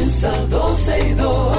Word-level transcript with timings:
comienza 0.00 0.30
12 0.48 0.98
y 0.98 1.14
2. 1.14 1.56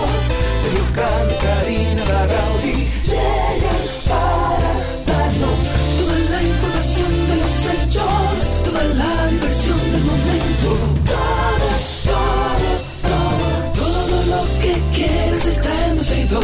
Sergio 0.61 0.85
Carlos, 0.95 1.37
Karina 1.41 2.05
Larrauri 2.05 2.73
llegan 3.05 3.81
para 4.09 4.71
darnos 5.05 5.59
toda 5.97 6.17
la 6.31 6.41
información 6.41 7.11
de 7.27 7.35
los 7.35 7.53
hechos, 7.71 8.63
toda 8.65 8.83
la 8.83 9.27
diversión 9.27 9.79
del 9.91 10.03
momento. 10.03 10.69
Todo, 11.05 11.69
todo, 12.09 12.69
todo, 13.09 13.47
todo 13.75 14.15
lo 14.33 14.41
que 14.61 14.73
quieres 14.95 15.45
está 15.45 15.69
en 15.87 15.97
12 15.97 16.21
y 16.21 16.25
2. 16.25 16.43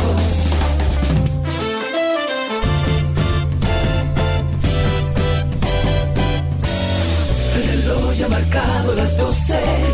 El 7.55 7.63
reloj 7.67 8.13
ha 8.23 8.29
marcado 8.29 8.95
las 8.95 9.17
12, 9.17 9.55
ya 9.55 9.61
comienza 9.63 9.86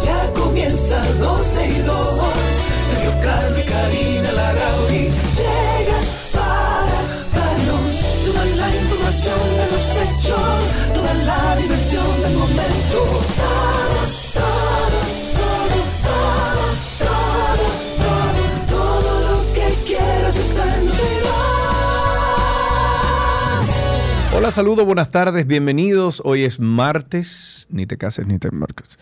12 1.19 1.67
y 1.67 1.81
2. 1.81 2.07
Sergio 2.89 3.13
Carlos 3.21 3.59
y 3.59 3.63
Karina 3.69 4.31
Larrauri 4.31 5.03
llegan 5.37 6.05
para 6.33 6.97
darnos 7.35 7.95
toda 8.25 8.45
la 8.45 8.67
información 8.75 9.41
de 9.57 9.65
los 9.71 9.85
hechos, 10.03 10.61
toda 10.93 11.13
la 11.25 11.55
diversión 11.57 12.21
del 12.21 12.33
momento. 12.33 12.99
Todo, 13.35 13.95
todo, 14.33 14.97
todo, 15.39 15.77
todo, 16.03 16.63
todo, 16.99 17.65
todo, 17.99 18.43
todo 18.69 19.11
lo 19.29 19.37
que 19.53 19.67
quieras 19.85 20.35
está 20.37 20.63
en 20.77 20.85
12 20.87 21.01
y 21.01 21.19
2. 21.21 21.33
Hola, 24.35 24.49
saludos, 24.51 24.85
buenas 24.85 25.11
tardes, 25.11 25.45
bienvenidos. 25.45 26.21
Hoy 26.25 26.43
es 26.43 26.59
martes, 26.59 27.67
ni 27.69 27.85
te 27.85 27.97
cases 27.97 28.25
ni 28.25 28.39
te 28.39 28.47
embarques. 28.47 28.97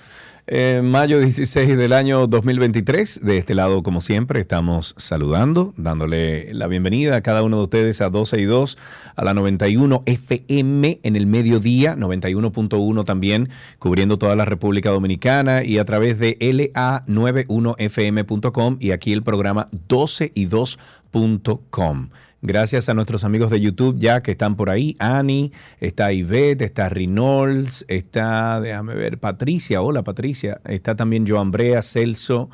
Eh, 0.47 0.81
mayo 0.83 1.19
16 1.19 1.77
del 1.77 1.93
año 1.93 2.25
2023. 2.27 3.21
De 3.23 3.37
este 3.37 3.55
lado, 3.55 3.83
como 3.83 4.01
siempre, 4.01 4.39
estamos 4.39 4.95
saludando, 4.97 5.73
dándole 5.77 6.53
la 6.53 6.67
bienvenida 6.67 7.15
a 7.15 7.21
cada 7.21 7.43
uno 7.43 7.57
de 7.57 7.63
ustedes 7.63 8.01
a 8.01 8.09
12 8.09 8.41
y 8.41 8.45
2, 8.45 8.77
a 9.15 9.23
la 9.23 9.33
91 9.33 10.03
FM 10.05 10.99
en 11.03 11.15
el 11.15 11.27
mediodía, 11.27 11.95
91.1 11.95 13.05
también, 13.05 13.49
cubriendo 13.79 14.17
toda 14.17 14.35
la 14.35 14.43
República 14.45 14.89
Dominicana 14.89 15.63
y 15.63 15.77
a 15.77 15.85
través 15.85 16.19
de 16.19 16.37
la91fm.com 16.39 18.77
y 18.79 18.91
aquí 18.91 19.13
el 19.13 19.23
programa 19.23 19.67
12 19.87 20.31
y 20.33 20.47
2.com. 20.47 22.09
Gracias 22.43 22.89
a 22.89 22.95
nuestros 22.95 23.23
amigos 23.23 23.51
de 23.51 23.61
YouTube 23.61 23.97
ya 23.99 24.21
que 24.21 24.31
están 24.31 24.55
por 24.55 24.71
ahí. 24.71 24.95
Ani, 24.97 25.51
está 25.79 26.11
Ivette, 26.11 26.63
está 26.63 26.89
Rinolds, 26.89 27.85
está, 27.87 28.59
déjame 28.59 28.95
ver, 28.95 29.19
Patricia. 29.19 29.81
Hola 29.81 30.03
Patricia. 30.03 30.59
Está 30.65 30.95
también 30.95 31.27
Joan 31.27 31.51
Brea, 31.51 31.81
Celso. 31.83 32.49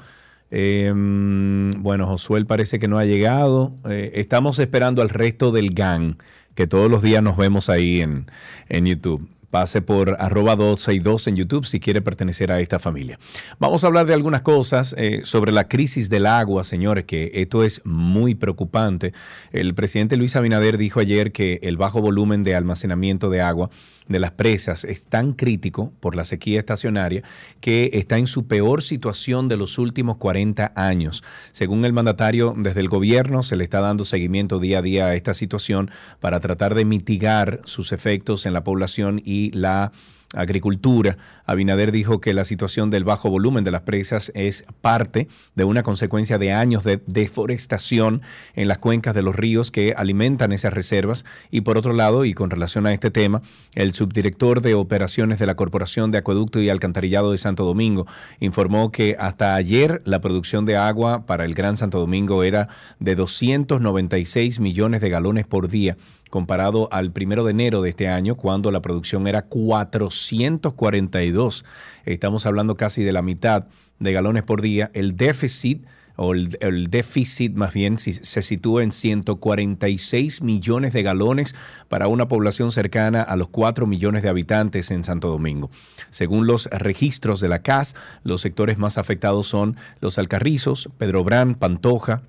eh, 0.52 0.92
bueno, 0.94 2.06
Josué 2.08 2.44
parece 2.46 2.80
que 2.80 2.88
no 2.90 2.98
ha 2.98 3.06
llegado. 3.06 3.72
Eh, 3.90 4.12
estamos 4.16 4.60
esperando 4.60 5.02
al 5.02 5.10
resto 5.10 5.52
del 5.54 5.74
gang, 5.74 6.16
que 6.54 6.68
todos 6.68 6.92
los 6.92 7.02
días 7.02 7.24
nos 7.24 7.38
vemos 7.38 7.70
ahí 7.70 8.02
en, 8.02 8.30
en 8.68 8.86
YouTube. 8.88 9.30
Pase 9.50 9.82
por 9.82 10.18
arroba 10.20 10.56
262 10.56 11.28
en 11.28 11.36
YouTube 11.38 11.66
si 11.66 11.80
quiere 11.80 12.02
pertenecer 12.02 12.52
a 12.52 12.60
esta 12.60 12.80
familia. 12.80 13.18
Vamos 13.60 13.84
a 13.84 13.88
hablar 13.88 14.06
de 14.06 14.14
algunas 14.14 14.42
cosas 14.42 14.94
eh, 14.98 15.22
sobre 15.24 15.52
la 15.54 15.68
crisis 15.68 16.10
del 16.10 16.26
agua, 16.26 16.64
señores, 16.66 17.06
que 17.06 17.32
esto 17.34 17.64
es 17.64 17.82
muy 17.86 18.36
preocupante. 18.36 19.14
El 19.52 19.74
presidente 19.74 20.18
Luis 20.18 20.36
Abinader 20.36 20.78
dijo 20.78 21.00
ayer 21.00 21.32
que 21.32 21.60
el 21.64 21.78
bajo 21.78 22.02
volumen 22.02 22.44
de 22.44 22.56
almacenamiento 22.56 23.30
de 23.30 23.42
agua 23.42 23.70
de 24.08 24.20
las 24.20 24.32
presas 24.32 24.84
es 24.84 25.06
tan 25.06 25.34
crítico 25.34 25.92
por 26.00 26.16
la 26.16 26.26
sequía 26.26 26.60
estacionaria 26.60 27.24
que 27.62 27.92
está 27.94 28.18
en 28.18 28.28
su 28.28 28.48
peor 28.48 28.82
situación 28.82 29.48
de 29.48 29.58
los 29.58 29.78
últimos 29.78 30.18
40 30.18 30.74
años. 30.76 31.24
Según 31.52 31.86
el 31.86 31.94
mandatario, 31.94 32.54
desde 32.58 32.80
el 32.80 32.90
gobierno 32.90 33.44
se 33.44 33.56
le 33.56 33.64
está 33.64 33.82
dando 33.82 34.06
seguimiento 34.06 34.60
día 34.60 34.80
a 34.80 34.82
día 34.82 35.06
a 35.08 35.16
esta 35.16 35.34
situación 35.34 35.92
para 36.20 36.40
tratar 36.40 36.76
de 36.76 36.86
mitigar 36.86 37.62
sus 37.66 37.92
efectos 37.92 38.46
en 38.46 38.54
la 38.54 38.64
población 38.64 39.22
y 39.24 39.52
la 39.52 39.92
agricultura. 40.36 41.18
Abinader 41.46 41.92
dijo 41.92 42.20
que 42.20 42.34
la 42.34 42.44
situación 42.44 42.90
del 42.90 43.04
bajo 43.04 43.30
volumen 43.30 43.64
de 43.64 43.72
las 43.72 43.82
presas 43.82 44.32
es 44.36 44.66
parte 44.82 45.28
de 45.56 45.64
una 45.64 45.84
consecuencia 45.84 46.38
de 46.38 46.52
años 46.52 46.84
de 46.84 47.02
deforestación 47.08 48.22
en 48.56 48.68
las 48.68 48.78
cuencas 48.78 49.16
de 49.16 49.22
los 49.22 49.36
ríos 49.36 49.72
que 49.72 49.94
alimentan 49.96 50.52
esas 50.52 50.74
reservas. 50.74 51.26
Y 51.50 51.62
por 51.62 51.78
otro 51.78 51.94
lado, 51.94 52.26
y 52.26 52.34
con 52.34 52.50
relación 52.50 52.86
a 52.86 52.94
este 52.94 53.12
tema, 53.12 53.42
el 53.74 53.94
subdirector 53.94 54.62
de 54.62 54.74
operaciones 54.74 55.40
de 55.40 55.46
la 55.46 55.56
Corporación 55.56 56.12
de 56.12 56.18
Acueducto 56.18 56.60
y 56.60 56.70
Alcantarillado 56.70 57.32
de 57.32 57.38
Santo 57.38 57.64
Domingo 57.64 58.06
informó 58.40 58.92
que 58.92 59.16
hasta 59.20 59.56
ayer 59.56 60.02
la 60.06 60.20
producción 60.20 60.66
de 60.66 60.76
agua 60.78 61.26
para 61.26 61.46
el 61.46 61.54
Gran 61.54 61.78
Santo 61.78 62.00
Domingo 62.00 62.44
era 62.44 62.68
de 63.00 63.16
296 63.16 64.60
millones 64.60 65.02
de 65.02 65.10
galones 65.10 65.48
por 65.48 65.70
día 65.70 65.98
comparado 66.30 66.90
al 66.92 67.12
primero 67.12 67.46
de 67.46 67.52
enero 67.52 67.82
de 67.82 67.90
este 67.90 68.08
año, 68.08 68.36
cuando 68.36 68.72
la 68.72 68.82
producción 68.82 69.28
era 69.28 69.44
442. 69.44 71.66
Estamos 72.06 72.46
hablando 72.46 72.76
casi 72.76 73.04
de 73.04 73.14
la 73.14 73.22
mitad 73.22 73.68
de 74.00 74.14
galones 74.14 74.44
por 74.44 74.62
día. 74.62 74.92
El 74.94 75.18
déficit, 75.18 75.86
o 76.16 76.34
el, 76.34 76.88
déficit 76.90 77.54
más 77.54 77.74
bien, 77.74 77.98
se 78.00 78.42
sitúa 78.42 78.84
en 78.84 78.92
146 78.92 80.42
millones 80.42 80.94
de 80.94 81.04
galones 81.04 81.56
para 81.90 82.08
una 82.08 82.28
población 82.28 82.72
cercana 82.72 83.22
a 83.22 83.36
los 83.36 83.50
4 83.50 83.86
millones 83.86 84.24
de 84.24 84.30
habitantes 84.30 84.92
en 84.92 85.04
Santo 85.04 85.30
Domingo. 85.30 85.70
Según 86.10 86.48
los 86.48 86.68
registros 86.72 87.40
de 87.40 87.50
la 87.50 87.62
CAS, 87.62 87.96
los 88.24 88.42
sectores 88.42 88.78
más 88.78 88.98
afectados 88.98 89.48
son 89.48 89.78
los 90.00 90.18
Alcarrizos, 90.18 90.90
Pedro 90.98 91.24
Brán, 91.24 91.56
Pantoja, 91.56 92.24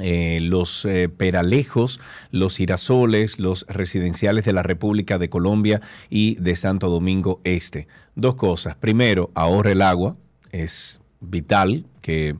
eh, 0.00 0.40
los 0.42 0.84
eh, 0.84 1.08
Peralejos, 1.08 2.00
los 2.32 2.56
Girasoles, 2.56 3.38
los 3.38 3.64
residenciales 3.68 4.44
de 4.44 4.52
la 4.52 4.64
República 4.64 5.18
de 5.18 5.28
Colombia 5.28 5.80
y 6.10 6.34
de 6.36 6.56
Santo 6.56 6.88
Domingo 6.88 7.40
Este. 7.44 7.86
Dos 8.16 8.34
cosas. 8.34 8.74
Primero, 8.74 9.30
ahorre 9.34 9.72
el 9.72 9.82
agua. 9.82 10.16
Es 10.50 11.00
vital 11.20 11.86
que 12.00 12.36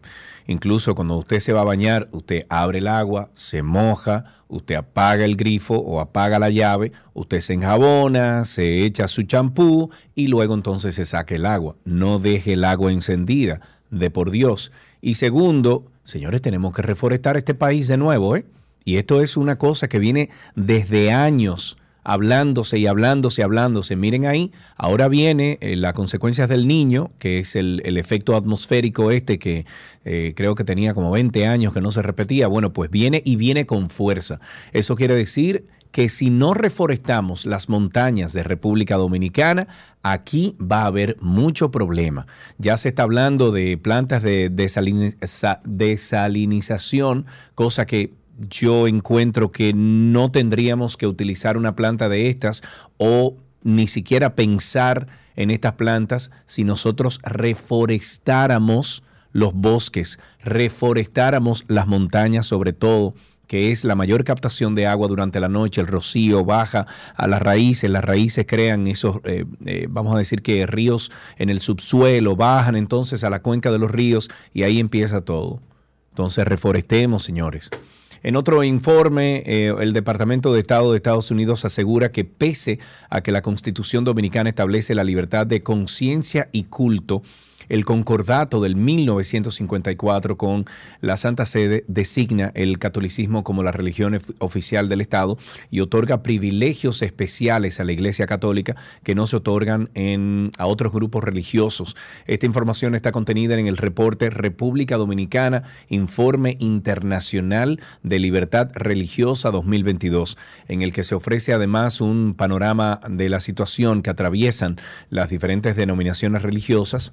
incluso 0.47 0.95
cuando 0.95 1.17
usted 1.17 1.41
se 1.41 1.53
va 1.53 1.63
a 1.63 1.65
bañar, 1.65 2.09
usted 2.13 2.45
abre 2.49 2.79
el 2.79 2.89
agua, 2.89 3.31
se 3.35 3.63
moja, 3.63 4.25
usted 4.49 4.75
apaga 4.75 5.25
el 5.25 5.37
grifo 5.37 5.77
o 5.77 6.01
apaga 6.01 6.39
la 6.39 6.51
llave, 6.51 6.93
usted 7.13 7.41
se 7.41 7.55
enjabona, 7.55 8.45
se 8.45 8.85
echa 8.85 9.09
su 9.09 9.23
champú 9.23 9.91
y 10.15 10.27
luego 10.27 10.55
entonces 10.55 10.97
se 10.97 11.05
saca 11.05 11.35
el 11.35 11.47
agua. 11.47 11.77
No 11.85 12.19
deje 12.19 12.55
el 12.55 12.65
agua 12.65 12.93
encendida, 12.93 13.61
de 13.91 14.11
por 14.11 14.31
Dios. 14.31 14.73
Y 15.05 15.17
segundo, 15.17 15.85
señores, 16.03 16.41
tenemos 16.41 16.75
que 16.75 16.81
reforestar 16.81 17.37
este 17.37 17.53
país 17.53 17.89
de 17.89 17.99
nuevo, 17.99 18.37
¿eh? 18.37 18.47
Y 18.87 18.97
esto 18.97 19.21
es 19.21 19.37
una 19.37 19.59
cosa 19.59 19.87
que 19.87 19.99
viene 19.99 20.31
desde 20.57 21.13
años 21.13 21.77
hablándose 22.05 22.79
y 22.79 22.87
hablándose 22.87 23.43
y 23.43 23.45
hablándose. 23.45 23.97
Miren 23.97 24.25
ahí, 24.25 24.51
ahora 24.79 25.09
viene 25.09 25.59
eh, 25.61 25.77
las 25.77 25.93
consecuencias 25.93 26.49
del 26.49 26.67
niño, 26.67 27.11
que 27.19 27.39
es 27.39 27.55
el, 27.55 27.83
efecto 27.99 28.35
atmosférico 28.35 29.11
este 29.11 29.39
que 29.39 29.67
eh, 30.07 30.33
creo 30.35 30.55
que 30.55 30.65
tenía 30.65 30.95
como 30.95 31.11
20 31.11 31.47
años 31.49 31.75
que 31.75 31.83
no 31.83 31.91
se 31.91 32.01
repetía. 32.01 32.47
Bueno, 32.47 32.73
pues 32.73 32.91
viene 32.91 33.21
y 33.27 33.37
viene 33.37 33.67
con 33.67 33.91
fuerza. 33.91 34.41
Eso 34.73 34.95
quiere 34.95 35.15
decir 35.15 35.67
que 35.94 36.09
si 36.09 36.28
no 36.28 36.55
reforestamos 36.55 37.47
las 37.47 37.69
montañas 37.69 38.32
de 38.32 38.43
República 38.43 38.97
Dominicana, 38.97 39.69
aquí 40.03 40.56
va 40.60 40.82
a 40.82 40.87
haber 40.87 41.16
mucho 41.21 41.71
problema. 41.71 42.27
Ya 42.59 42.77
se 42.77 42.88
está 42.88 43.05
hablando 43.05 43.53
de 43.53 43.78
plantas 43.78 44.25
de 44.25 44.50
desalini- 44.50 45.15
sa- 45.25 45.60
desalinización, 45.65 47.27
cosa 47.55 47.87
que 47.87 48.12
yo 48.50 48.88
encuentro 48.88 49.53
que 49.53 49.72
no 49.72 50.32
tendríamos 50.32 50.97
que 50.97 51.06
utilizar 51.06 51.56
una 51.56 51.77
planta 51.77 52.09
de 52.09 52.28
estas 52.28 52.62
o 52.99 53.37
ni 53.62 53.87
siquiera 53.87 54.35
pensar 54.35 55.06
en 55.37 55.52
estas 55.52 55.75
plantas 55.75 56.32
si 56.44 56.64
nosotros 56.64 57.20
reforestáramos 57.23 59.05
los 59.31 59.52
bosques, 59.55 60.19
reforestáramos 60.43 61.64
las 61.69 61.87
montañas 61.87 62.47
sobre 62.47 62.73
todo 62.73 63.14
que 63.46 63.70
es 63.70 63.85
la 63.85 63.94
mayor 63.94 64.25
captación 64.25 64.75
de 64.75 64.87
agua 64.87 65.08
durante 65.08 65.41
la 65.41 65.49
noche, 65.49 65.81
el 65.81 65.87
rocío 65.87 66.44
baja 66.44 66.87
a 67.17 67.26
las 67.26 67.43
raíces, 67.43 67.91
las 67.91 68.05
raíces 68.05 68.46
crean 68.46 68.87
esos, 68.87 69.17
eh, 69.25 69.44
eh, 69.67 69.87
vamos 69.88 70.14
a 70.14 70.19
decir 70.19 70.43
que 70.43 70.67
ríos 70.67 71.11
en 71.37 71.50
el 71.50 71.61
subsuelo, 71.61 72.37
bajan 72.37 72.76
entonces 72.76 73.25
a 73.25 73.31
la 73.31 73.43
cuenca 73.43 73.70
de 73.70 73.79
los 73.79 73.91
ríos 73.91 74.31
y 74.52 74.62
ahí 74.62 74.81
empieza 74.81 75.20
todo. 75.20 75.61
Entonces 76.11 76.46
reforestemos, 76.46 77.23
señores. 77.23 77.70
En 78.25 78.37
otro 78.37 78.64
informe, 78.64 79.43
eh, 79.44 79.75
el 79.81 79.93
Departamento 79.93 80.55
de 80.55 80.61
Estado 80.61 80.90
de 80.90 80.97
Estados 80.97 81.31
Unidos 81.31 81.67
asegura 81.67 82.11
que 82.11 82.25
pese 82.25 82.79
a 83.11 83.20
que 83.20 83.32
la 83.32 83.43
Constitución 83.43 84.02
Dominicana 84.02 84.49
establece 84.49 84.94
la 84.94 85.05
libertad 85.05 85.47
de 85.47 85.62
conciencia 85.62 86.49
y 86.50 86.64
culto, 86.64 87.23
el 87.69 87.84
concordato 87.84 88.61
del 88.61 88.76
1954 88.76 90.37
con 90.37 90.64
la 91.00 91.16
Santa 91.16 91.46
Sede 91.46 91.84
designa 91.88 92.52
el 92.55 92.78
catolicismo 92.78 93.44
como 93.44 93.62
la 93.62 93.72
religión 93.72 94.19
oficial 94.38 94.88
del 94.88 95.00
Estado 95.00 95.38
y 95.70 95.81
otorga 95.81 96.22
privilegios 96.22 97.02
especiales 97.02 97.81
a 97.81 97.84
la 97.84 97.93
Iglesia 97.93 98.26
Católica 98.26 98.76
que 99.02 99.14
no 99.14 99.26
se 99.26 99.37
otorgan 99.37 99.90
a 100.58 100.66
otros 100.66 100.93
grupos 100.93 101.25
religiosos. 101.25 101.96
Esta 102.26 102.46
información 102.46 102.94
está 102.94 103.12
contenida 103.12 103.58
en 103.58 103.66
el 103.66 103.76
reporte 103.76 104.31
República 104.31 104.96
Dominicana, 104.96 105.62
Informe 105.88 106.56
Internacional 106.61 107.81
de 108.02 108.19
Libertad 108.19 108.70
Religiosa 108.75 109.50
2022, 109.50 110.38
en 110.69 110.82
el 110.82 110.93
que 110.93 111.05
se 111.05 111.14
ofrece 111.14 111.52
además 111.52 112.00
un 112.00 112.34
panorama 112.34 113.00
de 113.08 113.28
la 113.28 113.40
situación 113.40 114.02
que 114.02 114.11
atraviesan 114.11 114.76
las 115.11 115.31
diferentes 115.31 115.76
denominaciones 115.76 116.43
religiosas 116.43 117.12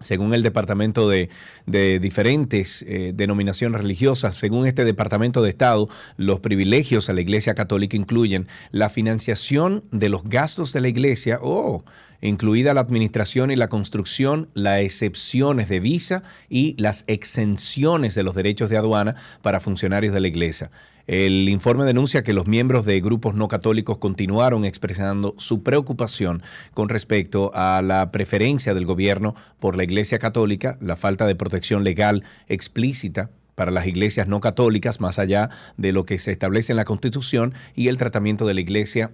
según 0.00 0.34
el 0.34 0.42
Departamento 0.42 1.08
de, 1.08 1.28
diferentes 1.66 2.82
eh, 2.88 3.12
denominaciones 3.14 3.80
religiosas, 3.80 4.36
según 4.36 4.66
este 4.66 4.84
Departamento 4.84 5.42
de 5.42 5.50
Estado, 5.50 5.88
los 6.16 6.40
privilegios 6.40 7.08
a 7.08 7.12
la 7.12 7.20
Iglesia 7.20 7.54
Católica 7.54 7.96
incluyen 7.96 8.48
la 8.70 8.88
financiación 8.88 9.84
de 9.90 10.08
los 10.08 10.24
gastos 10.24 10.72
de 10.72 10.80
la 10.80 10.88
Iglesia, 10.88 11.38
oh, 11.42 11.84
incluida 12.22 12.74
la 12.74 12.80
administración 12.80 13.50
y 13.50 13.56
la 13.56 13.68
construcción, 13.68 14.48
las 14.54 14.80
excepciones 14.80 15.68
de 15.68 15.80
visa 15.80 16.22
y 16.48 16.74
las 16.78 17.04
exenciones 17.06 18.14
de 18.14 18.22
los 18.22 18.34
derechos 18.34 18.70
de 18.70 18.78
aduana 18.78 19.16
para 19.42 19.60
funcionarios 19.60 20.14
de 20.14 20.20
la 20.20 20.28
Iglesia. 20.28 20.70
El 21.06 21.48
informe 21.48 21.84
denuncia 21.84 22.22
que 22.22 22.32
los 22.32 22.46
miembros 22.46 22.84
de 22.84 23.00
grupos 23.00 23.34
no 23.34 23.48
católicos 23.48 23.98
continuaron 23.98 24.64
expresando 24.64 25.34
su 25.38 25.62
preocupación 25.62 26.42
con 26.74 26.88
respecto 26.88 27.50
a 27.54 27.82
la 27.82 28.12
preferencia 28.12 28.74
del 28.74 28.86
gobierno 28.86 29.34
por 29.58 29.76
la 29.76 29.84
Iglesia 29.84 30.18
Católica, 30.18 30.78
la 30.80 30.96
falta 30.96 31.26
de 31.26 31.34
protección 31.34 31.84
legal 31.84 32.24
explícita 32.48 33.30
para 33.54 33.70
las 33.70 33.86
iglesias 33.86 34.26
no 34.26 34.40
católicas, 34.40 35.00
más 35.00 35.18
allá 35.18 35.50
de 35.76 35.92
lo 35.92 36.04
que 36.04 36.18
se 36.18 36.32
establece 36.32 36.72
en 36.72 36.76
la 36.76 36.84
Constitución, 36.84 37.54
y 37.74 37.88
el 37.88 37.96
tratamiento 37.98 38.46
de 38.46 38.54
la 38.54 38.60
Iglesia 38.60 39.12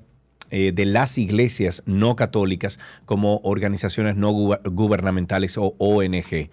eh, 0.50 0.70
de 0.72 0.84
las 0.84 1.18
iglesias 1.18 1.82
no 1.86 2.14
católicas 2.14 2.78
como 3.04 3.38
organizaciones 3.38 4.14
no 4.14 4.30
gubernamentales 4.30 5.58
o 5.58 5.74
ONG. 5.78 6.50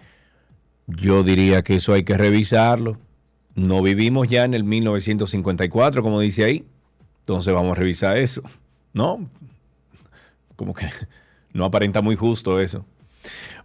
Yo 0.88 1.22
diría 1.22 1.62
que 1.62 1.76
eso 1.76 1.92
hay 1.92 2.02
que 2.02 2.18
revisarlo. 2.18 2.98
No 3.54 3.82
vivimos 3.82 4.28
ya 4.28 4.44
en 4.44 4.54
el 4.54 4.64
1954, 4.64 6.02
como 6.02 6.20
dice 6.20 6.44
ahí. 6.44 6.64
Entonces 7.20 7.54
vamos 7.54 7.72
a 7.76 7.80
revisar 7.80 8.16
eso. 8.16 8.42
¿No? 8.92 9.28
Como 10.56 10.74
que 10.74 10.86
no 11.52 11.64
aparenta 11.64 12.02
muy 12.02 12.16
justo 12.16 12.60
eso. 12.60 12.84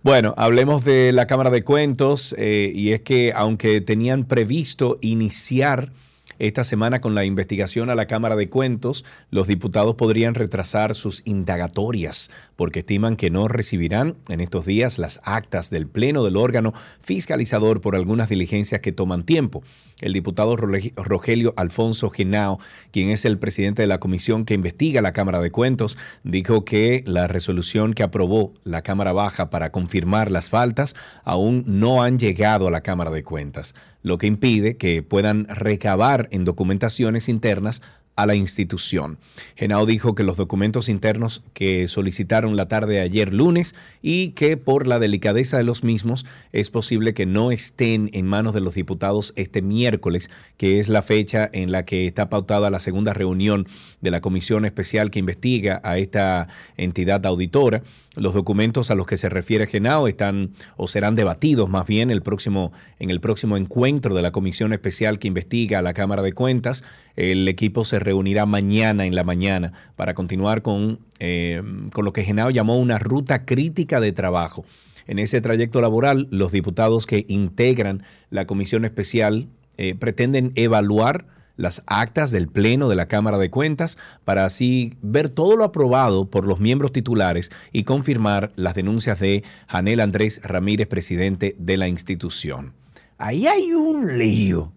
Bueno, 0.01 0.33
hablemos 0.37 0.85
de 0.85 1.11
la 1.11 1.27
Cámara 1.27 1.49
de 1.49 1.63
Cuentos 1.63 2.33
eh, 2.37 2.71
y 2.73 2.93
es 2.93 3.01
que 3.01 3.33
aunque 3.35 3.81
tenían 3.81 4.25
previsto 4.25 4.97
iniciar 5.01 5.91
esta 6.39 6.63
semana 6.63 7.01
con 7.01 7.15
la 7.15 7.25
investigación 7.25 7.89
a 7.89 7.95
la 7.95 8.07
Cámara 8.07 8.37
de 8.37 8.49
Cuentos, 8.49 9.03
los 9.29 9.45
diputados 9.45 9.95
podrían 9.95 10.35
retrasar 10.35 10.95
sus 10.95 11.21
indagatorias 11.25 12.31
porque 12.55 12.79
estiman 12.79 13.17
que 13.17 13.29
no 13.29 13.49
recibirán 13.49 14.15
en 14.29 14.39
estos 14.39 14.65
días 14.65 14.99
las 14.99 15.19
actas 15.25 15.69
del 15.69 15.87
Pleno 15.87 16.23
del 16.23 16.37
órgano 16.37 16.73
fiscalizador 17.01 17.81
por 17.81 17.95
algunas 17.95 18.29
diligencias 18.29 18.79
que 18.79 18.93
toman 18.93 19.25
tiempo. 19.25 19.63
El 19.99 20.13
diputado 20.13 20.55
Rogelio 20.55 21.53
Alfonso 21.57 22.09
Genao, 22.09 22.57
quien 22.91 23.09
es 23.09 23.25
el 23.25 23.37
presidente 23.37 23.81
de 23.81 23.87
la 23.89 23.99
comisión 23.99 24.45
que 24.45 24.53
investiga 24.53 25.01
la 25.01 25.11
Cámara 25.11 25.41
de 25.41 25.51
Cuentos, 25.51 25.97
dijo 26.23 26.63
que 26.63 27.03
la 27.05 27.27
resolución 27.27 27.93
que 27.93 28.03
aprobó 28.03 28.53
la 28.63 28.81
Cámara 28.81 29.11
Baja 29.11 29.49
para 29.49 29.73
confirmar 29.73 30.31
las 30.31 30.49
faltas 30.49 30.95
aún 31.25 31.65
no 31.67 32.01
han 32.01 32.17
llegado 32.17 32.69
a 32.69 32.71
la 32.71 32.79
Cámara 32.81 33.11
de 33.11 33.23
Cuentas 33.23 33.75
lo 34.01 34.17
que 34.17 34.27
impide 34.27 34.77
que 34.77 35.03
puedan 35.03 35.47
recabar 35.47 36.27
en 36.31 36.45
documentaciones 36.45 37.29
internas 37.29 37.81
a 38.19 38.25
la 38.25 38.35
institución. 38.35 39.17
Genao 39.55 39.85
dijo 39.85 40.13
que 40.13 40.23
los 40.23 40.35
documentos 40.35 40.89
internos 40.89 41.41
que 41.53 41.87
solicitaron 41.87 42.57
la 42.57 42.67
tarde 42.67 42.95
de 42.95 42.99
ayer 42.99 43.33
lunes 43.33 43.75
y 44.01 44.31
que 44.31 44.57
por 44.57 44.87
la 44.87 44.99
delicadeza 44.99 45.57
de 45.57 45.63
los 45.63 45.85
mismos 45.85 46.25
es 46.51 46.69
posible 46.69 47.13
que 47.13 47.25
no 47.25 47.49
estén 47.51 48.09
en 48.11 48.25
manos 48.25 48.53
de 48.53 48.59
los 48.59 48.73
diputados 48.73 49.31
este 49.37 49.61
miércoles, 49.61 50.29
que 50.57 50.79
es 50.79 50.89
la 50.89 51.01
fecha 51.01 51.49
en 51.53 51.71
la 51.71 51.85
que 51.85 52.07
está 52.07 52.29
pautada 52.29 52.69
la 52.69 52.79
segunda 52.79 53.13
reunión 53.13 53.67
de 54.01 54.11
la 54.11 54.19
comisión 54.19 54.65
especial 54.65 55.11
que 55.11 55.19
investiga 55.19 55.79
a 55.85 55.97
esta 55.97 56.49
entidad 56.75 57.25
auditora. 57.25 57.83
Los 58.19 58.33
documentos 58.33 58.91
a 58.91 58.95
los 58.95 59.05
que 59.05 59.15
se 59.15 59.29
refiere 59.29 59.65
Genao 59.65 60.07
están 60.07 60.51
o 60.75 60.87
serán 60.87 61.15
debatidos 61.15 61.69
más 61.69 61.87
bien 61.87 62.11
el 62.11 62.21
próximo, 62.21 62.73
en 62.99 63.09
el 63.09 63.21
próximo 63.21 63.55
encuentro 63.55 64.13
de 64.13 64.21
la 64.21 64.31
comisión 64.31 64.73
especial 64.73 65.19
que 65.19 65.29
investiga 65.29 65.79
a 65.79 65.81
la 65.81 65.93
Cámara 65.93 66.21
de 66.21 66.33
Cuentas. 66.33 66.83
El 67.15 67.47
equipo 67.47 67.85
se 67.85 67.97
reunirá 67.97 68.45
mañana 68.45 69.05
en 69.05 69.15
la 69.15 69.23
mañana 69.23 69.71
para 69.95 70.13
continuar 70.13 70.61
con, 70.61 70.99
eh, 71.19 71.63
con 71.93 72.03
lo 72.03 72.11
que 72.11 72.23
Genao 72.23 72.49
llamó 72.49 72.77
una 72.77 72.99
ruta 72.99 73.45
crítica 73.45 73.99
de 74.01 74.11
trabajo. 74.11 74.65
En 75.07 75.17
ese 75.17 75.41
trayecto 75.41 75.79
laboral, 75.81 76.27
los 76.29 76.51
diputados 76.51 77.05
que 77.05 77.25
integran 77.29 78.03
la 78.29 78.45
comisión 78.45 78.85
especial 78.85 79.47
eh, 79.77 79.95
pretenden 79.95 80.51
evaluar 80.55 81.25
las 81.59 81.83
actas 81.87 82.31
del 82.31 82.47
Pleno 82.47 82.87
de 82.87 82.95
la 82.95 83.09
Cámara 83.09 83.37
de 83.37 83.49
Cuentas 83.49 83.97
para 84.23 84.45
así 84.45 84.93
ver 85.01 85.27
todo 85.27 85.57
lo 85.57 85.65
aprobado 85.65 86.29
por 86.29 86.47
los 86.47 86.61
miembros 86.61 86.93
titulares 86.93 87.51
y 87.73 87.83
confirmar 87.83 88.53
las 88.55 88.75
denuncias 88.75 89.19
de 89.19 89.43
Janel 89.67 89.99
Andrés 89.99 90.39
Ramírez, 90.41 90.87
presidente 90.87 91.55
de 91.59 91.75
la 91.75 91.89
institución. 91.89 92.73
Ahí 93.17 93.45
hay 93.45 93.73
un 93.73 94.17
lío. 94.17 94.71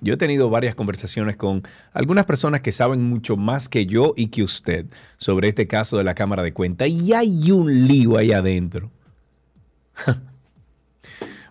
Yo 0.00 0.14
he 0.14 0.16
tenido 0.16 0.48
varias 0.48 0.76
conversaciones 0.76 1.36
con 1.36 1.64
algunas 1.92 2.24
personas 2.24 2.60
que 2.60 2.70
saben 2.70 3.02
mucho 3.02 3.36
más 3.36 3.68
que 3.68 3.86
yo 3.86 4.14
y 4.16 4.28
que 4.28 4.44
usted 4.44 4.86
sobre 5.16 5.48
este 5.48 5.66
caso 5.66 5.98
de 5.98 6.04
la 6.04 6.14
Cámara 6.14 6.44
de 6.44 6.52
Cuentas 6.52 6.88
y 6.88 7.12
hay 7.14 7.50
un 7.50 7.88
lío 7.88 8.16
ahí 8.16 8.30
adentro. 8.30 8.92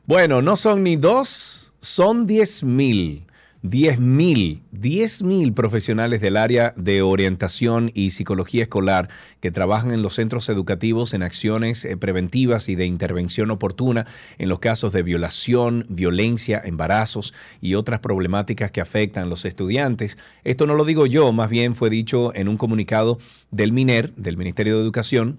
bueno, 0.05 0.41
no 0.41 0.55
son 0.55 0.83
ni 0.83 0.95
dos, 0.95 1.73
son 1.81 2.25
diez 2.25 2.63
mil 2.63 3.25
10.000, 3.63 4.61
10.000 4.73 5.53
profesionales 5.53 6.19
del 6.19 6.35
área 6.35 6.73
de 6.77 7.03
orientación 7.03 7.91
y 7.93 8.09
psicología 8.09 8.63
escolar 8.63 9.09
que 9.39 9.51
trabajan 9.51 9.91
en 9.91 10.01
los 10.01 10.15
centros 10.15 10.49
educativos 10.49 11.13
en 11.13 11.21
acciones 11.21 11.85
eh, 11.85 11.95
preventivas 11.95 12.69
y 12.69 12.75
de 12.75 12.87
intervención 12.87 13.51
oportuna 13.51 14.07
en 14.39 14.49
los 14.49 14.57
casos 14.57 14.93
de 14.93 15.03
violación, 15.03 15.85
violencia, 15.89 16.59
embarazos 16.65 17.35
y 17.61 17.75
otras 17.75 17.99
problemáticas 17.99 18.71
que 18.71 18.81
afectan 18.81 19.25
a 19.25 19.27
los 19.27 19.45
estudiantes. 19.45 20.17
Esto 20.43 20.65
no 20.65 20.73
lo 20.73 20.83
digo 20.83 21.05
yo, 21.05 21.31
más 21.31 21.49
bien 21.49 21.75
fue 21.75 21.91
dicho 21.91 22.33
en 22.33 22.47
un 22.47 22.57
comunicado 22.57 23.19
del 23.51 23.73
MINER, 23.73 24.15
del 24.15 24.37
Ministerio 24.37 24.75
de 24.77 24.81
Educación, 24.81 25.37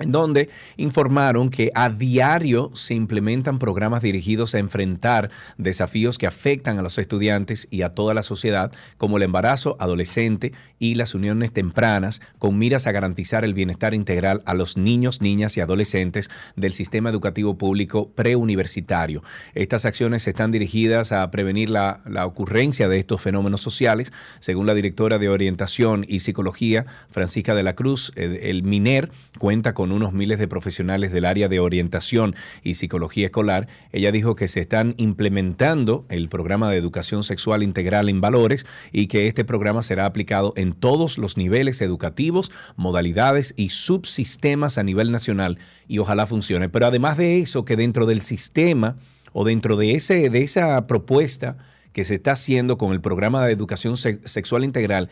en 0.00 0.12
donde 0.12 0.48
informaron 0.76 1.50
que 1.50 1.70
a 1.74 1.90
diario 1.90 2.70
se 2.74 2.94
implementan 2.94 3.58
programas 3.58 4.02
dirigidos 4.02 4.54
a 4.54 4.58
enfrentar 4.58 5.30
desafíos 5.58 6.18
que 6.18 6.26
afectan 6.26 6.78
a 6.78 6.82
los 6.82 6.98
estudiantes 6.98 7.68
y 7.70 7.82
a 7.82 7.90
toda 7.90 8.14
la 8.14 8.22
sociedad, 8.22 8.72
como 8.96 9.18
el 9.18 9.22
embarazo 9.22 9.76
adolescente 9.78 10.52
y 10.78 10.94
las 10.94 11.14
uniones 11.14 11.52
tempranas, 11.52 12.22
con 12.38 12.58
miras 12.58 12.86
a 12.86 12.92
garantizar 12.92 13.44
el 13.44 13.54
bienestar 13.54 13.94
integral 13.94 14.42
a 14.46 14.54
los 14.54 14.76
niños, 14.76 15.20
niñas 15.20 15.56
y 15.56 15.60
adolescentes 15.60 16.30
del 16.56 16.72
sistema 16.72 17.10
educativo 17.10 17.58
público 17.58 18.10
preuniversitario. 18.10 19.22
Estas 19.54 19.84
acciones 19.84 20.26
están 20.26 20.50
dirigidas 20.50 21.12
a 21.12 21.30
prevenir 21.30 21.68
la, 21.68 22.00
ocurrencia 22.24 22.88
de 22.88 22.98
estos 22.98 23.20
fenómenos 23.20 23.60
sociales, 23.60 24.12
según 24.38 24.66
la 24.66 24.74
directora 24.74 25.18
de 25.18 25.28
Orientación 25.28 26.04
y 26.08 26.20
Psicología, 26.20 26.86
Francisca 27.10 27.54
de 27.54 27.62
la 27.62 27.74
Cruz. 27.74 28.12
el 28.16 28.62
MINER 28.62 29.10
cuenta 29.38 29.74
con 29.74 29.89
unos 29.92 30.12
miles 30.12 30.38
de 30.38 30.48
profesionales 30.48 31.12
del 31.12 31.24
área 31.24 31.48
de 31.48 31.60
orientación 31.60 32.34
y 32.62 32.74
psicología 32.74 33.26
escolar, 33.26 33.68
ella 33.92 34.12
dijo 34.12 34.34
que 34.34 34.48
se 34.48 34.60
están 34.60 34.94
implementando 34.96 36.04
el 36.08 36.28
programa 36.28 36.70
de 36.70 36.76
educación 36.76 37.24
sexual 37.24 37.62
integral 37.62 38.08
en 38.08 38.20
valores 38.20 38.66
y 38.92 39.06
que 39.06 39.26
este 39.26 39.44
programa 39.44 39.82
será 39.82 40.06
aplicado 40.06 40.52
en 40.56 40.72
todos 40.72 41.18
los 41.18 41.36
niveles 41.36 41.80
educativos, 41.80 42.50
modalidades 42.76 43.54
y 43.56 43.70
subsistemas 43.70 44.78
a 44.78 44.82
nivel 44.82 45.12
nacional 45.12 45.58
y 45.88 45.98
ojalá 45.98 46.26
funcione. 46.26 46.68
Pero 46.68 46.86
además 46.86 47.16
de 47.16 47.40
eso, 47.40 47.64
que 47.64 47.76
dentro 47.76 48.06
del 48.06 48.22
sistema 48.22 48.96
o 49.32 49.44
dentro 49.44 49.76
de, 49.76 49.94
ese, 49.94 50.30
de 50.30 50.42
esa 50.42 50.86
propuesta 50.86 51.56
que 51.92 52.04
se 52.04 52.14
está 52.16 52.32
haciendo 52.32 52.78
con 52.78 52.92
el 52.92 53.00
programa 53.00 53.44
de 53.44 53.52
educación 53.52 53.96
sexual 53.96 54.64
integral, 54.64 55.08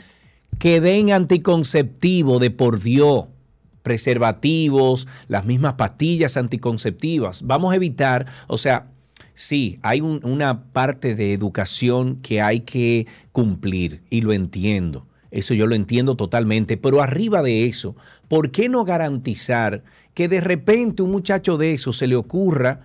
que 0.59 0.81
den 0.81 1.13
anticonceptivo 1.13 2.39
de 2.39 2.51
por 2.51 2.81
Dios 2.81 3.27
preservativos, 3.83 5.07
las 5.29 5.45
mismas 5.45 5.75
pastillas 5.75 6.37
anticonceptivas. 6.37 7.43
Vamos 7.43 7.73
a 7.73 7.77
evitar, 7.77 8.27
o 8.47 8.59
sea, 8.59 8.87
sí, 9.35 9.79
hay 9.83 10.01
una 10.01 10.65
parte 10.73 11.15
de 11.15 11.33
educación 11.33 12.17
que 12.23 12.41
hay 12.41 12.61
que 12.61 13.07
cumplir 13.33 14.03
y 14.11 14.21
lo 14.21 14.33
entiendo. 14.33 15.07
Eso 15.31 15.55
yo 15.55 15.67
lo 15.67 15.75
entiendo 15.75 16.17
totalmente, 16.17 16.77
pero 16.77 17.03
arriba 17.03 17.43
de 17.43 17.67
eso, 17.67 17.97
¿por 18.29 18.51
qué 18.51 18.69
no 18.69 18.85
garantizar 18.85 19.83
que 20.15 20.27
de 20.27 20.41
repente 20.41 21.03
un 21.03 21.11
muchacho 21.11 21.57
de 21.59 21.75
eso 21.75 21.93
se 21.93 22.07
le 22.07 22.17
ocurra 22.17 22.81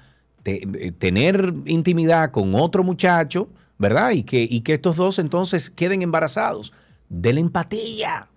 eh, 0.46 0.92
tener 0.92 1.54
intimidad 1.66 2.32
con 2.32 2.54
otro 2.54 2.84
muchacho, 2.84 3.50
¿verdad? 3.78 4.12
Y 4.12 4.24
que, 4.24 4.46
y 4.50 4.62
que 4.62 4.74
estos 4.74 4.98
dos 4.98 5.20
entonces 5.20 5.70
queden 5.70 6.02
embarazados. 6.02 6.74
Denle 7.08 7.42
empatía. 7.42 8.28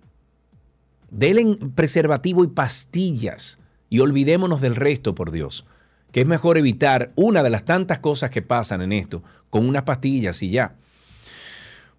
Denle 1.09 1.57
preservativo 1.75 2.43
y 2.43 2.47
pastillas. 2.47 3.59
Y 3.89 3.99
olvidémonos 3.99 4.61
del 4.61 4.75
resto, 4.75 5.15
por 5.15 5.31
Dios. 5.31 5.65
Que 6.11 6.21
es 6.21 6.27
mejor 6.27 6.57
evitar 6.57 7.11
una 7.15 7.43
de 7.43 7.49
las 7.49 7.65
tantas 7.65 7.99
cosas 7.99 8.29
que 8.29 8.41
pasan 8.41 8.81
en 8.81 8.91
esto 8.91 9.23
con 9.49 9.67
unas 9.67 9.83
pastillas 9.83 10.41
y 10.43 10.49
ya. 10.49 10.75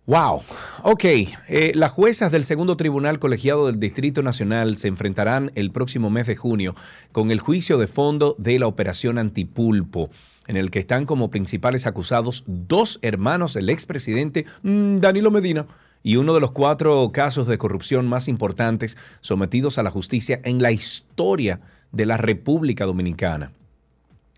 Wow. 0.09 0.43
Ok. 0.85 1.05
Eh, 1.05 1.73
las 1.75 1.93
juezas 1.93 2.33
del 2.33 2.47
segundo 2.47 2.79
tribunal 2.79 3.19
colegiado 3.19 3.67
del 3.67 3.79
Distrito 3.79 4.23
Nacional 4.23 4.79
se 4.79 4.89
enfrentarán 4.89 5.53
el 5.55 5.71
próximo 5.71 6.09
mes 6.09 6.27
de 6.27 6.35
junio 6.35 6.75
con 7.13 7.31
el 7.31 7.41
juicio 7.41 7.77
de 7.77 7.89
fondo 7.89 8.35
de 8.39 8.59
la 8.59 8.67
operación 8.69 9.19
Antipulpo, 9.19 10.09
en 10.47 10.57
el 10.57 10.71
que 10.71 10.79
están 10.79 11.05
como 11.05 11.29
principales 11.29 11.87
acusados 11.87 12.45
dos 12.47 12.99
hermanos 13.03 13.53
del 13.53 13.69
expresidente 13.69 14.47
mm, 14.63 14.97
Danilo 14.97 15.31
Medina 15.31 15.67
y 16.03 16.17
uno 16.17 16.35
de 16.35 16.41
los 16.41 16.53
cuatro 16.53 17.11
casos 17.13 17.47
de 17.47 17.59
corrupción 17.59 18.07
más 18.07 18.29
importantes 18.29 18.97
sometidos 19.21 19.79
a 19.79 19.83
la 19.83 19.91
justicia 19.91 20.41
en 20.45 20.63
la 20.63 20.73
historia 20.73 21.61
de 21.93 22.07
la 22.07 22.17
República 22.17 22.85
Dominicana. 22.85 23.53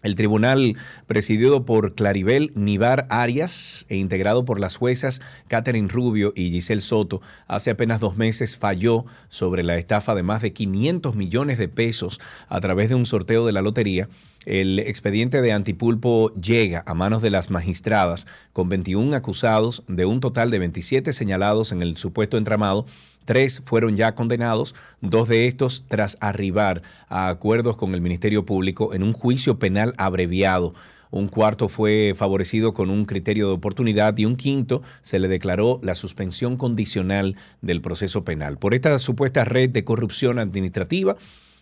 El 0.02 0.14
tribunal, 0.14 0.76
presidido 1.07 1.66
por 1.66 1.95
Claribel 1.95 2.52
Nivar 2.54 3.07
Arias 3.11 3.85
e 3.90 3.97
integrado 3.97 4.47
por 4.47 4.59
las 4.59 4.76
juezas 4.76 5.21
Catherine 5.47 5.88
Rubio 5.88 6.33
y 6.35 6.50
Giselle 6.50 6.80
Soto, 6.80 7.21
hace 7.47 7.71
apenas 7.71 8.00
dos 8.00 8.16
meses 8.16 8.57
falló 8.57 9.04
sobre 9.28 9.62
la 9.62 9.76
estafa 9.76 10.14
de 10.14 10.23
más 10.23 10.40
de 10.40 10.54
500 10.54 11.14
millones 11.16 11.59
de 11.59 11.69
pesos 11.69 12.19
a 12.49 12.61
través 12.61 12.88
de 12.88 12.95
un 12.95 13.04
sorteo 13.04 13.45
de 13.45 13.52
la 13.52 13.61
lotería. 13.61 14.09
El 14.47 14.78
expediente 14.78 15.42
de 15.42 15.52
Antipulpo 15.52 16.33
llega 16.35 16.83
a 16.87 16.95
manos 16.95 17.21
de 17.21 17.28
las 17.28 17.50
magistradas 17.50 18.26
con 18.54 18.71
21 18.71 19.14
acusados 19.14 19.83
de 19.87 20.07
un 20.07 20.21
total 20.21 20.50
de 20.50 20.61
27 20.61 21.12
señalados 21.12 21.73
en 21.73 21.83
el 21.83 21.99
supuesto 21.99 22.38
entramado 22.38 22.87
Tres 23.31 23.63
fueron 23.65 23.97
ya 23.97 24.17
condenados, 24.17 24.75
dos 25.01 25.29
de 25.29 25.47
estos 25.47 25.85
tras 25.87 26.19
arribar 26.21 26.83
a 27.09 27.29
acuerdos 27.29 27.77
con 27.77 27.95
el 27.95 28.01
Ministerio 28.01 28.45
Público 28.45 28.93
en 28.93 29.05
un 29.05 29.13
juicio 29.13 29.61
penal 29.61 29.95
abreviado. 29.99 30.75
Un 31.13 31.29
cuarto 31.29 31.69
fue 31.69 32.15
favorecido 32.17 32.75
con 32.75 32.91
un 32.91 33.05
criterio 33.05 33.47
de 33.47 33.53
oportunidad 33.53 34.19
y 34.19 34.25
un 34.25 34.35
quinto 34.35 34.83
se 35.03 35.21
le 35.21 35.29
declaró 35.29 35.79
la 35.85 35.95
suspensión 35.95 36.57
condicional 36.57 37.37
del 37.63 37.81
proceso 37.81 38.25
penal. 38.25 38.59
Por 38.59 38.75
esta 38.75 38.99
supuesta 38.99 39.45
red 39.45 39.71
de 39.71 39.85
corrupción 39.85 40.41
administrativa, 40.41 41.17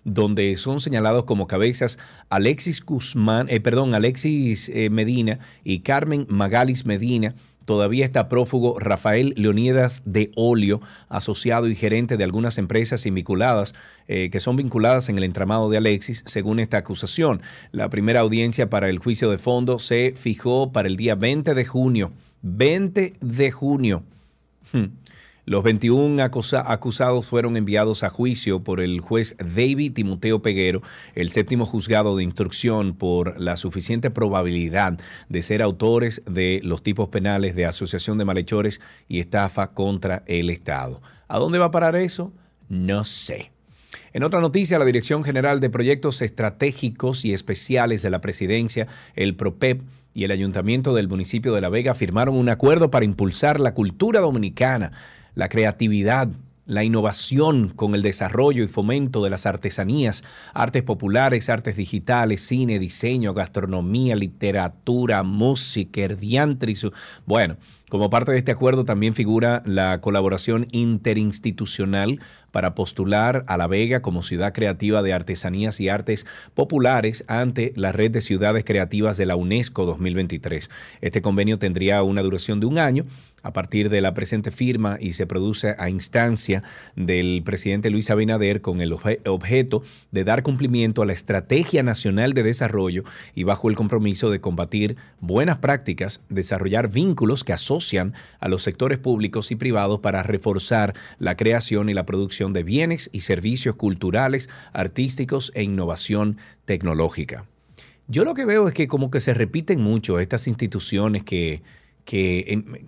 donde 0.04 0.56
son 0.56 0.80
señalados 0.80 1.26
como 1.26 1.46
cabezas 1.46 1.98
Alexis 2.30 2.82
Guzmán, 2.82 3.46
eh, 3.50 3.60
perdón, 3.60 3.94
Alexis 3.94 4.70
eh, 4.70 4.88
Medina 4.88 5.38
y 5.64 5.80
Carmen 5.80 6.24
Magalis 6.30 6.86
Medina, 6.86 7.34
Todavía 7.68 8.06
está 8.06 8.30
prófugo 8.30 8.78
Rafael 8.78 9.34
Leonidas 9.36 10.00
de 10.06 10.32
Olio, 10.36 10.80
asociado 11.10 11.68
y 11.68 11.74
gerente 11.74 12.16
de 12.16 12.24
algunas 12.24 12.56
empresas 12.56 13.04
vinculadas, 13.04 13.74
eh, 14.06 14.30
que 14.32 14.40
son 14.40 14.56
vinculadas 14.56 15.10
en 15.10 15.18
el 15.18 15.24
entramado 15.24 15.68
de 15.68 15.76
Alexis, 15.76 16.22
según 16.24 16.60
esta 16.60 16.78
acusación. 16.78 17.42
La 17.70 17.90
primera 17.90 18.20
audiencia 18.20 18.70
para 18.70 18.88
el 18.88 18.98
juicio 18.98 19.30
de 19.30 19.36
fondo 19.36 19.78
se 19.78 20.14
fijó 20.16 20.72
para 20.72 20.88
el 20.88 20.96
día 20.96 21.14
20 21.14 21.52
de 21.52 21.64
junio. 21.66 22.12
20 22.40 23.12
de 23.20 23.50
junio. 23.50 24.02
Hmm. 24.72 24.86
Los 25.48 25.62
21 25.62 26.22
acusados 26.22 27.26
fueron 27.26 27.56
enviados 27.56 28.02
a 28.02 28.10
juicio 28.10 28.62
por 28.62 28.82
el 28.82 29.00
juez 29.00 29.34
David 29.38 29.94
Timoteo 29.94 30.42
Peguero, 30.42 30.82
el 31.14 31.30
séptimo 31.30 31.64
juzgado 31.64 32.14
de 32.18 32.22
instrucción, 32.22 32.92
por 32.92 33.40
la 33.40 33.56
suficiente 33.56 34.10
probabilidad 34.10 34.98
de 35.30 35.40
ser 35.40 35.62
autores 35.62 36.22
de 36.30 36.60
los 36.64 36.82
tipos 36.82 37.08
penales 37.08 37.56
de 37.56 37.64
asociación 37.64 38.18
de 38.18 38.26
malhechores 38.26 38.82
y 39.08 39.20
estafa 39.20 39.72
contra 39.72 40.22
el 40.26 40.50
Estado. 40.50 41.00
¿A 41.28 41.38
dónde 41.38 41.58
va 41.58 41.64
a 41.64 41.70
parar 41.70 41.96
eso? 41.96 42.30
No 42.68 43.02
sé. 43.04 43.50
En 44.12 44.24
otra 44.24 44.42
noticia, 44.42 44.78
la 44.78 44.84
Dirección 44.84 45.24
General 45.24 45.60
de 45.60 45.70
Proyectos 45.70 46.20
Estratégicos 46.20 47.24
y 47.24 47.32
Especiales 47.32 48.02
de 48.02 48.10
la 48.10 48.20
Presidencia, 48.20 48.86
el 49.14 49.34
PROPEP, 49.34 49.80
y 50.18 50.24
el 50.24 50.32
Ayuntamiento 50.32 50.94
del 50.94 51.06
municipio 51.06 51.54
de 51.54 51.60
La 51.60 51.68
Vega 51.68 51.94
firmaron 51.94 52.34
un 52.34 52.48
acuerdo 52.48 52.90
para 52.90 53.04
impulsar 53.04 53.60
la 53.60 53.72
cultura 53.72 54.18
dominicana 54.18 54.90
la 55.38 55.48
creatividad, 55.48 56.26
la 56.66 56.82
innovación 56.82 57.68
con 57.68 57.94
el 57.94 58.02
desarrollo 58.02 58.64
y 58.64 58.66
fomento 58.66 59.22
de 59.22 59.30
las 59.30 59.46
artesanías, 59.46 60.24
artes 60.52 60.82
populares, 60.82 61.48
artes 61.48 61.76
digitales, 61.76 62.40
cine, 62.40 62.80
diseño, 62.80 63.34
gastronomía, 63.34 64.16
literatura, 64.16 65.22
música, 65.22 66.00
herdiantriz. 66.00 66.88
Bueno, 67.24 67.56
como 67.88 68.10
parte 68.10 68.32
de 68.32 68.38
este 68.38 68.52
acuerdo 68.52 68.84
también 68.84 69.14
figura 69.14 69.62
la 69.64 70.00
colaboración 70.00 70.66
interinstitucional 70.72 72.20
para 72.50 72.74
postular 72.74 73.44
a 73.46 73.56
La 73.56 73.66
Vega 73.66 74.02
como 74.02 74.22
ciudad 74.22 74.52
creativa 74.52 75.02
de 75.02 75.12
artesanías 75.12 75.80
y 75.80 75.88
artes 75.88 76.26
populares 76.54 77.24
ante 77.28 77.72
la 77.76 77.92
red 77.92 78.10
de 78.10 78.20
ciudades 78.20 78.64
creativas 78.64 79.16
de 79.16 79.26
la 79.26 79.36
UNESCO 79.36 79.84
2023. 79.86 80.70
Este 81.00 81.22
convenio 81.22 81.58
tendría 81.58 82.02
una 82.02 82.22
duración 82.22 82.60
de 82.60 82.66
un 82.66 82.78
año 82.78 83.04
a 83.42 83.52
partir 83.52 83.88
de 83.88 84.00
la 84.00 84.14
presente 84.14 84.50
firma 84.50 84.96
y 85.00 85.12
se 85.12 85.26
produce 85.26 85.76
a 85.78 85.88
instancia 85.88 86.64
del 86.96 87.42
presidente 87.44 87.90
Luis 87.90 88.10
Abinader 88.10 88.60
con 88.60 88.80
el 88.80 88.92
objeto 88.92 89.82
de 90.10 90.24
dar 90.24 90.42
cumplimiento 90.42 91.02
a 91.02 91.06
la 91.06 91.12
Estrategia 91.12 91.82
Nacional 91.82 92.32
de 92.32 92.42
Desarrollo 92.42 93.04
y 93.34 93.44
bajo 93.44 93.70
el 93.70 93.76
compromiso 93.76 94.30
de 94.30 94.40
combatir 94.40 94.96
buenas 95.20 95.58
prácticas, 95.58 96.22
desarrollar 96.28 96.90
vínculos 96.90 97.44
que 97.44 97.52
asocian 97.52 97.77
a 98.40 98.48
los 98.48 98.62
sectores 98.62 98.98
públicos 98.98 99.50
y 99.50 99.56
privados 99.56 100.00
para 100.00 100.22
reforzar 100.22 100.94
la 101.18 101.36
creación 101.36 101.88
y 101.88 101.94
la 101.94 102.06
producción 102.06 102.52
de 102.52 102.62
bienes 102.62 103.10
y 103.12 103.20
servicios 103.20 103.76
culturales, 103.76 104.48
artísticos 104.72 105.52
e 105.54 105.62
innovación 105.62 106.38
tecnológica. 106.64 107.46
Yo 108.08 108.24
lo 108.24 108.34
que 108.34 108.46
veo 108.46 108.68
es 108.68 108.74
que 108.74 108.88
como 108.88 109.10
que 109.10 109.20
se 109.20 109.34
repiten 109.34 109.80
mucho 109.80 110.18
estas 110.18 110.48
instituciones 110.48 111.22
que, 111.22 111.62
que 112.04 112.80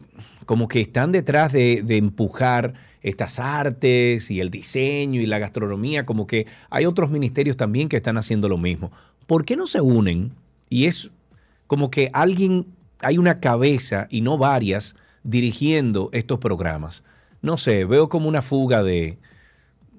como 0.47 0.66
que 0.66 0.80
están 0.80 1.12
detrás 1.12 1.52
de, 1.52 1.85
empujar 1.90 2.75
estas 3.02 3.38
artes 3.38 4.30
y 4.30 4.40
el 4.40 4.50
diseño 4.50 5.20
y 5.20 5.26
la 5.26 5.38
gastronomía, 5.38 6.04
como 6.04 6.26
que 6.26 6.47
hay 6.70 6.87
otros 6.87 7.11
ministerios 7.11 7.56
también 7.56 7.88
que 7.88 7.97
están 7.97 8.18
haciendo 8.18 8.49
lo 8.49 8.59
mismo. 8.59 8.90
¿Por 9.26 9.44
qué 9.44 9.56
no 9.56 9.66
se 9.66 9.80
unen? 9.80 10.32
Y 10.68 10.87
es 10.87 11.12
como 11.66 11.90
que 11.90 12.11
alguien, 12.12 12.66
hay 13.02 13.19
una 13.19 13.40
cabeza 13.40 14.07
y 14.11 14.21
no 14.21 14.38
varias 14.38 14.97
dirigiendo 15.23 16.11
estos 16.12 16.38
programas. 16.38 17.04
No 17.42 17.57
sé, 17.57 17.85
veo 17.85 18.09
como 18.09 18.28
una 18.28 18.42
fuga 18.42 18.83
de, 18.83 19.19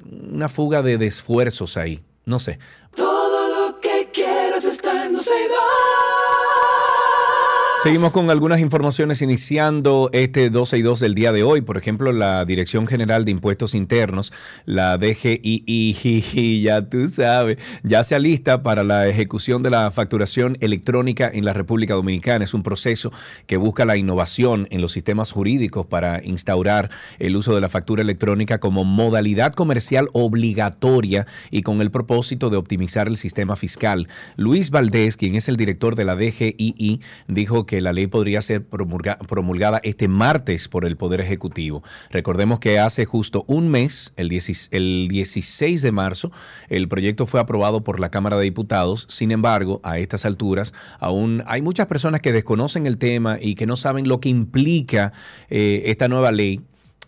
una 0.05 0.49
fuga 0.49 0.81
de, 0.81 0.93
esfuerzos 1.05 1.77
ahí. 1.77 2.01
No 2.25 2.39
sé. 2.39 2.59
Seguimos 7.83 8.11
con 8.11 8.29
algunas 8.29 8.59
informaciones 8.59 9.23
iniciando 9.23 10.11
este 10.13 10.51
12 10.51 10.77
y 10.77 10.81
2 10.83 10.99
del 10.99 11.15
día 11.15 11.31
de 11.31 11.41
hoy. 11.41 11.61
Por 11.61 11.77
ejemplo, 11.77 12.11
la 12.11 12.45
Dirección 12.45 12.85
General 12.85 13.25
de 13.25 13.31
Impuestos 13.31 13.73
Internos, 13.73 14.31
la 14.65 14.99
DGI, 14.99 16.61
ya 16.61 16.87
tú 16.87 17.07
sabes, 17.07 17.57
ya 17.81 18.03
se 18.03 18.13
alista 18.13 18.61
para 18.61 18.83
la 18.83 19.07
ejecución 19.07 19.63
de 19.63 19.71
la 19.71 19.89
facturación 19.89 20.57
electrónica 20.59 21.27
en 21.33 21.43
la 21.43 21.53
República 21.53 21.95
Dominicana. 21.95 22.45
Es 22.45 22.53
un 22.53 22.61
proceso 22.61 23.11
que 23.47 23.57
busca 23.57 23.83
la 23.83 23.97
innovación 23.97 24.67
en 24.69 24.79
los 24.79 24.91
sistemas 24.91 25.31
jurídicos 25.31 25.87
para 25.87 26.23
instaurar 26.23 26.91
el 27.17 27.35
uso 27.35 27.55
de 27.55 27.61
la 27.61 27.69
factura 27.69 28.03
electrónica 28.03 28.59
como 28.59 28.83
modalidad 28.83 29.53
comercial 29.53 30.07
obligatoria 30.13 31.25
y 31.49 31.63
con 31.63 31.81
el 31.81 31.89
propósito 31.89 32.51
de 32.51 32.57
optimizar 32.57 33.07
el 33.07 33.17
sistema 33.17 33.55
fiscal. 33.55 34.07
Luis 34.35 34.69
Valdés, 34.69 35.17
quien 35.17 35.33
es 35.33 35.49
el 35.49 35.57
director 35.57 35.95
de 35.95 36.05
la 36.05 36.15
DGII, 36.15 37.01
dijo 37.27 37.65
que 37.65 37.70
que 37.71 37.79
la 37.79 37.93
ley 37.93 38.07
podría 38.07 38.41
ser 38.41 38.65
promulgada 38.65 39.79
este 39.83 40.09
martes 40.09 40.67
por 40.67 40.83
el 40.83 40.97
Poder 40.97 41.21
Ejecutivo. 41.21 41.83
Recordemos 42.09 42.59
que 42.59 42.79
hace 42.79 43.05
justo 43.05 43.45
un 43.47 43.69
mes, 43.69 44.11
el, 44.17 44.27
16 44.27 45.81
de 45.81 45.91
marzo, 45.93 46.33
el 46.67 46.89
proyecto 46.89 47.25
fue 47.25 47.39
aprobado 47.39 47.81
por 47.81 48.01
la 48.01 48.11
Cámara 48.11 48.35
de 48.35 48.43
Diputados. 48.43 49.05
Sin 49.07 49.31
embargo, 49.31 49.79
a 49.85 49.99
estas 49.99 50.25
alturas, 50.25 50.73
aún 50.99 51.43
hay 51.47 51.61
muchas 51.61 51.87
personas 51.87 52.19
que 52.19 52.33
desconocen 52.33 52.85
el 52.85 52.97
tema 52.97 53.37
y 53.39 53.55
que 53.55 53.65
no 53.65 53.77
saben 53.77 54.05
lo 54.09 54.19
que 54.19 54.27
implica 54.27 55.13
eh, 55.49 55.83
esta 55.85 56.09
nueva 56.09 56.33
ley 56.33 56.59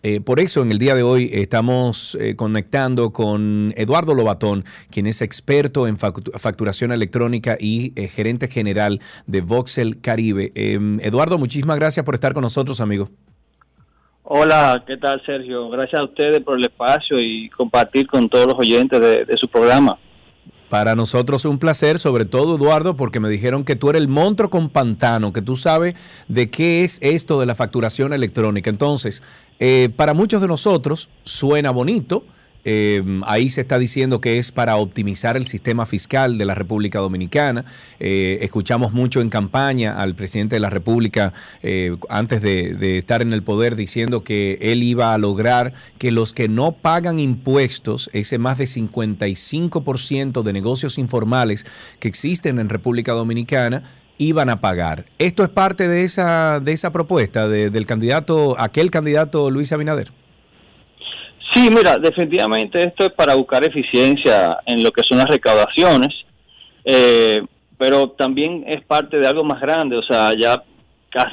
eh, 0.04 0.20
por 0.20 0.38
eso 0.38 0.62
en 0.62 0.70
el 0.70 0.78
día 0.78 0.94
de 0.94 1.02
hoy 1.02 1.30
estamos 1.32 2.14
eh, 2.20 2.36
conectando 2.36 3.10
con 3.10 3.72
Eduardo 3.74 4.14
Lobatón, 4.14 4.64
quien 4.90 5.06
es 5.06 5.22
experto 5.22 5.88
en 5.88 5.96
facturación 5.98 6.92
electrónica 6.92 7.56
y 7.58 7.94
eh, 7.96 8.08
gerente 8.08 8.48
general 8.48 9.00
de 9.26 9.40
Voxel 9.40 10.02
Caribe. 10.02 10.50
Em, 10.56 11.00
Eduardo, 11.00 11.38
muchísimas 11.38 11.78
gracias 11.78 12.04
por 12.04 12.14
estar 12.14 12.34
con 12.34 12.42
nosotros, 12.42 12.82
amigo. 12.82 13.08
Hola, 14.24 14.84
¿qué 14.86 14.98
tal, 14.98 15.22
Sergio? 15.24 15.70
Gracias 15.70 15.98
a 15.98 16.04
ustedes 16.04 16.40
por 16.40 16.58
el 16.58 16.66
espacio 16.66 17.18
y 17.18 17.48
compartir 17.48 18.06
con 18.06 18.28
todos 18.28 18.46
los 18.46 18.58
oyentes 18.58 19.00
de, 19.00 19.36
su 19.38 19.48
programa. 19.48 19.96
Para 20.68 20.96
nosotros 20.96 21.44
un 21.44 21.58
placer, 21.58 21.98
sobre 21.98 22.24
todo 22.24 22.56
Eduardo, 22.56 22.96
porque 22.96 23.20
me 23.20 23.28
dijeron 23.28 23.64
que 23.64 23.76
tú 23.76 23.90
eres 23.90 24.00
el 24.00 24.08
monstruo 24.08 24.50
con 24.50 24.70
pantano, 24.70 25.32
que 25.32 25.42
tú 25.42 25.56
sabes 25.56 25.94
de 26.28 26.50
qué 26.50 26.84
es 26.84 26.98
esto 27.02 27.38
de 27.38 27.46
la 27.46 27.54
facturación 27.54 28.12
electrónica. 28.12 28.70
Entonces, 28.70 29.22
eh, 29.60 29.90
para 29.94 30.14
muchos 30.14 30.40
de 30.40 30.48
nosotros 30.48 31.10
suena 31.22 31.70
bonito, 31.70 32.24
Em, 32.64 33.22
ahí 33.26 33.50
se 33.50 33.60
está 33.60 33.78
diciendo 33.78 34.20
que 34.20 34.38
es 34.38 34.50
para 34.50 34.76
optimizar 34.76 35.36
el 35.36 35.46
sistema 35.46 35.84
fiscal 35.84 36.38
de 36.38 36.44
la 36.46 36.54
República 36.54 36.98
Dominicana. 36.98 37.64
Eh, 38.00 38.38
escuchamos 38.40 38.92
mucho 38.92 39.20
en 39.20 39.28
campaña 39.28 40.00
al 40.00 40.14
presidente 40.14 40.56
de 40.56 40.60
la 40.60 40.70
República 40.70 41.34
eh, 41.62 41.96
antes 42.08 42.40
de, 42.40 42.98
estar 42.98 43.22
en 43.22 43.32
el 43.32 43.42
poder 43.42 43.76
diciendo 43.76 44.24
que 44.24 44.58
él 44.60 44.82
iba 44.82 45.12
a 45.12 45.18
lograr 45.18 45.74
que 45.98 46.10
los 46.10 46.32
que 46.32 46.48
no 46.48 46.72
pagan 46.72 47.18
impuestos, 47.18 48.08
ese 48.12 48.38
más 48.38 48.58
de 48.58 48.64
55% 48.64 50.42
de 50.42 50.52
negocios 50.52 50.98
informales 50.98 51.66
que 51.98 52.08
existen 52.08 52.58
en 52.58 52.68
República 52.68 53.12
Dominicana, 53.12 53.82
iban 54.16 54.48
a 54.48 54.60
pagar. 54.60 55.06
Esto 55.18 55.42
es 55.42 55.50
parte 55.50 55.88
de 55.88 56.04
esa, 56.04 56.60
de 56.60 56.72
esa 56.72 56.92
propuesta 56.92 57.48
del 57.48 57.86
candidato, 57.86 58.58
aquel 58.58 58.90
candidato 58.90 59.50
Luis 59.50 59.72
Abinader. 59.72 60.12
Sí, 61.54 61.70
mira, 61.70 61.96
definitivamente 61.98 62.82
esto 62.82 63.04
es 63.04 63.12
para 63.12 63.34
buscar 63.34 63.64
eficiencia 63.64 64.58
en 64.66 64.82
lo 64.82 64.90
que 64.90 65.02
son 65.08 65.18
las 65.18 65.28
recaudaciones, 65.28 66.12
eh, 66.84 67.40
pero 67.78 68.10
también 68.10 68.64
es 68.66 68.82
parte 68.84 69.20
de 69.20 69.28
algo 69.28 69.44
más 69.44 69.60
grande, 69.60 69.96
o 69.96 70.02
sea, 70.02 70.32
ya 70.36 70.62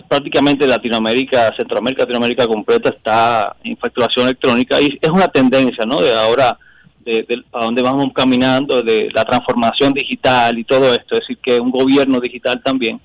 prácticamente 0.07 0.67
Latinoamérica, 0.67 1.51
Centroamérica, 1.57 2.03
Latinoamérica 2.03 2.45
completa 2.45 2.89
está 2.89 3.55
en 3.63 3.75
facturación 3.77 4.27
electrónica 4.27 4.79
y 4.79 4.99
es 5.01 5.09
una 5.09 5.27
tendencia, 5.27 5.85
¿no? 5.85 5.99
De 5.99 6.13
ahora, 6.13 6.55
de, 7.03 7.43
a 7.51 7.65
dónde 7.65 7.81
vamos 7.81 8.05
caminando, 8.13 8.83
de 8.83 9.09
la 9.13 9.25
transformación 9.25 9.91
digital 9.93 10.59
y 10.59 10.63
todo 10.65 10.93
esto, 10.93 11.15
es 11.15 11.21
decir, 11.21 11.39
que 11.41 11.59
un 11.59 11.71
gobierno 11.71 12.19
digital 12.19 12.61
también. 12.63 13.01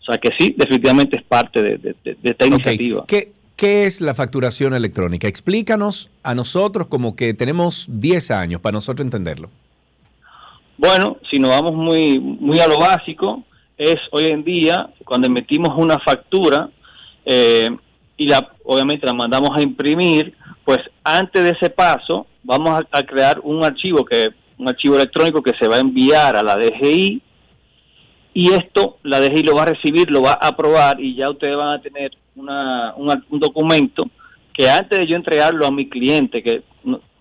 O 0.00 0.04
sea, 0.04 0.18
que 0.18 0.30
sí, 0.38 0.54
definitivamente 0.56 1.16
es 1.16 1.24
parte 1.24 1.62
de, 1.62 1.96
esta 2.22 2.46
iniciativa. 2.46 3.04
¿Qué, 3.08 3.32
¿Qué 3.60 3.84
es 3.84 4.00
la 4.00 4.14
facturación 4.14 4.72
electrónica? 4.72 5.28
Explícanos 5.28 6.08
a 6.22 6.34
nosotros 6.34 6.86
como 6.86 7.14
que 7.14 7.34
tenemos 7.34 7.86
10 7.90 8.30
años 8.30 8.62
para 8.62 8.72
nosotros 8.72 9.04
entenderlo. 9.04 9.50
Bueno, 10.78 11.18
si 11.30 11.38
nos 11.38 11.50
vamos 11.50 11.74
muy, 11.74 12.18
muy 12.18 12.58
a 12.58 12.66
lo 12.66 12.78
básico, 12.78 13.44
es 13.76 13.96
hoy 14.12 14.28
en 14.28 14.44
día 14.44 14.88
cuando 15.04 15.26
emitimos 15.26 15.76
una 15.76 15.98
factura 15.98 16.70
eh, 17.26 17.68
y 18.16 18.28
la, 18.28 18.50
obviamente 18.64 19.04
la 19.04 19.12
mandamos 19.12 19.50
a 19.54 19.60
imprimir, 19.60 20.34
pues 20.64 20.78
antes 21.04 21.44
de 21.44 21.50
ese 21.50 21.68
paso 21.68 22.28
vamos 22.42 22.70
a, 22.70 22.98
a, 22.98 23.02
crear 23.02 23.40
un 23.40 23.62
archivo 23.62 24.06
que 24.06 24.30
un 24.56 24.70
archivo 24.70 24.96
electrónico 24.96 25.42
que 25.42 25.52
se 25.60 25.68
va 25.68 25.76
a 25.76 25.80
enviar 25.80 26.34
a 26.34 26.42
la 26.42 26.56
DGI 26.56 27.20
y 28.32 28.52
esto 28.54 28.96
la 29.02 29.20
DGI 29.20 29.42
lo 29.42 29.54
va 29.54 29.64
a 29.64 29.66
recibir, 29.74 30.10
lo 30.10 30.22
va 30.22 30.32
a 30.32 30.48
aprobar 30.48 30.98
y 30.98 31.14
ya 31.14 31.28
ustedes 31.28 31.58
van 31.58 31.74
a 31.74 31.82
tener 31.82 32.12
una, 32.40 32.94
un 33.28 33.40
documento 33.40 34.04
que 34.52 34.68
antes 34.68 34.98
de 34.98 35.06
yo 35.06 35.16
entregarlo 35.16 35.66
a 35.66 35.70
mi 35.70 35.88
cliente, 35.88 36.42
que, 36.42 36.62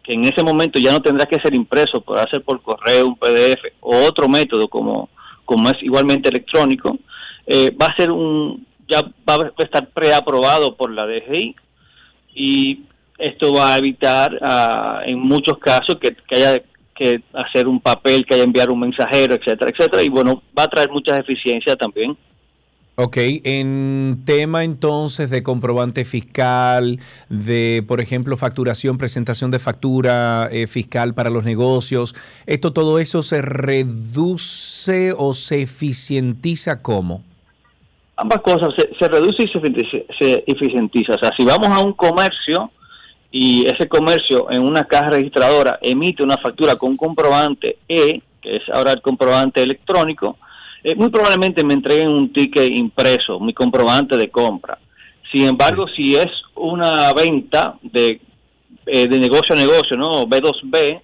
que 0.04 0.14
en 0.14 0.26
ese 0.26 0.44
momento 0.44 0.80
ya 0.80 0.92
no 0.92 1.02
tendrá 1.02 1.26
que 1.26 1.40
ser 1.40 1.54
impreso, 1.54 2.02
podrá 2.02 2.26
ser 2.30 2.44
por 2.44 2.62
correo, 2.62 3.08
un 3.08 3.16
PDF 3.16 3.62
o 3.80 3.96
otro 4.06 4.28
método 4.28 4.68
como, 4.68 5.10
como 5.46 5.70
es 5.70 5.82
igualmente 5.82 6.30
electrónico, 6.30 6.98
eh, 7.46 7.72
va 7.72 7.88
a 7.88 7.96
ser 7.96 8.12
un, 8.12 8.66
ya 8.88 9.02
va 9.02 9.36
a 9.36 9.64
estar 9.64 9.88
preaprobado 9.90 10.76
por 10.76 10.92
la 10.92 11.06
DGI 11.06 11.56
y 12.36 12.80
esto 13.18 13.54
va 13.54 13.74
a 13.74 13.78
evitar 13.78 14.38
ah, 14.42 15.02
en 15.06 15.20
muchos 15.20 15.58
casos 15.60 15.98
que, 16.02 16.16
que, 16.28 16.36
haya 16.36 16.62
que 16.96 17.22
hacer 17.34 17.68
un 17.68 17.80
papel, 17.80 18.26
que 18.26 18.34
haya 18.34 18.44
enviar 18.44 18.70
un 18.70 18.80
mensajero, 18.80 19.36
etcétera, 19.36 19.72
etcétera, 19.72 20.04
y 20.04 20.10
bueno, 20.10 20.42
va 20.58 20.64
a 20.64 20.70
traer 20.70 20.90
muchas 20.90 21.20
eficiencias 21.20 21.78
también. 21.78 22.18
Ok, 23.02 23.16
en 23.46 24.24
tema 24.26 24.66
entonces 24.66 25.30
de 25.30 25.42
comprobante 25.42 26.04
fiscal, 26.04 27.00
de, 27.30 27.82
por 27.88 28.02
ejemplo, 28.02 28.36
facturación, 28.36 28.98
presentación 28.98 29.52
de 29.52 29.60
factura 29.60 30.50
eh, 30.52 30.68
fiscal 30.68 31.14
para 31.14 31.30
los 31.30 31.46
negocios, 31.46 32.14
¿esto 32.46 32.74
todo 32.74 33.00
eso 33.00 33.24
se 33.24 33.42
reduce 33.42 35.14
o 35.18 35.34
se 35.34 35.62
eficientiza 35.62 36.82
cómo? 36.82 37.24
Ambas 38.18 38.42
cosas, 38.42 38.74
se, 38.76 39.08
reduce 39.08 39.44
y 39.44 39.48
se, 39.48 40.06
se 40.20 40.44
eficientiza. 40.46 41.14
O 41.16 41.20
sea, 41.20 41.32
si 41.38 41.46
vamos 41.46 41.70
a 41.70 41.80
un 41.80 41.94
comercio 41.94 42.70
y 43.32 43.66
ese 43.66 43.88
comercio 43.88 44.52
en 44.52 44.62
una 44.62 44.84
caja 44.84 45.12
registradora 45.12 45.80
emite 45.82 46.22
una 46.22 46.36
factura 46.36 46.76
con 46.76 46.90
un 46.90 46.98
comprobante 46.98 47.78
E, 47.88 48.22
que 48.42 48.58
es 48.58 48.64
ahora 48.74 48.92
el 48.92 49.02
comprobante 49.02 49.64
electrónico, 49.64 50.36
eh, 50.84 50.96
muy 50.96 51.10
probablemente 51.10 51.64
me 51.64 51.74
entreguen 51.74 52.10
un 52.10 52.32
ticket 52.32 52.74
impreso, 52.74 53.40
mi 53.40 53.54
comprobante 53.54 54.16
de 54.16 54.30
compra. 54.30 54.78
Sin 55.32 55.46
embargo, 55.46 55.88
si 55.88 56.16
es 56.16 56.32
una 56.56 57.12
venta 57.14 57.78
de, 57.82 58.22
eh, 58.86 59.08
de 59.08 59.20
negocio 59.20 59.54
a 59.54 59.58
negocio, 59.58 59.98
¿no? 59.98 60.26
B2B, 60.26 61.02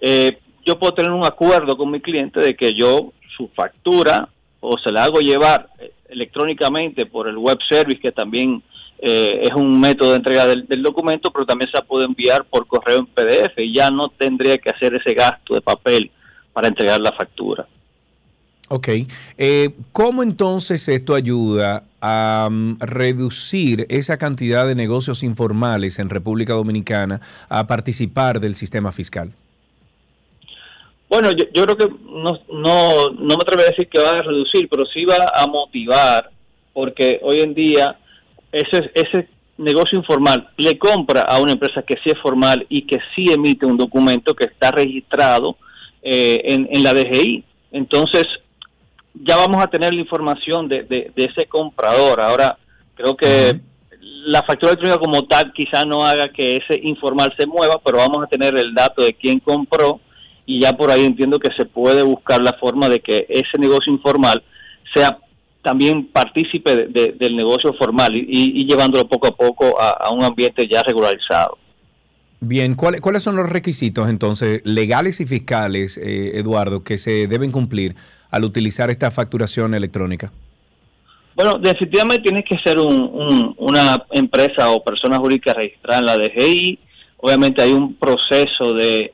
eh, 0.00 0.38
yo 0.66 0.78
puedo 0.78 0.94
tener 0.94 1.10
un 1.10 1.24
acuerdo 1.24 1.76
con 1.76 1.90
mi 1.90 2.00
cliente 2.00 2.40
de 2.40 2.54
que 2.54 2.74
yo 2.74 3.12
su 3.36 3.48
factura 3.48 4.28
o 4.60 4.76
se 4.78 4.92
la 4.92 5.04
hago 5.04 5.20
llevar 5.20 5.68
electrónicamente 6.08 7.06
por 7.06 7.28
el 7.28 7.36
web 7.36 7.58
service, 7.68 8.00
que 8.00 8.12
también 8.12 8.62
es 9.04 9.50
un 9.56 9.80
método 9.80 10.10
de 10.10 10.18
entrega 10.18 10.46
del, 10.46 10.64
del, 10.68 10.80
documento, 10.80 11.32
pero 11.32 11.44
también 11.44 11.68
se 11.68 11.76
la 11.76 11.84
puede 11.84 12.04
enviar 12.04 12.44
por 12.44 12.68
correo 12.68 13.00
en 13.00 13.06
PDF 13.06 13.58
y 13.58 13.74
ya 13.74 13.90
no 13.90 14.10
tendría 14.10 14.58
que 14.58 14.70
hacer 14.70 14.94
ese 14.94 15.12
gasto 15.12 15.54
de 15.54 15.60
papel 15.60 16.12
para 16.52 16.68
entregar 16.68 17.00
la 17.00 17.10
factura. 17.10 17.66
Ok. 18.68 18.88
Eh, 19.38 19.70
¿Cómo 19.92 20.22
entonces 20.22 20.88
esto 20.88 21.14
ayuda 21.14 21.84
a 22.00 22.48
mm, 22.50 22.78
reducir 22.80 23.86
esa 23.88 24.16
cantidad 24.18 24.66
de 24.66 24.74
negocios 24.74 25.22
informales 25.22 25.98
en 25.98 26.08
República 26.08 26.54
Dominicana 26.54 27.20
a 27.48 27.66
participar 27.66 28.40
del 28.40 28.54
sistema 28.54 28.90
fiscal? 28.92 29.32
Bueno, 31.08 31.30
yo, 31.32 31.46
creo 31.52 31.76
que 31.76 31.86
no, 32.08 32.40
no, 32.50 33.10
no 33.10 33.36
me 33.36 33.42
atrevo 33.42 33.62
a 33.62 33.66
decir 33.66 33.86
que 33.88 34.00
va 34.00 34.12
a 34.12 34.22
reducir, 34.22 34.66
pero 34.70 34.86
sí 34.86 35.04
va 35.04 35.30
a 35.34 35.46
motivar, 35.46 36.30
porque 36.72 37.20
hoy 37.22 37.40
en 37.40 37.52
día 37.52 37.98
ese, 38.50 38.90
ese 38.94 39.28
negocio 39.58 39.98
informal 39.98 40.48
le 40.56 40.78
compra 40.78 41.20
a 41.20 41.38
una 41.38 41.52
empresa 41.52 41.82
que 41.82 41.98
sí 42.02 42.08
es 42.08 42.18
formal 42.18 42.64
y 42.70 42.86
que 42.86 42.98
sí 43.14 43.26
emite 43.30 43.66
un 43.66 43.76
documento 43.76 44.34
que 44.34 44.46
está 44.46 44.70
registrado 44.70 45.56
eh, 46.02 46.40
en, 46.46 46.66
en 46.70 46.82
la 46.82 46.94
DGI. 46.94 47.44
Entonces, 47.72 48.24
ya 49.14 49.36
vamos 49.36 49.62
a 49.62 49.68
tener 49.68 49.92
la 49.92 50.00
información 50.00 50.68
de, 50.68 50.82
de, 50.84 51.12
ese 51.16 51.46
comprador. 51.46 52.20
Ahora, 52.20 52.58
creo 52.94 53.16
que 53.16 53.60
la 54.00 54.42
factura 54.42 54.72
electrónica 54.72 54.98
como 54.98 55.24
tal 55.26 55.52
quizá 55.52 55.84
no 55.84 56.04
haga 56.04 56.28
que 56.28 56.56
ese 56.56 56.80
informal 56.82 57.32
se 57.38 57.46
mueva, 57.46 57.80
pero 57.84 57.98
vamos 57.98 58.24
a 58.24 58.26
tener 58.26 58.58
el 58.58 58.74
dato 58.74 59.02
de 59.02 59.14
quién 59.14 59.40
compró 59.40 60.00
y 60.46 60.60
ya 60.60 60.72
por 60.72 60.90
ahí 60.90 61.04
entiendo 61.04 61.38
que 61.38 61.52
se 61.56 61.64
puede 61.64 62.02
buscar 62.02 62.42
la 62.42 62.52
forma 62.54 62.88
de 62.88 63.00
que 63.00 63.26
ese 63.28 63.58
negocio 63.58 63.92
informal 63.92 64.42
sea 64.94 65.18
también 65.62 66.06
partícipe 66.08 66.88
del 66.88 67.36
negocio 67.36 67.72
formal 67.74 68.14
y, 68.14 68.66
llevándolo 68.66 69.08
poco 69.08 69.28
a 69.28 69.36
poco 69.36 69.80
a, 69.80 70.10
un 70.10 70.24
ambiente 70.24 70.68
ya 70.68 70.82
regularizado. 70.82 71.56
Bien, 72.40 72.74
¿cuáles 72.74 73.22
son 73.22 73.36
los 73.36 73.48
requisitos 73.48 74.08
entonces 74.08 74.60
legales 74.64 75.20
y 75.20 75.26
fiscales, 75.26 75.96
eh, 75.98 76.38
Eduardo, 76.40 76.82
que 76.82 76.98
se 76.98 77.28
deben 77.28 77.52
cumplir 77.52 77.94
al 78.32 78.44
utilizar 78.44 78.90
esta 78.90 79.10
facturación 79.10 79.74
electrónica? 79.74 80.32
Bueno, 81.34 81.58
definitivamente 81.58 82.22
tiene 82.22 82.42
que 82.42 82.58
ser 82.58 82.78
una 82.78 84.04
empresa 84.10 84.70
o 84.70 84.82
persona 84.82 85.18
jurídica 85.18 85.54
registrada 85.54 86.00
en 86.00 86.06
la 86.06 86.18
DGI. 86.18 86.78
Obviamente 87.18 87.62
hay 87.62 87.72
un 87.72 87.94
proceso 87.94 88.74
de, 88.74 89.12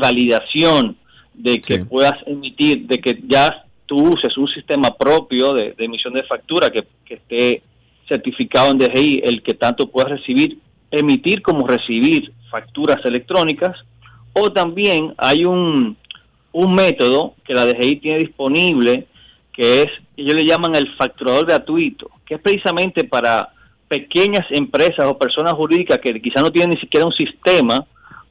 validación 0.00 0.96
de 1.34 1.60
que 1.60 1.84
puedas 1.84 2.14
emitir, 2.26 2.86
de 2.86 2.98
que 2.98 3.20
ya 3.26 3.64
tú 3.86 4.12
uses 4.12 4.36
un 4.38 4.48
sistema 4.48 4.92
propio 4.94 5.52
de, 5.52 5.74
emisión 5.78 6.14
de 6.14 6.22
factura 6.24 6.70
que, 6.70 6.84
que, 7.04 7.14
esté 7.14 7.62
certificado 8.08 8.70
en 8.70 8.78
DGI, 8.78 9.22
el 9.24 9.42
que 9.42 9.54
tanto 9.54 9.90
puedas 9.90 10.10
recibir, 10.10 10.58
emitir 10.90 11.42
como 11.42 11.66
recibir 11.66 12.32
facturas 12.50 13.04
electrónicas. 13.04 13.76
O 14.32 14.50
también 14.52 15.14
hay 15.16 15.44
un, 15.44 15.96
un 16.54 16.74
método 16.74 17.34
que 17.44 17.52
la 17.52 17.66
DGI 17.66 17.96
tiene 17.96 18.18
disponible, 18.20 19.06
que 19.52 19.82
es, 19.82 19.86
ellos 20.16 20.34
le 20.34 20.44
llaman 20.44 20.74
el 20.76 20.94
facturador 20.94 21.46
gratuito, 21.46 22.08
que 22.24 22.36
es 22.36 22.40
precisamente 22.40 23.04
para 23.04 23.50
pequeñas 23.88 24.46
empresas 24.50 25.04
o 25.06 25.18
personas 25.18 25.54
jurídicas 25.54 25.98
que 25.98 26.20
quizás 26.22 26.42
no 26.42 26.52
tienen 26.52 26.70
ni 26.70 26.80
siquiera 26.80 27.06
un 27.06 27.12
sistema, 27.12 27.84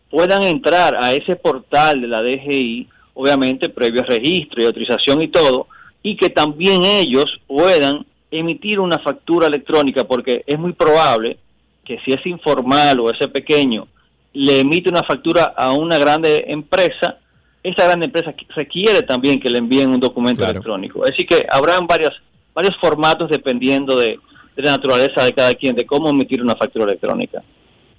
puedan 0.10 0.42
entrar 0.44 0.96
a 0.96 1.14
ese 1.14 1.36
portal 1.36 2.02
de 2.02 2.08
la 2.08 2.22
DGI, 2.22 2.88
obviamente 3.14 3.70
previo 3.70 4.04
registro 4.04 4.62
y 4.62 4.66
autorización 4.66 5.22
y 5.22 5.28
todo, 5.28 5.68
y 6.02 6.16
que 6.16 6.30
también 6.30 6.84
ellos 6.84 7.26
puedan 7.46 8.06
emitir 8.32 8.80
una 8.80 9.00
factura 9.00 9.48
electrónica, 9.48 10.06
porque 10.06 10.44
es 10.48 10.58
muy 10.58 10.72
probable 10.72 11.38
que 11.84 12.00
si 12.06 12.14
es 12.14 12.26
informal 12.26 13.02
o 13.02 13.12
ese 13.12 13.28
pequeño 13.28 13.88
le 14.32 14.62
emite 14.62 14.90
una 14.90 15.04
factura 15.04 15.54
a 15.56 15.74
una 15.74 15.98
grande 15.98 16.46
empresa, 16.48 17.18
esa 17.64 17.86
gran 17.86 18.04
empresa 18.04 18.34
requiere 18.56 19.02
también 19.04 19.40
que 19.40 19.50
le 19.50 19.58
envíen 19.58 19.90
un 19.90 20.00
documento 20.00 20.44
electrónico. 20.44 21.04
Así 21.06 21.26
que 21.26 21.46
habrán 21.50 21.88
varios, 21.88 22.12
varios 22.54 22.76
formatos 22.80 23.30
dependiendo 23.30 23.98
de, 23.98 24.20
la 24.58 24.72
naturaleza 24.72 25.24
de 25.24 25.32
cada 25.32 25.54
quien, 25.54 25.76
de 25.76 25.86
cómo 25.86 26.10
emitir 26.10 26.42
una 26.42 26.56
factura 26.56 26.86
electrónica. 26.86 27.42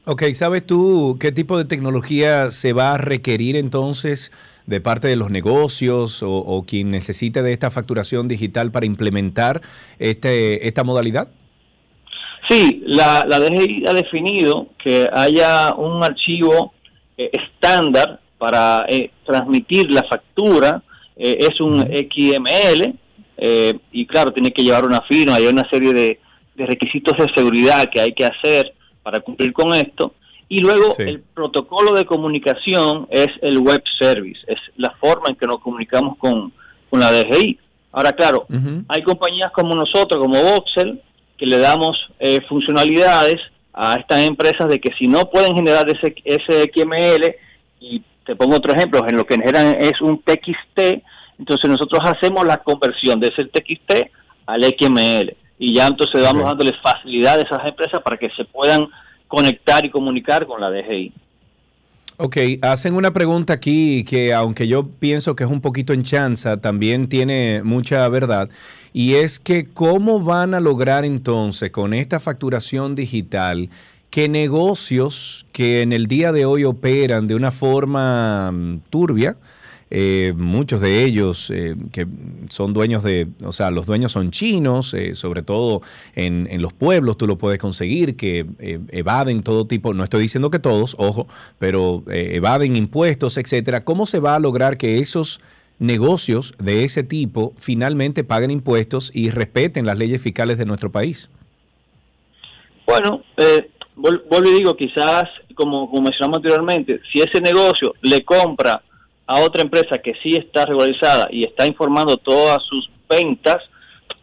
Ok, 0.07 0.23
¿sabes 0.35 0.67
tú 0.67 1.17
qué 1.19 1.33
tipo 1.33 1.57
de 1.57 1.65
tecnología 1.65 2.51
se 2.51 2.75
va 2.75 2.93
a 2.93 2.99
requerir 2.99 3.57
entonces 3.57 4.31
de 4.67 4.81
parte 4.81 5.09
de 5.09 5.17
los 5.17 5.31
negocios 5.31 6.23
o, 6.23 6.65
quien 6.67 6.91
necesite 6.91 7.43
de 7.43 7.53
esta 7.53 7.71
facturación 7.71 8.29
digital 8.29 8.71
para 8.71 8.85
implementar 8.85 9.63
este, 9.99 10.69
esta 10.69 10.85
modalidad? 10.85 11.29
Sí, 12.51 12.83
la, 12.87 13.25
la 13.27 13.41
DGI 13.41 13.85
ha 13.89 13.95
definido 13.95 14.69
que 14.79 15.09
haya 15.11 15.75
un 15.75 16.05
archivo 16.05 16.75
eh, 17.17 17.31
estándar 17.33 18.21
para 18.39 18.85
eh, 18.89 19.11
transmitir 19.25 19.93
la 19.93 20.03
factura, 20.05 20.83
eh, 21.17 21.39
es 21.41 21.61
un 21.61 21.81
XML 21.81 22.95
y 23.91 24.07
claro, 24.07 24.33
tiene 24.33 24.53
que 24.53 24.63
llevar 24.63 24.87
una 24.87 25.03
firma, 25.03 25.37
hay 25.37 25.47
una 25.47 25.69
serie 25.69 25.93
de, 25.93 26.21
requisitos 26.57 27.17
de 27.19 27.33
seguridad 27.35 27.91
que 27.93 28.01
hay 28.01 28.13
que 28.13 28.25
hacer 28.25 28.73
para 29.03 29.21
cumplir 29.21 29.53
con 29.53 29.75
esto. 29.75 30.15
Y 30.49 30.59
luego 30.59 30.95
el 30.99 31.21
protocolo 31.21 31.95
de 31.95 32.05
comunicación 32.05 33.09
es 33.11 33.27
el 33.43 33.59
web 33.59 33.83
service, 33.99 34.41
es 34.47 34.59
la 34.77 34.91
forma 35.01 35.31
en 35.31 35.37
que 35.37 35.47
nos 35.47 35.59
comunicamos 35.61 36.17
con, 36.17 36.53
la 36.93 37.11
DGI. 37.11 37.59
Ahora, 37.91 38.13
claro, 38.13 38.47
hay 38.87 39.03
compañías 39.03 39.51
como 39.51 39.75
nosotros, 39.75 40.23
como 40.23 40.41
Voxel, 40.41 41.03
que 41.37 41.47
le 41.47 41.59
damos 41.59 41.99
funcionalidades 42.49 43.41
a 43.73 43.97
estas 43.97 44.29
empresas 44.29 44.69
de 44.69 44.79
que 44.79 44.95
si 44.97 45.09
no 45.09 45.29
pueden 45.29 45.57
generar 45.57 45.87
ese, 45.91 46.15
ese 46.25 46.71
XML, 46.73 47.35
y 47.81 48.03
te 48.25 48.37
pongo 48.37 48.57
otro 48.57 48.75
ejemplo, 48.75 49.05
en 49.09 49.17
lo 49.17 49.27
que 49.27 49.35
generan 49.35 49.77
es 49.79 50.01
un 50.01 50.21
TXT, 50.23 51.03
entonces 51.39 51.71
nosotros 51.71 52.01
hacemos 52.05 52.47
la 52.47 52.59
conversión 52.59 53.21
de 53.21 53.29
ese 53.29 53.45
TXT 53.45 54.11
al 54.47 54.63
XML 54.63 55.37
y 55.59 55.75
ya 55.75 55.87
entonces 55.87 56.23
vamos 56.23 56.45
dándole 56.45 56.73
facilidad 56.83 57.39
a 57.39 57.43
esas 57.43 57.65
empresas 57.67 58.03
para 58.03 58.17
que 58.17 58.29
se 58.37 58.45
puedan 58.45 58.89
conectar 59.29 59.85
y 59.85 59.91
comunicar 59.91 60.47
con 60.47 60.61
la 60.61 60.71
DGI. 60.71 61.13
Ok, 62.17 62.37
hacen 62.63 62.95
una 62.95 63.13
pregunta 63.13 63.55
aquí 63.55 64.05
que 64.05 64.33
aunque 64.33 64.69
yo 64.69 64.87
pienso 64.87 65.35
que 65.35 65.43
es 65.43 65.51
un 65.51 65.61
poquito 65.61 65.93
en 65.93 66.03
chanza, 66.03 66.61
también 66.61 67.09
tiene 67.09 67.63
mucha 67.65 68.09
verdad, 68.09 68.49
y 68.93 69.15
es 69.15 69.41
que 69.41 69.65
cómo 69.65 70.21
van 70.21 70.55
a 70.55 70.61
lograr 70.61 71.05
entonces 71.05 71.73
con 71.73 71.93
esta 71.93 72.21
facturación 72.21 72.95
digital 72.95 73.69
que 74.15 74.29
negocios 74.29 75.45
que 75.51 75.83
en 75.83 75.93
el 75.93 76.07
día 76.07 76.31
de 76.31 76.45
hoy 76.45 76.63
operan 76.63 77.27
de 77.27 77.35
una 77.35 77.51
forma 77.51 78.53
mm, 78.53 78.83
turbia, 78.89 79.37
eh, 79.91 80.33
muchos 80.37 80.81
de 80.81 81.03
ellos 81.03 81.51
eh, 81.51 81.75
que 81.91 82.07
son 82.49 82.75
dueños 82.75 83.03
de, 83.03 83.27
o 83.43 83.51
sea, 83.51 83.73
los 83.73 83.87
dueños 83.87 84.13
son 84.13 84.31
chinos, 84.31 84.95
eh, 84.95 85.17
sobre 85.17 85.43
todo 85.43 85.83
en, 86.15 86.47
en, 86.49 86.63
los 86.63 86.73
pueblos 86.73 87.19
tú 87.19 87.27
lo 87.27 87.39
puedes 87.39 87.59
conseguir, 87.59 88.15
que 88.15 88.47
evaden 88.93 89.43
todo 89.43 89.67
tipo, 89.67 89.93
no 89.95 90.05
estoy 90.05 90.23
diciendo 90.23 90.49
que 90.49 90.61
todos, 90.61 90.95
ojo, 91.01 91.27
pero 91.59 92.05
evaden 92.07 92.77
impuestos, 92.77 93.37
etcétera. 93.37 93.83
¿Cómo 93.85 94.07
se 94.07 94.21
va 94.21 94.37
a 94.37 94.39
lograr 94.39 94.79
que 94.79 95.01
esos 95.01 95.41
negocios 95.81 96.55
de 96.63 96.85
ese 96.85 97.03
tipo 97.03 97.53
finalmente 97.59 98.23
paguen 98.23 98.53
impuestos 98.53 99.11
y 99.13 99.31
respeten 99.31 99.87
las 99.87 99.99
leyes 99.99 100.23
fiscales 100.23 100.57
de 100.57 100.67
nuestro 100.67 100.93
país? 100.93 101.31
Bueno, 102.87 103.23
eh, 103.39 103.71
vuelvo 103.97 104.51
y 104.51 104.55
digo, 104.55 104.77
quizás, 104.77 105.25
como, 105.55 105.87
mencionamos 106.01 106.39
anteriormente, 106.39 107.01
si 107.13 107.21
ese 107.21 107.41
negocio 107.41 107.95
le 108.03 108.25
compra 108.25 108.83
a 109.27 109.41
otra 109.41 109.63
empresa 109.63 109.99
que 109.99 110.15
sí 110.23 110.37
está 110.37 110.67
regularizada 110.67 111.29
y 111.31 111.45
está 111.45 111.67
informando 111.67 112.17
todas 112.17 112.63
sus 112.69 112.91
ventas, 113.09 113.59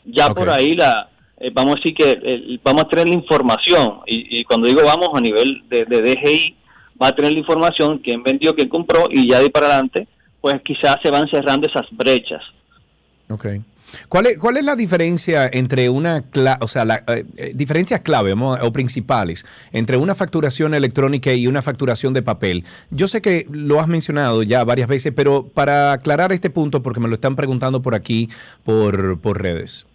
ya 0.06 0.30
por 0.30 0.50
ahí 0.50 0.76
la 0.76 1.10
eh, 1.40 1.50
vamos 1.54 1.74
a 1.74 1.76
decir 1.78 1.96
que 1.96 2.20
eh, 2.24 2.60
vamos 2.64 2.84
a 2.84 2.88
tener 2.88 3.08
la 3.08 3.16
información 3.16 4.00
y, 4.06 4.44
cuando 4.46 4.68
digo 4.68 4.82
vamos 4.84 5.10
a 5.14 5.20
nivel 5.20 5.64
de, 5.70 5.86
de, 5.86 6.02
DGI 6.02 6.56
va 7.02 7.08
a 7.08 7.16
tener 7.16 7.32
la 7.32 7.40
información 7.40 7.98
quién 8.00 8.22
vendió, 8.22 8.54
quién 8.54 8.70
compró 8.70 9.06
y 9.10 9.28
ya 9.28 9.38
de 9.38 9.46
ahí 9.46 9.50
para 9.50 9.68
adelante 9.68 10.08
pues 10.40 10.62
quizás 10.64 10.98
se 11.04 11.12
van 11.12 11.30
cerrando 11.30 11.68
esas 11.68 11.86
brechas. 11.92 12.42
Okay. 13.30 13.62
¿Cuál 14.10 14.28
es, 14.28 14.38
¿Cuál 14.38 14.58
es 14.58 14.66
la 14.66 14.76
diferencia 14.76 15.50
entre 15.52 15.90
una, 15.90 16.24
o 16.60 16.68
sea, 16.68 16.86
la, 16.86 16.98
eh, 17.08 17.26
eh, 17.38 17.52
diferencias 17.56 18.02
clave 18.02 18.34
o 18.34 18.72
principales 18.72 19.46
entre 19.72 19.98
una 19.98 20.16
facturación 20.16 20.74
electrónica 20.74 21.34
y 21.34 21.48
una 21.48 21.62
facturación 21.62 22.14
de 22.14 22.22
papel? 22.22 22.64
Yo 22.90 23.08
sé 23.08 23.22
que 23.22 23.46
lo 23.52 23.80
has 23.80 23.88
mencionado 23.88 24.44
ya 24.44 24.64
varias 24.64 24.88
veces, 24.88 25.14
pero 25.16 25.48
para 25.48 25.94
aclarar 25.94 26.32
este 26.32 26.50
punto, 26.50 26.82
porque 26.82 27.00
me 27.00 27.08
lo 27.08 27.16
están 27.16 27.36
preguntando 27.36 27.82
por 27.82 27.96
aquí, 27.96 28.30
por, 28.64 29.20
por 29.20 29.42
redes. 29.42 29.86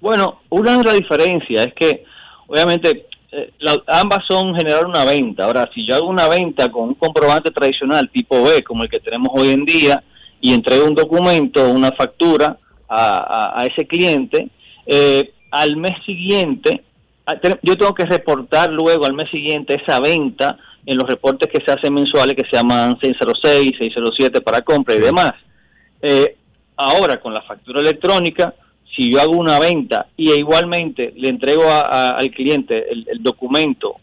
Bueno, 0.00 0.40
una 0.48 0.78
de 0.78 0.84
las 0.84 0.94
diferencias 0.94 1.66
es 1.66 1.74
que, 1.74 2.04
obviamente, 2.46 3.06
eh, 3.32 3.52
ambas 3.86 4.24
son 4.28 4.54
generar 4.54 4.86
una 4.86 5.04
venta. 5.04 5.44
Ahora, 5.44 5.68
si 5.74 5.86
yo 5.86 5.96
hago 5.96 6.08
una 6.08 6.28
venta 6.28 6.70
con 6.70 6.88
un 6.88 6.94
comprobante 6.94 7.50
tradicional 7.50 8.10
tipo 8.10 8.42
B, 8.42 8.64
como 8.64 8.82
el 8.82 8.90
que 8.90 9.00
tenemos 9.00 9.30
hoy 9.34 9.50
en 9.50 9.64
día, 9.64 10.02
y 10.40 10.54
entrego 10.54 10.86
un 10.86 10.94
documento, 10.94 11.68
una 11.68 11.92
factura, 11.92 12.56
a, 12.90 13.66
ese 13.70 13.86
cliente, 13.86 14.48
eh, 14.86 15.32
al 15.50 15.76
mes 15.76 15.96
siguiente, 16.04 16.82
yo 17.62 17.76
tengo 17.76 17.94
que 17.94 18.04
reportar 18.04 18.70
luego 18.70 19.04
al 19.04 19.14
mes 19.14 19.30
siguiente 19.30 19.80
esa 19.80 20.00
venta 20.00 20.58
en 20.84 20.98
los 20.98 21.08
reportes 21.08 21.50
que 21.52 21.64
se 21.64 21.70
hacen 21.70 21.94
mensuales 21.94 22.34
que 22.34 22.48
se 22.50 22.56
llaman 22.56 22.98
606, 23.00 23.72
607 23.78 24.40
para 24.40 24.62
compra 24.62 24.94
y 24.94 25.00
demás. 25.00 25.34
Eh, 26.02 26.36
ahora 26.76 27.20
con 27.20 27.32
la 27.32 27.42
factura 27.42 27.80
electrónica, 27.80 28.54
si 28.96 29.12
yo 29.12 29.20
hago 29.20 29.32
una 29.32 29.58
venta 29.60 30.06
y 30.16 30.32
igualmente 30.32 31.12
le 31.16 31.28
entrego 31.28 31.64
al 31.70 32.30
cliente 32.30 32.90
el, 32.90 33.22
documento, 33.22 33.96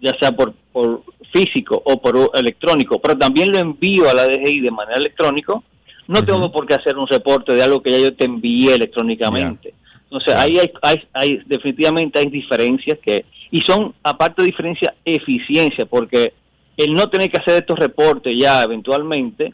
ya 0.00 0.16
sea 0.18 0.32
por, 0.32 0.54
por 0.72 1.02
físico 1.32 1.82
o 1.84 2.00
por 2.00 2.30
electrónico, 2.34 2.98
pero 2.98 3.18
también 3.18 3.52
lo 3.52 3.58
envío 3.58 4.08
a 4.08 4.14
la 4.14 4.26
DGI 4.26 4.60
de 4.60 4.70
manera 4.70 4.98
electrónica, 4.98 5.60
no 6.08 6.24
tengo 6.24 6.50
por 6.52 6.66
qué 6.66 6.74
hacer 6.74 6.96
un 6.96 7.06
reporte 7.06 7.52
de 7.52 7.62
algo 7.62 7.82
que 7.82 7.90
ya 7.90 7.98
yo 7.98 8.14
te 8.14 8.24
envié 8.24 8.74
electrónicamente. 8.74 9.74
Entonces, 10.04 10.34
ahí 10.34 10.58
hay, 10.58 11.02
hay, 11.12 11.42
definitivamente 11.46 12.18
hay 12.18 12.26
diferencias 12.26 12.98
que, 13.00 13.24
y 13.50 13.60
son, 13.60 13.92
aparte 14.02 14.42
de 14.42 14.46
diferencia, 14.46 14.94
eficiencia, 15.04 15.84
porque 15.84 16.32
el 16.76 16.94
no 16.94 17.08
tener 17.08 17.30
que 17.30 17.40
hacer 17.40 17.56
estos 17.56 17.78
reportes 17.78 18.32
ya 18.38 18.62
eventualmente 18.62 19.52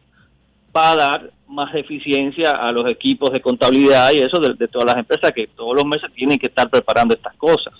va 0.77 0.93
a 0.93 0.97
dar 0.97 1.31
más 1.49 1.75
eficiencia 1.75 2.51
a 2.51 2.71
los 2.73 2.91
equipos 2.91 3.31
de 3.31 3.41
contabilidad 3.41 4.11
y 4.13 4.19
eso 4.19 4.41
de 4.41 4.69
todas 4.69 4.87
las 4.87 4.97
empresas 4.97 5.33
que 5.33 5.49
todos 5.49 5.75
los 5.77 5.85
meses 5.85 6.11
tienen 6.15 6.39
que 6.39 6.47
estar 6.47 6.69
preparando 6.69 7.15
estas 7.15 7.35
cosas. 7.37 7.75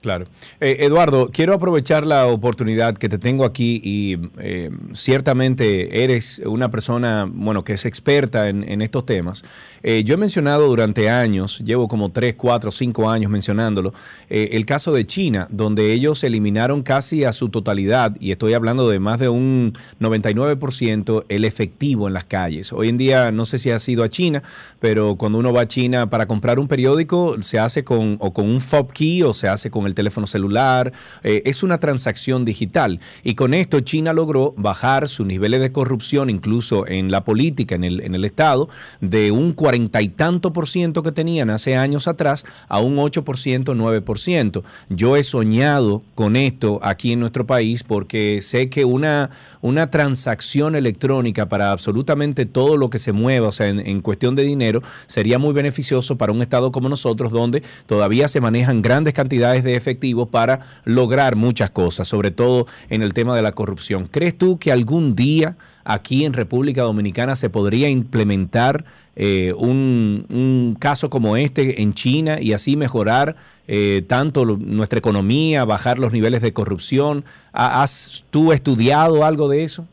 Claro. 0.00 0.26
Eh, 0.60 0.78
Eduardo, 0.80 1.30
quiero 1.30 1.52
aprovechar 1.52 2.06
la 2.06 2.26
oportunidad 2.26 2.96
que 2.96 3.10
te 3.10 3.18
tengo 3.18 3.44
aquí 3.44 3.82
y 3.84 4.18
eh, 4.38 4.70
ciertamente 4.94 6.02
eres 6.02 6.40
una 6.46 6.70
persona, 6.70 7.28
bueno, 7.30 7.64
que 7.64 7.74
es 7.74 7.84
experta 7.84 8.48
en, 8.48 8.80
estos 8.80 9.04
temas. 9.04 9.44
Eh, 9.82 10.02
yo 10.04 10.14
he 10.14 10.16
mencionado 10.16 10.66
durante 10.68 11.10
años, 11.10 11.58
llevo 11.58 11.86
como 11.86 12.10
3, 12.10 12.34
4, 12.34 12.70
5 12.70 13.10
años 13.10 13.30
mencionándolo, 13.30 13.92
el 14.30 14.64
caso 14.64 14.92
de 14.92 15.06
China, 15.06 15.46
donde 15.50 15.92
ellos 15.92 16.24
eliminaron 16.24 16.82
casi 16.82 17.24
a 17.24 17.32
su 17.32 17.50
totalidad, 17.50 18.16
y 18.20 18.30
estoy 18.30 18.54
hablando 18.54 18.88
de 18.88 19.00
más 19.00 19.20
de 19.20 19.28
un 19.28 19.74
99%, 20.00 21.24
el 21.28 21.44
efectivo 21.44 22.08
en 22.08 22.14
las 22.14 22.24
calles. 22.24 22.72
Hoy 22.72 22.88
en 22.88 22.96
día, 22.96 23.32
no 23.32 23.44
sé 23.44 23.58
si 23.58 23.70
ha 23.70 23.78
sido 23.78 24.02
a 24.02 24.08
China, 24.08 24.42
pero 24.78 25.16
cuando 25.16 25.38
uno 25.38 25.52
va 25.52 25.62
a 25.62 25.68
China 25.68 26.08
para 26.08 26.26
comprar 26.26 26.58
un 26.58 26.68
periódico, 26.68 27.36
se 27.42 27.58
hace 27.58 27.84
con, 27.84 28.16
o 28.20 28.32
con 28.32 28.48
un 28.48 28.60
fob 28.60 28.92
key 28.92 29.22
o 29.22 29.34
se 29.34 29.48
hace 29.48 29.70
con 29.70 29.86
el 29.86 29.89
teléfono 29.94 30.26
celular, 30.26 30.92
eh, 31.22 31.42
es 31.44 31.62
una 31.62 31.78
transacción 31.78 32.44
digital. 32.44 33.00
Y 33.22 33.34
con 33.34 33.54
esto 33.54 33.80
China 33.80 34.12
logró 34.12 34.54
bajar 34.56 35.08
sus 35.08 35.26
niveles 35.26 35.60
de 35.60 35.72
corrupción, 35.72 36.30
incluso 36.30 36.86
en 36.86 37.10
la 37.10 37.24
política, 37.24 37.74
en 37.74 37.84
el, 37.84 38.00
en 38.00 38.14
el 38.14 38.24
Estado, 38.24 38.68
de 39.00 39.30
un 39.30 39.52
cuarenta 39.52 40.02
y 40.02 40.08
tanto 40.08 40.52
por 40.52 40.68
ciento 40.68 41.02
que 41.02 41.12
tenían 41.12 41.50
hace 41.50 41.76
años 41.76 42.08
atrás 42.08 42.44
a 42.68 42.80
un 42.80 42.98
8 42.98 43.24
por 43.24 43.38
ciento, 43.38 43.74
9 43.74 44.00
por 44.02 44.18
ciento. 44.18 44.64
Yo 44.88 45.16
he 45.16 45.22
soñado 45.22 46.02
con 46.14 46.36
esto 46.36 46.80
aquí 46.82 47.12
en 47.12 47.20
nuestro 47.20 47.46
país 47.46 47.82
porque 47.82 48.40
sé 48.42 48.68
que 48.68 48.84
una, 48.84 49.30
una 49.60 49.90
transacción 49.90 50.74
electrónica 50.74 51.48
para 51.48 51.72
absolutamente 51.72 52.46
todo 52.46 52.76
lo 52.76 52.90
que 52.90 52.98
se 52.98 53.12
mueva, 53.12 53.48
o 53.48 53.52
sea, 53.52 53.68
en 53.68 54.00
cuestión 54.00 54.34
de 54.34 54.42
dinero, 54.42 54.82
sería 55.06 55.38
muy 55.38 55.52
beneficioso 55.52 56.16
para 56.16 56.32
un 56.32 56.42
Estado 56.42 56.72
como 56.72 56.88
nosotros, 56.88 57.32
donde 57.32 57.62
todavía 57.86 58.28
se 58.28 58.40
manejan 58.40 58.82
grandes 58.82 59.14
cantidades 59.14 59.64
de 59.64 59.76
efectivo 59.80 60.26
para 60.26 60.60
lograr 60.84 61.36
muchas 61.36 61.70
cosas, 61.70 62.06
sobre 62.06 62.30
todo 62.30 62.66
en 62.88 63.02
el 63.02 63.14
tema 63.14 63.34
de 63.34 63.42
la 63.42 63.52
corrupción. 63.52 64.06
¿Crees 64.06 64.36
tú 64.36 64.58
que 64.58 64.72
algún 64.72 65.16
día 65.16 65.56
aquí 65.84 66.24
en 66.24 66.32
República 66.32 66.82
Dominicana 66.82 67.34
se 67.34 67.50
podría 67.50 67.88
implementar 67.88 68.84
eh, 69.16 69.52
un, 69.56 70.76
caso 70.78 71.10
como 71.10 71.36
este 71.36 71.82
en 71.82 71.94
China 71.94 72.40
y 72.40 72.52
así 72.52 72.76
mejorar 72.76 73.36
eh, 73.66 74.02
tanto 74.06 74.44
nuestra 74.44 74.98
economía, 74.98 75.64
bajar 75.64 75.98
los 75.98 76.12
niveles 76.12 76.42
de 76.42 76.52
corrupción? 76.52 77.24
¿Has 77.52 78.24
tú 78.30 78.52
estudiado 78.52 79.24
algo 79.24 79.48
de 79.48 79.64
eso? 79.64 79.86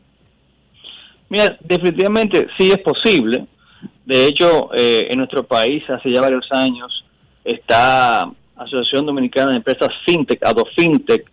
Mira, 1.29 1.57
definitivamente 1.63 2.47
sí 2.57 2.69
es 2.69 2.77
posible. 2.77 3.45
De 4.05 4.25
hecho, 4.25 4.69
eh, 4.73 5.07
en 5.09 5.17
nuestro 5.17 5.43
país 5.43 5.83
hace 5.89 6.11
ya 6.11 6.21
varios 6.21 6.47
años 6.51 7.03
está 7.43 8.31
Asociación 8.57 9.05
Dominicana 9.05 9.51
de 9.51 9.57
Empresas 9.57 9.89
FinTech, 10.05 10.43
AdoFintech, 10.43 11.25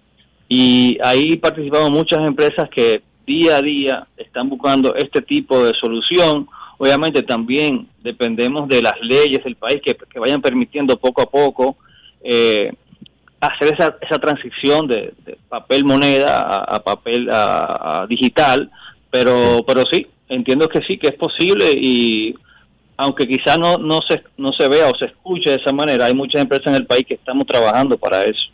y 0.48 0.98
ahí 1.02 1.36
participamos 1.36 1.90
muchas 1.90 2.20
empresas 2.20 2.68
que 2.68 3.02
día 3.26 3.56
a 3.56 3.62
día 3.62 4.06
están 4.16 4.48
buscando 4.48 4.94
este 4.94 5.22
tipo 5.22 5.64
de 5.64 5.72
solución. 5.80 6.46
Obviamente 6.78 7.22
también 7.22 7.88
dependemos 8.02 8.68
de 8.68 8.82
las 8.82 8.94
leyes 9.00 9.42
del 9.44 9.56
país 9.56 9.80
que, 9.82 9.96
vayan 10.18 10.42
permitiendo 10.42 10.98
poco 10.98 11.22
a 11.22 11.30
poco 11.30 11.76
eh, 12.22 12.72
hacer 13.40 13.74
esa, 13.74 13.96
esa 14.00 14.18
transición 14.18 14.86
de, 14.86 15.14
papel 15.48 15.84
moneda 15.84 16.58
a, 16.58 16.82
papel 16.82 17.28
a, 17.30 18.06
digital, 18.08 18.70
pero, 19.10 19.64
pero 19.66 19.84
sí, 19.90 20.06
entiendo 20.28 20.68
que 20.68 20.82
sí, 20.82 20.98
que 20.98 21.08
es 21.08 21.14
posible 21.14 21.70
y 21.74 22.34
aunque 22.96 23.26
quizá 23.26 23.56
no, 23.56 23.76
no, 23.78 24.00
se, 24.08 24.22
no 24.36 24.52
se 24.52 24.68
vea 24.68 24.88
o 24.88 24.96
se 24.96 25.06
escuche 25.06 25.50
de 25.50 25.56
esa 25.56 25.72
manera, 25.72 26.06
hay 26.06 26.14
muchas 26.14 26.42
empresas 26.42 26.68
en 26.68 26.76
el 26.76 26.86
país 26.86 27.04
que 27.06 27.14
estamos 27.14 27.46
trabajando 27.46 27.98
para 27.98 28.24
eso. 28.24 28.50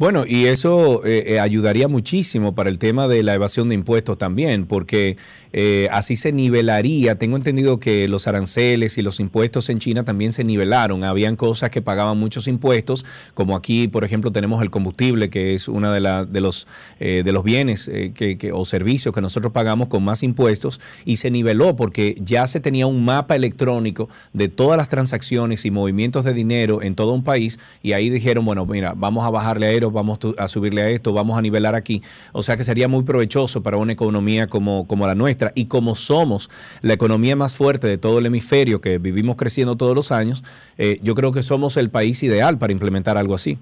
Bueno, 0.00 0.24
y 0.26 0.46
eso 0.46 1.04
eh, 1.04 1.34
eh, 1.34 1.40
ayudaría 1.40 1.86
muchísimo 1.86 2.54
para 2.54 2.70
el 2.70 2.78
tema 2.78 3.06
de 3.06 3.22
la 3.22 3.34
evasión 3.34 3.68
de 3.68 3.74
impuestos 3.74 4.16
también, 4.16 4.64
porque 4.64 5.18
eh, 5.52 5.88
así 5.92 6.16
se 6.16 6.32
nivelaría. 6.32 7.16
Tengo 7.16 7.36
entendido 7.36 7.78
que 7.78 8.08
los 8.08 8.26
aranceles 8.26 8.96
y 8.96 9.02
los 9.02 9.20
impuestos 9.20 9.68
en 9.68 9.78
China 9.78 10.02
también 10.02 10.32
se 10.32 10.42
nivelaron. 10.42 11.04
Habían 11.04 11.36
cosas 11.36 11.68
que 11.68 11.82
pagaban 11.82 12.16
muchos 12.16 12.48
impuestos, 12.48 13.04
como 13.34 13.54
aquí, 13.54 13.88
por 13.88 14.02
ejemplo, 14.02 14.32
tenemos 14.32 14.62
el 14.62 14.70
combustible, 14.70 15.28
que 15.28 15.52
es 15.52 15.68
uno 15.68 15.92
de, 15.92 16.00
de, 16.00 16.40
los, 16.40 16.66
de 16.98 17.30
los 17.30 17.44
bienes 17.44 17.90
que, 18.14 18.52
o 18.54 18.64
servicios 18.64 19.14
que 19.14 19.20
nosotros 19.20 19.52
pagamos 19.52 19.88
con 19.88 20.02
más 20.02 20.22
impuestos, 20.22 20.80
y 21.04 21.16
se 21.16 21.30
niveló 21.30 21.76
porque 21.76 22.14
ya 22.22 22.46
se 22.46 22.60
tenía 22.60 22.86
un 22.86 23.04
mapa 23.04 23.36
electrónico 23.36 24.08
de 24.32 24.48
todas 24.48 24.78
las 24.78 24.88
transacciones 24.88 25.66
y 25.66 25.70
movimientos 25.70 26.24
de 26.24 26.32
dinero 26.32 26.80
en 26.80 26.94
todo 26.94 27.12
un 27.12 27.22
país, 27.22 27.58
y 27.82 27.92
ahí 27.92 28.08
dijeron, 28.08 28.46
bueno, 28.46 28.64
mira, 28.64 28.94
vamos 28.96 29.26
a 29.26 29.30
bajarle 29.30 29.66
a 29.66 29.89
vamos 29.92 30.18
a 30.36 30.48
subirle 30.48 30.82
a 30.82 30.88
esto, 30.90 31.12
vamos 31.12 31.38
a 31.38 31.42
nivelar 31.42 31.74
aquí. 31.74 32.02
O 32.32 32.42
sea 32.42 32.56
que 32.56 32.64
sería 32.64 32.88
muy 32.88 33.02
provechoso 33.04 33.62
para 33.62 33.76
una 33.76 33.92
economía 33.92 34.46
como, 34.46 34.86
como 34.86 35.06
la 35.06 35.14
nuestra. 35.14 35.52
Y 35.54 35.66
como 35.66 35.94
somos 35.94 36.50
la 36.82 36.94
economía 36.94 37.36
más 37.36 37.56
fuerte 37.56 37.86
de 37.86 37.98
todo 37.98 38.18
el 38.18 38.26
hemisferio, 38.26 38.80
que 38.80 38.98
vivimos 38.98 39.36
creciendo 39.36 39.76
todos 39.76 39.94
los 39.94 40.12
años, 40.12 40.42
eh, 40.78 40.98
yo 41.02 41.14
creo 41.14 41.32
que 41.32 41.42
somos 41.42 41.76
el 41.76 41.90
país 41.90 42.22
ideal 42.22 42.58
para 42.58 42.72
implementar 42.72 43.16
algo 43.16 43.34
así. 43.34 43.58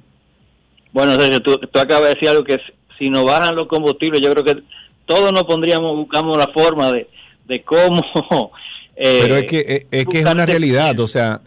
Bueno, 0.93 1.15
Sergio, 1.15 1.41
tú, 1.41 1.59
acabas 1.75 2.09
de 2.09 2.15
decir 2.15 2.29
algo 2.29 2.45
que 2.45 2.59
si 2.99 3.07
no 3.07 3.25
bajan 3.25 3.55
los 3.55 3.69
combustibles, 3.69 4.21
yo 4.21 4.33
creo 4.33 4.45
que 4.45 4.63
todos 5.07 5.33
nos 5.33 5.45
pondríamos, 5.45 5.97
buscamos 5.97 6.37
la 6.37 6.49
forma 6.49 6.93
de, 6.93 7.09
de 7.47 7.63
cómo... 7.63 8.03
Eh, 9.01 9.21
Pero 9.23 9.37
es 9.37 9.45
que, 9.45 9.59
eh, 9.61 9.87
es, 9.93 10.07
que 10.07 10.19
es 10.19 10.27
una 10.27 10.45
realidad, 10.45 10.99
o 10.99 11.07
sea, 11.07 11.41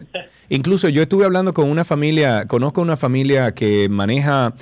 Incluso 0.52 0.90
yo 0.90 1.00
estuve 1.00 1.24
hablando 1.24 1.54
con 1.54 1.70
una 1.70 1.82
familia, 1.82 2.46
conozco 2.46 2.82
una 2.82 2.98
familia 2.98 3.54
que 3.54 3.88
maneja 3.88 4.52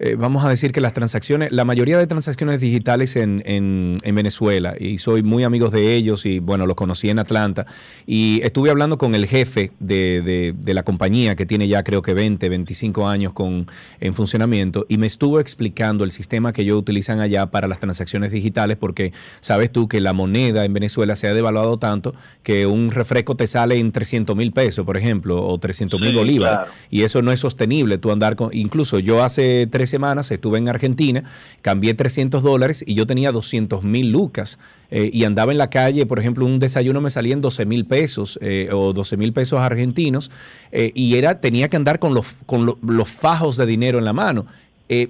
eh, 0.00 0.16
vamos 0.18 0.44
a 0.44 0.48
decir 0.48 0.72
que 0.72 0.80
las 0.80 0.92
transacciones, 0.92 1.52
la 1.52 1.64
mayoría 1.64 1.96
de 1.98 2.08
transacciones 2.08 2.60
digitales 2.60 3.14
en, 3.14 3.42
en, 3.46 4.14
Venezuela, 4.14 4.74
y 4.78 4.98
soy 4.98 5.22
muy 5.22 5.44
amigos 5.44 5.70
de 5.70 5.94
ellos 5.94 6.26
y 6.26 6.40
bueno, 6.40 6.66
los 6.66 6.74
conocí 6.74 7.10
en 7.10 7.20
Atlanta, 7.20 7.64
y 8.04 8.40
estuve 8.42 8.70
hablando 8.70 8.98
con 8.98 9.14
el 9.14 9.26
jefe 9.26 9.70
de, 9.78 10.52
de, 10.56 10.74
la 10.74 10.82
compañía 10.82 11.36
que 11.36 11.46
tiene 11.46 11.68
ya 11.68 11.84
creo 11.84 12.02
que 12.02 12.12
20, 12.12 12.48
25 12.48 13.06
años 13.06 13.32
con, 13.32 13.66
en 14.00 14.14
funcionamiento, 14.14 14.84
y 14.88 14.98
me 14.98 15.06
estuvo 15.06 15.38
explicando 15.38 16.02
el 16.02 16.10
sistema 16.10 16.52
que 16.52 16.62
ellos 16.62 16.76
utilizan 16.76 17.20
allá 17.20 17.46
para 17.46 17.68
las 17.68 17.78
transacciones 17.78 18.32
digitales, 18.32 18.76
porque 18.76 19.12
sabes 19.40 19.70
tú 19.70 19.86
que 19.86 20.00
la 20.00 20.12
moneda 20.12 20.64
en 20.64 20.72
Venezuela 20.72 21.14
se 21.14 21.28
ha 21.28 21.34
devaluado 21.34 21.78
tanto 21.78 22.14
que 22.42 22.66
un 22.66 22.90
refresco 22.90 23.36
te 23.36 23.46
sale 23.46 23.78
en 23.78 23.92
300 23.92 24.34
mil 24.34 24.50
pesos, 24.50 24.84
por 24.84 24.96
ejemplo, 24.96 25.46
o 25.46 25.56
300 25.58 26.00
mil 26.00 26.14
bolívares, 26.14 26.68
y 26.90 27.02
eso 27.02 27.22
no 27.22 27.30
es 27.30 27.38
sostenible, 27.38 27.98
tú 27.98 28.10
andar 28.10 28.34
con, 28.34 28.50
incluso 28.52 28.98
yo 28.98 29.22
hace 29.22 29.68
tres 29.70 29.83
semanas 29.86 30.30
estuve 30.30 30.58
en 30.58 30.68
Argentina, 30.68 31.24
cambié 31.62 31.94
300 31.94 32.42
dólares 32.42 32.84
y 32.86 32.94
yo 32.94 33.06
tenía 33.06 33.32
200 33.32 33.82
mil 33.84 34.10
lucas. 34.10 34.58
Eh, 34.90 35.10
y 35.12 35.24
andaba 35.24 35.52
en 35.52 35.58
la 35.58 35.70
calle, 35.70 36.06
por 36.06 36.18
ejemplo, 36.18 36.46
un 36.46 36.58
desayuno 36.58 37.00
me 37.00 37.10
salía 37.10 37.32
en 37.32 37.40
12 37.40 37.66
mil 37.66 37.86
pesos 37.86 38.38
eh, 38.42 38.68
o 38.72 38.92
12 38.92 39.16
mil 39.16 39.32
pesos 39.32 39.60
argentinos 39.60 40.30
eh, 40.70 40.92
y 40.94 41.16
era, 41.16 41.40
tenía 41.40 41.68
que 41.68 41.76
andar 41.76 41.98
con, 41.98 42.14
los, 42.14 42.34
con 42.46 42.66
los 42.66 43.08
fajos 43.08 43.56
de 43.56 43.66
dinero 43.66 43.98
en 43.98 44.04
la 44.04 44.12
mano. 44.12 44.46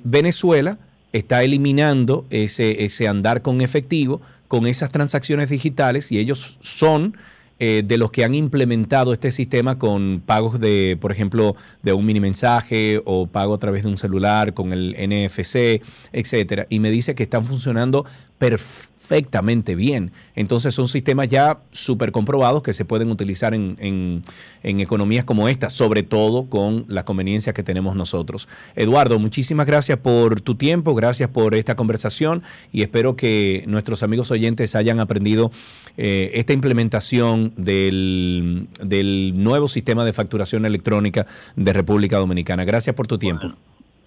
Venezuela 0.05 0.79
está 1.13 1.43
eliminando 1.43 2.25
ese, 2.31 2.85
ese 2.85 3.07
andar 3.09 3.43
con 3.43 3.61
efectivo, 3.61 4.23
con 4.49 4.67
esas 4.67 4.91
transacciones 4.91 5.51
digitales 5.51 6.11
y 6.13 6.19
ellos 6.19 6.59
son 6.61 7.17
eh, 7.59 7.83
de 7.85 7.99
los 7.99 8.11
que 8.11 8.25
han 8.25 8.35
implementado 8.35 9.13
este 9.13 9.31
sistema 9.31 9.79
con 9.79 10.23
pagos 10.25 10.59
de, 10.59 10.97
por 11.01 11.13
ejemplo, 11.13 11.57
de 11.83 11.93
un 11.93 12.05
mini 12.05 12.21
mensaje 12.21 13.01
o 13.05 13.27
pago 13.27 13.55
a 13.55 13.59
través 13.59 13.85
de 13.85 13.91
un 13.91 13.99
celular 13.99 14.55
con 14.55 14.73
el 14.73 14.97
NFC, 14.99 15.83
etcétera. 16.13 16.67
Y 16.69 16.81
me 16.81 16.91
dice 16.91 17.15
que 17.15 17.23
están 17.23 17.45
funcionando 17.45 18.05
perfectamente 18.39 18.94
perfectamente 19.05 19.75
bien. 19.75 20.13
Entonces 20.35 20.75
son 20.75 20.89
sistemas 20.89 21.29
ya 21.29 21.59
súper 21.73 22.11
comprobados 22.11 22.63
que 22.63 22.73
se 22.73 22.87
pueden 22.87 23.11
utilizar 23.11 23.55
en, 23.55 23.77
en, 23.79 24.81
economías 24.81 25.25
como 25.25 25.49
esta, 25.49 25.69
sobre 25.69 26.03
todo 26.03 26.49
con 26.49 26.87
la 26.89 27.05
conveniencia 27.05 27.53
que 27.53 27.63
tenemos 27.63 27.97
nosotros. 27.97 28.49
Eduardo, 28.75 29.19
muchísimas 29.19 29.67
gracias 29.67 29.99
por 29.99 30.41
tu 30.41 30.55
tiempo, 30.55 30.95
gracias 30.95 31.29
por 31.29 31.55
esta 31.55 31.77
conversación 31.77 32.43
y 32.73 32.81
espero 32.81 33.15
que 33.15 33.65
nuestros 33.67 34.03
amigos 34.03 34.31
oyentes 34.31 34.75
hayan 34.75 35.01
aprendido 35.01 35.51
eh, 35.99 36.31
esta 36.35 36.55
implementación 36.55 37.53
del, 37.57 38.69
del, 38.83 39.35
nuevo 39.37 39.69
sistema 39.69 40.05
de 40.05 40.15
facturación 40.15 40.65
electrónica 40.65 41.27
de 41.57 41.73
República 41.75 42.17
Dominicana. 42.17 42.65
Gracias 42.65 42.97
por 42.97 43.07
tu 43.07 43.19
tiempo. 43.19 43.53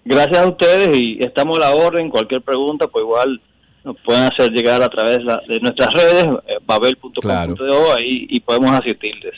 gracias 0.04 0.40
a 0.40 0.48
ustedes 0.48 0.98
y 0.98 1.18
estamos 1.20 1.58
a 1.58 1.60
la 1.60 1.74
orden. 1.74 2.10
Cualquier 2.10 2.42
pregunta, 2.42 2.88
pues 2.88 3.04
igual 3.04 3.40
nos 3.88 3.96
pueden 4.04 4.24
hacer 4.24 4.50
llegar 4.52 4.82
a 4.82 4.88
través 4.88 5.18
de 5.48 5.60
nuestras 5.60 5.92
redes, 5.94 6.26
eh, 6.46 6.58
babel.com.do, 6.66 7.94
ahí 7.94 8.26
y 8.28 8.40
podemos 8.40 8.72
asistirles. 8.72 9.34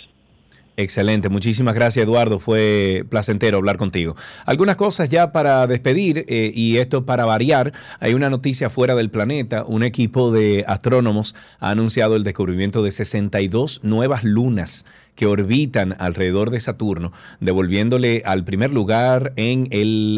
Excelente, 0.76 1.28
muchísimas 1.28 1.74
gracias 1.74 2.04
Eduardo, 2.04 2.38
fue 2.38 3.04
placentero 3.08 3.58
hablar 3.58 3.76
contigo. 3.76 4.16
Algunas 4.46 4.76
cosas 4.76 5.08
ya 5.10 5.30
para 5.30 5.66
despedir 5.66 6.24
eh, 6.26 6.50
y 6.54 6.78
esto 6.78 7.04
para 7.04 7.26
variar, 7.26 7.72
hay 8.00 8.14
una 8.14 8.30
noticia 8.30 8.70
fuera 8.70 8.94
del 8.94 9.10
planeta, 9.10 9.62
un 9.64 9.82
equipo 9.82 10.32
de 10.32 10.64
astrónomos 10.66 11.34
ha 11.60 11.70
anunciado 11.70 12.16
el 12.16 12.24
descubrimiento 12.24 12.82
de 12.82 12.90
62 12.92 13.84
nuevas 13.84 14.24
lunas 14.24 14.86
que 15.20 15.26
orbitan 15.26 15.96
alrededor 15.98 16.48
de 16.48 16.60
Saturno, 16.60 17.12
devolviéndole 17.40 18.22
al 18.24 18.42
primer 18.42 18.72
lugar 18.72 19.34
en, 19.36 19.68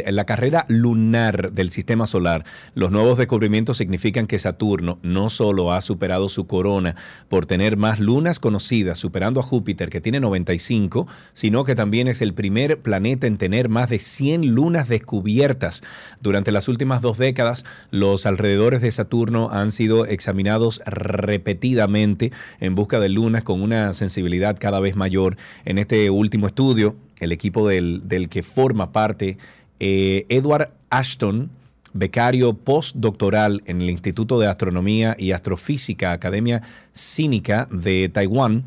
la 0.07 0.27
carrera 0.27 0.65
lunar 0.69 1.51
del 1.51 1.71
sistema 1.71 2.07
solar. 2.07 2.45
Los 2.77 2.93
nuevos 2.93 3.19
descubrimientos 3.19 3.79
significan 3.79 4.29
que 4.29 4.39
Saturno 4.39 5.01
no 5.03 5.29
solo 5.29 5.73
ha 5.73 5.81
superado 5.81 6.29
su 6.29 6.47
corona 6.47 6.95
por 7.29 7.47
tener 7.47 7.77
más 7.77 7.99
lunas 7.99 8.39
conocidas, 8.39 8.97
superando 8.97 9.41
a 9.41 9.43
Júpiter, 9.43 9.91
que 9.91 10.01
tiene 10.01 10.21
95, 10.21 11.09
sino 11.33 11.65
que 11.65 11.75
también 11.75 12.07
es 12.07 12.23
el 12.23 12.33
primer 12.33 12.79
planeta 12.79 13.27
en 13.27 13.39
tener 13.39 13.69
más 13.69 13.91
de 13.91 13.99
100 13.99 14.55
lunas 14.55 14.87
descubiertas. 14.87 15.83
Durante 16.21 16.53
las 16.53 16.69
últimas 16.69 17.03
dos 17.03 17.19
décadas, 17.19 17.65
los 17.91 18.25
alrededores 18.25 18.83
de 18.83 18.93
Saturno 18.93 19.51
han 19.51 19.73
sido 19.73 20.07
examinados 20.07 20.81
repetidamente 20.87 22.31
en 22.61 22.77
busca 22.77 23.01
de 23.01 23.09
lunas 23.09 23.43
con 23.43 23.63
una 23.63 23.93
sensibilidad 23.95 24.57
cada 24.61 24.79
vez 24.79 24.92
mayor. 24.97 25.37
En 25.65 25.79
este 25.79 26.11
último 26.11 26.47
estudio, 26.47 26.97
el 27.21 27.33
equipo 27.33 27.69
del, 27.69 28.29
que 28.31 28.43
forma 28.43 28.93
parte 28.93 29.39
eh, 29.79 30.27
Edward 30.29 30.73
Ashton, 30.91 31.51
becario 31.93 32.55
postdoctoral 32.55 33.63
en 33.67 33.83
el 33.83 33.91
Instituto 33.91 34.39
de 34.39 34.47
Astronomía 34.47 35.15
y 35.19 35.33
Astrofísica 35.33 36.13
Academia 36.13 36.63
Cínica 36.93 37.69
de 37.71 38.09
Taiwán, 38.09 38.65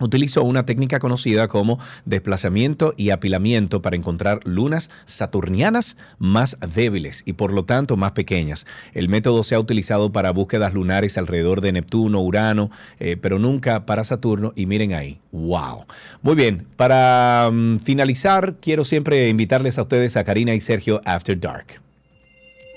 utilizó 0.00 0.42
una 0.42 0.66
técnica 0.66 0.98
conocida 0.98 1.48
como 1.48 1.78
desplazamiento 2.04 2.94
y 2.96 3.10
apilamiento 3.10 3.82
para 3.82 3.96
encontrar 3.96 4.40
lunas 4.44 4.90
saturnianas 5.04 5.96
más 6.18 6.56
débiles 6.74 7.22
y 7.26 7.34
por 7.34 7.52
lo 7.52 7.64
tanto 7.64 7.96
más 7.96 8.12
pequeñas. 8.12 8.66
El 8.92 9.08
método 9.08 9.42
se 9.42 9.54
ha 9.54 9.60
utilizado 9.60 10.12
para 10.12 10.32
búsquedas 10.32 10.74
lunares 10.74 11.18
alrededor 11.18 11.60
de 11.60 11.72
Neptuno, 11.72 12.20
Urano, 12.20 12.70
eh, 12.98 13.16
pero 13.20 13.38
nunca 13.38 13.86
para 13.86 14.04
Saturno 14.04 14.52
y 14.56 14.66
miren 14.66 14.94
ahí, 14.94 15.20
wow. 15.32 15.84
Muy 16.22 16.34
bien, 16.34 16.66
para 16.76 17.50
mm, 17.52 17.78
finalizar 17.78 18.56
quiero 18.60 18.84
siempre 18.84 19.28
invitarles 19.28 19.78
a 19.78 19.82
ustedes 19.82 20.16
a 20.16 20.24
Karina 20.24 20.54
y 20.54 20.60
Sergio 20.60 21.00
After 21.04 21.38
Dark. 21.38 21.89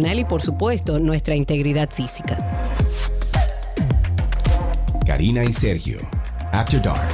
y 0.00 0.24
por 0.24 0.40
supuesto 0.40 0.98
nuestra 0.98 1.34
integridad 1.34 1.90
física. 1.90 2.38
Karina 5.06 5.44
y 5.44 5.52
Sergio, 5.52 5.98
After 6.52 6.80
Dark. 6.80 7.08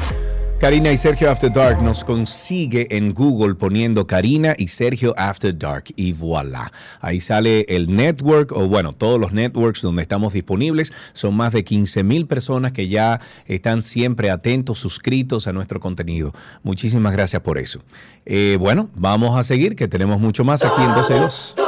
Karina 0.60 0.90
y 0.90 0.96
Sergio 0.96 1.30
After 1.30 1.52
Dark 1.52 1.82
nos 1.82 2.02
consigue 2.02 2.86
en 2.96 3.12
Google 3.12 3.56
poniendo 3.56 4.06
Karina 4.06 4.54
y 4.56 4.68
Sergio 4.68 5.14
After 5.18 5.56
Dark 5.56 5.84
y 5.96 6.12
voilà. 6.14 6.72
Ahí 7.00 7.20
sale 7.20 7.66
el 7.68 7.94
network 7.94 8.52
o 8.52 8.66
bueno, 8.66 8.94
todos 8.94 9.20
los 9.20 9.32
networks 9.32 9.82
donde 9.82 10.00
estamos 10.00 10.32
disponibles. 10.32 10.92
Son 11.12 11.34
más 11.34 11.52
de 11.52 11.64
15 11.64 12.04
mil 12.04 12.26
personas 12.26 12.72
que 12.72 12.88
ya 12.88 13.20
están 13.46 13.82
siempre 13.82 14.30
atentos, 14.30 14.78
suscritos 14.78 15.46
a 15.46 15.52
nuestro 15.52 15.80
contenido. 15.80 16.32
Muchísimas 16.62 17.12
gracias 17.12 17.42
por 17.42 17.58
eso. 17.58 17.82
Eh, 18.24 18.56
bueno, 18.58 18.88
vamos 18.94 19.38
a 19.38 19.42
seguir 19.42 19.76
que 19.76 19.88
tenemos 19.88 20.20
mucho 20.20 20.42
más 20.44 20.64
aquí 20.64 20.80
en 20.80 20.94
12 20.94 21.14
todo 21.56 21.65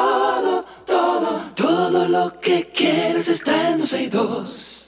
que 2.35 2.71
quieres 2.75 3.29
está 3.29 3.71
en 3.71 3.79
12 3.79 4.03
y 4.03 4.09
2. 4.09 4.85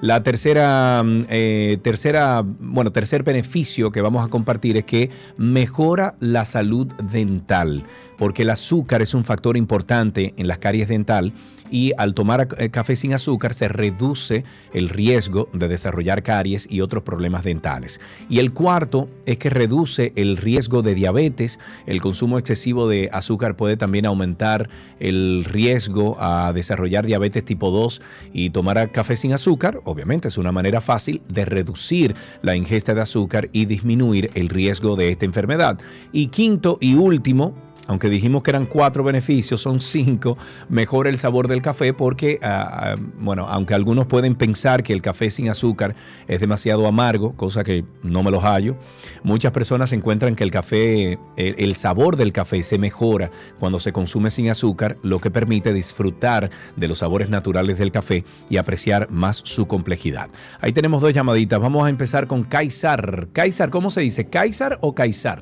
La 0.00 0.22
tercera, 0.22 1.02
mm, 1.04 1.26
eh, 1.28 1.78
tercera, 1.82 2.42
bueno, 2.42 2.92
tercer 2.92 3.24
beneficio 3.24 3.92
que 3.92 4.00
vamos 4.00 4.24
a 4.24 4.30
compartir 4.30 4.78
es 4.78 4.84
que 4.84 5.10
mejora 5.36 6.14
la 6.18 6.46
salud 6.46 6.86
dental, 7.12 7.84
porque 8.16 8.42
el 8.42 8.50
azúcar 8.50 9.02
es 9.02 9.12
un 9.12 9.24
factor 9.24 9.58
importante 9.58 10.32
en 10.38 10.48
las 10.48 10.56
caries 10.56 10.88
dental 10.88 11.34
y 11.70 11.92
al 11.96 12.14
tomar 12.14 12.48
eh, 12.58 12.70
café 12.70 12.96
sin 12.96 13.14
azúcar 13.14 13.54
se 13.54 13.68
reduce 13.68 14.44
el 14.72 14.88
riesgo 14.88 15.48
de 15.52 15.68
desarrollar 15.68 16.22
caries 16.22 16.66
y 16.70 16.80
otros 16.80 17.02
problemas 17.02 17.44
dentales. 17.44 18.00
Y 18.28 18.38
el 18.38 18.52
cuarto 18.52 19.08
es 19.26 19.38
que 19.38 19.50
reduce 19.50 20.12
el 20.16 20.36
riesgo 20.36 20.82
de 20.82 20.94
diabetes. 20.94 21.58
El 21.86 22.00
consumo 22.00 22.38
excesivo 22.38 22.88
de 22.88 23.08
azúcar 23.12 23.56
puede 23.56 23.76
también 23.76 24.06
aumentar 24.06 24.68
el 24.98 25.44
riesgo 25.44 26.16
a 26.20 26.52
desarrollar 26.52 27.06
diabetes 27.06 27.44
tipo 27.44 27.70
2 27.70 28.02
y 28.32 28.50
tomar 28.50 28.90
café 28.92 29.16
sin 29.16 29.32
azúcar, 29.32 29.80
obviamente 29.84 30.28
es 30.28 30.38
una 30.38 30.52
manera 30.52 30.80
fácil 30.80 31.22
de 31.28 31.44
reducir 31.44 32.14
la 32.42 32.56
ingesta 32.56 32.94
de 32.94 33.00
azúcar 33.00 33.48
y 33.52 33.66
disminuir 33.66 34.30
el 34.34 34.48
riesgo 34.48 34.96
de 34.96 35.10
esta 35.10 35.24
enfermedad. 35.24 35.78
Y 36.12 36.28
quinto 36.28 36.78
y 36.80 36.94
último, 36.94 37.54
aunque 37.90 38.08
dijimos 38.08 38.44
que 38.44 38.52
eran 38.52 38.66
cuatro 38.66 39.02
beneficios, 39.02 39.60
son 39.60 39.80
cinco, 39.80 40.38
mejora 40.68 41.10
el 41.10 41.18
sabor 41.18 41.48
del 41.48 41.60
café 41.60 41.92
porque, 41.92 42.38
ah, 42.40 42.92
ah, 42.94 42.96
bueno, 43.18 43.48
aunque 43.48 43.74
algunos 43.74 44.06
pueden 44.06 44.36
pensar 44.36 44.84
que 44.84 44.92
el 44.92 45.02
café 45.02 45.28
sin 45.28 45.48
azúcar 45.48 45.96
es 46.28 46.38
demasiado 46.38 46.86
amargo, 46.86 47.32
cosa 47.32 47.64
que 47.64 47.84
no 48.04 48.22
me 48.22 48.30
lo 48.30 48.40
hallo, 48.42 48.76
muchas 49.24 49.50
personas 49.50 49.92
encuentran 49.92 50.36
que 50.36 50.44
el 50.44 50.52
café, 50.52 51.18
el, 51.36 51.56
el 51.58 51.74
sabor 51.74 52.16
del 52.16 52.32
café 52.32 52.62
se 52.62 52.78
mejora 52.78 53.32
cuando 53.58 53.80
se 53.80 53.90
consume 53.90 54.30
sin 54.30 54.50
azúcar, 54.50 54.96
lo 55.02 55.18
que 55.18 55.32
permite 55.32 55.72
disfrutar 55.72 56.48
de 56.76 56.86
los 56.86 56.98
sabores 56.98 57.28
naturales 57.28 57.76
del 57.76 57.90
café 57.90 58.24
y 58.48 58.58
apreciar 58.58 59.10
más 59.10 59.42
su 59.44 59.66
complejidad. 59.66 60.28
Ahí 60.60 60.72
tenemos 60.72 61.02
dos 61.02 61.12
llamaditas. 61.12 61.58
Vamos 61.58 61.84
a 61.84 61.88
empezar 61.88 62.28
con 62.28 62.44
Kaisar. 62.44 63.30
Kaisar, 63.32 63.70
¿cómo 63.70 63.90
se 63.90 64.02
dice? 64.02 64.26
¿Kaisar 64.26 64.78
o 64.80 64.94
Kaisar? 64.94 65.40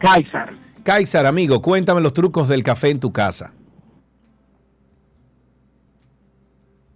Kaisar. 0.00 0.67
Kaisar, 0.88 1.26
amigo, 1.26 1.60
cuéntame 1.60 2.00
los 2.00 2.14
trucos 2.14 2.48
del 2.48 2.62
café 2.64 2.88
en 2.88 2.98
tu 2.98 3.12
casa. 3.12 3.52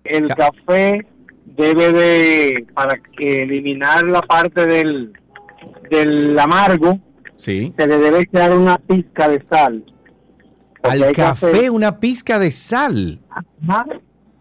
El 0.03 0.29
café 0.29 1.07
debe 1.45 1.93
de, 1.93 2.67
para 2.73 2.99
eliminar 3.19 4.05
la 4.05 4.23
parte 4.23 4.65
del, 4.65 5.13
del 5.91 6.39
amargo, 6.39 7.01
Sí. 7.37 7.75
se 7.77 7.87
le 7.87 7.99
debe 7.99 8.21
echar 8.21 8.57
una 8.57 8.79
pizca 8.79 9.29
de 9.29 9.45
sal. 9.51 9.85
Al 10.83 11.13
café 11.13 11.69
una 11.69 12.01
pizca 12.01 12.39
de 12.39 12.51
sal. 12.51 13.21
Ajá. 13.29 13.85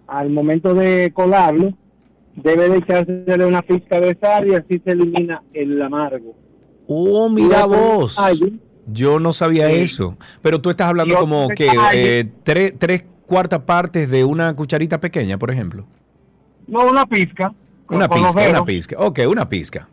al 0.08 0.30
momento 0.30 0.74
de 0.74 1.12
colarlo, 1.14 1.74
debe 2.38 2.70
de 2.70 2.78
echársele 2.78 3.46
una 3.46 3.62
pizca 3.64 4.00
de 4.00 4.18
sal 4.18 4.48
y 4.48 4.56
así 4.56 4.80
se 4.86 4.92
elimina 4.92 5.44
el 5.54 5.82
amargo. 5.82 6.38
Oh, 6.88 7.28
mira 7.28 7.66
vos. 7.66 8.18
Yo 8.88 9.20
no 9.20 9.32
sabía 9.34 9.70
Sí. 9.70 9.76
eso. 9.76 10.18
Pero 10.42 10.60
tú 10.62 10.70
estás 10.70 10.88
hablando 10.90 11.16
como 11.18 11.48
que 11.50 11.70
eh, 11.94 12.30
tres, 12.44 12.74
tres 12.78 13.06
cuartas 13.26 13.60
partes 13.62 14.10
de 14.10 14.24
una 14.24 14.54
cucharita 14.56 15.00
pequeña, 15.00 15.38
por 15.38 15.52
ejemplo. 15.52 15.86
No, 16.68 16.86
una 16.86 17.06
pizca. 17.06 17.54
Una 17.90 18.08
pizca, 18.10 18.50
una 18.50 18.66
pizca. 18.66 18.96
Ok, 19.00 19.20
una 19.28 19.48
pizca. 19.50 19.88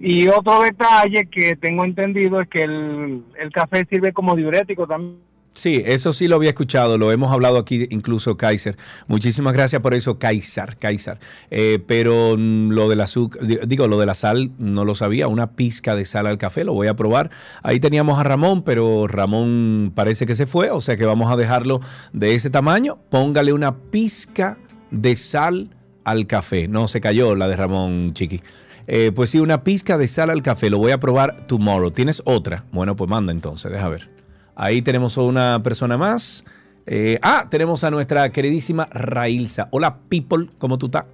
Y 0.00 0.26
otro 0.28 0.62
detalle 0.62 1.26
que 1.26 1.54
tengo 1.56 1.84
entendido 1.84 2.40
es 2.40 2.48
que 2.48 2.62
el, 2.62 3.22
el 3.38 3.52
café 3.52 3.86
sirve 3.88 4.12
como 4.12 4.34
diurético 4.34 4.86
también. 4.86 5.18
Sí, 5.54 5.82
eso 5.84 6.14
sí 6.14 6.28
lo 6.28 6.36
había 6.36 6.48
escuchado, 6.48 6.96
lo 6.96 7.12
hemos 7.12 7.30
hablado 7.30 7.58
aquí 7.58 7.86
incluso, 7.90 8.38
Kaiser. 8.38 8.76
Muchísimas 9.06 9.52
gracias 9.52 9.82
por 9.82 9.92
eso, 9.92 10.18
Kaiser, 10.18 10.78
Kaiser. 10.78 11.18
Eh, 11.50 11.78
pero 11.86 12.36
mm, 12.38 12.70
lo 12.70 12.88
del 12.88 13.02
azúcar, 13.02 13.46
di- 13.46 13.58
digo, 13.66 13.86
lo 13.86 13.98
de 14.00 14.06
la 14.06 14.14
sal 14.14 14.52
no 14.58 14.86
lo 14.86 14.94
sabía, 14.94 15.28
una 15.28 15.52
pizca 15.52 15.94
de 15.94 16.06
sal 16.06 16.26
al 16.26 16.38
café, 16.38 16.64
lo 16.64 16.72
voy 16.72 16.86
a 16.86 16.96
probar. 16.96 17.30
Ahí 17.62 17.80
teníamos 17.80 18.18
a 18.18 18.22
Ramón, 18.24 18.62
pero 18.62 19.06
Ramón 19.06 19.92
parece 19.94 20.24
que 20.24 20.34
se 20.34 20.46
fue, 20.46 20.70
o 20.70 20.80
sea 20.80 20.96
que 20.96 21.04
vamos 21.04 21.30
a 21.30 21.36
dejarlo 21.36 21.80
de 22.14 22.34
ese 22.34 22.48
tamaño. 22.48 22.98
Póngale 23.10 23.52
una 23.52 23.76
pizca 23.76 24.56
de 24.90 25.16
sal 25.18 25.76
al 26.04 26.26
café. 26.26 26.66
No, 26.66 26.88
se 26.88 27.00
cayó 27.02 27.36
la 27.36 27.46
de 27.46 27.56
Ramón 27.56 28.14
Chiqui. 28.14 28.40
Eh, 28.86 29.12
pues 29.14 29.28
sí, 29.30 29.38
una 29.38 29.62
pizca 29.64 29.98
de 29.98 30.08
sal 30.08 30.30
al 30.30 30.40
café. 30.42 30.70
Lo 30.70 30.78
voy 30.78 30.92
a 30.92 30.98
probar 30.98 31.46
tomorrow. 31.46 31.90
¿Tienes 31.90 32.22
otra? 32.24 32.64
Bueno, 32.72 32.96
pues 32.96 33.10
manda 33.10 33.32
entonces, 33.32 33.70
deja 33.70 33.88
ver. 33.88 34.11
Ahí 34.54 34.82
tenemos 34.82 35.16
a 35.18 35.22
una 35.22 35.62
persona 35.62 35.96
más. 35.96 36.44
Eh, 36.86 37.18
ah, 37.22 37.46
tenemos 37.48 37.84
a 37.84 37.90
nuestra 37.90 38.30
queridísima 38.30 38.86
Railsa. 38.90 39.68
Hola, 39.70 39.98
people, 40.08 40.48
¿cómo 40.58 40.78
tú 40.78 40.86
estás? 40.86 41.04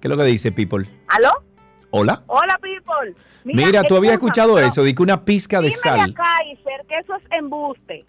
¿Qué 0.00 0.08
es 0.08 0.10
lo 0.10 0.16
que 0.16 0.24
dice 0.24 0.52
people? 0.52 0.86
¿Aló? 1.08 1.30
Hola. 1.90 2.22
Hola, 2.26 2.58
people. 2.60 3.14
Mira, 3.44 3.82
tú 3.82 3.96
habías 3.96 4.14
escucha, 4.14 4.42
escuchado 4.42 4.54
pero 4.54 4.66
eso, 4.66 4.82
de 4.82 4.94
que 4.94 5.02
una 5.02 5.24
pizca 5.24 5.60
de 5.60 5.72
sal. 5.72 6.00
a 6.00 6.04
Kaiser 6.04 6.86
que 6.88 6.98
eso 6.98 7.14
es 7.14 7.38
embuste. 7.38 8.04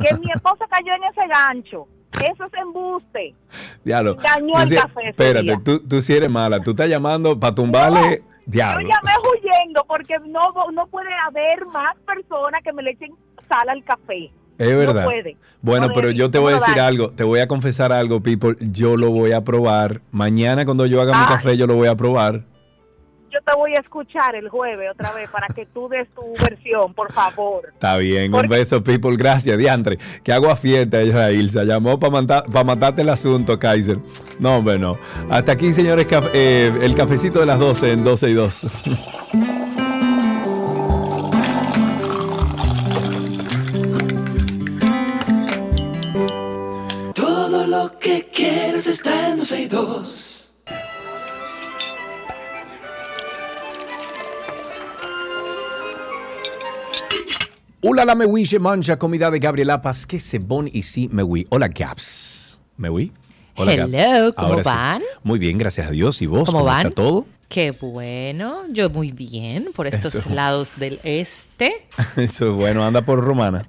que 0.00 0.16
mi 0.18 0.30
esposa 0.32 0.66
cayó 0.70 0.92
en 0.94 1.04
ese 1.04 1.20
gancho. 1.28 1.88
Eso 2.30 2.44
es 2.44 2.52
embuste. 2.60 3.34
Dañó 3.84 4.52
Tú 4.54 4.60
el 4.60 4.74
café 4.76 5.08
Espérate, 5.08 5.58
tú, 5.64 5.80
tú 5.80 6.02
sí 6.02 6.14
eres 6.14 6.30
mala. 6.30 6.60
Tú 6.60 6.72
estás 6.72 6.88
llamando 6.88 7.38
para 7.38 7.54
tumbarle. 7.54 8.22
Yo 8.46 8.52
Diablo. 8.52 8.88
llamé 8.88 9.12
huyendo 9.32 9.84
porque 9.86 10.18
no, 10.26 10.40
no 10.72 10.86
puede 10.88 11.10
haber 11.26 11.64
más 11.66 11.94
personas 12.06 12.62
que 12.62 12.72
me 12.72 12.82
le 12.82 12.90
echen 12.92 13.12
sal 13.48 13.68
al 13.68 13.82
café. 13.84 14.30
Es 14.58 14.76
verdad. 14.76 15.02
No 15.02 15.08
puede. 15.10 15.36
Bueno, 15.60 15.88
No 15.88 15.92
pero 15.94 16.10
yo 16.10 16.30
te 16.30 16.38
voy 16.38 16.52
a 16.52 16.56
¿Cómo 16.56 16.60
lo 16.60 16.66
decir 16.66 16.80
algo, 16.80 17.10
te 17.12 17.24
voy 17.24 17.40
a 17.40 17.48
confesar 17.48 17.92
algo, 17.92 18.20
people. 18.20 18.56
Yo 18.60 18.96
lo 18.96 19.10
voy 19.10 19.32
a 19.32 19.42
probar. 19.42 20.02
Mañana 20.10 20.64
cuando 20.64 20.86
yo 20.86 21.00
haga 21.00 21.18
mi 21.18 21.26
café, 21.26 21.56
yo 21.56 21.66
lo 21.66 21.74
voy 21.74 21.88
a 21.88 21.96
probar. 21.96 22.42
Yo 23.32 23.38
te 23.40 23.56
voy 23.56 23.72
a 23.74 23.80
escuchar 23.80 24.34
el 24.34 24.50
jueves 24.50 24.90
otra 24.92 25.10
vez 25.14 25.30
para 25.30 25.46
que 25.48 25.64
tú 25.64 25.88
des 25.88 26.06
tu 26.14 26.20
versión, 26.42 26.92
por 26.92 27.10
favor. 27.12 27.62
Está 27.72 27.96
bien, 27.96 28.34
un 28.34 28.46
beso, 28.46 28.84
people. 28.84 29.16
Gracias, 29.16 29.56
Diantre. 29.56 29.98
Que 30.22 30.32
hago 30.34 30.50
a 30.50 30.56
fiesta, 30.56 31.02
Israel. 31.02 31.48
Se 31.48 31.64
llamó 31.64 31.98
para 31.98 32.64
matarte 32.64 33.00
el 33.00 33.08
asunto, 33.08 33.58
Kaiser. 33.58 33.98
No, 34.38 34.56
hombre, 34.58 34.78
no. 34.78 34.98
Hasta 35.30 35.52
aquí, 35.52 35.72
señores, 35.72 36.06
caf- 36.10 36.28
eh, 36.34 36.72
el 36.82 36.94
cafecito 36.94 37.40
de 37.40 37.46
las 37.46 37.58
12 37.58 37.92
en 37.92 38.04
12 38.04 38.30
y 38.30 38.34
2. 38.34 38.66
Todo 47.14 47.66
lo 47.66 47.98
que 47.98 48.28
quieres 48.32 48.86
está 48.86 49.28
en 49.30 49.38
12 49.38 49.62
y 49.62 49.66
2. 49.68 50.31
Hola, 57.84 58.04
la 58.04 58.14
mewi, 58.14 58.44
je 58.46 58.60
mancha 58.60 58.96
comida 58.96 59.28
de 59.28 59.40
Gabriela 59.40 59.80
Paz. 59.82 60.06
Que 60.06 60.20
se 60.20 60.38
bon 60.38 60.68
y 60.72 60.84
sí, 60.84 61.08
mewi. 61.10 61.48
Hola, 61.50 61.66
Gaps. 61.66 62.60
¿Mewi? 62.76 63.10
Hola, 63.56 63.72
Hello, 63.72 63.88
Gaps. 63.88 64.36
¿cómo 64.36 64.48
Ahora 64.48 64.62
sí. 64.62 64.70
van? 64.70 65.02
Muy 65.24 65.38
bien, 65.40 65.58
gracias 65.58 65.88
a 65.88 65.90
Dios. 65.90 66.22
¿Y 66.22 66.26
vos? 66.26 66.46
¿Cómo 66.46 66.58
¿Cómo, 66.58 66.64
van? 66.70 66.86
está 66.86 66.90
todo? 66.90 67.26
Qué 67.48 67.72
bueno, 67.72 68.62
yo 68.70 68.88
muy 68.88 69.10
bien 69.10 69.70
por 69.74 69.88
estos 69.88 70.14
Eso. 70.14 70.30
lados 70.30 70.78
del 70.78 71.00
este. 71.02 71.72
Eso 72.16 72.50
es 72.50 72.56
bueno. 72.56 72.84
Anda 72.84 73.02
por 73.04 73.18
Romana. 73.20 73.68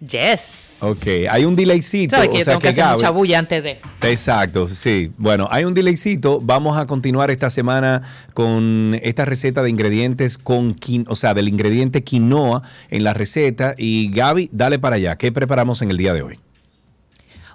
Yes. 0.00 0.78
Ok, 0.80 1.06
hay 1.28 1.44
un 1.44 1.56
delaycito. 1.56 2.14
Sabes 2.14 2.28
que 2.30 2.36
o 2.36 2.44
sea 2.44 2.52
tengo 2.52 2.58
que 2.60 2.62
que 2.66 2.68
hacer 2.68 2.84
Gaby- 2.84 2.92
mucha 2.94 3.10
bulla 3.10 3.38
antes 3.40 3.62
de. 3.64 3.80
Exacto, 4.02 4.68
sí. 4.68 5.10
Bueno, 5.18 5.48
hay 5.50 5.64
un 5.64 5.74
delaycito. 5.74 6.40
Vamos 6.40 6.78
a 6.78 6.86
continuar 6.86 7.32
esta 7.32 7.50
semana 7.50 8.02
con 8.32 8.96
esta 9.02 9.24
receta 9.24 9.60
de 9.62 9.70
ingredientes 9.70 10.38
con 10.38 10.76
quin- 10.76 11.04
o 11.08 11.16
sea, 11.16 11.34
del 11.34 11.48
ingrediente 11.48 12.04
quinoa 12.04 12.62
en 12.90 13.02
la 13.02 13.12
receta. 13.12 13.74
Y 13.76 14.10
Gaby, 14.12 14.50
dale 14.52 14.78
para 14.78 14.96
allá. 14.96 15.16
¿Qué 15.16 15.32
preparamos 15.32 15.82
en 15.82 15.90
el 15.90 15.96
día 15.96 16.14
de 16.14 16.22
hoy? 16.22 16.38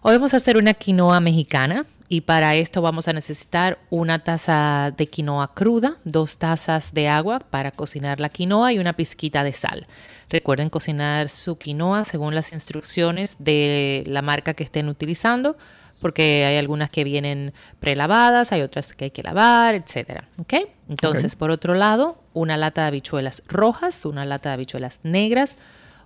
Hoy 0.02 0.14
vamos 0.16 0.34
a 0.34 0.38
hacer 0.38 0.58
una 0.58 0.74
quinoa 0.74 1.22
mexicana 1.22 1.86
y 2.10 2.22
para 2.22 2.56
esto 2.56 2.82
vamos 2.82 3.08
a 3.08 3.14
necesitar 3.14 3.80
una 3.90 4.20
taza 4.20 4.94
de 4.96 5.08
quinoa 5.08 5.54
cruda, 5.54 5.98
dos 6.04 6.38
tazas 6.38 6.94
de 6.94 7.08
agua 7.08 7.40
para 7.40 7.72
cocinar 7.72 8.20
la 8.20 8.30
quinoa 8.30 8.74
y 8.74 8.80
una 8.80 8.94
pizquita 8.94 9.44
de 9.44 9.54
sal. 9.54 9.88
Recuerden 10.30 10.70
cocinar 10.70 11.30
su 11.30 11.58
quinoa 11.58 12.06
según 12.06 12.36
las 12.36 12.54
instrucciones 12.54 13.38
de 13.40 14.04
la 14.08 14.22
marca 14.22 14.54
que 14.54 14.64
estén 14.64 14.90
utilizando, 14.90 15.58
porque 16.02 16.46
hay 16.46 16.58
algunas 16.58 16.90
que 16.90 17.06
vienen 17.06 17.54
prelavadas, 17.80 18.52
hay 18.52 18.62
otras 18.62 18.94
que 18.94 19.06
hay 19.06 19.12
que 19.12 19.24
lavar, 19.24 19.74
etcétera. 19.74 20.28
¿Ok? 20.38 20.54
Entonces, 20.90 21.38
por 21.38 21.50
otro 21.50 21.76
lado, 21.76 22.22
una 22.34 22.58
lata 22.58 22.82
de 22.82 22.88
habichuelas 22.88 23.42
rojas, 23.48 24.06
una 24.06 24.26
lata 24.26 24.50
de 24.50 24.54
habichuelas 24.56 25.00
negras, 25.04 25.56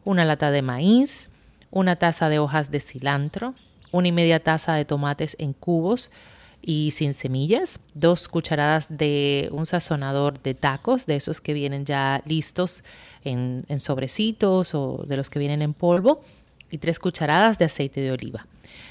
una 0.06 0.24
lata 0.24 0.52
de 0.52 0.62
maíz, 0.62 1.30
una 1.72 1.96
taza 1.96 2.30
de 2.30 2.38
hojas 2.40 2.70
de 2.70 2.80
cilantro, 2.80 3.56
una 3.98 4.08
y 4.08 4.12
media 4.12 4.42
taza 4.42 4.74
de 4.76 4.86
tomates 4.86 5.36
en 5.40 5.54
cubos 5.54 6.12
y 6.62 6.92
sin 6.92 7.14
semillas, 7.14 7.80
dos 7.94 8.28
cucharadas 8.28 8.88
de 8.90 9.48
un 9.52 9.66
sazonador 9.66 10.42
de 10.42 10.54
tacos, 10.54 11.06
de 11.06 11.16
esos 11.16 11.40
que 11.40 11.54
vienen 11.54 11.86
ya 11.86 12.22
listos 12.26 12.84
en, 13.24 13.66
sobrecitos 13.80 14.76
o 14.76 15.04
de 15.08 15.18
los 15.18 15.30
que 15.30 15.40
vienen 15.40 15.62
en 15.62 15.74
polvo, 15.74 16.22
y 16.70 16.80
tres 16.80 17.00
cucharadas 17.00 17.58
de 17.58 17.66
aceite 17.66 18.02
de 18.02 18.12
oliva. 18.12 18.46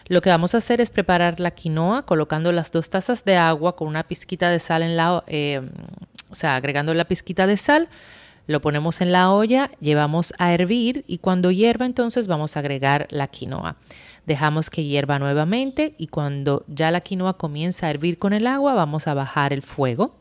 Lo 0.06 0.22
que 0.22 0.30
vamos 0.30 0.54
a 0.54 0.58
hacer 0.58 0.80
es 0.80 0.90
preparar 0.90 1.40
la 1.40 1.50
quinoa 1.50 2.06
colocando 2.06 2.50
las 2.52 2.70
dos 2.72 2.88
tazas 2.88 3.24
de 3.24 3.36
agua 3.36 3.76
con 3.76 3.88
una 3.88 4.04
pizquita 4.04 4.50
de 4.50 4.58
sal 4.58 4.82
en 4.82 4.96
la, 4.96 5.22
eh, 5.26 5.60
o 6.30 6.34
sea, 6.34 6.54
agregando 6.56 6.94
la 6.94 7.04
pizquita 7.04 7.46
de 7.46 7.58
sal, 7.58 7.88
lo 8.46 8.60
ponemos 8.60 9.00
en 9.00 9.12
la 9.12 9.32
olla, 9.32 9.70
llevamos 9.80 10.32
a 10.38 10.54
hervir 10.54 11.04
y 11.06 11.18
cuando 11.18 11.50
hierva 11.50 11.84
entonces 11.84 12.28
vamos 12.28 12.56
a 12.56 12.60
agregar 12.60 13.08
la 13.10 13.26
quinoa. 13.26 13.76
Dejamos 14.26 14.70
que 14.70 14.84
hierva 14.84 15.18
nuevamente 15.18 15.94
y 15.98 16.08
cuando 16.08 16.64
ya 16.66 16.90
la 16.90 17.00
quinoa 17.00 17.38
comienza 17.38 17.86
a 17.86 17.90
hervir 17.90 18.18
con 18.18 18.32
el 18.32 18.46
agua 18.46 18.74
vamos 18.74 19.06
a 19.06 19.14
bajar 19.14 19.52
el 19.52 19.62
fuego. 19.62 20.16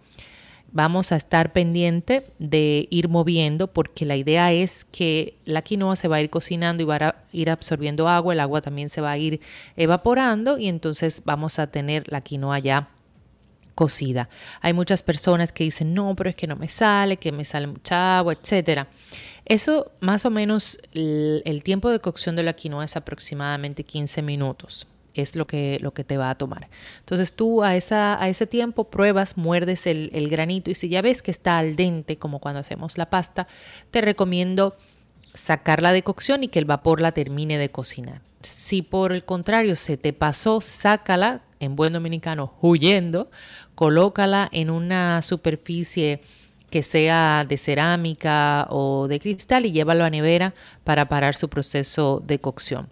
Vamos 0.71 1.11
a 1.11 1.15
estar 1.15 1.53
pendiente 1.53 2.27
de 2.37 2.87
ir 2.89 3.07
moviendo 3.07 3.67
porque 3.67 4.05
la 4.05 4.17
idea 4.17 4.51
es 4.51 4.83
que 4.83 5.37
la 5.45 5.61
quinoa 5.61 5.95
se 5.95 6.07
va 6.07 6.17
a 6.17 6.21
ir 6.21 6.29
cocinando 6.29 6.83
y 6.83 6.85
va 6.85 6.95
a 6.95 7.15
ir 7.31 7.49
absorbiendo 7.49 8.09
agua, 8.09 8.33
el 8.33 8.41
agua 8.41 8.61
también 8.61 8.89
se 8.89 9.01
va 9.01 9.11
a 9.11 9.17
ir 9.17 9.39
evaporando 9.77 10.57
y 10.57 10.67
entonces 10.67 11.21
vamos 11.25 11.59
a 11.59 11.67
tener 11.67 12.11
la 12.11 12.21
quinoa 12.21 12.59
ya 12.59 12.89
cocida. 13.75 14.29
Hay 14.61 14.73
muchas 14.73 15.03
personas 15.03 15.51
que 15.51 15.65
dicen, 15.65 15.93
no, 15.93 16.15
pero 16.15 16.29
es 16.29 16.35
que 16.35 16.47
no 16.47 16.55
me 16.55 16.69
sale, 16.69 17.17
que 17.17 17.31
me 17.31 17.45
sale 17.45 17.67
mucha 17.67 18.17
agua, 18.17 18.33
etcétera. 18.33 18.87
Eso, 19.45 19.91
más 19.99 20.25
o 20.25 20.31
menos, 20.31 20.79
el, 20.93 21.43
el 21.45 21.61
tiempo 21.61 21.89
de 21.91 21.99
cocción 21.99 22.35
de 22.35 22.43
la 22.43 22.53
quinoa 22.53 22.85
es 22.85 22.95
aproximadamente 22.95 23.83
15 23.83 24.21
minutos. 24.23 24.87
Es 25.13 25.35
lo 25.35 25.47
que, 25.47 25.77
lo 25.81 25.93
que 25.93 26.03
te 26.03 26.17
va 26.17 26.29
a 26.29 26.35
tomar. 26.35 26.67
Entonces 26.99 27.33
tú 27.33 27.63
a, 27.63 27.75
esa, 27.75 28.21
a 28.21 28.27
ese 28.27 28.47
tiempo 28.47 28.85
pruebas, 28.85 29.37
muerdes 29.37 29.87
el, 29.87 30.09
el 30.13 30.27
granito 30.27 30.71
y 30.71 30.75
si 30.75 30.89
ya 30.89 31.01
ves 31.01 31.21
que 31.21 31.31
está 31.31 31.57
al 31.57 31.77
dente, 31.77 32.17
como 32.17 32.39
cuando 32.39 32.59
hacemos 32.59 32.97
la 32.97 33.09
pasta, 33.09 33.47
te 33.91 34.01
recomiendo 34.01 34.75
sacarla 35.33 35.93
de 35.93 36.03
cocción 36.03 36.43
y 36.43 36.47
que 36.49 36.59
el 36.59 36.65
vapor 36.65 36.99
la 36.99 37.13
termine 37.13 37.57
de 37.57 37.69
cocinar. 37.69 38.21
Si 38.41 38.81
por 38.81 39.13
el 39.13 39.23
contrario 39.23 39.75
se 39.75 39.95
te 39.95 40.11
pasó, 40.11 40.59
sácala, 40.59 41.43
en 41.59 41.75
buen 41.75 41.93
dominicano, 41.93 42.53
huyendo, 42.61 43.29
colócala 43.75 44.49
en 44.51 44.69
una 44.69 45.21
superficie 45.21 46.21
que 46.69 46.81
sea 46.83 47.45
de 47.47 47.57
cerámica 47.57 48.67
o 48.69 49.07
de 49.07 49.19
cristal 49.19 49.65
y 49.65 49.71
llévalo 49.71 50.03
a 50.03 50.09
nevera 50.09 50.53
para 50.83 51.07
parar 51.07 51.35
su 51.35 51.49
proceso 51.49 52.21
de 52.25 52.39
cocción. 52.39 52.89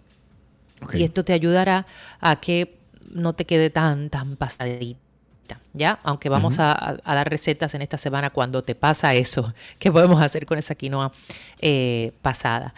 Y 1.00 1.04
esto 1.04 1.24
te 1.24 1.32
ayudará 1.32 1.86
a 2.20 2.40
que 2.40 2.76
no 3.10 3.32
te 3.34 3.44
quede 3.44 3.70
tan, 3.70 4.10
tan 4.10 4.36
pasadita. 4.36 4.98
¿Ya? 5.74 5.98
Aunque 6.04 6.28
vamos 6.28 6.58
a, 6.58 6.72
a- 6.72 6.96
a 7.04 7.14
dar 7.14 7.28
recetas 7.28 7.74
en 7.74 7.82
esta 7.82 7.98
semana 7.98 8.30
cuando 8.30 8.62
te 8.62 8.74
pasa 8.74 9.12
eso, 9.14 9.52
¿qué 9.78 9.90
podemos 9.92 10.22
hacer 10.22 10.46
con 10.46 10.56
esa 10.56 10.74
quinoa 10.74 11.12
eh, 11.60 12.12
pasada? 12.22 12.74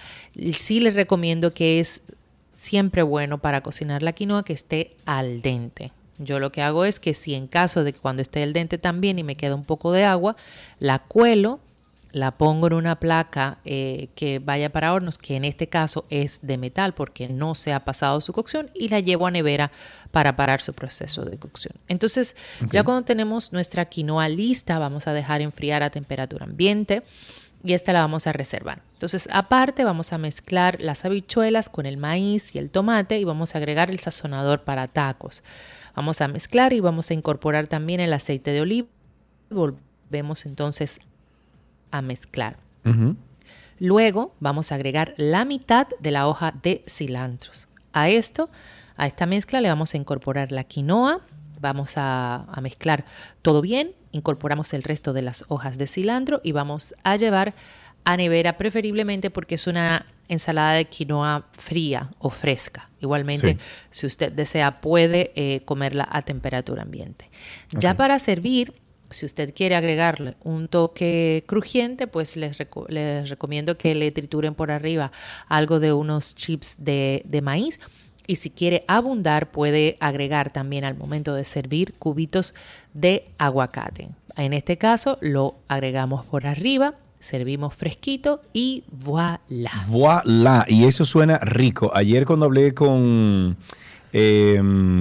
Sí 0.54 0.80
les 0.80 0.94
recomiendo 0.94 1.52
que 1.54 1.78
es 1.78 2.02
siempre 2.66 3.02
bueno 3.02 3.38
para 3.38 3.62
cocinar 3.62 4.02
la 4.02 4.12
quinoa 4.12 4.44
que 4.44 4.52
esté 4.52 4.96
al 5.06 5.40
dente. 5.40 5.92
Yo 6.18 6.40
lo 6.40 6.50
que 6.50 6.62
hago 6.62 6.84
es 6.84 6.98
que 6.98 7.14
si 7.14 7.34
en 7.34 7.46
caso 7.46 7.84
de 7.84 7.92
que 7.92 8.00
cuando 8.00 8.22
esté 8.22 8.42
al 8.42 8.52
dente 8.52 8.76
también 8.76 9.18
y 9.18 9.22
me 9.22 9.36
queda 9.36 9.54
un 9.54 9.64
poco 9.64 9.92
de 9.92 10.04
agua, 10.04 10.34
la 10.80 10.98
cuelo, 10.98 11.60
la 12.10 12.32
pongo 12.32 12.66
en 12.66 12.72
una 12.72 12.98
placa 12.98 13.58
eh, 13.64 14.08
que 14.16 14.40
vaya 14.40 14.70
para 14.70 14.92
hornos, 14.94 15.18
que 15.18 15.36
en 15.36 15.44
este 15.44 15.68
caso 15.68 16.06
es 16.10 16.40
de 16.42 16.56
metal 16.56 16.94
porque 16.94 17.28
no 17.28 17.54
se 17.54 17.72
ha 17.72 17.84
pasado 17.84 18.20
su 18.20 18.32
cocción, 18.32 18.70
y 18.74 18.88
la 18.88 19.00
llevo 19.00 19.26
a 19.26 19.30
nevera 19.30 19.70
para 20.10 20.34
parar 20.34 20.60
su 20.60 20.72
proceso 20.72 21.24
de 21.24 21.36
cocción. 21.36 21.74
Entonces, 21.86 22.34
ya 22.70 22.82
cuando 22.82 23.04
tenemos 23.04 23.52
nuestra 23.52 23.84
quinoa 23.84 24.28
lista, 24.28 24.78
vamos 24.78 25.06
a 25.06 25.12
dejar 25.12 25.40
enfriar 25.40 25.82
a 25.82 25.90
temperatura 25.90 26.46
ambiente 26.46 27.02
y 27.66 27.74
esta 27.74 27.92
la 27.92 28.00
vamos 28.00 28.26
a 28.26 28.32
reservar. 28.32 28.82
Entonces, 28.92 29.28
aparte 29.32 29.84
vamos 29.84 30.12
a 30.12 30.18
mezclar 30.18 30.80
las 30.80 31.04
habichuelas 31.04 31.68
con 31.68 31.84
el 31.84 31.96
maíz 31.96 32.54
y 32.54 32.58
el 32.58 32.70
tomate 32.70 33.18
y 33.18 33.24
vamos 33.24 33.54
a 33.54 33.58
agregar 33.58 33.90
el 33.90 33.98
sazonador 33.98 34.62
para 34.62 34.88
tacos. 34.88 35.42
Vamos 35.94 36.20
a 36.20 36.28
mezclar 36.28 36.72
y 36.72 36.80
vamos 36.80 37.10
a 37.10 37.14
incorporar 37.14 37.68
también 37.68 38.00
el 38.00 38.12
aceite 38.12 38.52
de 38.52 38.60
oliva. 38.60 38.88
Volvemos 39.50 40.46
entonces 40.46 41.00
a 41.90 42.02
mezclar. 42.02 42.56
Luego 43.78 44.34
vamos 44.38 44.70
a 44.70 44.76
agregar 44.76 45.14
la 45.16 45.44
mitad 45.44 45.88
de 45.98 46.10
la 46.10 46.28
hoja 46.28 46.54
de 46.62 46.84
cilantros. 46.86 47.66
A 47.92 48.08
esto, 48.08 48.48
a 48.96 49.06
esta 49.06 49.26
mezcla 49.26 49.60
le 49.60 49.68
vamos 49.68 49.94
a 49.94 49.96
incorporar 49.96 50.52
la 50.52 50.64
quinoa. 50.64 51.22
Vamos 51.60 51.96
a, 51.96 52.44
a 52.44 52.60
mezclar 52.60 53.04
todo 53.42 53.60
bien. 53.62 53.92
Incorporamos 54.16 54.74
el 54.74 54.82
resto 54.82 55.12
de 55.12 55.22
las 55.22 55.44
hojas 55.48 55.78
de 55.78 55.86
cilantro 55.86 56.40
y 56.42 56.52
vamos 56.52 56.94
a 57.04 57.16
llevar 57.16 57.54
a 58.04 58.16
nevera 58.16 58.56
preferiblemente 58.56 59.30
porque 59.30 59.56
es 59.56 59.66
una 59.66 60.06
ensalada 60.28 60.72
de 60.74 60.84
quinoa 60.86 61.46
fría 61.52 62.10
o 62.18 62.30
fresca. 62.30 62.88
Igualmente, 63.00 63.52
Sí. 63.54 63.58
si 63.90 64.06
usted 64.06 64.32
desea, 64.32 64.80
puede 64.80 65.32
eh, 65.36 65.62
comerla 65.64 66.08
a 66.10 66.22
temperatura 66.22 66.82
ambiente. 66.82 67.30
Ya 67.72 67.94
para 67.94 68.18
servir, 68.18 68.74
si 69.10 69.24
usted 69.26 69.54
quiere 69.54 69.76
agregarle 69.76 70.36
un 70.42 70.66
toque 70.68 71.44
crujiente, 71.46 72.06
pues 72.08 72.36
les, 72.36 72.58
reco- 72.58 72.88
les 72.88 73.28
recomiendo 73.28 73.76
que 73.78 73.94
le 73.94 74.10
trituren 74.10 74.54
por 74.54 74.70
arriba 74.72 75.12
algo 75.48 75.78
de 75.78 75.92
unos 75.92 76.34
chips 76.34 76.76
de, 76.78 77.22
de 77.24 77.40
maíz. 77.42 77.78
Y 78.26 78.36
si 78.36 78.50
quiere 78.50 78.84
abundar, 78.88 79.50
puede 79.50 79.96
agregar 80.00 80.50
también 80.50 80.84
al 80.84 80.96
momento 80.96 81.34
de 81.34 81.44
servir 81.44 81.94
cubitos 81.98 82.54
de 82.94 83.28
aguacate. 83.38 84.08
En 84.36 84.52
este 84.52 84.76
caso, 84.76 85.18
lo 85.20 85.54
agregamos 85.68 86.24
por 86.26 86.46
arriba, 86.46 86.94
servimos 87.20 87.74
fresquito 87.74 88.40
y 88.52 88.84
voilà. 88.90 89.70
Voilà. 89.86 90.64
Y 90.68 90.84
eso 90.84 91.04
suena 91.04 91.38
rico. 91.38 91.90
Ayer 91.94 92.24
cuando 92.24 92.46
hablé 92.46 92.74
con. 92.74 93.56
Eh, 94.18 94.58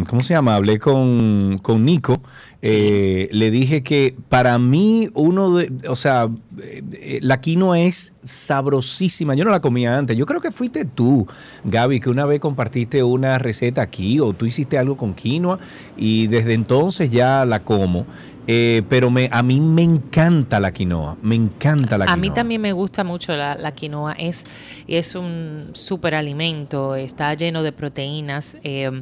¿Cómo 0.10 0.22
se 0.24 0.34
llama? 0.34 0.56
Hablé 0.56 0.78
con, 0.78 1.58
con 1.62 1.86
Nico. 1.86 2.22
eh, 2.62 3.30
le 3.32 3.50
dije 3.50 3.82
que 3.82 4.14
para 4.28 4.60
mí 4.60 5.08
uno 5.14 5.56
de, 5.56 5.72
o 5.88 5.96
sea, 5.96 6.28
eh, 6.62 7.20
la 7.22 7.40
quinoa 7.40 7.80
es 7.80 8.14
sabrosísima. 8.24 9.34
Yo 9.34 9.46
no 9.46 9.52
la 9.52 9.62
comía 9.62 9.98
antes. 9.98 10.18
Yo 10.18 10.26
creo 10.26 10.42
que 10.42 10.52
fuiste 10.52 10.84
tú, 10.84 11.26
Gaby, 11.64 12.02
que 12.02 12.10
una 12.10 12.26
vez 12.26 12.42
compartiste 12.42 13.04
una 13.04 13.38
receta 13.38 13.82
aquí 13.82 14.20
o 14.20 14.34
tú 14.34 14.48
hiciste 14.48 14.78
algo 14.78 14.98
con 14.98 15.14
quinoa 15.14 15.60
y 15.96 16.28
desde 16.28 16.54
entonces 16.54 17.10
ya 17.10 17.46
la 17.46 17.64
como. 17.64 18.06
Eh, 18.48 18.84
pero 18.90 19.10
me, 19.10 19.28
a 19.32 19.42
mí 19.42 19.60
me 19.60 19.82
encanta 19.82 20.60
la 20.60 20.72
quinoa. 20.72 21.18
Me 21.22 21.36
encanta 21.36 21.98
la 21.98 22.06
A 22.06 22.08
quinoa. 22.10 22.18
mí 22.18 22.30
también 22.30 22.62
me 22.62 22.74
gusta 22.74 23.04
mucho 23.04 23.36
la, 23.36 23.56
la 23.56 23.72
quinoa. 23.72 24.14
Es, 24.14 24.44
es 24.88 25.16
un 25.16 25.70
súper 25.74 26.14
alimento, 26.16 26.96
está 26.96 27.34
lleno 27.34 27.64
de 27.64 27.72
proteínas. 27.72 28.58
eh, 28.64 29.02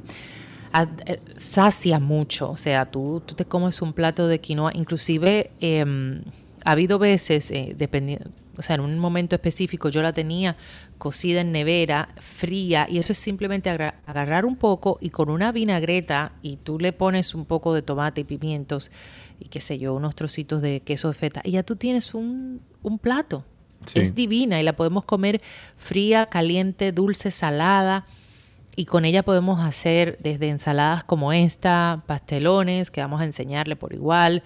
a- 0.72 0.88
eh, 1.06 1.20
sacia 1.36 2.00
mucho. 2.00 2.50
O 2.52 2.58
sea, 2.58 2.86
tú, 2.90 3.22
tú 3.26 3.36
te 3.36 3.46
comes 3.46 3.82
un 3.82 3.94
plato 3.94 4.28
de 4.28 4.40
quinoa. 4.40 4.72
Inclusive 4.74 5.52
eh, 5.62 6.22
ha 6.66 6.72
habido 6.72 6.98
veces, 6.98 7.52
dependiendo, 7.78 8.30
o 8.58 8.62
sea, 8.62 8.76
en 8.76 8.82
un 8.82 8.98
momento 8.98 9.36
específico 9.36 9.90
yo 9.90 10.02
la 10.02 10.14
tenía 10.14 10.56
cocida 11.04 11.42
en 11.42 11.52
nevera, 11.52 12.08
fría, 12.16 12.88
y 12.90 12.98
eso 12.98 13.12
es 13.12 13.18
simplemente 13.18 13.70
agarrar 13.70 14.46
un 14.46 14.56
poco 14.56 15.00
y 15.02 15.10
con 15.10 15.30
una 15.30 15.52
vinagreta 15.52 16.32
y 16.42 16.56
tú 16.56 16.80
le 16.80 16.94
pones 16.94 17.36
un 17.36 17.44
poco 17.44 17.74
de 17.74 17.82
tomate 17.82 18.22
y 18.22 18.24
pimientos 18.24 18.90
y 19.38 19.50
qué 19.50 19.60
sé 19.60 19.78
yo, 19.80 19.96
unos 19.96 20.16
trocitos 20.16 20.62
de 20.62 20.80
queso 20.80 21.10
de 21.10 21.14
feta 21.14 21.42
y 21.44 21.52
ya 21.52 21.64
tú 21.64 21.76
tienes 21.76 22.14
un, 22.14 22.62
un 22.84 23.00
plato. 23.00 23.44
Sí. 23.84 24.00
Es 24.00 24.16
divina 24.16 24.62
y 24.62 24.64
la 24.64 24.78
podemos 24.78 25.04
comer 25.04 25.42
fría, 25.76 26.28
caliente, 26.28 26.94
dulce, 26.94 27.32
salada. 27.32 28.06
Y 28.74 28.86
con 28.86 29.04
ella 29.04 29.24
podemos 29.24 29.60
hacer 29.60 30.18
desde 30.22 30.48
ensaladas 30.48 31.04
como 31.04 31.34
esta, 31.34 32.02
pastelones, 32.08 32.92
que 32.92 33.02
vamos 33.02 33.20
a 33.20 33.26
enseñarle 33.26 33.76
por 33.76 33.94
igual, 33.94 34.42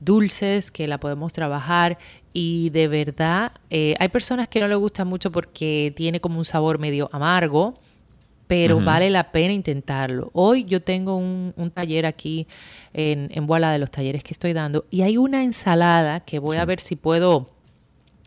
dulces, 0.00 0.70
que 0.70 0.88
la 0.88 0.98
podemos 0.98 1.34
trabajar. 1.34 1.98
Y 2.40 2.70
de 2.70 2.86
verdad, 2.86 3.50
eh, 3.68 3.96
hay 3.98 4.10
personas 4.10 4.46
que 4.46 4.60
no 4.60 4.68
le 4.68 4.76
gusta 4.76 5.04
mucho 5.04 5.32
porque 5.32 5.92
tiene 5.96 6.20
como 6.20 6.38
un 6.38 6.44
sabor 6.44 6.78
medio 6.78 7.08
amargo, 7.10 7.80
pero 8.46 8.80
vale 8.80 9.10
la 9.10 9.32
pena 9.32 9.52
intentarlo. 9.52 10.30
Hoy 10.34 10.62
yo 10.62 10.80
tengo 10.80 11.16
un, 11.16 11.52
un 11.56 11.72
taller 11.72 12.06
aquí 12.06 12.46
en, 12.92 13.28
en 13.32 13.48
Boala 13.48 13.72
de 13.72 13.80
los 13.80 13.90
talleres 13.90 14.22
que 14.22 14.34
estoy 14.34 14.52
dando 14.52 14.86
y 14.88 15.02
hay 15.02 15.16
una 15.16 15.42
ensalada 15.42 16.20
que 16.20 16.38
voy 16.38 16.58
a 16.58 16.64
ver 16.64 16.78
si 16.78 16.94
puedo 16.94 17.50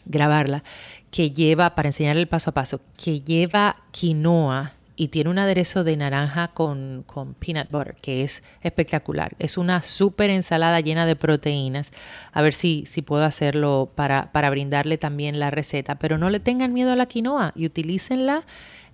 grabarla, 0.04 0.62
que 1.10 1.32
lleva, 1.32 1.70
para 1.74 1.88
enseñar 1.88 2.18
el 2.18 2.28
paso 2.28 2.50
a 2.50 2.54
paso, 2.54 2.82
que 2.98 3.22
lleva 3.22 3.78
quinoa 3.92 4.74
y 5.02 5.08
tiene 5.08 5.32
un 5.32 5.40
aderezo 5.40 5.84
de 5.84 5.98
naranja 5.98 6.50
con, 6.50 7.04
con 7.08 7.34
peanut 7.34 7.72
butter, 7.72 7.96
que 8.04 8.22
es 8.22 8.44
espectacular. 8.62 9.34
Es 9.40 9.58
una 9.58 9.82
súper 9.82 10.30
ensalada 10.30 10.80
llena 10.80 11.08
de 11.08 11.16
proteínas. 11.16 11.90
A 12.32 12.44
ver 12.44 12.54
si, 12.54 12.84
si 12.86 13.02
puedo 13.02 13.24
hacerlo 13.24 13.94
para, 13.96 14.32
para 14.32 14.52
brindarle 14.52 15.00
también 15.00 15.40
la 15.40 15.50
receta. 15.50 15.96
Pero 15.96 16.20
no 16.20 16.30
le 16.30 16.40
tengan 16.40 16.72
miedo 16.72 16.92
a 16.92 16.96
la 16.96 17.08
quinoa 17.08 17.52
y 17.56 17.66
utilícenla 17.66 18.44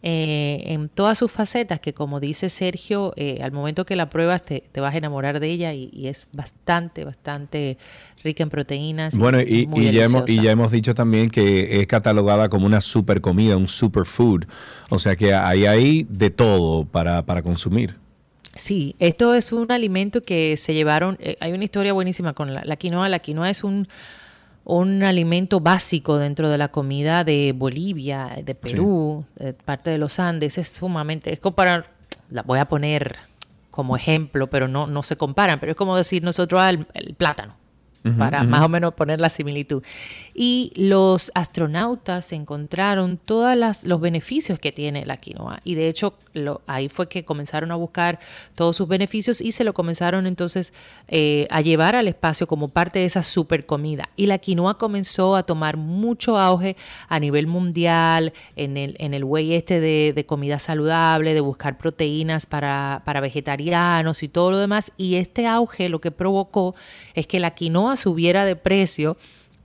eh, 0.04 0.62
en 0.68 0.90
todas 0.90 1.18
sus 1.18 1.32
facetas, 1.32 1.80
que 1.80 1.94
como 1.94 2.20
dice 2.20 2.50
Sergio, 2.50 3.14
eh, 3.16 3.40
al 3.42 3.52
momento 3.52 3.86
que 3.86 3.96
la 3.96 4.10
pruebas 4.10 4.44
te, 4.44 4.64
te 4.72 4.80
vas 4.80 4.94
a 4.94 4.98
enamorar 4.98 5.40
de 5.40 5.50
ella 5.50 5.74
y, 5.74 5.90
y 5.92 6.08
es 6.08 6.28
bastante, 6.32 7.04
bastante 7.04 7.78
rica 8.24 8.44
en 8.44 8.50
proteínas. 8.50 9.18
Bueno, 9.18 9.42
y, 9.42 9.66
muy 9.68 9.88
y 9.88 9.92
ya 9.92 10.06
hemos, 10.06 10.30
y 10.30 10.42
ya 10.42 10.52
hemos 10.52 10.72
dicho 10.72 10.94
también 10.94 11.30
que 11.30 11.82
es 11.82 11.88
catalogada 11.88 12.48
como 12.48 12.66
una 12.68 12.80
super 12.80 13.22
comida, 13.22 13.58
un 13.58 13.68
superfood. 13.68 14.44
O 14.90 15.00
sea 15.00 15.16
que 15.16 15.34
ahí 15.34 15.66
hay 15.66 16.06
de 16.10 16.30
todo 16.30 16.86
para, 16.86 17.26
para 17.26 17.42
consumir. 17.42 17.96
Sí, 18.56 18.96
esto 19.00 19.34
es 19.34 19.52
un 19.52 19.72
alimento 19.72 20.24
que 20.24 20.58
se 20.58 20.74
llevaron, 20.74 21.18
eh, 21.20 21.38
hay 21.40 21.54
una 21.54 21.64
historia 21.64 21.94
buenísima 21.94 22.34
con 22.34 22.54
la, 22.54 22.64
la 22.66 22.76
quinoa. 22.76 23.10
La 23.10 23.20
quinoa 23.20 23.50
es 23.50 23.64
un, 23.64 23.88
un 24.68 25.02
alimento 25.04 25.62
básico 25.62 26.18
dentro 26.18 26.50
de 26.50 26.58
la 26.58 26.68
comida 26.68 27.24
de 27.24 27.54
Bolivia, 27.56 28.38
de 28.44 28.54
Perú, 28.54 29.24
de 29.36 29.54
parte 29.54 29.90
de 29.90 29.98
los 29.98 30.20
Andes. 30.20 30.58
Es 30.58 30.68
sumamente, 30.68 31.32
es 31.32 31.40
comparar, 31.40 31.92
la 32.30 32.42
voy 32.42 32.60
a 32.60 32.68
poner 32.68 33.16
como 33.72 33.96
ejemplo, 33.96 34.48
pero 34.48 34.68
no, 34.68 34.86
no 34.86 35.04
se 35.04 35.16
comparan, 35.16 35.62
pero 35.62 35.72
es 35.72 35.78
como 35.78 35.96
decir 35.96 36.22
nosotros 36.22 36.62
al 36.62 36.86
el 36.94 37.14
plátano. 37.14 37.56
Para 38.18 38.44
más 38.44 38.62
o 38.62 38.70
menos 38.70 38.94
poner 38.94 39.20
la 39.20 39.28
similitud. 39.28 39.84
Y 40.40 40.72
los 40.76 41.32
astronautas 41.34 42.32
encontraron 42.32 43.18
todos 43.18 43.58
los 43.84 44.00
beneficios 44.00 44.60
que 44.60 44.72
tiene 44.72 45.04
la 45.04 45.18
quinoa. 45.18 45.62
Y 45.64 45.74
de 45.74 45.90
hecho, 45.90 46.14
lo- 46.34 46.62
ahí 46.68 46.90
fue 46.90 47.10
que 47.10 47.26
comenzaron 47.26 47.72
a 47.72 47.76
buscar 47.76 48.20
todos 48.54 48.76
sus 48.76 48.88
beneficios 48.88 49.42
y 49.42 49.52
se 49.52 49.64
lo 49.64 49.74
comenzaron 49.74 50.28
entonces 50.28 50.74
eh, 51.08 51.48
a 51.50 51.62
llevar 51.62 51.96
al 51.96 52.08
espacio 52.08 52.46
como 52.46 52.68
parte 52.68 53.00
de 53.00 53.06
esa 53.06 53.24
super 53.24 53.66
comida. 53.66 54.10
Y 54.16 54.28
la 54.28 54.38
quinoa 54.38 54.78
comenzó 54.78 55.36
a 55.36 55.42
tomar 55.42 55.76
mucho 55.76 56.38
auge 56.38 56.76
a 57.10 57.20
nivel 57.20 57.48
mundial, 57.48 58.32
en 58.56 58.78
el, 58.78 58.96
en 59.00 59.16
el 59.16 59.24
way 59.24 59.56
este 59.56 59.80
de, 59.80 60.14
de 60.16 60.26
comida 60.28 60.60
saludable, 60.60 61.34
de 61.34 61.42
buscar 61.42 61.80
proteínas 61.80 62.46
para, 62.46 63.02
para 63.06 63.22
vegetarianos 63.22 64.22
y 64.22 64.28
todo 64.28 64.52
lo 64.52 64.60
demás. 64.60 64.92
Y 64.98 65.16
este 65.16 65.48
auge 65.48 65.90
lo 65.90 66.00
que 66.00 66.12
provocó 66.12 66.76
es 67.16 67.26
que 67.26 67.40
la 67.40 67.56
quinoa 67.56 67.96
subiera 67.96 68.46
de 68.46 68.56
precio 68.56 69.18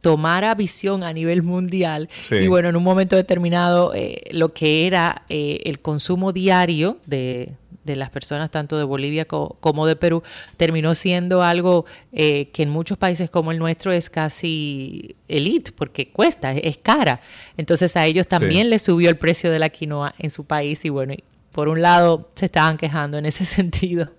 tomara 0.02 0.54
visión 0.54 1.02
a 1.04 1.12
nivel 1.14 1.42
mundial 1.42 2.10
Sí. 2.20 2.34
y 2.34 2.48
bueno, 2.48 2.68
en 2.68 2.76
un 2.76 2.82
momento 2.82 3.16
determinado 3.16 3.94
eh, 3.94 4.20
lo 4.32 4.52
que 4.52 4.86
era 4.86 5.22
eh, 5.30 5.60
el 5.64 5.80
consumo 5.80 6.32
diario 6.32 6.98
de, 7.06 7.52
de 7.84 7.96
las 7.96 8.10
personas 8.10 8.50
tanto 8.50 8.76
de 8.76 8.84
Bolivia 8.84 9.24
co- 9.26 9.56
como 9.60 9.86
de 9.86 9.96
Perú 9.96 10.22
terminó 10.56 10.94
siendo 10.94 11.42
algo 11.42 11.86
eh, 12.12 12.48
que 12.52 12.64
en 12.64 12.70
muchos 12.70 12.98
países 12.98 13.30
como 13.30 13.52
el 13.52 13.58
nuestro 13.58 13.92
es 13.92 14.10
casi 14.10 15.14
elite 15.28 15.72
porque 15.72 16.10
cuesta, 16.10 16.52
es, 16.52 16.60
es 16.64 16.78
cara. 16.78 17.20
Entonces 17.56 17.96
a 17.96 18.04
ellos 18.04 18.26
también 18.26 18.64
Sí. 18.64 18.70
les 18.70 18.82
subió 18.82 19.08
el 19.08 19.16
precio 19.16 19.50
de 19.52 19.58
la 19.60 19.68
quinoa 19.70 20.14
en 20.18 20.30
su 20.30 20.44
país 20.44 20.84
y 20.84 20.88
bueno, 20.88 21.14
por 21.52 21.68
un 21.68 21.80
lado 21.80 22.28
se 22.34 22.46
estaban 22.46 22.76
quejando 22.76 23.18
en 23.18 23.26
ese 23.26 23.44
sentido. 23.56 24.10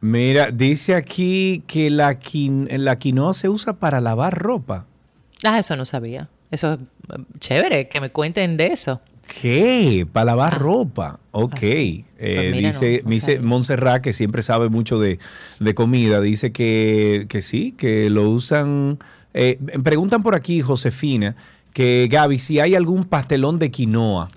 Mira, 0.00 0.50
dice 0.50 0.94
aquí 0.94 1.62
que 1.66 1.88
la, 1.88 2.18
quin- 2.20 2.68
la 2.76 2.98
quinoa 2.98 3.32
se 3.34 3.48
usa 3.48 3.74
para 3.78 4.00
lavar 4.00 4.36
ropa. 4.36 4.86
Ah, 5.44 5.58
eso 5.58 5.76
no 5.76 5.84
sabía. 5.84 6.28
Eso 6.50 6.74
es 6.74 6.78
eh, 6.80 7.22
chévere, 7.40 7.88
que 7.88 8.00
me 8.00 8.10
cuenten 8.10 8.56
de 8.56 8.66
eso. 8.68 9.00
¿Qué? 9.40 10.06
Para 10.12 10.26
lavar 10.26 10.58
ropa. 10.58 11.18
Ok. 11.30 11.58
sí. 11.60 12.04
Eh, 12.18 12.50
Pues 12.52 12.62
dice 12.62 12.96
no- 12.98 13.04
no 13.04 13.10
dice. 13.10 13.40
Montserrat, 13.40 14.02
que 14.02 14.12
siempre 14.12 14.42
sabe 14.42 14.68
mucho 14.68 14.98
de, 14.98 15.18
de 15.58 15.74
comida, 15.74 16.20
dice 16.20 16.52
que, 16.52 17.26
que 17.28 17.40
sí, 17.40 17.72
que 17.72 18.10
lo 18.10 18.28
usan. 18.30 18.98
eh, 19.34 19.58
preguntan 19.82 20.22
por 20.22 20.34
aquí, 20.34 20.60
Josefina, 20.60 21.34
que 21.72 22.08
Gaby, 22.10 22.38
si 22.38 22.60
hay 22.60 22.74
algún 22.74 23.04
pastelón 23.04 23.58
de 23.58 23.70
quinoa. 23.70 24.28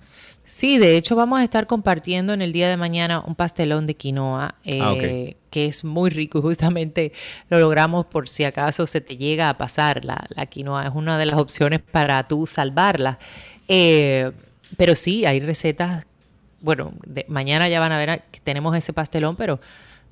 Sí, 0.47 0.77
de 0.77 0.95
hecho 0.95 1.15
vamos 1.15 1.39
a 1.39 1.43
estar 1.43 1.65
compartiendo 1.65 2.31
en 2.33 2.41
el 2.41 2.53
día 2.53 2.69
de 2.69 2.77
mañana 2.77 3.19
un 3.25 3.33
pastelón 3.35 3.85
de 3.87 3.95
quinoa 3.95 4.55
eh, 4.63 4.79
Ah, 4.81 4.93
que 5.49 5.65
es 5.65 5.83
muy 5.83 6.09
rico 6.11 6.37
y 6.37 6.41
justamente 6.43 7.13
lo 7.49 7.59
logramos 7.59 8.05
por 8.05 8.29
si 8.29 8.43
acaso 8.43 8.85
se 8.85 9.01
te 9.01 9.17
llega 9.17 9.49
a 9.49 9.57
pasar 9.57 10.05
la, 10.05 10.23
la 10.29 10.45
quinoa. 10.45 10.85
Es 10.85 10.91
una 10.93 11.17
de 11.17 11.25
las 11.25 11.39
opciones 11.39 11.81
para 11.81 12.27
tú 12.27 12.45
salvarla. 12.45 13.17
Eh, 13.67 14.31
pero 14.77 14.93
sí, 14.93 15.25
hay 15.25 15.39
recetas, 15.39 16.05
bueno, 16.61 16.93
de- 17.05 17.25
mañana 17.27 17.67
ya 17.67 17.79
van 17.79 17.91
a 17.91 17.97
ver 17.97 18.23
que 18.31 18.39
tenemos 18.41 18.75
ese 18.77 18.93
pastelón, 18.93 19.35
pero 19.35 19.59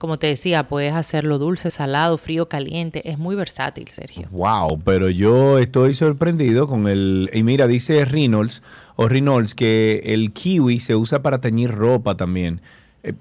como 0.04 0.20
te 0.20 0.28
decía, 0.28 0.68
puedes 0.68 0.94
hacerlo 0.94 1.38
dulce, 1.40 1.72
salado, 1.72 2.18
frío, 2.18 2.50
caliente. 2.50 3.10
Es 3.10 3.18
muy 3.18 3.38
versátil, 3.38 3.88
Sergio. 3.88 4.28
Wow, 4.32 4.82
pero 4.84 5.10
yo 5.10 5.60
estoy 5.60 5.94
sorprendido 5.94 6.68
con 6.68 6.90
el... 6.90 7.30
Y 7.32 7.42
mira, 7.44 7.68
dice 7.68 8.04
Reynolds, 8.04 8.64
o 8.98 9.08
Reynolds, 9.08 9.56
que 9.56 10.02
el 10.04 10.34
kiwi 10.34 10.82
se 10.82 10.98
usa 10.98 11.22
para 11.22 11.40
teñir 11.40 11.72
ropa 11.72 12.18
también. 12.18 12.60
Eh, 13.02 13.14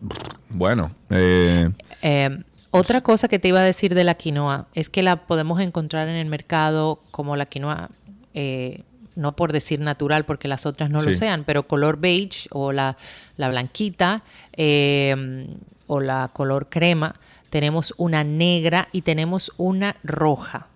bueno, 0.48 0.90
eh, 1.10 1.70
Eh, 2.02 2.30
Otra 2.72 3.00
cosa 3.00 3.28
que 3.28 3.38
te 3.38 3.46
iba 3.46 3.60
a 3.60 3.62
decir 3.62 3.94
de 3.94 4.02
la 4.02 4.16
quinoa 4.16 4.66
es 4.74 4.90
que 4.90 5.04
la 5.04 5.24
podemos 5.26 5.60
encontrar 5.60 6.08
en 6.08 6.16
el 6.16 6.26
mercado 6.26 6.98
como 7.12 7.36
la 7.36 7.46
quinoa, 7.46 7.90
eh, 8.34 8.82
no 9.16 9.36
por 9.36 9.52
decir 9.52 9.80
natural, 9.80 10.24
porque 10.24 10.48
las 10.48 10.66
otras 10.66 10.90
no 10.90 11.00
lo 11.00 11.14
sean, 11.14 11.44
pero 11.44 11.64
color 11.64 11.98
beige 11.98 12.48
o 12.50 12.72
la, 12.72 12.96
la 13.36 13.48
blanquita 13.48 14.22
eh, 14.54 15.46
o 15.86 16.00
la 16.00 16.30
color 16.32 16.68
crema. 16.68 17.14
Tenemos 17.50 17.92
una 17.98 18.24
negra 18.24 18.88
y 18.92 19.02
tenemos 19.02 19.52
una 19.58 19.96
roja. 20.02 20.66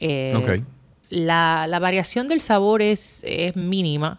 Eh, 0.00 0.62
la, 1.08 1.66
la 1.68 1.78
variación 1.78 2.28
del 2.28 2.40
sabor 2.40 2.82
es, 2.82 3.20
es 3.24 3.56
mínima. 3.56 4.18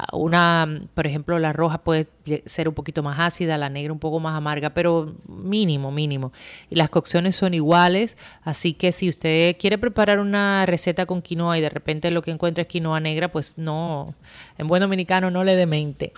Ah, 0.00 0.06
Una, 0.12 0.80
por 0.94 1.08
ejemplo, 1.08 1.40
la 1.40 1.52
roja 1.52 1.78
puede 1.78 2.06
ser 2.46 2.68
un 2.68 2.74
poquito 2.74 3.02
más 3.02 3.18
ácida, 3.18 3.58
la 3.58 3.68
negra 3.68 3.92
un 3.92 3.98
poco 3.98 4.20
más 4.20 4.36
amarga, 4.36 4.70
pero 4.70 5.16
mínimo, 5.26 5.90
mínimo. 5.90 6.32
Y 6.70 6.76
las 6.76 6.88
cocciones 6.88 7.34
son 7.34 7.52
iguales, 7.52 8.16
así 8.44 8.74
que 8.74 8.92
si 8.92 9.08
usted 9.08 9.56
quiere 9.58 9.76
preparar 9.76 10.20
una 10.20 10.64
receta 10.66 11.04
con 11.04 11.20
quinoa 11.20 11.58
y 11.58 11.62
de 11.62 11.68
repente 11.68 12.12
lo 12.12 12.22
que 12.22 12.30
encuentra 12.30 12.62
es 12.62 12.68
quinoa 12.68 13.00
negra, 13.00 13.32
pues 13.32 13.58
no, 13.58 14.14
en 14.56 14.68
buen 14.68 14.82
dominicano 14.82 15.32
no 15.32 15.42
le 15.42 15.56
demente. 15.56 16.12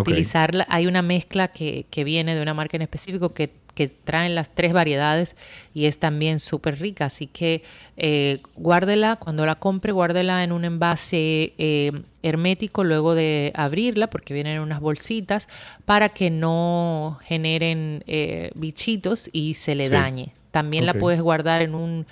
Utilizarla, 0.00 0.66
hay 0.68 0.86
una 0.86 1.02
mezcla 1.02 1.48
que, 1.48 1.86
que 1.90 2.04
viene 2.04 2.34
de 2.34 2.42
una 2.42 2.54
marca 2.54 2.76
en 2.76 2.82
específico 2.82 3.32
que 3.32 3.50
que 3.74 3.88
traen 3.88 4.34
las 4.34 4.54
tres 4.54 4.72
variedades 4.72 5.36
y 5.74 5.86
es 5.86 5.98
también 5.98 6.40
súper 6.40 6.78
rica. 6.78 7.06
Así 7.06 7.26
que 7.26 7.62
eh, 7.96 8.40
guárdela, 8.54 9.16
cuando 9.16 9.46
la 9.46 9.54
compre, 9.54 9.92
guárdela 9.92 10.44
en 10.44 10.52
un 10.52 10.64
envase 10.64 11.54
eh, 11.58 11.92
hermético 12.22 12.84
luego 12.84 13.14
de 13.14 13.52
abrirla, 13.54 14.08
porque 14.08 14.34
vienen 14.34 14.56
en 14.56 14.62
unas 14.62 14.80
bolsitas, 14.80 15.48
para 15.84 16.10
que 16.10 16.30
no 16.30 17.18
generen 17.22 18.04
eh, 18.06 18.50
bichitos 18.54 19.30
y 19.32 19.54
se 19.54 19.74
le 19.74 19.86
Sí. 19.86 19.92
dañe. 19.92 20.32
También 20.50 20.84
la 20.84 20.92
puedes 20.92 21.22
guardar 21.22 21.62
en 21.62 21.74
un 21.74 22.06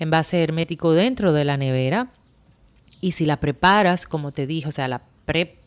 envase 0.00 0.42
hermético 0.42 0.92
dentro 0.92 1.32
de 1.32 1.44
la 1.44 1.56
nevera. 1.56 2.08
Y 3.00 3.12
si 3.12 3.24
la 3.24 3.38
preparas, 3.38 4.06
como 4.06 4.32
te 4.32 4.48
dije, 4.48 4.68
o 4.68 4.72
sea, 4.72 4.88
la 4.88 5.02
pre 5.26 5.58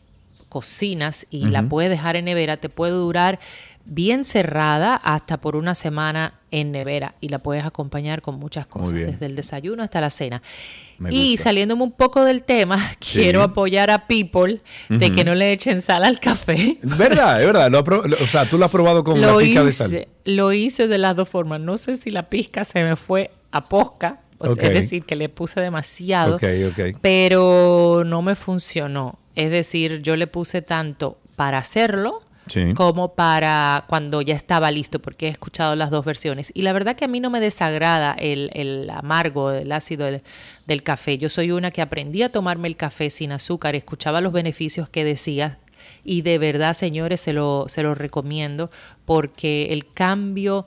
cocinas 0.48 1.26
y 1.30 1.48
la 1.48 1.62
puedes 1.62 1.90
dejar 1.90 2.16
en 2.16 2.24
nevera, 2.26 2.56
te 2.56 2.68
puede 2.68 2.92
durar 2.92 3.38
bien 3.84 4.24
cerrada 4.24 4.94
hasta 4.96 5.40
por 5.40 5.56
una 5.56 5.74
semana 5.74 6.34
en 6.50 6.72
nevera 6.72 7.14
y 7.20 7.28
la 7.30 7.38
puedes 7.38 7.64
acompañar 7.64 8.20
con 8.22 8.38
muchas 8.38 8.66
cosas, 8.66 8.94
desde 8.94 9.26
el 9.26 9.34
desayuno 9.36 9.82
hasta 9.82 10.00
la 10.00 10.10
cena. 10.10 10.42
Me 10.98 11.10
y 11.14 11.30
gusta. 11.32 11.44
saliéndome 11.44 11.82
un 11.84 11.92
poco 11.92 12.24
del 12.24 12.42
tema, 12.42 12.78
Sí. 13.00 13.20
quiero 13.20 13.42
apoyar 13.42 13.90
a 13.90 14.06
People 14.06 14.60
de 14.88 15.12
que 15.12 15.24
no 15.24 15.34
le 15.34 15.52
echen 15.52 15.80
sal 15.80 16.04
al 16.04 16.20
café. 16.20 16.78
¿Verdad? 16.82 17.40
Es 17.40 17.46
verdad. 17.46 17.70
Lo 17.70 17.80
o 17.80 18.26
sea, 18.26 18.48
tú 18.48 18.58
lo 18.58 18.64
has 18.66 18.70
probado 18.70 19.04
con 19.04 19.20
la 19.20 19.36
pizca 19.38 19.64
de 19.64 19.72
sal. 19.72 20.08
lo 20.24 20.52
hice 20.52 20.86
de 20.88 20.98
las 20.98 21.14
dos 21.16 21.28
formas. 21.28 21.60
No 21.60 21.76
sé 21.78 21.96
si 21.96 22.10
la 22.10 22.28
pizca 22.28 22.64
se 22.64 22.82
me 22.82 22.96
fue 22.96 23.30
a 23.52 23.68
posca, 23.68 24.20
o 24.38 24.44
sea, 24.46 24.52
Ok. 24.54 24.62
es 24.64 24.74
decir, 24.74 25.04
que 25.04 25.16
le 25.16 25.28
puse 25.30 25.60
demasiado, 25.60 26.38
pero 27.00 28.02
no 28.04 28.22
me 28.22 28.34
funcionó. 28.34 29.18
Es 29.38 29.50
decir, 29.50 30.02
yo 30.02 30.16
le 30.16 30.26
puse 30.26 30.62
tanto 30.62 31.18
para 31.36 31.58
hacerlo 31.58 32.22
Sí. 32.48 32.72
como 32.74 33.14
para 33.14 33.84
cuando 33.88 34.22
ya 34.22 34.34
estaba 34.34 34.70
listo, 34.70 35.00
porque 35.00 35.26
he 35.26 35.30
escuchado 35.30 35.76
las 35.76 35.90
dos 35.90 36.04
versiones. 36.04 36.50
Y 36.54 36.62
la 36.62 36.72
verdad 36.72 36.96
que 36.96 37.04
a 37.04 37.08
mí 37.08 37.20
no 37.20 37.28
me 37.30 37.40
desagrada 37.40 38.14
el, 38.18 38.50
el 38.54 38.88
amargo, 38.90 39.50
el 39.52 39.70
ácido 39.70 40.06
del, 40.06 40.22
del 40.66 40.82
café. 40.82 41.18
Yo 41.18 41.28
soy 41.28 41.50
una 41.52 41.70
que 41.70 41.82
aprendí 41.82 42.22
a 42.22 42.32
tomarme 42.32 42.66
el 42.68 42.76
café 42.76 43.10
sin 43.10 43.32
azúcar, 43.32 43.74
escuchaba 43.76 44.20
los 44.22 44.32
beneficios 44.32 44.88
que 44.88 45.04
decía. 45.04 45.58
Y 46.04 46.22
de 46.22 46.38
verdad, 46.38 46.72
señores, 46.74 47.20
se 47.20 47.32
lo, 47.34 47.66
se 47.68 47.82
lo 47.82 47.94
recomiendo 47.94 48.70
porque 49.04 49.66
el 49.74 49.92
cambio 49.92 50.66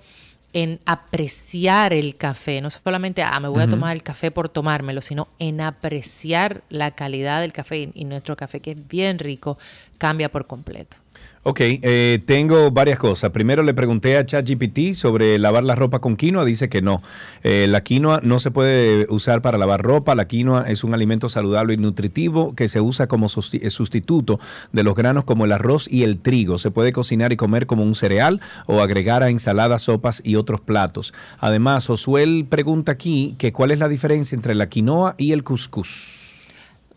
en 0.53 0.79
apreciar 0.85 1.93
el 1.93 2.15
café, 2.17 2.61
no 2.61 2.69
solamente, 2.69 3.23
ah, 3.23 3.39
me 3.39 3.47
voy 3.47 3.63
a 3.63 3.69
tomar 3.69 3.95
el 3.95 4.03
café 4.03 4.31
por 4.31 4.49
tomármelo, 4.49 5.01
sino 5.01 5.29
en 5.39 5.61
apreciar 5.61 6.63
la 6.69 6.91
calidad 6.91 7.41
del 7.41 7.53
café. 7.53 7.89
Y 7.93 8.05
nuestro 8.05 8.35
café, 8.35 8.59
que 8.59 8.71
es 8.71 8.87
bien 8.87 9.19
rico, 9.19 9.57
cambia 9.97 10.29
por 10.29 10.47
completo. 10.47 10.97
Ok, 11.43 11.59
eh, 11.61 12.21
tengo 12.27 12.69
varias 12.69 12.99
cosas. 12.99 13.31
Primero 13.31 13.63
le 13.63 13.73
pregunté 13.73 14.15
a 14.15 14.23
ChatGPT 14.23 14.93
sobre 14.93 15.39
lavar 15.39 15.63
la 15.63 15.73
ropa 15.73 15.97
con 15.97 16.15
quinoa. 16.15 16.45
Dice 16.45 16.69
que 16.69 16.83
no. 16.83 17.01
Eh, 17.41 17.65
la 17.67 17.81
quinoa 17.81 18.19
no 18.21 18.37
se 18.37 18.51
puede 18.51 19.07
usar 19.09 19.41
para 19.41 19.57
lavar 19.57 19.81
ropa. 19.81 20.13
La 20.13 20.27
quinoa 20.27 20.65
es 20.67 20.83
un 20.83 20.93
alimento 20.93 21.29
saludable 21.29 21.73
y 21.73 21.77
nutritivo 21.77 22.53
que 22.53 22.67
se 22.67 22.79
usa 22.79 23.07
como 23.07 23.25
eh, 23.25 23.69
sustituto 23.71 24.39
de 24.71 24.83
los 24.83 24.93
granos 24.93 25.23
como 25.23 25.45
el 25.45 25.51
arroz 25.51 25.91
y 25.91 26.03
el 26.03 26.19
trigo. 26.19 26.59
Se 26.59 26.69
puede 26.69 26.93
cocinar 26.93 27.31
y 27.31 27.37
comer 27.37 27.65
como 27.65 27.81
un 27.81 27.95
cereal 27.95 28.39
o 28.67 28.81
agregar 28.81 29.23
a 29.23 29.31
ensaladas, 29.31 29.81
sopas 29.81 30.21
y 30.23 30.35
otros 30.35 30.61
platos. 30.61 31.11
Además, 31.39 31.87
Josuel 31.87 32.45
pregunta 32.47 32.91
aquí 32.91 33.33
que 33.39 33.51
cuál 33.51 33.71
es 33.71 33.79
la 33.79 33.89
diferencia 33.89 34.35
entre 34.35 34.53
la 34.53 34.69
quinoa 34.69 35.15
y 35.17 35.31
el 35.31 35.43
cuscús. 35.43 36.30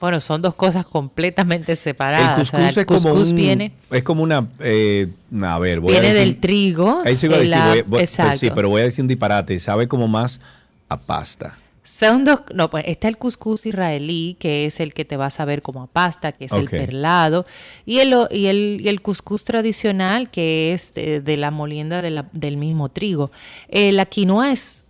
Bueno, 0.01 0.20
son 0.20 0.42
dos 0.42 0.55
cosas 0.55 0.84
completamente 0.84 1.76
separadas. 1.76 2.36
El 2.36 2.42
O 2.42 2.45
sea, 2.45 2.59
cuscús 2.61 2.76
es 2.78 2.86
como 2.86 3.01
cuscús 3.01 3.30
un- 3.30 3.36
viene, 3.36 3.72
es 3.90 4.03
como 4.03 4.22
una 4.22 4.49
eh, 4.61 5.09
a 5.42 5.59
ver, 5.59 5.80
voy 5.80 5.92
viene 5.92 6.09
a 6.09 6.11
decir, 6.12 6.26
del 6.26 6.40
trigo. 6.40 7.03
Eso 7.05 7.26
iba 7.26 7.36
a 7.36 7.38
decir, 7.38 7.57
la- 7.57 7.68
voy- 7.68 7.82
voy- 7.82 7.90
pues 7.90 8.03
exacto. 8.11 8.38
sí, 8.38 8.51
pero 8.55 8.68
voy 8.68 8.80
a 8.82 8.84
decir 8.84 9.03
un 9.03 9.09
disparate, 9.09 9.59
sabe 9.59 9.88
como 9.88 10.07
más 10.09 10.40
a 10.88 11.01
pasta. 11.01 11.59
Son 11.86 12.24
dos, 12.24 12.40
no, 12.55 12.70
pues 12.70 12.84
está 12.86 13.09
el 13.09 13.18
cuscús 13.18 13.66
israelí, 13.66 14.36
que 14.40 14.64
es 14.64 14.80
el 14.80 14.95
que 14.95 15.05
te 15.05 15.18
va 15.18 15.26
a 15.26 15.30
saber 15.30 15.61
como 15.61 15.82
a 15.82 15.86
pasta, 15.86 16.32
que 16.32 16.47
es 16.47 16.53
el 16.53 16.66
perlado, 16.70 17.45
y 17.84 17.99
el, 17.99 18.14
y 18.30 18.47
el, 18.47 18.78
y 18.82 18.88
el 18.88 19.03
cuscús 19.03 19.45
tradicional, 19.45 20.30
que 20.30 20.72
es 20.72 20.95
de, 20.95 21.20
de 21.20 21.36
la 21.36 21.51
molienda 21.51 22.01
de 22.01 22.11
la- 22.11 22.26
del 22.32 22.57
mismo 22.57 22.88
trigo. 22.88 23.30
Eh, 23.68 23.92
la 23.92 24.07
quinoa 24.07 24.51
es 24.51 24.84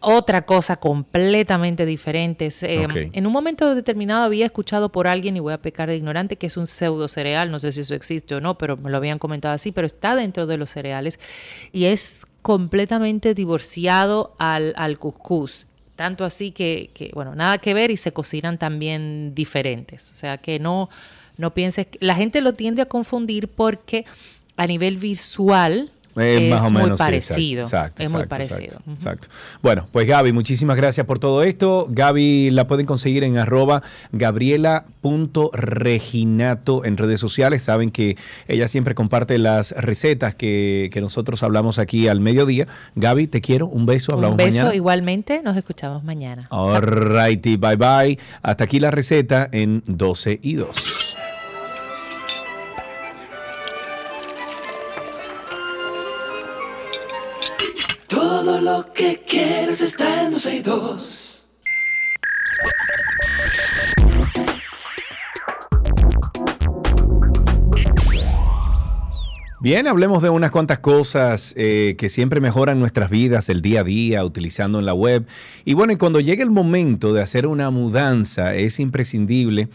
otra 0.00 0.42
cosa 0.42 0.76
completamente 0.76 1.86
diferente. 1.86 2.48
Eh, 2.62 2.86
Ok. 2.86 2.96
En 3.12 3.26
un 3.26 3.32
momento 3.32 3.74
determinado 3.74 4.24
había 4.24 4.46
escuchado 4.46 4.90
por 4.90 5.06
alguien, 5.06 5.36
y 5.36 5.40
voy 5.40 5.52
a 5.52 5.58
pecar 5.58 5.88
de 5.88 5.96
ignorante, 5.96 6.36
que 6.36 6.46
es 6.46 6.56
un 6.56 6.66
pseudo 6.66 7.08
cereal, 7.08 7.50
no 7.50 7.60
sé 7.60 7.72
si 7.72 7.80
eso 7.80 7.94
existe 7.94 8.34
o 8.34 8.40
no, 8.40 8.56
pero 8.56 8.76
me 8.76 8.90
lo 8.90 8.96
habían 8.96 9.18
comentado 9.18 9.54
así, 9.54 9.72
pero 9.72 9.86
está 9.86 10.16
dentro 10.16 10.46
de 10.46 10.56
los 10.56 10.70
cereales 10.70 11.18
y 11.72 11.84
es 11.84 12.26
completamente 12.42 13.34
divorciado 13.34 14.34
al, 14.38 14.72
al 14.76 14.98
cuscús. 14.98 15.66
Tanto 15.96 16.24
así 16.24 16.50
que, 16.50 16.90
que, 16.94 17.10
bueno, 17.12 17.34
nada 17.34 17.58
que 17.58 17.74
ver 17.74 17.90
y 17.90 17.98
se 17.98 18.12
cocinan 18.12 18.56
también 18.56 19.34
diferentes. 19.34 20.12
O 20.12 20.16
sea 20.16 20.38
que 20.38 20.58
no, 20.58 20.88
no 21.36 21.52
pienses, 21.52 21.88
la 22.00 22.14
gente 22.14 22.40
lo 22.40 22.54
tiende 22.54 22.80
a 22.80 22.86
confundir 22.86 23.48
porque 23.48 24.06
a 24.56 24.66
nivel 24.66 24.96
visual 24.96 25.90
Es 26.16 26.50
más 26.50 26.62
o 26.62 26.70
muy 26.72 26.82
menos, 26.82 26.98
sí, 26.98 27.04
parecido. 27.04 27.62
exacto, 27.62 28.02
es 28.02 28.12
muy 28.12 28.26
parecido. 28.26 28.78
exacto. 28.90 29.28
Bueno, 29.62 29.86
pues 29.92 30.06
Gaby, 30.08 30.32
muchísimas 30.32 30.76
gracias 30.76 31.06
por 31.06 31.18
todo 31.18 31.42
esto. 31.42 31.86
Gaby 31.88 32.50
la 32.50 32.66
pueden 32.66 32.86
conseguir 32.86 33.24
en 33.24 33.38
arroba 33.38 33.82
gabriela.reginato 34.12 36.84
en 36.84 36.96
redes 36.96 37.20
sociales. 37.20 37.62
Saben 37.62 37.90
que 37.90 38.16
ella 38.48 38.68
siempre 38.68 38.94
comparte 38.94 39.38
las 39.38 39.72
recetas 39.72 40.34
que, 40.34 40.90
que 40.92 41.00
nosotros 41.00 41.42
hablamos 41.42 41.78
aquí 41.78 42.08
al 42.08 42.20
mediodía. 42.20 42.66
Gaby, 42.96 43.26
te 43.28 43.40
quiero. 43.40 43.66
Un 43.66 43.86
beso. 43.86 44.12
Hablamos 44.14 44.32
Un 44.32 44.36
beso 44.38 44.56
mañana. 44.58 44.74
igualmente, 44.74 45.42
nos 45.42 45.56
escuchamos 45.56 46.04
mañana. 46.04 46.48
Alrighty, 46.50 47.56
bye 47.56 47.76
bye. 47.76 48.18
Hasta 48.42 48.64
aquí 48.64 48.80
la 48.80 48.90
receta 48.90 49.48
en 49.52 49.82
12 49.86 50.40
y 50.42 50.54
2. 50.54 50.89
Que 59.00 59.22
quieres 59.26 59.80
está 59.80 60.24
en 60.24 60.30
12 60.30 60.56
y 60.56 60.60
2. 60.60 61.48
Bien, 69.62 69.86
hablemos 69.86 70.22
de 70.22 70.28
unas 70.28 70.50
cuantas 70.50 70.80
cosas 70.80 71.54
eh, 71.56 71.94
que 71.96 72.10
siempre 72.10 72.42
mejoran 72.42 72.78
nuestras 72.78 73.08
vidas 73.08 73.48
el 73.48 73.62
día 73.62 73.80
a 73.80 73.84
día 73.84 74.22
utilizando 74.22 74.78
en 74.78 74.84
la 74.84 74.92
web. 74.92 75.26
Y 75.64 75.72
bueno, 75.72 75.94
y 75.94 75.96
cuando 75.96 76.20
llegue 76.20 76.42
el 76.42 76.50
momento 76.50 77.14
de 77.14 77.22
hacer 77.22 77.46
una 77.46 77.70
mudanza, 77.70 78.54
es 78.54 78.78
imprescindible 78.80 79.70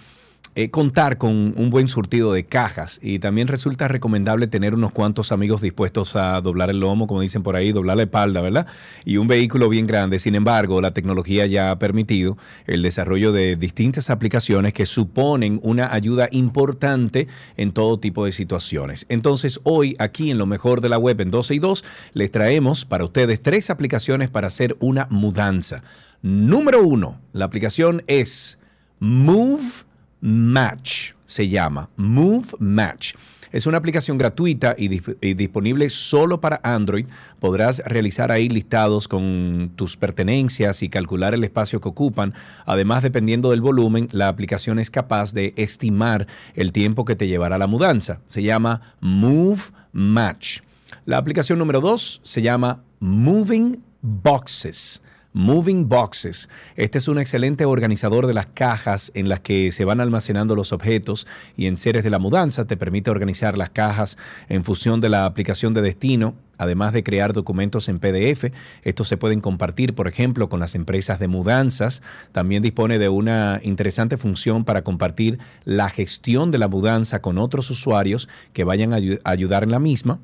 eh, 0.58 0.70
contar 0.70 1.18
con 1.18 1.54
un 1.58 1.70
buen 1.70 1.90
surtido 1.90 2.32
de 2.32 2.46
cajas 2.46 2.98
y 3.04 3.20
también 3.20 3.50
resulta 3.50 3.90
recomendable 3.90 4.48
tener 4.48 4.74
unos 4.74 4.94
cuantos 4.94 5.34
amigos 5.34 5.60
dispuestos 5.60 6.16
a 6.16 6.40
doblar 6.40 6.70
el 6.70 6.80
lomo, 6.80 7.08
como 7.08 7.20
dicen 7.20 7.44
por 7.44 7.58
ahí, 7.58 7.74
doblar 7.74 7.98
la 7.98 8.04
espalda, 8.04 8.40
¿verdad? 8.40 8.66
Y 9.04 9.18
un 9.18 9.28
vehículo 9.28 9.68
bien 9.68 9.86
grande. 9.86 10.18
Sin 10.18 10.34
embargo, 10.34 10.80
la 10.80 10.94
tecnología 10.94 11.46
ya 11.46 11.72
ha 11.72 11.78
permitido 11.78 12.38
el 12.68 12.84
desarrollo 12.84 13.34
de 13.34 13.58
distintas 13.58 14.10
aplicaciones 14.10 14.72
que 14.72 14.86
suponen 14.86 15.60
una 15.62 15.94
ayuda 15.94 16.30
importante 16.32 17.28
en 17.58 17.74
todo 17.74 18.00
tipo 18.00 18.24
de 18.24 18.32
situaciones. 18.32 19.06
Entonces, 19.10 19.60
hoy 19.64 19.98
aquí 20.00 20.32
en 20.32 20.38
lo 20.38 20.46
mejor 20.46 20.80
de 20.80 20.88
la 20.88 20.98
web 20.98 21.20
en 21.20 21.32
12 21.32 21.56
y 21.56 21.60
2 21.60 21.84
les 22.14 22.32
traemos 22.32 22.86
para 22.86 23.04
ustedes 23.04 23.42
tres 23.42 23.70
aplicaciones 23.70 24.30
para 24.30 24.48
hacer 24.48 24.78
una 24.80 25.06
mudanza. 25.10 25.84
Número 26.22 26.82
uno, 26.82 27.20
la 27.34 27.44
aplicación 27.44 28.04
es 28.08 28.58
Move 29.00 29.84
Match 30.28 31.12
se 31.24 31.48
llama 31.50 31.92
Move 31.98 32.48
Match. 32.58 33.14
Es 33.52 33.68
una 33.68 33.78
aplicación 33.78 34.18
gratuita 34.18 34.76
y, 34.76 34.90
dis- 34.90 35.18
y 35.22 35.36
disponible 35.36 35.88
solo 35.92 36.42
para 36.42 36.60
Android. 36.64 37.06
Podrás 37.40 37.84
realizar 37.86 38.32
ahí 38.32 38.50
listados 38.50 39.08
con 39.08 39.72
tus 39.76 39.98
pertenencias 39.98 40.82
y 40.82 40.90
calcular 40.90 41.36
el 41.36 41.44
espacio 41.44 41.80
que 41.80 41.88
ocupan. 41.90 42.34
Además, 42.66 43.04
dependiendo 43.04 43.52
del 43.52 43.62
volumen, 43.62 44.08
la 44.14 44.28
aplicación 44.28 44.80
es 44.80 44.90
capaz 44.90 45.32
de 45.34 45.54
estimar 45.58 46.26
el 46.56 46.72
tiempo 46.72 47.06
que 47.06 47.16
te 47.16 47.28
llevará 47.28 47.60
la 47.60 47.68
mudanza. 47.68 48.20
Se 48.26 48.42
llama 48.42 48.82
Move 49.02 49.62
Match. 49.94 50.62
La 51.06 51.18
aplicación 51.20 51.60
número 51.60 51.82
dos 51.82 52.20
se 52.24 52.42
llama 52.42 52.82
Moving 53.00 53.80
Boxes. 54.02 55.04
Moving 55.38 55.90
Boxes. 55.90 56.48
Este 56.78 56.98
es 56.98 57.10
un 57.10 57.20
excelente 57.20 57.66
organizador 57.66 58.26
de 58.26 58.34
las 58.34 58.46
cajas 58.46 59.12
en 59.16 59.28
las 59.28 59.42
que 59.42 59.74
se 59.74 59.84
van 59.84 60.00
almacenando 60.00 60.56
los 60.56 60.72
objetos 60.72 61.28
y 61.58 61.66
en 61.66 61.78
seres 61.78 62.06
de 62.06 62.10
la 62.10 62.20
mudanza 62.20 62.64
te 62.64 62.78
permite 62.78 63.10
organizar 63.12 63.58
las 63.58 63.70
cajas 63.70 64.18
en 64.48 64.64
función 64.64 65.02
de 65.02 65.10
la 65.10 65.26
aplicación 65.26 65.74
de 65.74 65.82
destino, 65.82 66.36
además 66.58 66.94
de 66.94 67.04
crear 67.04 67.34
documentos 67.34 67.90
en 67.90 68.00
PDF. 68.00 68.46
Estos 68.84 69.10
se 69.10 69.18
pueden 69.18 69.42
compartir, 69.42 69.94
por 69.94 70.08
ejemplo, 70.08 70.48
con 70.48 70.62
las 70.62 70.74
empresas 70.74 71.20
de 71.20 71.28
mudanzas. 71.28 72.02
También 72.32 72.64
dispone 72.64 72.98
de 72.98 73.10
una 73.10 73.60
interesante 73.62 74.16
función 74.16 74.64
para 74.64 74.86
compartir 74.86 75.40
la 75.66 75.90
gestión 75.90 76.50
de 76.50 76.60
la 76.60 76.70
mudanza 76.70 77.22
con 77.22 77.40
otros 77.40 77.70
usuarios 77.70 78.30
que 78.54 78.64
vayan 78.64 78.94
a 78.94 79.00
ayu- 79.00 79.20
a 79.26 79.32
ayudar 79.32 79.64
en 79.64 79.72
la 79.72 79.80
misma. 79.80 80.22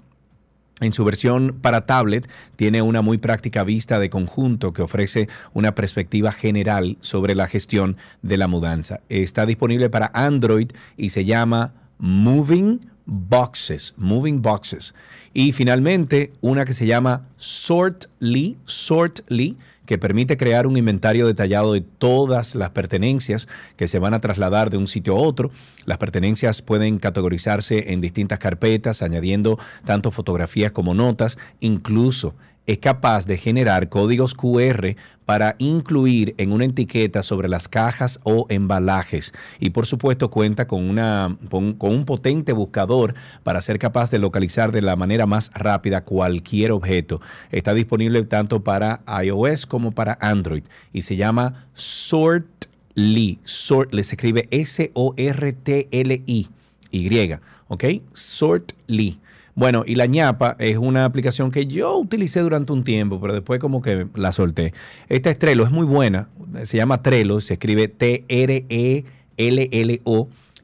En 0.82 0.93
su 0.93 1.05
versión 1.05 1.59
para 1.61 1.86
tablet 1.86 2.27
tiene 2.55 2.82
una 2.82 3.03
muy 3.03 3.19
práctica 3.19 3.63
vista 3.63 3.99
de 3.99 4.09
conjunto 4.09 4.73
que 4.73 4.82
ofrece 4.82 5.29
una 5.53 5.75
perspectiva 5.75 6.32
general 6.32 6.97
sobre 7.01 7.36
la 7.36 7.47
gestión 7.47 7.97
de 8.23 8.38
la 8.38 8.47
mudanza. 8.47 9.01
Está 9.07 9.45
disponible 9.45 9.91
para 9.91 10.09
Android 10.15 10.71
y 10.97 11.09
se 11.09 11.23
llama 11.23 11.73
Moving 11.99 12.79
Boxes, 13.05 13.93
Moving 13.95 14.41
Boxes. 14.41 14.95
Y 15.36 15.51
finalmente 15.51 16.34
una 16.41 16.65
que 16.65 16.73
se 16.73 16.88
llama 16.88 17.27
Sortly, 17.38 18.57
Sortly, 18.65 19.57
que 19.86 19.97
permite 19.97 20.38
crear 20.38 20.67
un 20.67 20.77
inventario 20.77 21.27
detallado 21.27 21.73
de 21.73 21.82
todas 21.82 22.55
las 22.55 22.69
pertenencias 22.69 23.47
que 23.75 23.88
se 23.88 23.99
van 23.99 24.13
a 24.13 24.21
trasladar 24.21 24.69
de 24.69 24.77
un 24.77 24.88
sitio 24.88 25.15
a 25.15 25.21
otro. 25.21 25.51
Las 25.86 25.97
pertenencias 25.97 26.61
pueden 26.61 26.99
categorizarse 26.99 27.91
en 27.93 28.01
distintas 28.01 28.39
carpetas, 28.39 29.01
añadiendo 29.01 29.59
tanto 29.86 30.11
fotografías 30.11 30.71
como 30.71 30.93
notas, 30.93 31.38
incluso 31.59 32.36
es 32.68 32.78
capaz 32.78 33.26
de 33.26 33.38
generar 33.38 33.89
códigos 33.89 34.36
QR 34.36 34.95
para 35.26 35.55
incluir 35.59 36.36
en 36.38 36.51
una 36.51 36.66
etiqueta 36.66 37.24
sobre 37.24 37.47
las 37.47 37.68
cajas 37.68 38.20
o 38.24 38.45
embalajes. 38.49 39.34
Y 39.59 39.70
por 39.70 39.86
supuesto 39.86 40.30
cuenta 40.30 40.68
con, 40.68 40.89
una, 40.89 41.38
con, 41.49 41.78
un 41.80 42.05
potente 42.05 42.51
buscador 42.53 43.16
para 43.43 43.62
ser 43.62 43.80
capaz 43.80 44.12
de 44.12 44.20
localizar 44.20 44.72
de 44.72 44.82
la 44.82 44.95
manera 44.95 45.26
más 45.26 45.51
rápida 45.53 46.03
cualquier 46.03 46.72
objeto. 46.72 47.22
Está 47.51 47.74
disponible 47.74 48.22
tanto 48.24 48.64
para 48.64 49.01
iOS 49.24 49.66
como 49.66 49.91
para 49.91 50.18
Android 50.20 50.64
y 50.91 51.03
se 51.03 51.16
llama 51.16 51.68
Sortly. 51.74 53.39
Sortly 53.43 54.03
se 54.03 54.16
escribe 54.16 54.47
S-O-R-T-L-I. 54.51 56.49
Y, 56.93 57.32
¿ok? 57.70 57.86
Sortly. 58.12 59.20
Bueno, 59.62 59.84
y 59.86 59.93
la 59.93 60.07
ñapa 60.07 60.55
es 60.57 60.78
una 60.78 61.05
aplicación 61.05 61.51
que 61.51 61.68
yo 61.68 61.95
utilicé 61.95 62.39
durante 62.39 62.74
un 62.74 62.84
tiempo, 62.84 63.22
pero 63.22 63.36
después 63.36 63.59
como 63.59 63.84
que 63.84 64.07
la 64.16 64.32
solté. 64.32 64.74
Esta 65.07 65.30
es 65.30 65.38
Trello, 65.38 65.64
es 65.64 65.70
muy 65.70 65.86
buena. 65.86 66.30
Se 66.64 66.78
llama 66.78 67.03
Trello, 67.03 67.39
se 67.41 67.53
escribe 67.53 67.88
T-R-E-L-L-O 67.88 69.09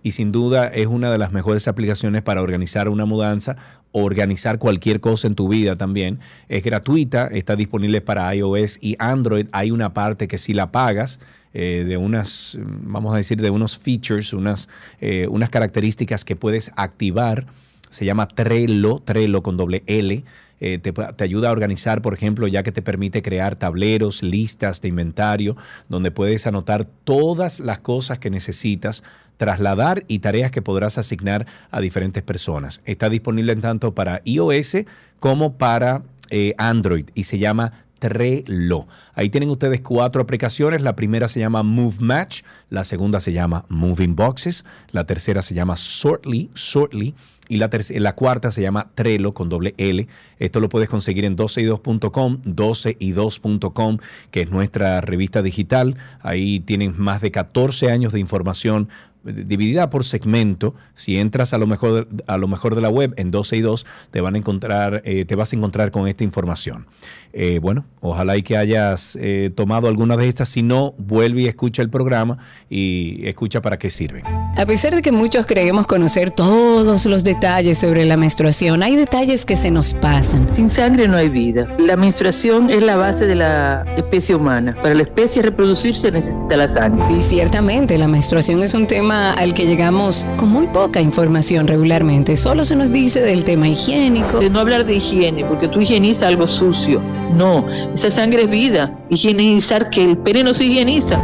y 0.01 0.11
sin 0.13 0.31
duda 0.31 0.65
es 0.65 0.87
una 0.87 1.11
de 1.11 1.19
las 1.19 1.31
mejores 1.31 1.67
aplicaciones 1.67 2.23
para 2.23 2.41
organizar 2.41 2.89
una 2.89 3.05
mudanza, 3.05 3.55
organizar 3.91 4.57
cualquier 4.57 4.99
cosa 4.99 5.27
en 5.27 5.35
tu 5.35 5.47
vida 5.47 5.75
también. 5.75 6.17
Es 6.49 6.63
gratuita, 6.63 7.27
está 7.27 7.55
disponible 7.55 8.01
para 8.01 8.33
iOS 8.33 8.79
y 8.81 8.95
Android. 8.97 9.45
Hay 9.51 9.69
una 9.69 9.93
parte 9.93 10.27
que 10.27 10.39
si 10.39 10.55
la 10.55 10.71
pagas, 10.71 11.19
eh, 11.53 11.85
de 11.87 11.97
unas, 11.97 12.57
vamos 12.63 13.13
a 13.13 13.17
decir, 13.17 13.39
de 13.39 13.51
unos 13.51 13.77
features, 13.77 14.33
unas, 14.33 14.69
eh, 15.01 15.27
unas 15.29 15.51
características 15.51 16.25
que 16.25 16.35
puedes 16.35 16.71
activar 16.77 17.45
se 17.89 18.05
llama 18.05 18.27
Trello, 18.27 19.01
Trello 19.03 19.41
con 19.41 19.57
doble 19.57 19.83
L. 19.85 20.23
Eh, 20.59 20.79
te, 20.79 21.23
ayuda 21.23 21.49
a 21.49 21.51
organizar, 21.51 22.01
por 22.01 22.13
ejemplo, 22.13 22.47
ya 22.47 22.63
que 22.63 22.71
te 22.71 22.81
permite 22.81 23.21
crear 23.21 23.55
tableros, 23.55 24.23
listas 24.23 24.81
de 24.81 24.87
inventario, 24.87 25.55
donde 25.87 26.11
puedes 26.11 26.47
anotar 26.47 26.85
todas 27.03 27.59
las 27.59 27.79
cosas 27.79 28.17
que 28.17 28.29
necesitas, 28.29 29.03
trasladar 29.37 30.03
y 30.07 30.19
tareas 30.19 30.49
que 30.49 30.63
podrás 30.63 30.97
asignar 30.97 31.45
a 31.69 31.79
diferentes 31.79 32.23
personas. 32.23 32.81
Está 32.85 33.09
disponible 33.09 33.55
tanto 33.57 33.93
para 33.93 34.21
iOS 34.25 34.77
como 35.19 35.57
para 35.57 36.01
eh, 36.31 36.55
Android 36.57 37.05
y 37.13 37.23
se 37.23 37.37
llama 37.37 37.73
Trello. 37.99 38.87
Ahí 39.13 39.29
tienen 39.29 39.49
ustedes 39.49 39.81
cuatro 39.81 40.21
aplicaciones. 40.21 40.81
La 40.81 40.95
primera 40.95 41.27
se 41.27 41.39
llama 41.39 41.63
Move 41.63 41.97
Match, 41.99 42.41
la 42.69 42.83
segunda 42.83 43.19
se 43.19 43.31
llama 43.31 43.65
Moving 43.69 44.15
Boxes, 44.15 44.65
la 44.91 45.05
tercera 45.05 45.41
se 45.41 45.53
llama 45.53 45.75
Sortly, 45.75 46.49
Sortly 46.53 47.15
y 47.49 47.57
la, 47.57 47.69
la 47.95 48.15
cuarta 48.15 48.51
se 48.51 48.61
llama 48.61 48.91
Trello 48.95 49.33
con 49.33 49.49
doble 49.49 49.73
L. 49.77 50.07
Esto 50.39 50.59
lo 50.59 50.69
puedes 50.69 50.89
conseguir 50.89 51.25
en 51.25 51.37
12y2.com, 51.37 52.41
12y2.com, 52.43 53.97
que 54.31 54.41
es 54.41 54.49
nuestra 54.49 55.01
revista 55.01 55.41
digital. 55.41 55.97
Ahí 56.21 56.59
tienen 56.59 56.95
más 56.97 57.21
de 57.21 57.31
14 57.31 57.91
años 57.91 58.13
de 58.13 58.19
información 58.19 58.89
dividida 59.33 59.89
por 59.89 60.03
segmento. 60.03 60.75
Si 60.93 61.17
entras 61.17 61.53
a 61.53 61.57
lo 61.57 61.67
mejor, 61.67 62.07
a 62.27 62.37
lo 62.37 62.47
mejor 62.47 62.75
de 62.75 62.81
la 62.81 62.89
web 62.89 63.13
en 63.17 63.31
12 63.31 63.57
y 63.57 63.61
2, 63.61 63.85
te 64.11 64.21
van 64.21 64.35
a 64.35 64.37
encontrar, 64.37 65.01
eh, 65.05 65.25
te 65.25 65.35
vas 65.35 65.53
a 65.53 65.55
encontrar 65.55 65.91
con 65.91 66.07
esta 66.07 66.23
información. 66.23 66.85
Eh, 67.33 67.59
bueno, 67.61 67.85
ojalá 68.01 68.37
y 68.37 68.41
que 68.41 68.57
hayas 68.57 69.17
eh, 69.21 69.51
tomado 69.53 69.87
alguna 69.87 70.17
de 70.17 70.27
estas. 70.27 70.49
Si 70.49 70.63
no, 70.63 70.93
vuelve 70.97 71.41
y 71.41 71.47
escucha 71.47 71.81
el 71.81 71.89
programa 71.89 72.37
y 72.69 73.27
escucha 73.27 73.61
para 73.61 73.77
qué 73.77 73.89
sirven. 73.89 74.23
A 74.25 74.65
pesar 74.65 74.95
de 74.95 75.01
que 75.01 75.11
muchos 75.11 75.45
creemos 75.45 75.85
conocer 75.85 76.31
todos 76.31 77.05
los 77.05 77.23
detalles 77.23 77.77
sobre 77.77 78.05
la 78.05 78.17
menstruación, 78.17 78.81
hay 78.81 78.95
detalles 78.95 79.45
que 79.45 79.55
se 79.55 79.69
nos 79.69 79.93
pasan. 79.93 80.51
Sin 80.51 80.69
sangre 80.69 81.07
no 81.07 81.17
hay 81.17 81.29
vida. 81.29 81.67
La 81.77 81.95
menstruación 81.95 82.69
es 82.69 82.81
la 82.81 82.95
base 82.95 83.27
de 83.27 83.35
la 83.35 83.85
especie 83.97 84.33
humana. 84.33 84.75
Para 84.81 84.95
la 84.95 85.03
especie 85.03 85.41
reproducirse 85.41 86.11
necesita 86.11 86.57
la 86.57 86.67
sangre. 86.67 87.03
Y 87.15 87.21
ciertamente 87.21 87.97
la 87.97 88.07
menstruación 88.07 88.63
es 88.63 88.73
un 88.73 88.87
tema 88.87 89.16
al 89.17 89.53
que 89.53 89.65
llegamos 89.65 90.25
con 90.37 90.49
muy 90.49 90.67
poca 90.67 91.01
información 91.01 91.67
regularmente. 91.67 92.37
Solo 92.37 92.63
se 92.63 92.75
nos 92.75 92.91
dice 92.91 93.21
del 93.21 93.43
tema 93.43 93.67
higiénico. 93.67 94.39
De 94.39 94.49
no 94.49 94.59
hablar 94.59 94.85
de 94.85 94.95
higiene, 94.95 95.43
porque 95.45 95.67
tú 95.67 95.81
higienizas 95.81 96.23
algo 96.23 96.47
sucio. 96.47 97.01
No, 97.33 97.65
esa 97.93 98.11
sangre 98.11 98.43
es 98.43 98.49
vida. 98.49 98.97
Higienizar 99.09 99.89
que 99.89 100.03
el 100.03 100.17
pene 100.17 100.43
no 100.43 100.53
se 100.53 100.65
higieniza. 100.65 101.19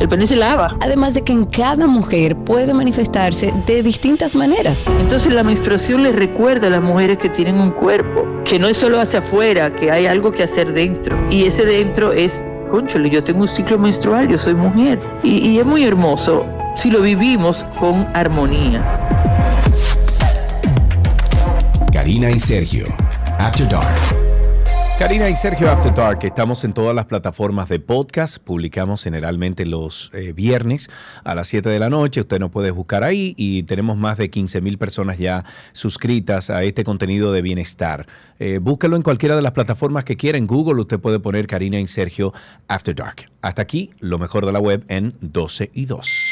El 0.00 0.08
pene 0.08 0.26
se 0.26 0.36
lava. 0.36 0.76
Además 0.80 1.14
de 1.14 1.22
que 1.22 1.32
en 1.32 1.44
cada 1.44 1.86
mujer 1.86 2.36
puede 2.36 2.74
manifestarse 2.74 3.52
de 3.66 3.82
distintas 3.82 4.34
maneras. 4.34 4.92
Entonces 5.00 5.32
la 5.32 5.42
menstruación 5.42 6.02
les 6.02 6.14
recuerda 6.14 6.66
a 6.66 6.70
las 6.70 6.82
mujeres 6.82 7.18
que 7.18 7.28
tienen 7.28 7.60
un 7.60 7.70
cuerpo, 7.70 8.26
que 8.44 8.58
no 8.58 8.68
es 8.68 8.78
solo 8.78 9.00
hacia 9.00 9.20
afuera, 9.20 9.74
que 9.76 9.90
hay 9.90 10.06
algo 10.06 10.32
que 10.32 10.42
hacer 10.42 10.72
dentro. 10.72 11.16
Y 11.30 11.44
ese 11.44 11.64
dentro 11.64 12.12
es, 12.12 12.34
conchole, 12.70 13.10
yo 13.10 13.22
tengo 13.22 13.42
un 13.42 13.48
ciclo 13.48 13.78
menstrual, 13.78 14.28
yo 14.28 14.38
soy 14.38 14.54
mujer. 14.54 15.00
Y, 15.22 15.48
y 15.48 15.58
es 15.58 15.66
muy 15.66 15.84
hermoso 15.84 16.46
si 16.76 16.90
lo 16.90 17.02
vivimos 17.02 17.64
con 17.78 18.06
armonía. 18.14 18.82
Karina 21.92 22.30
y 22.30 22.38
Sergio, 22.38 22.86
After 23.38 23.68
Dark. 23.68 24.22
Karina 24.98 25.28
y 25.28 25.34
Sergio 25.34 25.68
After 25.68 25.92
Dark, 25.92 26.20
estamos 26.22 26.62
en 26.62 26.74
todas 26.74 26.94
las 26.94 27.06
plataformas 27.06 27.68
de 27.68 27.80
podcast, 27.80 28.38
publicamos 28.38 29.02
generalmente 29.02 29.66
los 29.66 30.12
eh, 30.14 30.32
viernes 30.32 30.90
a 31.24 31.34
las 31.34 31.48
7 31.48 31.68
de 31.68 31.78
la 31.80 31.90
noche, 31.90 32.20
usted 32.20 32.38
nos 32.38 32.52
puede 32.52 32.70
buscar 32.70 33.02
ahí 33.02 33.34
y 33.36 33.64
tenemos 33.64 33.96
más 33.96 34.16
de 34.18 34.30
15 34.30 34.60
mil 34.60 34.78
personas 34.78 35.18
ya 35.18 35.44
suscritas 35.72 36.50
a 36.50 36.62
este 36.62 36.84
contenido 36.84 37.32
de 37.32 37.42
bienestar. 37.42 38.06
Eh, 38.38 38.58
búsquelo 38.62 38.94
en 38.94 39.02
cualquiera 39.02 39.34
de 39.34 39.42
las 39.42 39.52
plataformas 39.52 40.04
que 40.04 40.16
quiera, 40.16 40.38
en 40.38 40.46
Google 40.46 40.80
usted 40.80 41.00
puede 41.00 41.18
poner 41.18 41.48
Karina 41.48 41.80
y 41.80 41.86
Sergio 41.88 42.32
After 42.68 42.94
Dark. 42.94 43.24
Hasta 43.40 43.62
aquí, 43.62 43.90
lo 43.98 44.18
mejor 44.18 44.46
de 44.46 44.52
la 44.52 44.60
web 44.60 44.84
en 44.88 45.14
12 45.20 45.70
y 45.74 45.86
2. 45.86 46.31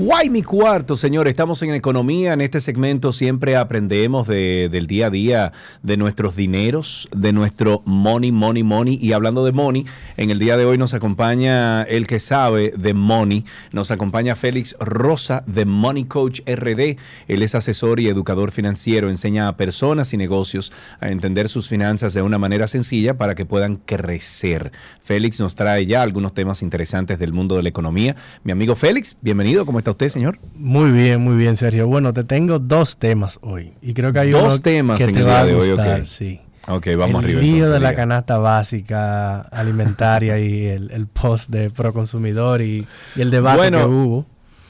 Guay 0.00 0.30
mi 0.30 0.42
cuarto, 0.44 0.94
señor. 0.94 1.26
Estamos 1.26 1.60
en 1.62 1.74
economía. 1.74 2.32
En 2.32 2.40
este 2.40 2.60
segmento 2.60 3.10
siempre 3.10 3.56
aprendemos 3.56 4.28
de- 4.28 4.68
del 4.70 4.86
día 4.86 5.08
a 5.08 5.10
día 5.10 5.52
de 5.82 5.96
nuestros 5.96 6.36
dineros, 6.36 7.08
de 7.12 7.32
nuestro 7.32 7.82
money, 7.84 8.30
money, 8.30 8.62
money. 8.62 8.96
Y 9.02 9.12
hablando 9.12 9.44
de 9.44 9.50
money, 9.50 9.86
en 10.16 10.30
el 10.30 10.38
día 10.38 10.56
de 10.56 10.64
hoy 10.66 10.78
nos 10.78 10.94
acompaña 10.94 11.82
el 11.82 12.06
que 12.06 12.20
sabe 12.20 12.72
de 12.78 12.94
money. 12.94 13.44
Nos 13.72 13.90
acompaña 13.90 14.36
Félix 14.36 14.76
Rosa 14.78 15.42
de 15.48 15.64
Money 15.64 16.04
Coach 16.04 16.42
RD. 16.46 16.96
Él 17.26 17.42
es 17.42 17.56
asesor 17.56 17.98
y 17.98 18.06
educador 18.06 18.52
financiero. 18.52 19.10
Enseña 19.10 19.48
a 19.48 19.56
personas 19.56 20.14
y 20.14 20.16
negocios 20.16 20.70
a 21.00 21.08
entender 21.08 21.48
sus 21.48 21.68
finanzas 21.68 22.14
de 22.14 22.22
una 22.22 22.38
manera 22.38 22.68
sencilla 22.68 23.18
para 23.18 23.34
que 23.34 23.46
puedan 23.46 23.74
crecer. 23.74 24.70
Félix 25.02 25.40
nos 25.40 25.56
trae 25.56 25.86
ya 25.86 26.02
algunos 26.02 26.34
temas 26.34 26.62
interesantes 26.62 27.18
del 27.18 27.32
mundo 27.32 27.56
de 27.56 27.64
la 27.64 27.68
economía. 27.68 28.14
Mi 28.44 28.52
amigo 28.52 28.76
Félix, 28.76 29.16
bienvenido. 29.22 29.66
¿Cómo 29.66 29.80
está 29.90 30.04
usted, 30.06 30.08
señor? 30.08 30.38
Muy 30.54 30.90
bien, 30.90 31.20
muy 31.20 31.36
bien, 31.36 31.56
Sergio. 31.56 31.86
Bueno, 31.86 32.12
te 32.12 32.24
tengo 32.24 32.58
dos 32.58 32.96
temas 32.98 33.38
hoy. 33.42 33.72
Y 33.82 33.94
creo 33.94 34.12
que 34.12 34.18
hay 34.20 34.30
Dos 34.30 34.42
uno 34.54 34.58
temas 34.60 34.98
que 34.98 35.04
en 35.04 35.12
te 35.12 35.20
el 35.20 35.26
va 35.26 35.30
día 35.30 35.40
a 35.40 35.44
de 35.46 35.54
hoy, 35.54 35.68
gustar, 35.70 36.00
ok. 36.00 36.06
sí. 36.06 36.40
Ok, 36.70 36.86
vamos 36.98 37.22
el 37.24 37.30
arriba. 37.30 37.40
lío 37.40 37.50
entonces, 37.54 37.74
de 37.74 37.80
la 37.80 37.94
canasta 37.94 38.36
básica 38.36 39.40
alimentaria 39.40 40.38
y 40.38 40.66
el, 40.66 40.90
el 40.90 41.06
post 41.06 41.48
de 41.50 41.70
Proconsumidor 41.70 42.60
y, 42.60 42.86
y 43.16 43.20
el 43.22 43.30
debate 43.30 43.56
Bueno, 43.56 43.78
que 43.78 43.84
hubo. 43.86 44.26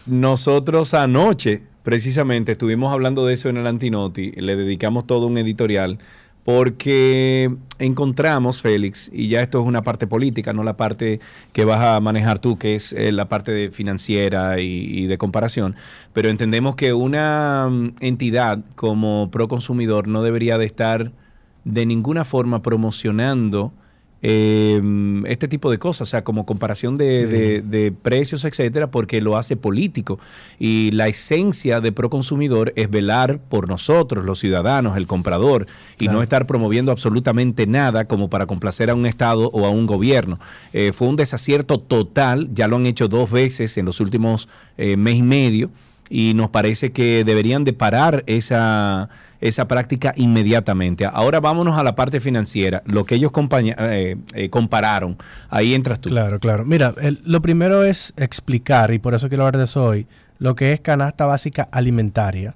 Nosotros 0.06 0.94
anoche, 0.94 1.62
precisamente, 1.82 2.52
estuvimos 2.52 2.92
hablando 2.92 3.26
de 3.26 3.34
eso 3.34 3.48
en 3.48 3.56
el 3.56 3.66
Antinoti, 3.66 4.30
le 4.32 4.56
dedicamos 4.56 5.06
todo 5.06 5.26
un 5.26 5.38
editorial, 5.38 5.98
porque 6.48 7.54
encontramos, 7.78 8.62
Félix, 8.62 9.10
y 9.12 9.28
ya 9.28 9.42
esto 9.42 9.60
es 9.60 9.66
una 9.66 9.82
parte 9.82 10.06
política, 10.06 10.54
no 10.54 10.62
la 10.62 10.78
parte 10.78 11.20
que 11.52 11.66
vas 11.66 11.82
a 11.82 12.00
manejar 12.00 12.38
tú, 12.38 12.56
que 12.56 12.74
es 12.74 12.94
eh, 12.94 13.12
la 13.12 13.28
parte 13.28 13.70
financiera 13.70 14.58
y, 14.58 14.64
y 14.64 15.06
de 15.08 15.18
comparación, 15.18 15.76
pero 16.14 16.30
entendemos 16.30 16.74
que 16.74 16.94
una 16.94 17.68
mm, 17.70 17.96
entidad 18.00 18.60
como 18.76 19.30
Proconsumidor 19.30 20.08
no 20.08 20.22
debería 20.22 20.56
de 20.56 20.64
estar 20.64 21.12
de 21.64 21.84
ninguna 21.84 22.24
forma 22.24 22.62
promocionando 22.62 23.74
eh, 24.22 24.80
este 25.26 25.48
tipo 25.48 25.70
de 25.70 25.78
cosas, 25.78 26.08
o 26.08 26.10
sea, 26.10 26.24
como 26.24 26.44
comparación 26.46 26.96
de, 26.96 27.26
de- 27.26 27.62
de 27.62 27.92
precios, 27.92 28.44
etcétera, 28.44 28.90
porque 28.90 29.20
lo 29.20 29.36
hace 29.36 29.56
político. 29.56 30.18
Y 30.58 30.90
la 30.92 31.08
esencia 31.08 31.80
de 31.80 31.92
Proconsumidor 31.92 32.72
es 32.76 32.90
velar 32.90 33.38
por 33.48 33.68
nosotros, 33.68 34.24
los 34.24 34.38
ciudadanos, 34.38 34.96
el 34.96 35.06
comprador, 35.06 35.66
y 35.98 36.04
Claro. 36.04 36.18
no 36.18 36.22
estar 36.22 36.46
promoviendo 36.46 36.92
absolutamente 36.92 37.66
nada 37.66 38.06
como 38.06 38.28
para 38.30 38.46
complacer 38.46 38.90
a 38.90 38.94
un 38.94 39.06
Estado 39.06 39.50
o 39.52 39.66
a 39.66 39.70
un 39.70 39.86
gobierno. 39.86 40.38
Eh, 40.72 40.92
fue 40.92 41.08
un 41.08 41.16
desacierto 41.16 41.78
total, 41.78 42.48
ya 42.52 42.68
lo 42.68 42.76
han 42.76 42.86
hecho 42.86 43.08
dos 43.08 43.30
veces 43.30 43.76
en 43.78 43.86
los 43.86 44.00
últimos 44.00 44.48
eh, 44.76 44.96
mes 44.96 45.16
y 45.16 45.22
medio 45.22 45.70
y 46.10 46.32
nos 46.34 46.48
parece 46.50 46.90
que 46.90 47.22
deberían 47.24 47.64
de 47.64 47.72
parar 47.74 48.24
esa, 48.26 49.10
esa 49.40 49.68
práctica 49.68 50.12
inmediatamente. 50.16 51.04
Ahora 51.04 51.40
vámonos 51.40 51.76
a 51.76 51.82
la 51.82 51.94
parte 51.94 52.20
financiera, 52.20 52.82
lo 52.86 53.04
que 53.04 53.16
ellos 53.16 53.32
eh, 53.34 54.16
eh, 54.34 54.50
compararon. 54.50 55.16
Ahí 55.48 55.74
entras 55.74 56.00
tú. 56.00 56.08
Claro, 56.08 56.40
claro. 56.40 56.64
Mira, 56.64 56.94
lo 57.24 57.40
primero 57.42 57.84
es 57.84 58.12
explicar, 58.16 58.92
y 58.92 58.98
por 58.98 59.14
eso 59.14 59.28
quiero 59.28 59.44
hablar 59.44 59.58
de 59.58 59.64
eso 59.64 59.84
hoy, 59.84 60.06
lo 60.38 60.54
que 60.56 60.72
es 60.72 60.80
canasta 60.80 61.24
básica 61.26 61.68
alimentaria 61.70 62.54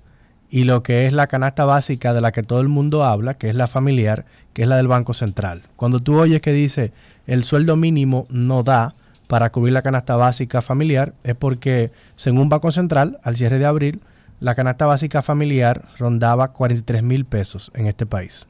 y 0.50 0.64
lo 0.64 0.82
que 0.82 1.06
es 1.06 1.12
la 1.12 1.28
canasta 1.28 1.64
básica 1.64 2.12
de 2.12 2.20
la 2.20 2.30
que 2.30 2.42
todo 2.42 2.60
el 2.60 2.68
mundo 2.68 3.04
habla, 3.04 3.34
que 3.34 3.48
es 3.48 3.54
la 3.54 3.66
familiar, 3.66 4.26
que 4.52 4.62
es 4.62 4.68
la 4.68 4.76
del 4.76 4.86
Banco 4.86 5.14
Central. 5.14 5.62
Cuando 5.76 6.00
tú 6.00 6.18
oyes 6.18 6.42
que 6.42 6.52
dice 6.52 6.92
el 7.26 7.44
sueldo 7.44 7.76
mínimo 7.76 8.26
no 8.28 8.62
da 8.62 8.94
para 9.28 9.50
cubrir 9.50 9.72
la 9.72 9.82
canasta 9.82 10.14
básica 10.16 10.60
familiar, 10.60 11.14
es 11.24 11.34
porque, 11.34 11.90
según 12.16 12.50
Banco 12.50 12.70
Central, 12.70 13.18
al 13.22 13.36
cierre 13.36 13.58
de 13.58 13.64
abril, 13.64 14.02
la 14.42 14.54
canasta 14.54 14.86
básica 14.86 15.22
familiar 15.22 15.86
rondaba 15.98 16.48
43 16.52 17.02
mil 17.02 17.24
pesos 17.24 17.70
en 17.74 17.86
este 17.86 18.06
país. 18.06 18.46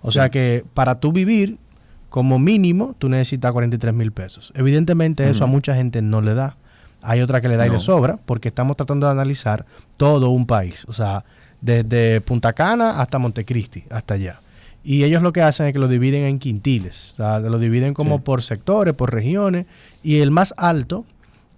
O 0.00 0.10
sea 0.10 0.30
que 0.30 0.64
para 0.74 0.98
tú 1.00 1.12
vivir, 1.12 1.58
como 2.08 2.38
mínimo, 2.38 2.94
tú 2.98 3.08
necesitas 3.08 3.52
43 3.52 3.92
mil 3.92 4.12
pesos. 4.12 4.52
Evidentemente 4.54 5.28
eso 5.28 5.44
a 5.44 5.46
mucha 5.46 5.74
gente 5.74 6.00
no 6.00 6.22
le 6.22 6.34
da. 6.34 6.56
Hay 7.02 7.20
otra 7.20 7.40
que 7.40 7.48
le 7.48 7.56
da 7.56 7.66
y 7.66 7.70
le 7.70 7.78
sobra, 7.80 8.18
porque 8.24 8.48
estamos 8.48 8.76
tratando 8.76 9.06
de 9.06 9.12
analizar 9.12 9.66
todo 9.96 10.30
un 10.30 10.46
país. 10.46 10.86
O 10.88 10.92
sea, 10.92 11.24
desde 11.60 12.20
Punta 12.22 12.52
Cana 12.52 13.00
hasta 13.00 13.18
Montecristi, 13.18 13.84
hasta 13.90 14.14
allá. 14.14 14.40
Y 14.82 15.04
ellos 15.04 15.22
lo 15.22 15.32
que 15.32 15.42
hacen 15.42 15.66
es 15.66 15.72
que 15.72 15.78
lo 15.78 15.88
dividen 15.88 16.22
en 16.22 16.38
quintiles. 16.38 17.12
O 17.14 17.16
sea, 17.16 17.40
lo 17.40 17.58
dividen 17.58 17.92
como 17.92 18.16
Sí. 18.16 18.22
por 18.24 18.42
sectores, 18.42 18.94
por 18.94 19.12
regiones. 19.12 19.66
Y 20.02 20.20
el 20.20 20.30
más 20.30 20.54
alto 20.56 21.04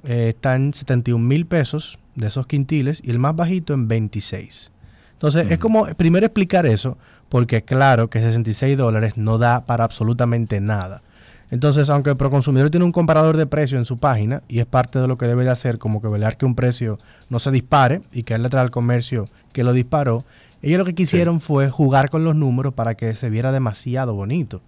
eh, 0.05 0.29
está 0.29 0.57
en 0.57 0.75
71 0.75 1.25
mil 1.25 1.47
pesos 1.47 1.99
de 2.15 2.29
esos 2.29 2.47
quintiles 2.47 3.01
y 3.03 3.11
el 3.11 3.19
más 3.19 3.35
bajito 3.37 3.75
en 3.75 3.89
26. 3.89 4.73
Entonces, 5.13 5.51
es 5.51 5.59
como 5.59 5.87
primero 5.97 6.27
explicar 6.27 6.65
eso, 6.67 6.97
porque 7.29 7.63
claro 7.63 8.09
que 8.09 8.21
66 8.21 8.77
dólares 8.77 9.17
no 9.17 9.39
da 9.39 9.67
para 9.67 9.85
absolutamente 9.85 10.61
nada. 10.61 11.03
Entonces, 11.51 11.89
aunque 11.89 12.11
el 12.11 12.17
Proconsumidor 12.17 12.71
tiene 12.71 12.85
un 12.85 12.93
comparador 12.93 13.37
de 13.37 13.47
precio 13.47 13.79
en 13.79 13.85
su 13.85 13.97
página 13.97 14.43
y 14.49 14.61
es 14.61 14.67
parte 14.67 14.99
de 14.99 15.09
lo 15.09 15.17
que 15.17 15.27
debe 15.27 15.45
de 15.45 15.51
hacer, 15.51 15.79
como 15.79 16.03
que 16.03 16.09
velar 16.09 16.37
que 16.37 16.45
un 16.45 16.55
precio 16.55 16.99
no 17.31 17.39
se 17.39 17.51
dispare 17.51 18.03
y 18.13 18.23
que 18.23 18.35
él 18.35 18.43
le 18.43 18.51
trae 18.51 18.63
al 18.63 18.71
comercio 18.71 19.25
que 19.53 19.65
lo 19.65 19.73
disparó, 19.73 20.25
ellos 20.61 20.79
lo 20.79 20.85
que 20.85 20.95
quisieron 20.95 21.41
fue 21.41 21.71
jugar 21.71 22.11
con 22.11 22.25
los 22.25 22.35
números 22.35 22.75
para 22.75 22.95
que 22.95 23.15
se 23.15 23.31
viera 23.31 23.53
demasiado 23.53 24.15
bonito. 24.15 24.61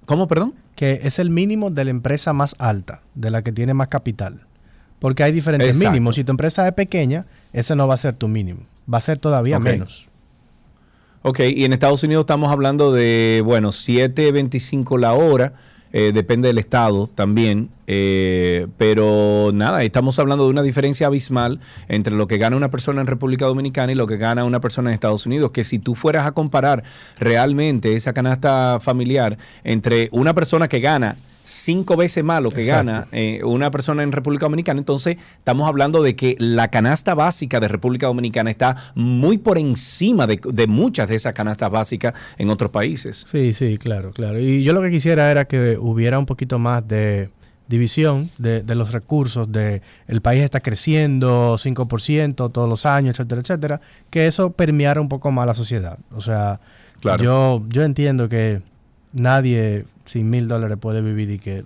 ¿Cómo, 0.06 0.28
perdón? 0.28 0.54
Que 0.76 1.02
es 1.04 1.20
el 1.20 1.30
mínimo 1.30 1.70
de 1.70 1.84
la 1.86 1.92
empresa 1.92 2.34
más 2.34 2.56
alta, 2.58 3.02
de 3.14 3.30
la 3.30 3.44
que 3.44 3.52
tiene 3.52 3.74
más 3.74 3.88
capital. 3.90 4.42
Porque 5.00 5.24
hay 5.24 5.32
diferentes 5.32 5.68
Exacto. 5.70 5.92
mínimos. 5.92 6.16
Si 6.16 6.24
tu 6.24 6.32
empresa 6.32 6.68
es 6.68 6.74
pequeña, 6.74 7.26
ese 7.54 7.76
no 7.76 7.88
va 7.88 7.96
a 7.96 7.98
ser 7.98 8.16
tu 8.16 8.28
mínimo. 8.28 8.62
Va 8.92 8.98
a 8.98 9.02
ser 9.02 9.20
todavía 9.20 9.60
menos. 9.60 10.10
Ok, 11.24 11.40
y 11.42 11.66
en 11.66 11.74
Estados 11.74 12.04
Unidos 12.04 12.24
estamos 12.24 12.52
hablando 12.52 12.92
de, 12.92 13.42
bueno, 13.46 13.72
7.25 13.72 14.98
la 14.98 15.14
hora, 15.14 15.54
eh, 15.94 16.12
depende 16.14 16.48
del 16.48 16.58
estado 16.58 17.08
también, 17.08 17.70
eh, 17.88 18.68
pero 18.78 19.52
nada, 19.54 19.84
estamos 19.84 20.18
hablando 20.20 20.46
de 20.46 20.52
una 20.52 20.64
diferencia 20.64 21.08
abismal 21.08 21.60
entre 21.90 22.14
lo 22.14 22.28
que 22.28 22.38
gana 22.38 22.56
una 22.56 22.72
persona 22.72 23.02
en 23.02 23.08
República 23.08 23.46
Dominicana 23.46 23.92
y 23.92 23.96
lo 23.96 24.08
que 24.08 24.18
gana 24.18 24.46
una 24.46 24.62
persona 24.62 24.90
en 24.90 24.94
Estados 24.94 25.26
Unidos, 25.26 25.52
que 25.52 25.64
si 25.64 25.80
tú 25.80 25.96
fueras 25.96 26.26
a 26.26 26.32
comparar 26.32 26.84
realmente 27.20 27.96
esa 27.96 28.14
canasta 28.14 28.80
familiar 28.80 29.38
entre 29.64 30.10
una 30.12 30.34
persona 30.34 30.68
que 30.68 30.80
gana 30.80 31.18
cinco 31.44 31.96
veces 31.98 32.24
más 32.24 32.42
lo 32.42 32.52
que 32.52 32.66
gana 32.66 33.08
eh, 33.12 33.42
una 33.44 33.72
persona 33.72 34.04
en 34.04 34.12
República 34.12 34.46
Dominicana. 34.46 34.80
Entonces, 34.80 35.18
estamos 35.38 35.68
hablando 35.68 36.04
de 36.04 36.16
que 36.16 36.36
la 36.40 36.70
canasta 36.70 37.14
básica 37.16 37.60
de 37.60 37.68
República 37.68 38.08
Dominicana 38.08 38.50
está 38.52 38.76
muy 38.96 39.38
por 39.38 39.58
encima 39.58 40.28
de, 40.28 40.40
de 40.44 40.68
muchas 40.68 41.10
de 41.10 41.16
esas 41.16 41.34
canastas 41.34 41.70
básicas 41.72 42.14
en 42.38 42.50
otros 42.50 42.72
países. 42.72 43.26
Sí, 43.30 43.54
sí, 43.54 43.78
claro, 43.78 44.12
claro. 44.12 44.40
Y 44.40 44.64
yo 44.64 44.74
lo 44.74 44.82
que 44.82 44.92
quisiera 44.92 45.32
era 45.32 45.46
que 45.46 45.78
hubiera 45.80 46.20
un 46.20 46.26
poquito 46.26 46.60
más 46.60 46.88
de 46.88 47.30
división 47.68 48.30
de, 48.38 48.64
de 48.64 48.76
los 48.76 48.92
recursos, 48.92 49.50
de 49.50 49.82
el 50.08 50.22
país 50.22 50.44
está 50.44 50.60
creciendo 50.60 51.56
5% 51.58 52.52
todos 52.52 52.68
los 52.68 52.86
años, 52.86 53.18
etcétera, 53.18 53.42
etcétera, 53.42 53.82
que 54.10 54.28
eso 54.28 54.52
permeara 54.52 55.00
un 55.00 55.08
poco 55.08 55.32
más 55.32 55.48
la 55.48 55.54
sociedad. 55.54 55.98
O 56.14 56.20
sea, 56.22 56.60
Claro. 57.00 57.24
yo, 57.24 57.64
yo 57.70 57.84
entiendo 57.84 58.28
que 58.30 58.62
nadie 59.14 59.86
sin 60.12 60.30
mil 60.30 60.50
dólares 60.50 60.78
puede 60.78 61.02
vivir 61.02 61.32
y 61.32 61.40
que 61.40 61.64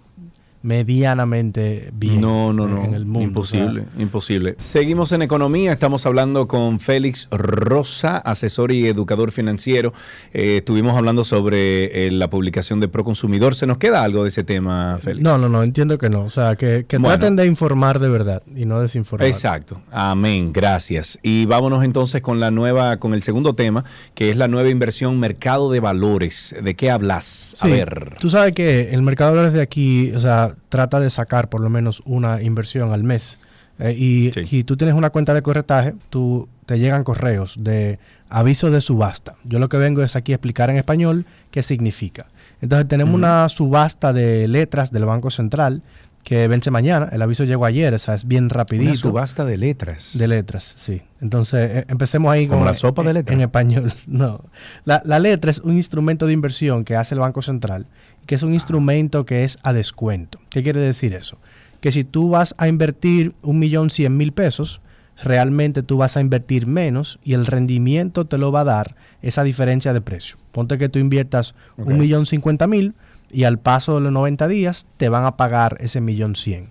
medianamente 0.66 1.90
bien 1.94 2.22
No, 2.22 2.52
no, 2.54 2.68
no. 2.68 2.84
en 2.84 2.94
el 2.94 3.06
mundo. 3.06 3.28
Imposible, 3.30 3.82
o 3.82 3.84
sea, 3.94 4.02
imposible. 4.02 4.56
Seguimos 4.58 5.12
en 5.12 5.22
economía. 5.22 5.72
Estamos 5.72 6.06
hablando 6.06 6.48
con 6.48 6.80
Félix 6.80 7.28
Rosa, 7.32 8.18
asesor 8.18 8.72
y 8.72 8.88
educador 8.88 9.32
financiero. 9.32 9.94
Eh, 10.34 10.58
estuvimos 10.58 10.98
hablando 10.98 11.24
sobre 11.24 12.08
eh, 12.08 12.12
la 12.12 12.30
publicación 12.30 12.80
de 12.80 12.88
Proconsumidor. 12.88 13.56
¿Se 13.56 13.68
nos 13.68 13.78
queda 13.78 14.04
algo 14.04 14.24
de 14.24 14.30
ese 14.30 14.44
tema, 14.44 14.98
Félix? 15.02 15.24
no, 15.24 15.38
no, 15.38 15.50
no, 15.50 15.64
entiendo 15.64 15.98
que 15.98 16.10
no. 16.10 16.22
O 16.22 16.30
sea, 16.30 16.56
que, 16.56 16.86
que 16.88 16.98
Bueno. 16.98 17.18
traten 17.18 17.36
de 17.36 17.46
informar 17.46 18.00
de 18.00 18.10
verdad 18.10 18.44
y 18.56 18.66
no 18.66 18.80
desinformar. 18.82 19.28
Exacto. 19.28 19.82
Amén. 19.92 20.52
Gracias. 20.54 21.20
Y 21.24 21.46
vámonos 21.46 21.84
entonces 21.84 22.22
con 22.22 22.40
la 22.40 22.52
nueva, 22.52 22.98
con 22.98 23.14
el 23.14 23.24
segundo 23.24 23.54
tema, 23.56 23.84
que 24.14 24.32
es 24.32 24.38
la 24.38 24.48
nueva 24.48 24.70
inversión 24.70 25.20
mercado 25.20 25.72
de 25.72 25.80
valores. 25.80 26.56
¿De 26.62 26.76
qué 26.76 26.90
hablas? 26.92 27.56
A 27.62 27.66
Sí, 27.66 27.72
ver. 27.72 28.16
Tú 28.20 28.30
sabes 28.30 28.54
que 28.54 28.94
el 28.94 29.02
mercado 29.02 29.32
de 29.32 29.36
valores 29.38 29.54
de 29.54 29.62
aquí, 29.62 30.12
o 30.14 30.22
sea, 30.22 30.55
trata 30.70 31.00
de 31.00 31.10
sacar 31.10 31.50
por 31.50 31.62
lo 31.62 31.70
menos 31.70 32.02
una 32.06 32.42
inversión 32.42 32.92
al 32.92 33.04
mes. 33.04 33.40
Eh, 33.80 33.92
y 33.92 34.32
si 34.48 34.64
tú 34.64 34.78
tienes 34.78 34.96
una 34.96 35.10
cuenta 35.10 35.34
de 35.34 35.42
corretaje, 35.42 35.96
tú 36.10 36.48
te 36.66 36.80
llegan 36.80 37.04
correos 37.04 37.56
de 37.60 38.00
aviso 38.30 38.72
de 38.72 38.80
subasta. 38.82 39.36
Yo 39.44 39.60
lo 39.60 39.68
que 39.70 39.78
vengo 39.78 40.02
es 40.02 40.16
aquí 40.16 40.32
a 40.32 40.36
explicar 40.36 40.70
en 40.70 40.78
español 40.78 41.26
qué 41.52 41.62
significa. 41.62 42.28
Entonces 42.62 42.88
tenemos 42.88 43.14
una 43.14 43.48
subasta 43.50 44.14
de 44.14 44.48
letras 44.48 44.92
del 44.92 45.06
Banco 45.06 45.30
Central 45.30 45.82
que 46.24 46.48
vence 46.48 46.72
mañana. 46.72 47.10
El 47.12 47.22
aviso 47.22 47.44
llegó 47.44 47.66
ayer, 47.66 47.94
o 47.94 48.00
sea, 48.00 48.16
es 48.16 48.26
bien 48.26 48.50
rapidito. 48.50 48.90
Una 48.90 48.96
subasta 49.00 49.46
de 49.46 49.58
letras. 49.58 50.18
De 50.18 50.28
letras, 50.28 50.74
sí. 50.76 51.04
Entonces, 51.22 51.72
eh, 51.72 51.86
empecemos 51.88 52.32
ahí 52.32 52.48
Como 52.48 52.62
con 52.62 52.66
la 52.68 52.74
sopa 52.74 53.04
de 53.04 53.10
en- 53.10 53.14
letras. 53.16 53.34
En 53.36 53.42
español, 53.42 53.94
no. 54.08 54.42
La, 54.86 55.04
la 55.06 55.20
letra 55.20 55.52
es 55.52 55.60
un 55.60 55.76
instrumento 55.76 56.26
de 56.26 56.34
inversión 56.34 56.84
que 56.84 56.96
hace 56.96 57.14
el 57.14 57.20
Banco 57.20 57.44
Central, 57.44 57.86
que 58.26 58.36
es 58.36 58.44
un 58.44 58.54
instrumento 58.54 59.26
que 59.26 59.44
es 59.44 59.58
a 59.64 59.74
descuento. 59.74 60.40
¿Qué 60.50 60.64
quiere 60.64 60.82
decir 60.82 61.14
eso? 61.14 61.38
Que 61.82 61.92
si 61.92 62.04
tú 62.04 62.30
vas 62.30 62.56
a 62.58 62.68
invertir 62.68 63.34
un 63.42 63.60
millón 63.60 63.90
cien 63.90 64.18
mil 64.18 64.32
pesos, 64.32 64.82
realmente 65.24 65.84
tú 65.84 65.98
vas 65.98 66.18
a 66.18 66.22
invertir 66.22 66.68
menos 66.68 67.20
y 67.24 67.34
el 67.34 67.46
rendimiento 67.46 68.26
te 68.26 68.38
lo 68.38 68.52
va 68.52 68.62
a 68.62 68.66
dar 68.66 68.96
esa 69.22 69.44
diferencia 69.44 69.94
de 69.94 70.02
precio. 70.02 70.38
Ponte 70.52 70.78
que 70.78 70.90
tú 70.90 71.00
inviertas 71.00 71.56
un 71.78 71.98
millón 71.98 72.26
cincuenta 72.26 72.68
mil 72.68 72.94
y 73.32 73.44
al 73.44 73.60
paso 73.60 73.96
de 73.96 74.02
los 74.02 74.12
90 74.12 74.48
días 74.48 74.88
te 74.98 75.10
van 75.10 75.26
a 75.26 75.38
pagar 75.38 75.78
ese 75.80 76.02
millón 76.02 76.36
cien. 76.36 76.70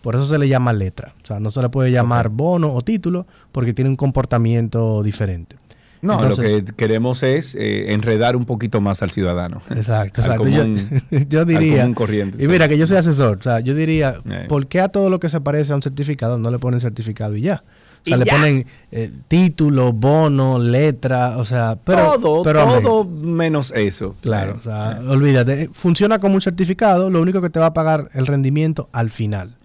Por 0.00 0.14
eso 0.16 0.26
se 0.26 0.38
le 0.38 0.48
llama 0.48 0.74
letra. 0.74 1.14
O 1.22 1.26
sea, 1.26 1.40
no 1.40 1.50
se 1.50 1.62
le 1.62 1.70
puede 1.70 1.90
llamar 1.90 2.28
bono 2.28 2.74
o 2.74 2.82
título 2.82 3.26
porque 3.52 3.72
tiene 3.72 3.88
un 3.88 3.96
comportamiento 3.96 5.02
diferente. 5.02 5.56
No, 6.04 6.14
Entonces- 6.22 6.60
lo 6.60 6.64
que 6.66 6.72
queremos 6.74 7.22
es 7.22 7.54
eh, 7.54 7.92
enredar 7.92 8.36
un 8.36 8.44
poquito 8.44 8.80
más 8.80 9.02
al 9.02 9.10
ciudadano. 9.10 9.62
Exacto, 9.70 10.22
Al 10.22 10.32
exacto. 10.32 10.48
Yo- 10.48 10.62
común- 10.62 11.02
yo, 11.30 11.40
al 11.40 11.46
diría. 11.46 11.80
común 11.80 11.94
corriente, 11.94 12.44
y 12.44 12.46
mira 12.48 12.68
que 12.68 12.76
yo 12.78 12.86
soy 12.86 12.98
asesor. 12.98 13.38
O 13.38 13.42
sea, 13.42 13.60
yo 13.60 13.74
diría, 13.74 14.16
Eh. 14.30 14.44
¿por 14.48 14.66
qué 14.66 14.80
a 14.80 14.88
todo 14.88 15.08
lo 15.10 15.18
que 15.20 15.28
se 15.28 15.40
parece 15.40 15.72
a 15.72 15.76
un 15.76 15.82
certificado 15.82 16.38
no 16.38 16.50
le 16.50 16.58
ponen 16.58 16.80
certificado 16.80 17.34
y 17.36 17.40
ya? 17.42 17.64
O 18.06 18.08
sea, 18.08 18.18
le 18.18 18.26
ya. 18.26 18.32
ponen 18.34 18.66
eh, 18.92 19.10
título, 19.28 19.94
bono, 19.94 20.58
letra, 20.58 21.38
o 21.38 21.44
sea, 21.46 21.78
pero 21.82 22.18
todo, 22.20 22.42
pero 22.42 22.80
todo 22.82 23.04
menos 23.06 23.70
eso. 23.74 24.14
Claro, 24.20 24.56
Eh, 24.56 24.58
o 24.60 24.62
sea, 24.62 25.00
olvídate, 25.08 25.70
funciona 25.72 26.18
como 26.18 26.34
un 26.34 26.42
certificado, 26.42 27.08
lo 27.08 27.22
único 27.22 27.40
que 27.40 27.48
te 27.48 27.58
va 27.58 27.66
a 27.66 27.72
pagar 27.72 28.10
el 28.12 28.26
rendimiento 28.26 28.90
al 28.92 29.08
final. 29.08 29.56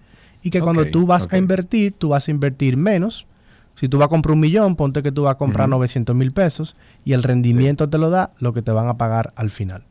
Y 0.42 0.52
que 0.52 0.62
cuando 0.62 0.86
tú 0.86 1.06
vas 1.06 1.28
a 1.32 1.38
invertir, 1.38 1.94
tú 1.98 2.08
vas 2.10 2.30
a 2.30 2.32
invertir 2.32 2.78
menos. 2.78 3.28
Si 3.80 3.88
tú 3.88 3.98
vas 3.98 4.08
a 4.08 4.10
comprar 4.10 4.34
un 4.34 4.42
millón, 4.42 4.76
ponte 4.76 5.02
que 5.02 5.12
tú 5.12 5.24
vas 5.24 5.36
a 5.36 5.38
comprar 5.38 5.68
Ujú. 5.70 5.78
900 5.78 6.16
mil 6.16 6.32
pesos 6.34 6.76
y 7.06 7.14
el 7.14 7.24
rendimiento 7.24 7.88
te 7.88 7.98
lo 7.98 8.10
da 8.10 8.32
lo 8.40 8.52
que 8.52 8.62
te 8.62 8.72
van 8.72 8.90
a 8.90 8.98
pagar 8.98 9.32
al 9.36 9.50
final. 9.50 9.84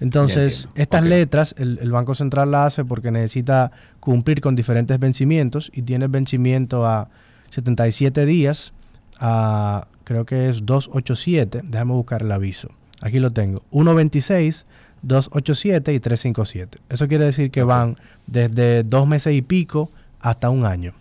Entonces, 0.00 0.68
estas 0.74 1.04
letras, 1.04 1.54
el, 1.56 1.78
el 1.80 1.90
Banco 1.90 2.14
Central 2.14 2.50
la 2.50 2.66
hace 2.66 2.84
porque 2.84 3.10
necesita 3.10 3.70
cumplir 4.00 4.42
con 4.42 4.56
diferentes 4.56 4.98
vencimientos 4.98 5.70
y 5.72 5.82
tiene 5.82 6.08
vencimiento 6.08 6.86
a 6.86 7.08
77 7.50 8.26
días, 8.26 8.74
a 9.18 9.86
creo 10.02 10.26
que 10.26 10.50
es 10.50 10.66
287, 10.66 11.62
déjame 11.64 11.92
buscar 11.92 12.22
el 12.22 12.32
aviso. 12.32 12.68
Aquí 13.00 13.20
lo 13.20 13.30
tengo, 13.30 13.62
126, 13.70 14.66
287 15.00 15.94
y 15.94 16.00
357. 16.00 16.78
Eso 16.90 17.08
quiere 17.08 17.24
decir 17.24 17.50
que 17.50 17.62
van 17.62 17.96
desde 18.26 18.82
dos 18.82 19.06
meses 19.06 19.34
y 19.34 19.40
pico 19.40 19.90
hasta 20.20 20.50
un 20.50 20.66
año. 20.66 20.92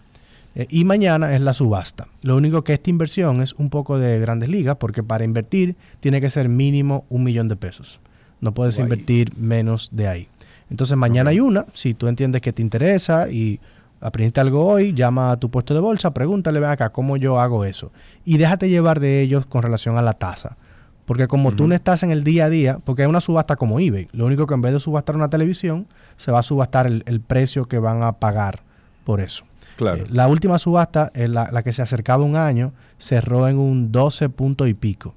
Eh, 0.56 0.68
y 0.70 0.84
mañana 0.84 1.34
es 1.36 1.42
la 1.42 1.54
subasta. 1.54 2.08
Lo 2.22 2.36
único 2.36 2.64
que 2.64 2.74
esta 2.74 2.90
inversión 2.90 3.42
es 3.42 3.54
un 3.54 3.70
poco 3.70 3.98
de 3.98 4.20
grandes 4.20 4.50
ligas, 4.50 4.78
porque 4.78 5.04
para 5.04 5.24
invertir 5.24 5.76
tiene 6.00 6.22
que 6.22 6.30
ser 6.30 6.50
mínimo 6.50 7.06
un 7.10 7.24
millón 7.24 7.48
de 7.48 7.56
pesos. 7.56 8.00
No 8.40 8.54
puedes 8.54 8.76
Guay. 8.76 8.86
invertir 8.86 9.38
menos 9.38 9.90
de 9.92 10.08
ahí. 10.08 10.28
Entonces 10.70 10.98
mañana 10.98 11.30
hay 11.30 11.40
una, 11.40 11.66
si 11.74 11.94
tú 11.94 12.08
entiendes 12.08 12.42
que 12.42 12.54
te 12.54 12.62
interesa 12.62 13.30
y 13.30 13.60
aprendiste 14.02 14.42
algo 14.42 14.66
hoy, 14.66 14.94
llama 14.94 15.32
a 15.32 15.38
tu 15.38 15.50
puesto 15.50 15.74
de 15.74 15.80
bolsa, 15.80 16.14
pregúntale, 16.14 16.60
ven 16.60 16.70
acá, 16.70 16.90
¿cómo 16.90 17.16
yo 17.18 17.40
hago 17.40 17.64
eso? 17.64 17.92
Y 18.26 18.38
déjate 18.38 18.70
llevar 18.70 19.00
de 19.00 19.22
ellos 19.22 19.46
con 19.46 19.64
relación 19.64 19.98
a 19.98 20.02
la 20.02 20.14
tasa. 20.14 20.58
Porque 21.06 21.28
como 21.28 21.52
tú 21.52 21.68
no 21.68 21.76
estás 21.76 22.02
en 22.04 22.12
el 22.12 22.24
día 22.24 22.46
a 22.46 22.50
día, 22.50 22.80
porque 22.84 23.02
hay 23.02 23.10
una 23.10 23.20
subasta 23.20 23.58
como 23.58 23.80
eBay, 23.80 24.08
lo 24.14 24.26
único 24.26 24.48
que 24.48 24.54
en 24.54 24.62
vez 24.62 24.72
de 24.72 24.80
subastar 24.80 25.18
una 25.18 25.30
televisión, 25.30 25.86
se 26.16 26.32
va 26.32 26.40
a 26.40 26.44
subastar 26.44 26.88
el, 26.88 27.04
el 27.08 27.20
precio 27.20 27.66
que 27.66 27.78
van 27.78 28.04
a 28.04 28.14
pagar 28.14 28.62
por 29.04 29.20
eso. 29.20 29.44
Claro. 29.84 30.04
Eh, 30.04 30.08
la 30.12 30.28
última 30.28 30.58
subasta, 30.58 31.12
eh, 31.14 31.28
la, 31.28 31.50
la 31.52 31.64
que 31.64 31.74
se 31.74 31.82
acercaba 31.82 32.24
un 32.24 32.36
año, 32.36 32.74
cerró 32.98 33.48
en 33.48 33.58
un 33.58 33.92
12 33.92 34.30
punto 34.30 34.68
y 34.68 34.74
pico. 34.74 35.14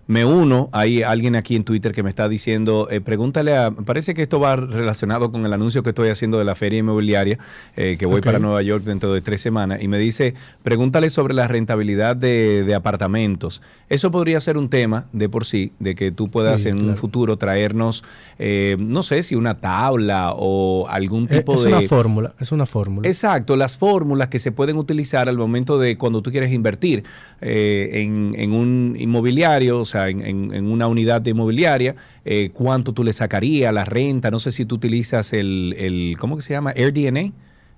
me 0.09 0.25
uno, 0.25 0.69
hay 0.71 1.03
alguien 1.03 1.35
aquí 1.35 1.55
en 1.55 1.63
Twitter 1.63 1.91
que 1.91 2.01
me 2.01 2.09
está 2.09 2.27
diciendo, 2.27 2.87
eh, 2.89 2.99
pregúntale 2.99 3.55
a, 3.55 3.69
parece 3.69 4.15
que 4.15 4.23
esto 4.23 4.39
va 4.39 4.55
relacionado 4.55 5.31
con 5.31 5.45
el 5.45 5.53
anuncio 5.53 5.83
que 5.83 5.91
estoy 5.91 6.09
haciendo 6.09 6.39
de 6.39 6.45
la 6.45 6.55
feria 6.55 6.79
inmobiliaria, 6.79 7.37
eh, 7.77 7.95
que 7.99 8.07
voy 8.07 8.21
para 8.21 8.39
Nueva 8.39 8.63
York 8.63 8.83
dentro 8.85 9.13
de 9.13 9.21
tres 9.21 9.39
semanas, 9.39 9.83
y 9.83 9.87
me 9.87 9.99
dice, 9.99 10.33
pregúntale 10.63 11.11
sobre 11.11 11.35
la 11.35 11.47
rentabilidad 11.47 12.15
de, 12.15 12.63
de 12.63 12.73
apartamentos. 12.73 13.61
Eso 13.87 14.09
podría 14.09 14.41
ser 14.41 14.57
un 14.57 14.67
tema 14.69 15.05
de 15.13 15.29
por 15.29 15.45
sí, 15.45 15.73
de 15.77 15.93
que 15.93 16.11
tú 16.11 16.31
puedas 16.31 16.61
Sí, 16.61 16.69
en 16.69 16.83
un 16.83 16.97
futuro 16.97 17.37
traernos, 17.37 18.03
eh, 18.39 18.77
no 18.79 19.03
sé 19.03 19.21
si 19.21 19.35
una 19.35 19.59
tabla 19.59 20.33
o 20.35 20.87
algún 20.89 21.25
Eh, 21.25 21.37
tipo 21.37 21.53
es 21.53 21.61
de... 21.61 21.67
una 21.69 21.81
fórmula, 21.81 22.33
es 22.39 22.51
una 22.51 22.65
fórmula. 22.65 23.07
Exacto, 23.07 23.55
las 23.55 23.77
fórmulas 23.77 24.29
que 24.29 24.39
se 24.39 24.51
pueden 24.51 24.77
utilizar 24.77 25.29
al 25.29 25.37
momento 25.37 25.77
de 25.77 25.97
cuando 25.99 26.23
tú 26.23 26.31
quieres 26.31 26.51
invertir 26.51 27.03
eh, 27.41 27.89
en, 28.01 28.33
en 28.35 28.53
un 28.53 28.95
inmobiliario, 28.97 29.79
o 29.79 29.85
sea, 29.85 29.98
en, 30.07 30.21
en- 30.53 30.71
una 30.71 30.87
unidad 30.87 31.21
de 31.21 31.31
inmobiliaria, 31.31 31.95
eh, 32.23 32.49
cuánto 32.53 32.93
tú 32.93 33.03
le 33.03 33.11
sacarías, 33.11 33.73
la 33.73 33.83
renta, 33.83 34.31
no 34.31 34.39
sé 34.39 34.51
si 34.51 34.63
tú 34.65 34.75
utilizas 34.75 35.33
el, 35.33 35.75
el 35.77 36.15
¿cómo 36.17 36.37
que 36.37 36.41
se 36.43 36.53
llama? 36.53 36.71
AirDNA, 36.75 37.31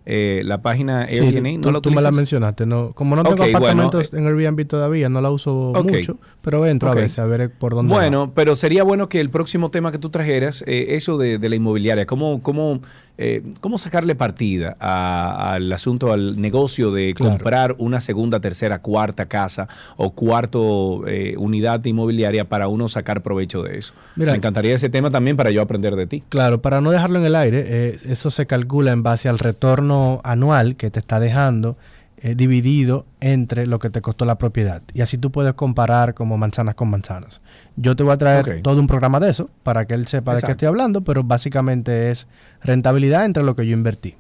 eh, 0.06 0.42
la 0.46 0.62
página 0.62 1.08
Sí, 1.08 1.18
AirDNA, 1.20 1.52
tú, 1.54 1.60
¿no 1.60 1.72
la 1.72 1.82
tú 1.82 1.92
me 1.92 2.02
la 2.02 2.12
mencionaste. 2.12 2.66
No, 2.66 2.92
como 2.94 3.16
no 3.16 3.24
tengo 3.24 3.36
Ok, 3.36 3.52
bueno, 3.60 3.84
apartamentos 3.84 4.14
en 4.14 4.26
Airbnb 4.28 4.66
todavía, 4.68 5.10
no 5.10 5.22
la 5.22 5.30
uso 5.30 5.74
mucho, 5.84 6.18
pero 6.42 6.66
entro 6.66 6.90
Ok. 6.90 6.98
a 6.98 7.02
veces 7.02 7.20
a 7.20 7.26
ver 7.26 7.52
por 7.52 7.76
dónde 7.76 7.94
va. 7.94 8.00
Bueno, 8.00 8.32
pero 8.34 8.56
sería 8.56 8.84
bueno 8.84 9.10
que 9.10 9.20
el 9.20 9.30
próximo 9.30 9.70
tema 9.72 9.92
que 9.92 9.98
tú 10.00 10.10
trajeras, 10.10 10.64
eh, 10.68 10.96
eso 10.96 11.18
de, 11.18 11.38
de 11.38 11.50
la 11.50 11.56
inmobiliaria, 11.56 12.06
cómo, 12.08 12.42
cómo, 12.42 12.82
eh, 13.20 13.44
cómo 13.60 13.78
sacarle 13.78 14.16
partida 14.16 14.76
al 14.80 15.72
asunto, 15.72 16.12
al 16.12 16.42
negocio 16.42 16.92
de 16.92 17.14
Claro. 17.14 17.34
comprar 17.36 17.76
una 17.78 18.02
segunda, 18.02 18.40
tercera, 18.40 18.80
cuarta 18.82 19.28
casa 19.28 19.68
o 19.98 20.12
cuarto 20.12 21.04
eh, 21.08 21.36
unidad 21.38 21.84
inmobiliaria 21.86 22.46
para 22.50 22.68
uno 22.68 22.88
sacar 22.90 23.22
provecho 23.22 23.62
de 23.64 23.78
eso. 23.78 23.94
Mira- 24.16 24.32
Me 24.32 24.38
encantaría 24.38 24.74
ese 24.74 24.90
tema 24.90 25.10
también 25.12 25.38
para 25.38 25.52
yo 25.52 25.62
aprender 25.62 25.96
de 25.96 26.08
ti. 26.08 26.24
Claro, 26.30 26.62
para 26.62 26.82
no 26.82 26.90
dejarlo 26.92 27.20
en 27.20 27.26
el 27.26 27.36
aire, 27.36 27.98
eso 28.10 28.32
se 28.32 28.48
calcula 28.48 28.92
en 28.92 29.04
base 29.04 29.30
al 29.30 29.38
retorno 29.38 29.91
anual 30.24 30.76
que 30.76 30.90
te 30.90 31.00
está 31.00 31.20
dejando 31.20 31.78
eh, 32.24 32.36
dividido 32.36 33.08
entre 33.20 33.66
lo 33.66 33.80
que 33.80 33.90
te 33.90 34.00
costó 34.02 34.26
la 34.26 34.38
propiedad. 34.38 34.84
Y 34.94 35.02
así 35.02 35.18
tú 35.18 35.32
puedes 35.32 35.54
comparar 35.54 36.14
como 36.14 36.38
manzanas 36.38 36.76
con 36.76 36.90
manzanas. 36.90 37.42
Yo 37.78 37.96
te 37.96 38.04
voy 38.04 38.14
a 38.14 38.18
traer 38.18 38.62
todo 38.62 38.80
un 38.80 38.86
programa 38.86 39.20
de 39.20 39.32
eso 39.32 39.50
para 39.64 39.86
que 39.86 39.96
él 39.96 40.06
sepa 40.06 40.36
de 40.36 40.42
qué 40.44 40.52
estoy 40.52 40.68
hablando, 40.68 41.02
pero 41.02 41.24
básicamente 41.24 42.12
es 42.12 42.28
rentabilidad 42.62 43.26
entre 43.26 43.42
lo 43.42 43.56
que 43.56 43.66
yo 43.66 43.74
invertí. 43.74 44.16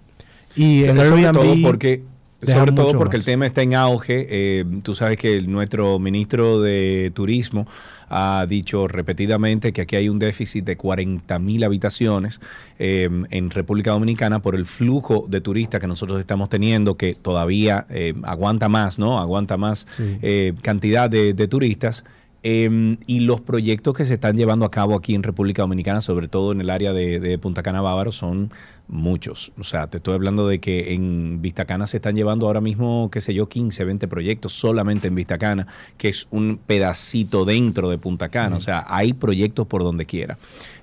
Y 0.55 0.84
en 0.86 0.97
sobre 0.97 1.28
Airbnb 1.28 1.34
todo 1.34 1.55
porque 1.61 2.03
sobre 2.42 2.72
todo 2.72 2.98
porque 2.98 3.18
el 3.18 3.24
tema 3.24 3.46
está 3.46 3.62
en 3.62 3.76
auge. 3.76 4.28
eh, 4.30 4.66
tú 4.84 4.94
sabes 4.96 5.18
que 5.18 5.38
el- 5.38 5.52
nuestro 5.52 6.00
ministro 6.00 6.62
de 6.62 7.12
Turismo 7.14 7.68
ha 8.10 8.46
dicho 8.50 8.88
repetidamente 8.89 9.72
que 9.72 9.82
aquí 9.82 9.96
hay 9.96 10.10
un 10.10 10.20
déficit 10.20 10.66
de 10.66 10.76
40 10.76 11.39
mil 11.39 11.64
habitaciones 11.64 12.42
eh, 12.80 13.10
en 13.30 13.50
República 13.52 13.92
Dominicana 13.92 14.39
por 14.42 14.56
el 14.56 14.66
flujo 14.66 15.26
de 15.30 15.39
turistas 15.39 15.80
que 15.80 15.88
nosotros 15.88 16.20
estamos 16.20 16.50
teniendo, 16.50 16.96
que 16.98 17.14
todavía 17.16 17.86
eh, 17.89 18.14
aguanta 18.24 18.68
más, 18.70 19.00
¿no? 19.00 19.20
Aguanta 19.20 19.56
más 19.58 19.88
Sí. 19.96 20.18
eh, 20.22 20.54
cantidad 20.62 21.10
de, 21.10 21.34
de 21.34 21.48
turistas. 21.48 22.04
Eh, 22.44 22.98
y 23.06 23.20
los 23.22 23.42
proyectos 23.42 23.96
que 23.96 24.06
se 24.06 24.16
están 24.16 24.36
llevando 24.36 24.66
a 24.66 24.72
cabo 24.72 24.96
aquí 24.96 25.16
en 25.16 25.24
República 25.24 25.62
Dominicana, 25.62 26.02
sobre 26.02 26.28
todo 26.28 26.52
en 26.52 26.62
el 26.62 26.70
área 26.70 26.94
de, 26.94 27.20
de 27.20 27.38
Punta 27.38 27.62
Cana 27.64 27.82
Bávaro, 27.82 28.12
son 28.12 28.52
muchos. 28.92 29.54
O 29.58 29.64
sea, 29.64 29.88
te 29.88 29.98
estoy 29.98 30.14
hablando 30.14 30.48
de 30.48 30.60
que 30.60 30.94
en 30.94 31.42
Vista 31.42 31.66
Cana 31.66 31.88
se 31.88 31.98
están 31.98 32.16
llevando 32.16 32.46
ahora 32.46 32.62
mismo, 32.62 33.10
qué 33.12 33.22
sé 33.22 33.34
yo, 33.34 33.48
15, 33.48 33.84
20 33.86 34.08
proyectos 34.08 34.54
solamente 34.54 35.08
en 35.08 35.16
Vista 35.16 35.38
Cana, 35.38 35.66
que 35.98 36.10
es 36.10 36.28
un 36.30 36.60
pedacito 36.66 37.46
dentro 37.46 37.89
de 37.89 37.98
Punta 37.98 38.30
Cana. 38.30 38.58
O 38.58 38.60
sea, 38.60 38.86
hay 38.89 39.14
proyectos 39.14 39.66
por 39.66 39.84
donde 39.84 40.06
quiera. 40.06 40.38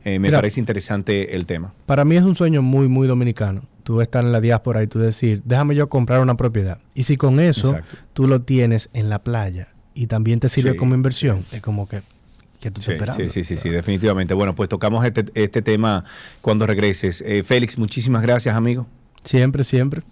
Eh, 0.04 0.12
me 0.12 0.28
Mira. 0.28 0.38
parece 0.38 0.58
interesante 0.58 1.36
el 1.36 1.46
tema. 1.46 1.74
Para 1.86 2.04
mí 2.04 2.16
es 2.16 2.24
un 2.24 2.34
sueño 2.34 2.62
muy, 2.62 2.88
muy 2.88 3.06
dominicano. 3.06 3.62
Tú 3.84 4.00
estar 4.00 4.24
en 4.24 4.32
la 4.32 4.40
diáspora 4.40 4.82
y 4.82 4.86
tú 4.86 4.98
decir, 4.98 5.42
déjame 5.44 5.74
yo 5.74 5.88
comprar 5.88 6.20
una 6.20 6.36
propiedad. 6.36 6.78
Y 6.94 7.04
si 7.04 7.16
con 7.16 7.40
eso 7.40 7.68
Exacto. 7.68 7.96
tú 8.12 8.26
lo 8.26 8.42
tienes 8.42 8.90
en 8.92 9.08
la 9.10 9.22
playa 9.22 9.68
y 9.98 10.06
también 10.06 10.38
te 10.38 10.48
sirve 10.48 10.72
Sí, 10.72 10.76
como 10.76 10.94
inversión, 10.94 11.44
es 11.50 11.60
como 11.60 11.88
que, 11.88 12.02
que 12.60 12.70
tú 12.70 12.80
Sí, 12.80 12.92
sí, 13.16 13.28
sí, 13.28 13.42
sí, 13.42 13.56
sí, 13.56 13.68
definitivamente. 13.68 14.32
Bueno, 14.32 14.54
pues 14.54 14.68
tocamos 14.68 15.04
este, 15.04 15.24
este 15.34 15.60
tema 15.60 16.04
cuando 16.40 16.66
regreses. 16.66 17.20
Eh, 17.26 17.42
Félix, 17.42 17.76
muchísimas 17.78 18.22
gracias, 18.22 18.54
amigo. 18.54 18.86
Siempre, 19.24 19.64
siempre. 19.64 20.02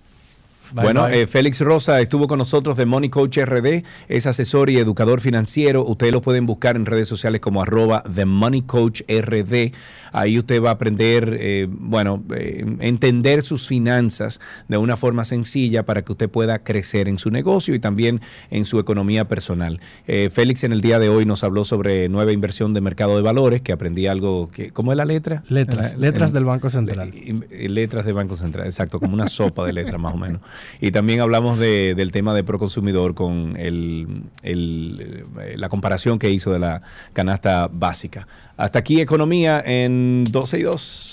Bye, 0.73 0.83
bueno, 0.85 1.07
bye. 1.07 1.23
eh, 1.23 1.27
Félix 1.27 1.61
Rosa 1.61 2.01
estuvo 2.01 2.27
con 2.27 2.39
nosotros 2.39 2.77
de 2.77 2.87
Money 2.87 3.09
Coach 3.11 3.39
RD, 3.39 3.83
es 4.09 4.27
asesor 4.27 4.71
y 4.71 4.79
educador 4.79 5.21
financiero. 5.21 5.85
Ustedes 5.85 6.13
lo 6.13 6.23
pueden 6.23 6.47
buscar 6.47 6.77
en 6.77 6.87
redes 6.87 7.09
sociales 7.09 7.41
como 7.41 7.63
arroba 7.63 8.03
The 8.15 8.25
Money 8.25 8.63
Coach 8.63 9.03
RD. 9.09 9.73
Ahí 10.13 10.39
usted 10.39 10.63
va 10.63 10.71
a 10.71 10.73
aprender, 10.73 11.37
eh, 11.39 11.67
bueno, 11.71 12.23
eh, 12.35 12.65
entender 12.81 13.43
sus 13.43 13.67
finanzas 13.69 14.41
de 14.69 14.77
una 14.79 14.97
forma 14.97 15.25
sencilla 15.25 15.85
para 15.85 16.03
que 16.03 16.13
usted 16.13 16.31
pueda 16.31 16.61
crecer 16.61 17.09
en 17.09 17.19
su 17.19 17.31
negocio 17.31 17.75
y 17.75 17.79
también 17.79 18.21
en 18.51 18.65
su 18.65 18.79
economía 18.79 19.29
personal. 19.29 19.81
Eh, 20.07 20.31
Félix 20.33 20.65
en 20.65 20.73
el 20.73 20.81
día 20.81 20.99
de 20.99 21.09
hoy 21.11 21.27
nos 21.27 21.45
habló 21.45 21.65
sobre 21.65 22.09
nueva 22.09 22.33
inversión 22.33 22.73
de 22.73 22.81
mercado 22.81 23.17
de 23.17 23.23
valores, 23.23 23.61
que 23.61 23.73
aprendí 23.73 24.07
algo 24.07 24.49
que, 24.49 24.71
¿cómo 24.71 24.93
es 24.93 24.97
la 24.97 25.05
letra? 25.05 25.43
letras, 25.49 25.93
En- 25.95 26.01
letras 26.01 26.31
en- 26.31 26.35
del 26.35 26.45
Banco 26.45 26.71
Central. 26.71 27.11
letras 27.51 28.05
de 28.07 28.13
Banco 28.13 28.37
Central, 28.37 28.67
exacto, 28.67 29.01
como 29.01 29.13
una 29.15 29.29
sopa 29.29 29.67
de 29.67 29.73
letras 29.73 30.01
más 30.01 30.15
o 30.15 30.17
menos. 30.19 30.41
Y 30.81 30.91
también 30.91 31.21
hablamos 31.21 31.59
de- 31.59 31.95
del 31.95 32.13
tema 32.13 32.35
de 32.35 32.45
Proconsumidor 32.45 33.15
con 33.15 33.57
el, 33.57 34.23
el, 34.43 35.25
eh, 35.41 35.55
la 35.57 35.69
comparación 35.69 36.19
que 36.19 36.31
hizo 36.31 36.53
de 36.53 36.59
la 36.59 36.81
canasta 37.13 37.69
básica. 37.73 38.27
Hasta 38.57 38.79
aquí 38.79 39.01
Economía 39.01 39.63
en 39.65 40.25
12 40.31 40.59
y 40.59 40.63
2. 40.63 41.13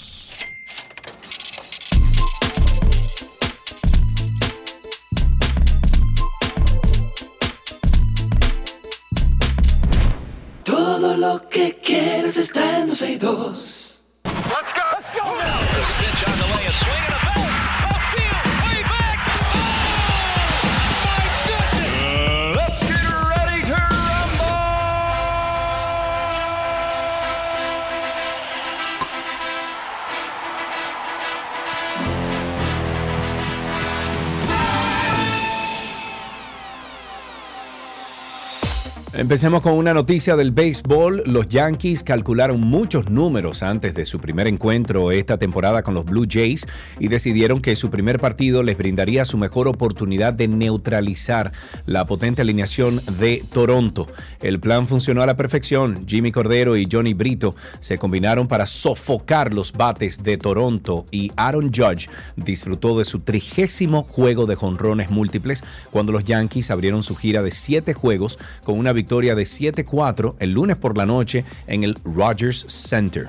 Todo 10.64 11.18
lo 11.18 11.50
que 11.50 11.78
quieres 11.84 12.38
está 12.38 12.80
en 12.80 12.88
12 12.88 13.12
y 13.12 13.18
2. 13.18 14.04
Empecemos 39.16 39.62
con 39.62 39.74
una 39.74 39.94
noticia 39.94 40.36
del 40.36 40.50
béisbol. 40.50 41.22
Los 41.28 41.48
Yankees 41.48 42.02
calcularon 42.02 42.60
muchos 42.62 43.12
números 43.12 43.62
antes 43.62 43.94
de 43.94 44.08
su 44.08 44.20
primer 44.20 44.48
encuentro 44.48 45.12
esta 45.12 45.38
temporada 45.38 45.84
con 45.84 45.94
los 45.94 46.04
Blue 46.04 46.26
Jays 46.28 46.66
y 46.98 47.10
decidieron 47.10 47.62
que 47.62 47.76
su 47.76 47.92
primer 47.92 48.20
partido 48.20 48.64
les 48.64 48.76
brindaría 48.76 49.24
su 49.24 49.38
mejor 49.38 49.68
oportunidad 49.68 50.34
de 50.34 50.48
neutralizar 50.48 51.52
la 51.86 52.06
potente 52.06 52.42
alineación 52.42 53.00
de 53.20 53.44
Toronto. 53.54 54.08
El 54.42 54.60
plan 54.60 54.88
funcionó 54.88 55.22
a 55.22 55.28
la 55.28 55.36
perfección. 55.36 56.08
Jimmy 56.08 56.32
Cordero 56.32 56.76
y 56.76 56.88
Johnny 56.92 57.14
Brito 57.14 57.56
se 57.82 58.00
combinaron 58.00 58.48
para 58.48 58.66
sofocar 58.66 59.54
los 59.54 59.74
bates 59.74 60.24
de 60.24 60.38
Toronto 60.38 61.06
y 61.12 61.32
Aaron 61.36 61.72
Judge 61.72 62.10
disfrutó 62.36 62.98
de 62.98 63.06
su 63.06 63.20
trigésimo 63.20 64.02
juego 64.02 64.48
de 64.48 64.56
jonrones 64.56 65.12
múltiples 65.12 65.64
cuando 65.92 66.12
los 66.12 66.24
Yankees 66.24 66.72
abrieron 66.72 67.04
su 67.04 67.16
gira 67.16 67.44
de 67.44 67.52
siete 67.52 67.94
juegos 67.94 68.40
con 68.64 68.80
una 68.80 68.92
victoria 68.92 69.03
de 69.36 69.44
7-4 69.44 70.36
el 70.40 70.52
lunes 70.52 70.78
por 70.78 70.98
la 70.98 71.06
noche 71.06 71.44
en 71.68 71.84
el 71.84 71.96
Rogers 72.04 72.66
Center. 72.68 73.28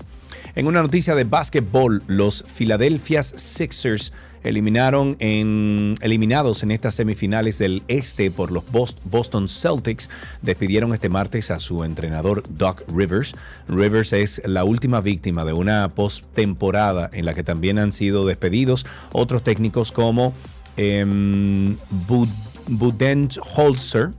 En 0.55 0.67
una 0.69 0.83
noticia 0.83 1.15
de 1.17 1.25
básquetbol, 1.25 2.03
los 2.07 2.45
Philadelphia 2.45 3.23
Sixers 3.25 4.13
eliminaron 4.45 5.17
en, 5.21 5.95
eliminados 6.03 6.63
en 6.63 6.71
estas 6.71 6.95
semifinales 6.95 7.59
del 7.59 7.83
este 7.89 8.31
por 8.31 8.53
los 8.53 8.63
Bos- 8.71 8.97
Boston 9.05 9.49
Celtics, 9.49 10.11
despidieron 10.43 10.93
este 10.95 11.09
martes 11.09 11.51
a 11.51 11.59
su 11.59 11.83
entrenador 11.83 12.45
Doc 12.57 12.83
Rivers. 12.95 13.35
Rivers 13.69 14.13
es 14.13 14.43
la 14.45 14.63
última 14.65 15.01
víctima 15.01 15.45
de 15.45 15.55
una 15.55 15.89
postemporada 15.89 17.09
en 17.13 17.25
la 17.25 17.35
que 17.35 17.43
también 17.43 17.79
han 17.79 17.91
sido 17.91 18.27
despedidos 18.27 18.85
otros 19.13 19.43
técnicos 19.43 19.91
como 19.93 20.35
em, 20.77 21.75
Bud- 22.07 22.29
Budenholzer, 22.69 24.11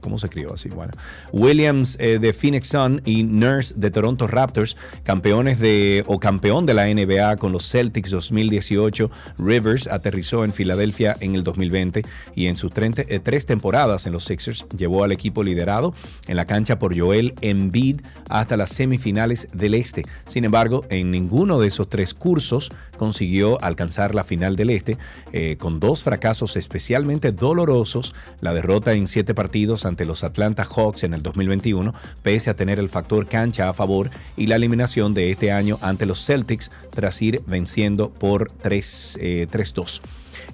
¿Cómo 0.00 0.18
se 0.18 0.26
escribió 0.26 0.54
así? 0.54 0.68
Bueno, 0.68 0.92
Williams 1.32 1.96
eh, 2.00 2.18
de 2.18 2.32
Phoenix 2.32 2.68
Sun 2.68 3.02
y 3.04 3.22
Nurse 3.22 3.74
de 3.76 3.90
Toronto 3.90 4.26
Raptors, 4.26 4.76
campeones 5.04 5.58
de 5.58 6.04
o 6.06 6.18
campeón 6.18 6.66
de 6.66 6.74
la 6.74 6.86
NBA 6.86 7.36
con 7.36 7.52
los 7.52 7.68
Celtics 7.70 8.10
2018. 8.10 9.10
Rivers 9.38 9.86
aterrizó 9.86 10.44
en 10.44 10.52
Filadelfia 10.52 11.16
en 11.20 11.34
el 11.34 11.44
2020 11.44 12.02
y 12.34 12.46
en 12.46 12.56
sus 12.56 12.72
30 12.72 13.02
eh, 13.02 13.20
tres 13.20 13.46
temporadas 13.46 14.06
en 14.06 14.12
los 14.12 14.24
Sixers 14.24 14.66
llevó 14.76 15.04
al 15.04 15.12
equipo 15.12 15.42
liderado 15.42 15.94
en 16.26 16.36
la 16.36 16.44
cancha 16.44 16.78
por 16.78 16.98
Joel 16.98 17.34
Embiid 17.40 18.00
hasta 18.28 18.56
las 18.56 18.70
semifinales 18.70 19.48
del 19.52 19.74
Este. 19.74 20.04
Sin 20.26 20.44
embargo, 20.44 20.84
en 20.88 21.10
ninguno 21.10 21.60
de 21.60 21.68
esos 21.68 21.88
tres 21.88 22.14
cursos 22.14 22.70
consiguió 22.96 23.62
alcanzar 23.62 24.14
la 24.14 24.24
final 24.24 24.56
del 24.56 24.70
Este, 24.70 24.96
eh, 25.32 25.56
con 25.58 25.80
dos 25.80 26.02
fracasos 26.02 26.56
especialmente 26.56 27.32
dolorosos, 27.32 28.14
la 28.40 28.52
derrota 28.52 28.92
en 28.92 29.08
siete 29.08 29.34
partidos 29.34 29.84
ante 29.90 30.06
los 30.06 30.24
Atlanta 30.24 30.64
Hawks 30.64 31.04
en 31.04 31.12
el 31.12 31.22
2021, 31.22 31.92
pese 32.22 32.48
a 32.48 32.56
tener 32.56 32.78
el 32.78 32.88
factor 32.88 33.26
cancha 33.26 33.68
a 33.68 33.74
favor, 33.74 34.10
y 34.36 34.46
la 34.46 34.56
eliminación 34.56 35.12
de 35.12 35.30
este 35.30 35.52
año 35.52 35.78
ante 35.82 36.06
los 36.06 36.24
Celtics 36.24 36.70
tras 36.90 37.20
ir 37.20 37.42
venciendo 37.46 38.10
por 38.10 38.50
3, 38.50 39.18
eh, 39.20 39.46
3-2. 39.50 40.00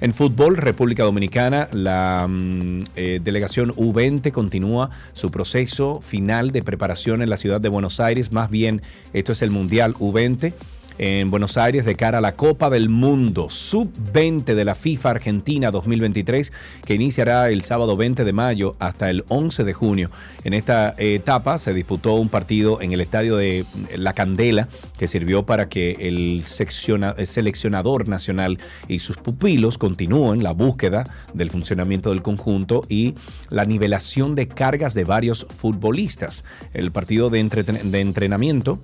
En 0.00 0.12
fútbol, 0.12 0.56
República 0.56 1.04
Dominicana, 1.04 1.68
la 1.72 2.26
mm, 2.28 2.82
eh, 2.96 3.20
delegación 3.22 3.74
U20 3.76 4.30
continúa 4.32 4.90
su 5.12 5.30
proceso 5.30 6.00
final 6.02 6.50
de 6.50 6.62
preparación 6.62 7.22
en 7.22 7.30
la 7.30 7.36
ciudad 7.36 7.60
de 7.60 7.68
Buenos 7.68 8.00
Aires. 8.00 8.32
Más 8.32 8.50
bien, 8.50 8.82
esto 9.12 9.32
es 9.32 9.42
el 9.42 9.50
Mundial 9.50 9.94
U20 9.94 10.52
en 10.98 11.30
Buenos 11.30 11.56
Aires 11.56 11.84
de 11.84 11.94
cara 11.94 12.18
a 12.18 12.20
la 12.20 12.36
Copa 12.36 12.70
del 12.70 12.88
Mundo 12.88 13.48
Sub-20 13.50 14.54
de 14.54 14.64
la 14.64 14.74
FIFA 14.74 15.10
Argentina 15.10 15.70
2023 15.70 16.52
que 16.84 16.94
iniciará 16.94 17.50
el 17.50 17.62
sábado 17.62 17.96
20 17.96 18.24
de 18.24 18.32
mayo 18.32 18.76
hasta 18.78 19.10
el 19.10 19.24
11 19.28 19.64
de 19.64 19.72
junio. 19.72 20.10
En 20.44 20.54
esta 20.54 20.94
etapa 20.98 21.58
se 21.58 21.74
disputó 21.74 22.14
un 22.14 22.28
partido 22.28 22.80
en 22.80 22.92
el 22.92 23.00
estadio 23.00 23.36
de 23.36 23.64
La 23.96 24.14
Candela 24.14 24.68
que 24.98 25.08
sirvió 25.08 25.44
para 25.44 25.68
que 25.68 25.92
el 26.00 26.42
seleccionador 26.44 28.08
nacional 28.08 28.58
y 28.88 29.00
sus 29.00 29.16
pupilos 29.16 29.78
continúen 29.78 30.42
la 30.42 30.52
búsqueda 30.52 31.04
del 31.34 31.50
funcionamiento 31.50 32.10
del 32.10 32.22
conjunto 32.22 32.84
y 32.88 33.14
la 33.50 33.64
nivelación 33.64 34.34
de 34.34 34.48
cargas 34.48 34.94
de 34.94 35.04
varios 35.04 35.46
futbolistas. 35.50 36.44
El 36.72 36.92
partido 36.92 37.30
de 37.30 37.40
entrenamiento 37.40 38.80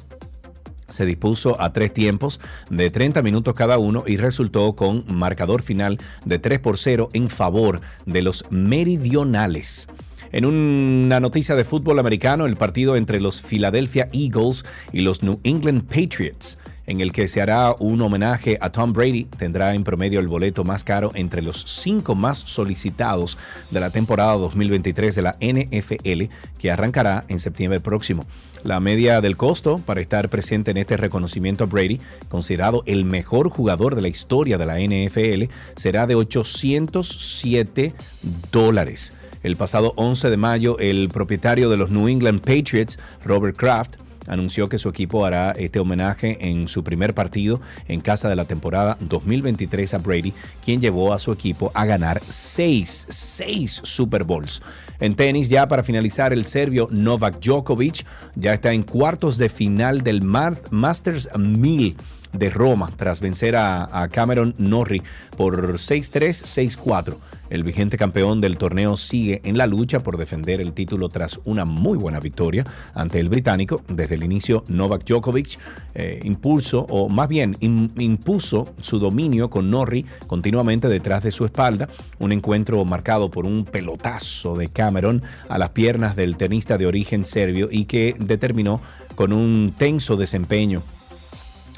se 0.92 1.06
dispuso 1.06 1.60
a 1.60 1.72
tres 1.72 1.92
tiempos 1.92 2.40
de 2.70 2.90
30 2.90 3.22
minutos 3.22 3.54
cada 3.54 3.78
uno 3.78 4.04
y 4.06 4.16
resultó 4.16 4.74
con 4.74 5.04
marcador 5.08 5.62
final 5.62 5.98
de 6.24 6.38
3 6.38 6.60
por 6.60 6.78
0 6.78 7.08
en 7.12 7.28
favor 7.28 7.80
de 8.06 8.22
los 8.22 8.44
meridionales. 8.50 9.88
En 10.32 10.46
una 10.46 11.20
noticia 11.20 11.54
de 11.54 11.64
fútbol 11.64 11.98
americano, 11.98 12.46
el 12.46 12.56
partido 12.56 12.96
entre 12.96 13.20
los 13.20 13.42
Philadelphia 13.42 14.08
Eagles 14.12 14.64
y 14.92 15.02
los 15.02 15.22
New 15.22 15.40
England 15.44 15.82
Patriots 15.84 16.58
en 16.86 17.00
el 17.00 17.12
que 17.12 17.28
se 17.28 17.40
hará 17.40 17.74
un 17.78 18.00
homenaje 18.00 18.58
a 18.60 18.70
Tom 18.70 18.92
Brady, 18.92 19.24
tendrá 19.24 19.74
en 19.74 19.84
promedio 19.84 20.20
el 20.20 20.28
boleto 20.28 20.64
más 20.64 20.84
caro 20.84 21.12
entre 21.14 21.42
los 21.42 21.64
cinco 21.66 22.14
más 22.14 22.38
solicitados 22.38 23.38
de 23.70 23.80
la 23.80 23.90
temporada 23.90 24.34
2023 24.34 25.14
de 25.14 25.22
la 25.22 25.36
NFL, 25.40 26.32
que 26.58 26.70
arrancará 26.70 27.24
en 27.28 27.40
septiembre 27.40 27.80
próximo. 27.80 28.26
La 28.64 28.78
media 28.78 29.20
del 29.20 29.36
costo 29.36 29.78
para 29.84 30.00
estar 30.00 30.28
presente 30.28 30.70
en 30.70 30.76
este 30.76 30.96
reconocimiento 30.96 31.64
a 31.64 31.66
Brady, 31.66 32.00
considerado 32.28 32.84
el 32.86 33.04
mejor 33.04 33.48
jugador 33.48 33.96
de 33.96 34.02
la 34.02 34.08
historia 34.08 34.56
de 34.56 34.66
la 34.66 34.78
NFL, 34.78 35.52
será 35.76 36.06
de 36.06 36.14
807 36.14 37.94
dólares. 38.52 39.12
El 39.42 39.56
pasado 39.56 39.92
11 39.96 40.30
de 40.30 40.36
mayo, 40.36 40.78
el 40.78 41.08
propietario 41.08 41.68
de 41.68 41.76
los 41.76 41.90
New 41.90 42.06
England 42.06 42.40
Patriots, 42.40 43.00
Robert 43.24 43.56
Kraft, 43.56 43.96
anunció 44.26 44.68
que 44.68 44.78
su 44.78 44.88
equipo 44.88 45.24
hará 45.24 45.52
este 45.52 45.80
homenaje 45.80 46.48
en 46.48 46.68
su 46.68 46.84
primer 46.84 47.14
partido 47.14 47.60
en 47.88 48.00
casa 48.00 48.28
de 48.28 48.36
la 48.36 48.44
temporada 48.44 48.96
2023 49.00 49.94
a 49.94 49.98
Brady, 49.98 50.32
quien 50.64 50.80
llevó 50.80 51.12
a 51.12 51.18
su 51.18 51.32
equipo 51.32 51.70
a 51.74 51.84
ganar 51.84 52.20
seis, 52.20 53.06
seis 53.10 53.80
Super 53.82 54.24
Bowls. 54.24 54.62
En 55.00 55.14
tenis, 55.14 55.48
ya 55.48 55.66
para 55.66 55.82
finalizar, 55.82 56.32
el 56.32 56.46
serbio 56.46 56.88
Novak 56.90 57.40
Djokovic 57.40 58.04
ya 58.34 58.54
está 58.54 58.72
en 58.72 58.82
cuartos 58.82 59.38
de 59.38 59.48
final 59.48 60.02
del 60.02 60.22
Masters 60.22 61.28
1000 61.36 61.96
de 62.32 62.50
Roma 62.50 62.90
tras 62.96 63.20
vencer 63.20 63.56
a, 63.56 64.02
a 64.02 64.08
Cameron 64.08 64.54
Norrie 64.58 65.02
por 65.36 65.74
6-3, 65.74 66.76
6-4. 66.78 67.16
El 67.52 67.64
vigente 67.64 67.98
campeón 67.98 68.40
del 68.40 68.56
torneo 68.56 68.96
sigue 68.96 69.42
en 69.44 69.58
la 69.58 69.66
lucha 69.66 70.00
por 70.00 70.16
defender 70.16 70.62
el 70.62 70.72
título 70.72 71.10
tras 71.10 71.38
una 71.44 71.66
muy 71.66 71.98
buena 71.98 72.18
victoria 72.18 72.64
ante 72.94 73.20
el 73.20 73.28
británico. 73.28 73.82
Desde 73.88 74.14
el 74.14 74.24
inicio, 74.24 74.64
Novak 74.68 75.04
Djokovic 75.04 75.58
eh, 75.94 76.20
impulso, 76.24 76.86
o 76.88 77.10
más 77.10 77.28
bien 77.28 77.54
impuso 77.60 78.72
su 78.80 78.98
dominio 78.98 79.50
con 79.50 79.70
Norrie 79.70 80.06
continuamente 80.26 80.88
detrás 80.88 81.24
de 81.24 81.30
su 81.30 81.44
espalda. 81.44 81.90
Un 82.20 82.32
encuentro 82.32 82.82
marcado 82.86 83.30
por 83.30 83.44
un 83.44 83.66
pelotazo 83.66 84.56
de 84.56 84.68
Cameron 84.68 85.22
a 85.50 85.58
las 85.58 85.72
piernas 85.72 86.16
del 86.16 86.38
tenista 86.38 86.78
de 86.78 86.86
origen 86.86 87.26
serbio 87.26 87.68
y 87.70 87.84
que 87.84 88.14
determinó 88.18 88.80
con 89.14 89.34
un 89.34 89.74
tenso 89.76 90.16
desempeño 90.16 90.82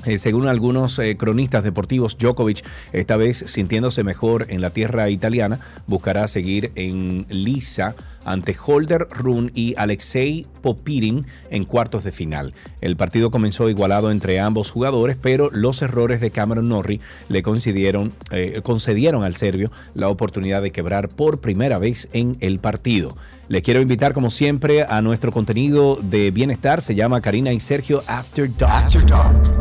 eh, 0.06 0.18
según 0.18 0.48
algunos 0.48 0.98
eh, 0.98 1.16
cronistas 1.16 1.64
deportivos, 1.64 2.16
Djokovic, 2.18 2.64
esta 2.92 3.16
vez 3.16 3.38
sintiéndose 3.46 4.04
mejor 4.04 4.46
en 4.48 4.60
la 4.60 4.70
tierra 4.70 5.10
italiana, 5.10 5.60
buscará 5.86 6.28
seguir 6.28 6.72
en 6.74 7.26
lisa 7.28 7.94
ante 8.24 8.56
Holder 8.64 9.06
Run 9.10 9.50
y 9.54 9.74
Alexei 9.76 10.46
Popirin 10.62 11.26
en 11.50 11.64
cuartos 11.64 12.04
de 12.04 12.12
final. 12.12 12.54
El 12.80 12.96
partido 12.96 13.30
comenzó 13.30 13.68
igualado 13.68 14.10
entre 14.10 14.40
ambos 14.40 14.70
jugadores, 14.70 15.16
pero 15.20 15.50
los 15.52 15.82
errores 15.82 16.20
de 16.20 16.30
Cameron 16.30 16.68
Norrie 16.68 17.00
le 17.28 17.42
concedieron, 17.42 18.12
eh, 18.30 18.60
concedieron 18.62 19.24
al 19.24 19.36
serbio 19.36 19.70
la 19.94 20.08
oportunidad 20.08 20.62
de 20.62 20.72
quebrar 20.72 21.08
por 21.08 21.40
primera 21.40 21.78
vez 21.78 22.08
en 22.12 22.36
el 22.40 22.58
partido. 22.58 23.16
Le 23.46 23.60
quiero 23.60 23.82
invitar, 23.82 24.14
como 24.14 24.30
siempre, 24.30 24.86
a 24.88 25.02
nuestro 25.02 25.30
contenido 25.30 25.98
de 26.00 26.30
bienestar. 26.30 26.80
Se 26.80 26.94
llama 26.94 27.20
Karina 27.20 27.52
y 27.52 27.60
Sergio 27.60 28.02
After 28.06 28.48
Dark. 28.56 28.88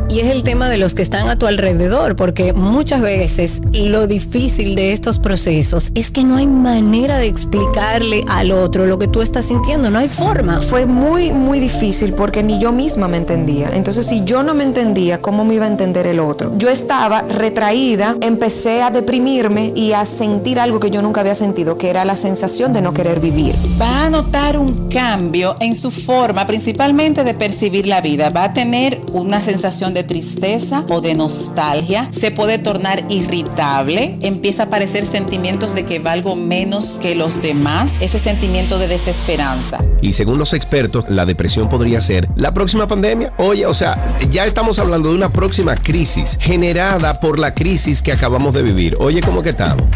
Y 0.08 0.20
es 0.20 0.28
el 0.28 0.42
tema 0.42 0.70
de 0.70 0.78
los 0.78 0.94
que 0.94 1.02
están 1.02 1.28
a 1.28 1.38
tu 1.38 1.46
alrededor, 1.46 2.16
porque 2.16 2.54
muchas 2.54 3.02
veces 3.02 3.60
lo 3.72 4.06
difícil 4.06 4.74
de 4.74 4.92
estos 4.92 5.18
procesos 5.18 5.92
es 5.94 6.10
que 6.10 6.24
no 6.24 6.36
hay 6.36 6.46
manera 6.46 7.18
de 7.18 7.26
explicarle 7.26 8.24
al 8.26 8.52
otro 8.54 8.86
lo 8.86 8.98
que 8.98 9.08
tú 9.08 9.22
estás 9.22 9.44
sintiendo, 9.44 9.90
no 9.90 9.98
hay 9.98 10.08
forma. 10.08 10.60
Fue 10.60 10.86
muy, 10.86 11.32
muy 11.32 11.60
difícil 11.60 12.14
porque 12.14 12.42
ni 12.42 12.58
yo 12.58 12.72
misma 12.72 13.08
me 13.08 13.16
entendía. 13.16 13.70
Entonces, 13.72 14.06
si 14.06 14.24
yo 14.24 14.42
no 14.42 14.54
me 14.54 14.64
entendía, 14.64 15.20
¿cómo 15.20 15.44
me 15.44 15.54
iba 15.54 15.64
a 15.64 15.68
entender 15.68 16.06
el 16.06 16.20
otro? 16.20 16.52
Yo 16.56 16.68
estaba 16.68 17.22
retraída, 17.22 18.16
empecé 18.20 18.82
a 18.82 18.90
deprimirme 18.90 19.72
y 19.74 19.92
a 19.92 20.06
sentir 20.06 20.60
algo 20.60 20.80
que 20.80 20.90
yo 20.90 21.02
nunca 21.02 21.20
había 21.20 21.34
sentido, 21.34 21.78
que 21.78 21.90
era 21.90 22.04
la 22.04 22.16
sensación 22.16 22.72
de 22.72 22.80
no 22.80 22.94
querer 22.94 23.20
vivir 23.20 23.54
va 23.80 24.04
a 24.04 24.10
notar 24.10 24.58
un 24.58 24.88
cambio 24.88 25.56
en 25.60 25.74
su 25.74 25.90
forma 25.90 26.46
principalmente 26.46 27.24
de 27.24 27.34
percibir 27.34 27.86
la 27.86 28.00
vida. 28.00 28.30
Va 28.30 28.44
a 28.44 28.52
tener 28.52 29.00
una 29.12 29.40
sensación 29.40 29.94
de 29.94 30.04
tristeza 30.04 30.84
o 30.88 31.00
de 31.00 31.14
nostalgia. 31.14 32.08
Se 32.12 32.30
puede 32.30 32.58
tornar 32.58 33.04
irritable. 33.08 34.18
Empieza 34.20 34.64
a 34.64 34.66
aparecer 34.66 35.06
sentimientos 35.06 35.74
de 35.74 35.84
que 35.84 35.98
valgo 35.98 36.36
menos 36.36 36.98
que 37.00 37.14
los 37.14 37.42
demás. 37.42 37.96
Ese 38.00 38.18
sentimiento 38.18 38.43
de 38.44 38.88
desesperanza. 38.88 39.78
Y 40.02 40.12
según 40.12 40.38
los 40.38 40.52
expertos, 40.52 41.06
la 41.08 41.24
depresión 41.24 41.70
podría 41.70 42.00
ser 42.02 42.28
la 42.36 42.52
próxima 42.52 42.86
pandemia. 42.86 43.32
Oye, 43.38 43.64
o 43.64 43.72
sea, 43.72 44.14
ya 44.30 44.44
estamos 44.44 44.78
hablando 44.78 45.08
de 45.08 45.14
una 45.14 45.30
próxima 45.30 45.74
crisis 45.76 46.36
generada 46.38 47.18
por 47.20 47.38
la 47.38 47.54
crisis 47.54 48.02
que 48.02 48.12
acabamos 48.12 48.52
de 48.52 48.62
vivir. 48.62 48.96
Oye, 48.98 49.22
¿cómo 49.22 49.40
que 49.40 49.50
estamos? 49.50 49.86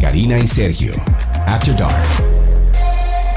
Karina 0.00 0.38
y 0.38 0.46
Sergio. 0.46 0.92
After 1.46 1.76
Dark. 1.76 2.29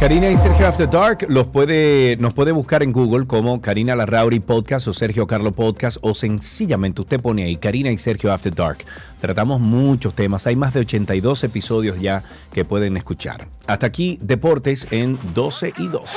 Karina 0.03 0.29
y 0.29 0.35
Sergio 0.35 0.67
After 0.67 0.89
Dark 0.89 1.25
los 1.29 1.47
puede, 1.47 2.17
nos 2.17 2.33
puede 2.33 2.51
buscar 2.51 2.83
en 2.83 2.91
Google 2.91 3.25
como 3.25 3.61
Karina 3.61 3.95
Larrauri 3.95 4.41
Podcast 4.41 4.85
o 4.89 4.91
Sergio 4.91 5.27
Carlo 5.27 5.53
Podcast 5.53 5.97
o 6.01 6.13
sencillamente 6.13 6.99
usted 6.99 7.21
pone 7.21 7.45
ahí 7.45 7.55
Karina 7.55 7.89
y 7.89 7.97
Sergio 7.97 8.33
After 8.33 8.53
Dark. 8.53 8.79
Tratamos 9.21 9.61
muchos 9.61 10.13
temas, 10.13 10.45
hay 10.45 10.57
más 10.57 10.73
de 10.73 10.81
82 10.81 11.45
episodios 11.45 12.01
ya 12.01 12.21
que 12.51 12.65
pueden 12.65 12.97
escuchar. 12.97 13.47
Hasta 13.65 13.85
aquí, 13.85 14.19
Deportes 14.21 14.89
en 14.91 15.17
12 15.33 15.71
y 15.77 15.87
2. 15.87 16.11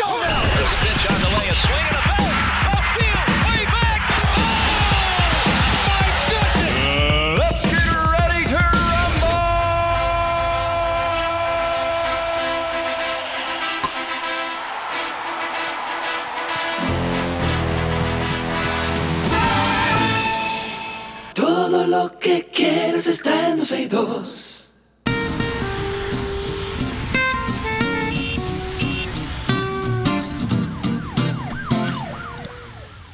Que 22.27 22.47
quieres 22.53 23.07
está 23.07 23.51
en 23.51 23.59
12 23.59 23.82
y 23.82 23.86
2. 23.86 24.74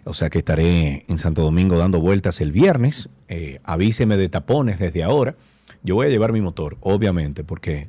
O 0.05 0.15
sea 0.15 0.31
que 0.31 0.39
estaré 0.39 1.05
en 1.09 1.19
Santo 1.19 1.43
Domingo 1.43 1.79
dando 1.79 2.01
vueltas 2.01 2.41
el 2.41 2.53
viernes. 2.53 3.09
Eh, 3.29 3.61
avíseme 3.65 4.17
de 4.17 4.29
tapones 4.29 4.79
desde 4.79 5.03
ahora. 5.03 5.35
Yo 5.83 5.95
voy 5.97 6.07
a 6.07 6.11
llevar 6.11 6.33
mi 6.33 6.41
motor, 6.41 6.77
obviamente, 6.81 7.45
porque 7.45 7.89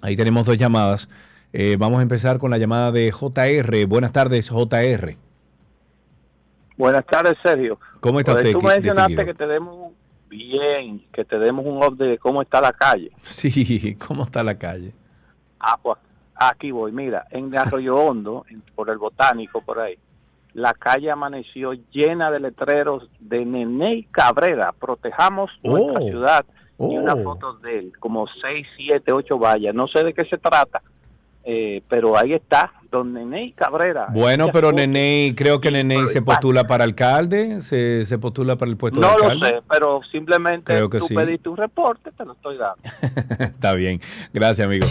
Ahí 0.00 0.16
tenemos 0.16 0.46
dos 0.46 0.56
llamadas. 0.56 1.10
Eh, 1.52 1.76
vamos 1.78 1.98
a 1.98 2.02
empezar 2.02 2.38
con 2.38 2.50
la 2.50 2.56
llamada 2.56 2.92
de 2.92 3.12
JR. 3.12 3.86
Buenas 3.86 4.12
tardes, 4.12 4.48
JR. 4.48 5.27
Buenas 6.78 7.04
tardes, 7.06 7.36
Sergio. 7.42 7.78
¿Cómo 8.00 8.20
está 8.20 8.32
usted? 8.34 8.52
Tú 8.52 8.62
mencionaste 8.62 9.24
que 9.26 9.34
te 9.34 9.46
demos 9.46 9.74
un- 9.76 9.94
bien, 10.30 11.02
que 11.12 11.24
te 11.24 11.38
demos 11.38 11.66
un 11.66 11.78
update 11.78 12.10
de 12.12 12.18
cómo 12.18 12.40
está 12.40 12.60
la 12.60 12.72
calle. 12.72 13.10
Sí, 13.22 13.94
¿cómo 14.06 14.22
está 14.22 14.42
la 14.42 14.56
calle? 14.56 14.92
Ah, 15.58 15.76
pues 15.82 15.98
aquí 16.36 16.70
voy. 16.70 16.92
Mira, 16.92 17.26
en 17.30 17.54
Arroyo 17.56 17.96
Hondo, 17.96 18.44
por 18.74 18.88
el 18.90 18.98
Botánico, 18.98 19.60
por 19.60 19.80
ahí, 19.80 19.98
la 20.54 20.72
calle 20.72 21.10
amaneció 21.10 21.72
llena 21.90 22.30
de 22.30 22.40
letreros 22.40 23.08
de 23.18 23.44
Nene 23.44 24.06
Cabrera. 24.10 24.72
Protejamos 24.72 25.50
nuestra 25.64 26.00
Oh. 26.00 26.04
ciudad. 26.08 26.44
Y 26.80 26.82
Oh. 26.96 27.00
unas 27.02 27.20
fotos 27.24 27.60
de 27.62 27.76
él, 27.80 27.92
como 27.98 28.26
6, 28.40 28.64
7, 28.76 29.12
8 29.12 29.36
vallas. 29.36 29.74
No 29.74 29.88
sé 29.88 30.04
de 30.04 30.14
qué 30.14 30.24
se 30.26 30.38
trata, 30.38 30.80
eh, 31.50 31.82
pero 31.88 32.18
ahí 32.18 32.34
está, 32.34 32.72
don 32.90 33.14
Nene 33.14 33.54
Cabrera. 33.56 34.08
Bueno, 34.12 34.50
pero. 34.52 34.70
Nene, 34.70 35.32
creo 35.34 35.60
que 35.62 35.70
Nene 35.70 36.06
se 36.06 36.20
postula 36.20 36.66
para 36.66 36.84
alcalde, 36.84 37.62
se, 37.62 38.04
se 38.04 38.18
postula 38.18 38.56
para 38.56 38.70
el 38.70 38.76
puesto 38.76 39.00
No 39.00 39.12
de 39.12 39.16
lo 39.18 39.24
alcalde. 39.30 39.46
sé, 39.48 39.62
pero 39.70 40.00
simplemente 40.12 40.72
Creo 40.74 40.90
que 40.90 40.98
tú 40.98 41.06
sí. 41.06 41.14
pediste 41.14 41.48
un 41.48 41.56
reporte, 41.56 42.10
te 42.12 42.24
lo 42.26 42.32
estoy 42.34 42.58
dando. 42.58 42.82
Está 43.44 43.72
bien. 43.74 43.98
Gracias, 44.34 44.66
amigo. 44.66 44.86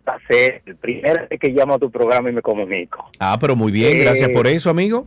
Hacer 0.06 0.62
el 0.66 0.76
primer 0.76 1.28
vez 1.28 1.40
que 1.40 1.48
llamo 1.48 1.74
a 1.74 1.78
tu 1.78 1.90
programa 1.90 2.28
y 2.28 2.32
me 2.34 2.42
comunico. 2.42 3.08
Ah, 3.18 3.36
pero 3.40 3.56
muy 3.56 3.72
bien, 3.72 3.94
Eh, 3.96 4.00
gracias 4.04 4.28
por 4.30 4.46
eso, 4.46 4.68
amigo. 4.70 5.06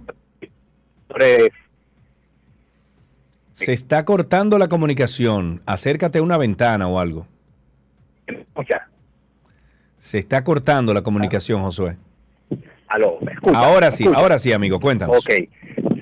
Se 3.52 3.74
está 3.74 4.06
cortando 4.06 4.58
la 4.58 4.68
comunicación. 4.68 5.62
Acércate 5.66 6.20
a 6.20 6.22
una 6.24 6.38
ventana 6.38 6.88
o 6.88 7.00
algo. 7.00 7.28
escucha, 8.28 8.88
Se 9.98 10.20
está 10.20 10.44
cortando 10.44 10.94
la 10.94 11.02
comunicación, 11.02 11.62
Josué. 11.62 11.98
aló, 12.88 13.18
¿me 13.22 13.34
escucha? 13.34 13.58
Ahora 13.60 13.92
sí, 13.92 14.04
¿Escucha? 14.04 14.20
ahora 14.22 14.38
sí, 14.40 14.52
amigo, 14.54 14.80
cuéntanos. 14.80 15.18
Ok, 15.18 15.30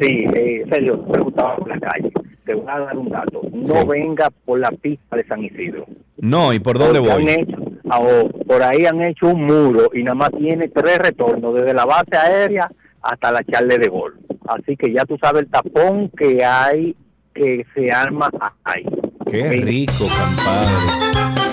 sí, 0.01 0.25
eh, 0.35 0.65
Sergio, 0.69 1.05
preguntaba 1.07 1.55
por 1.57 1.67
la 1.69 1.79
calle. 1.79 2.11
Te 2.45 2.53
voy 2.53 2.65
a 2.67 2.79
dar 2.79 2.97
un 2.97 3.09
dato. 3.09 3.41
No 3.51 3.65
Sí. 3.65 3.87
venga 3.87 4.29
por 4.45 4.59
la 4.59 4.69
pista 4.71 5.15
de 5.15 5.25
San 5.25 5.43
Isidro. 5.43 5.85
No, 6.19 6.53
¿y 6.53 6.59
por 6.59 6.77
dónde 6.77 6.99
Porque 6.99 7.13
voy? 7.13 7.23
han 7.23 7.39
hecho- 7.39 7.57
ah, 7.89 7.99
oh, 8.01 8.29
por 8.45 8.61
ahí 8.63 8.85
han 8.85 9.01
hecho 9.01 9.27
un 9.29 9.45
muro 9.45 9.89
y 9.93 10.03
nada 10.03 10.15
más 10.15 10.29
tiene 10.37 10.67
tres 10.69 10.97
retornos, 10.99 11.55
desde 11.55 11.73
la 11.73 11.85
base 11.85 12.15
aérea 12.15 12.69
hasta 13.01 13.31
la 13.31 13.43
charle 13.43 13.77
de 13.79 13.87
gol. 13.87 14.17
Así 14.47 14.77
que 14.77 14.91
ya 14.93 15.05
tú 15.05 15.17
sabes 15.21 15.43
el 15.43 15.49
tapón 15.49 16.09
que 16.17 16.43
hay, 16.45 16.95
que 17.33 17.65
se 17.73 17.91
arma 17.91 18.29
ahí. 18.63 18.85
Qué 19.29 19.49
rico, 19.49 20.05
compadre. 20.07 21.44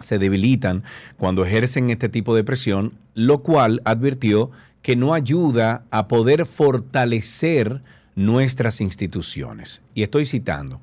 se 0.00 0.18
debilitan 0.18 0.82
cuando 1.16 1.44
ejercen 1.44 1.90
este 1.90 2.08
tipo 2.08 2.34
de 2.34 2.44
presión, 2.44 2.92
lo 3.14 3.42
cual 3.42 3.82
advirtió 3.84 4.50
que 4.82 4.96
no 4.96 5.14
ayuda 5.14 5.84
a 5.90 6.08
poder 6.08 6.46
fortalecer 6.46 7.82
nuestras 8.14 8.80
instituciones. 8.80 9.82
Y 9.94 10.02
estoy 10.02 10.26
citando, 10.26 10.80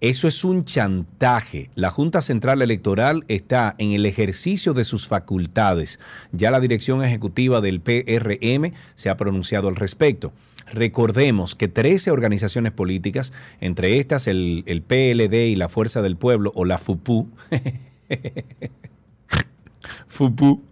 eso 0.00 0.28
es 0.28 0.44
un 0.44 0.64
chantaje. 0.64 1.68
La 1.74 1.90
Junta 1.90 2.22
Central 2.22 2.62
Electoral 2.62 3.24
está 3.28 3.74
en 3.76 3.92
el 3.92 4.06
ejercicio 4.06 4.72
de 4.72 4.84
sus 4.84 5.08
facultades. 5.08 6.00
Ya 6.32 6.50
la 6.50 6.60
dirección 6.60 7.04
ejecutiva 7.04 7.60
del 7.60 7.82
PRM 7.82 8.72
se 8.94 9.10
ha 9.10 9.18
pronunciado 9.18 9.68
al 9.68 9.76
respecto. 9.76 10.32
Recordemos 10.72 11.54
que 11.54 11.68
13 11.68 12.12
organizaciones 12.12 12.72
políticas, 12.72 13.34
entre 13.60 13.98
estas 13.98 14.26
el, 14.26 14.64
PLD 14.86 15.48
y 15.48 15.56
la 15.56 15.68
Fuerza 15.68 16.00
del 16.00 16.16
Pueblo, 16.16 16.52
o 16.54 16.64
la 16.64 16.78
FUPU, 16.78 17.28
FUPU, 20.08 20.62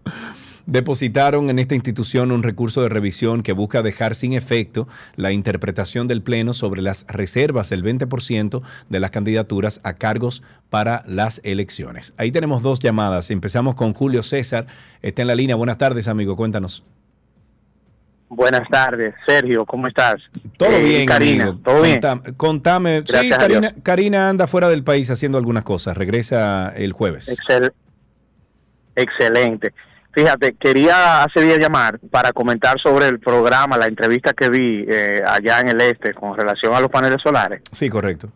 depositaron 0.67 1.49
en 1.49 1.59
esta 1.59 1.75
institución 1.75 2.31
un 2.31 2.43
recurso 2.43 2.83
de 2.83 2.91
revisión 2.91 3.43
que 3.43 3.53
busca 3.53 3.83
dejar 3.83 4.15
sin 4.15 4.35
efecto 4.35 4.87
la 5.17 5.33
interpretación 5.33 6.07
del 6.07 6.23
Pleno 6.23 6.53
sobre 6.53 6.83
las 6.83 7.07
reservas 7.09 7.71
del 7.71 7.83
20% 7.83 8.63
de 8.89 9.01
las 9.01 9.11
candidaturas 9.11 9.81
a 9.85 9.95
cargos 9.95 10.43
para 10.69 11.03
las 11.07 11.41
elecciones. 11.45 12.13
Ahí 12.19 12.33
tenemos 12.33 12.63
dos 12.63 12.81
llamadas. 12.81 13.31
Empezamos 13.31 13.77
con 13.77 13.95
Julio 13.95 14.23
César. 14.23 14.67
Está 15.01 15.23
en 15.23 15.29
la 15.29 15.35
línea. 15.35 15.57
Buenas 15.57 15.79
tardes, 15.79 16.07
amigo. 16.07 16.37
Cuéntanos. 16.37 16.85
Buenas 18.31 18.69
tardes, 18.69 19.15
Sergio, 19.27 19.65
¿cómo 19.65 19.87
estás? 19.89 20.17
Todo 20.59 20.71
Eh, 20.71 20.83
bien, 20.83 21.07
Karina, 21.07 21.45
amigo. 21.45 21.59
¿todo 21.65 21.81
bien? 21.83 22.01
Contame, 22.01 22.35
contame. 22.37 23.03
sí, 23.07 23.31
Karina. 23.31 23.75
Karina 23.83 24.29
anda 24.29 24.47
fuera 24.47 24.69
del 24.69 24.85
país 24.85 25.11
haciendo 25.11 25.39
algunas 25.39 25.65
cosas. 25.65 25.97
Regresa 25.97 26.69
el 26.77 26.93
jueves. 26.93 27.29
Excel- 27.31 27.73
excelente. 28.95 29.73
Fíjate, 30.13 30.55
quería 30.55 31.23
hace 31.23 31.41
día 31.43 31.57
llamar 31.59 31.99
para 32.11 32.33
comentar 32.33 32.77
sobre 32.83 33.07
el 33.07 33.19
programa, 33.21 33.77
la 33.79 33.87
entrevista 33.87 34.33
que 34.33 34.49
vi 34.51 34.85
eh, 34.89 35.23
allá 35.27 35.61
en 35.61 35.69
el 35.69 35.81
este 35.81 36.13
con 36.13 36.37
relación 36.37 36.75
a 36.75 36.81
los 36.81 36.91
paneles 36.91 37.19
solares. 37.23 37.63
Sí, 37.73 37.89
correcto. 37.89 38.29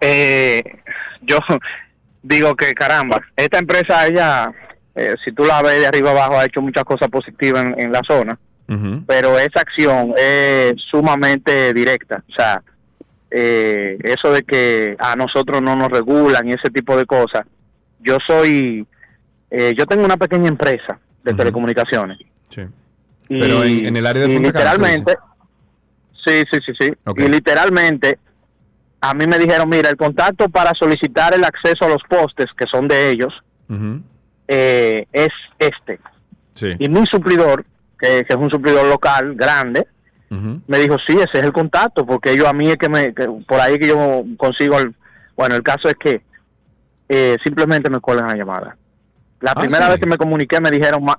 Eh, 0.00 0.62
yo 1.22 1.38
digo 2.22 2.56
que 2.56 2.72
caramba, 2.72 3.20
esta 3.36 3.58
empresa 3.58 4.06
ella, 4.06 4.50
eh, 5.00 5.14
si 5.24 5.32
tú 5.32 5.44
la 5.44 5.62
ves 5.62 5.80
de 5.80 5.86
arriba 5.86 6.10
abajo, 6.10 6.38
ha 6.38 6.44
hecho 6.44 6.60
muchas 6.60 6.84
cosas 6.84 7.08
positivas 7.08 7.64
en, 7.64 7.80
en 7.80 7.92
la 7.92 8.00
zona, 8.08 8.38
pero 9.06 9.38
esa 9.38 9.60
acción 9.60 10.14
es 10.16 10.74
sumamente 10.90 11.72
directa. 11.74 12.22
O 12.28 12.32
sea, 12.36 12.62
eh, 13.30 13.98
eso 14.04 14.32
de 14.32 14.42
que 14.42 14.96
a 14.98 15.16
nosotros 15.16 15.60
no 15.62 15.74
nos 15.76 15.88
regulan 15.88 16.48
y 16.48 16.52
ese 16.52 16.70
tipo 16.70 16.96
de 16.96 17.04
cosas. 17.06 17.42
Yo 18.00 18.18
soy, 18.26 18.86
eh, 19.50 19.72
yo 19.76 19.86
tengo 19.86 20.04
una 20.04 20.16
pequeña 20.16 20.48
empresa 20.48 20.98
de 21.24 21.34
telecomunicaciones. 21.34 22.18
Sí. 22.48 22.62
Y, 23.28 23.40
Pero 23.40 23.62
en- 23.64 23.86
en 23.86 23.96
el 23.96 24.06
área 24.06 24.22
de 24.22 24.34
Punta 24.34 24.52
Cana, 24.52 24.72
literalmente, 24.74 25.14
sí, 26.24 26.42
sí, 26.50 26.58
sí, 26.66 26.72
sí. 26.80 26.92
Y 27.16 27.28
literalmente, 27.28 28.18
a 29.00 29.14
mí 29.14 29.26
me 29.26 29.38
dijeron, 29.38 29.68
mira, 29.68 29.90
el 29.90 29.96
contacto 29.96 30.48
para 30.48 30.72
solicitar 30.78 31.34
el 31.34 31.44
acceso 31.44 31.84
a 31.84 31.88
los 31.88 32.02
postes 32.08 32.46
que 32.56 32.66
son 32.72 32.86
de 32.88 33.10
ellos. 33.10 33.32
Eh, 34.52 35.06
es 35.12 35.28
este. 35.60 36.00
Sí. 36.54 36.74
Y 36.78 36.88
mi 36.88 37.04
suplidor, 37.06 37.64
que, 37.98 38.24
que 38.24 38.34
es 38.34 38.36
un 38.36 38.50
suplidor 38.50 38.86
local 38.88 39.34
grande, 39.36 39.86
me 40.66 40.78
dijo, 40.78 40.96
sí, 41.08 41.14
ese 41.16 41.38
es 41.38 41.42
el 41.44 41.52
contacto, 41.52 42.04
porque 42.06 42.30
ellos 42.32 42.46
a 42.46 42.52
mí 42.52 42.68
es 42.68 42.76
que 42.76 42.88
me, 42.88 43.12
que 43.14 43.26
por 43.46 43.60
ahí 43.60 43.78
que 43.78 43.86
yo 43.88 44.24
consigo 44.36 44.78
el, 44.78 44.94
bueno, 45.36 45.54
el 45.56 45.62
caso 45.62 45.88
es 45.88 45.94
que 45.94 46.22
eh, 47.08 47.36
simplemente 47.44 47.90
me 47.90 48.00
colen 48.00 48.26
la 48.26 48.36
llamada. 48.36 48.76
La 49.40 49.52
Ah, 49.52 49.60
primera 49.60 49.86
sí. 49.86 49.90
vez 49.92 50.00
que 50.00 50.06
me 50.08 50.16
comuniqué 50.16 50.60
me 50.60 50.70
dijeron, 50.70 51.02
"Ma- 51.04 51.18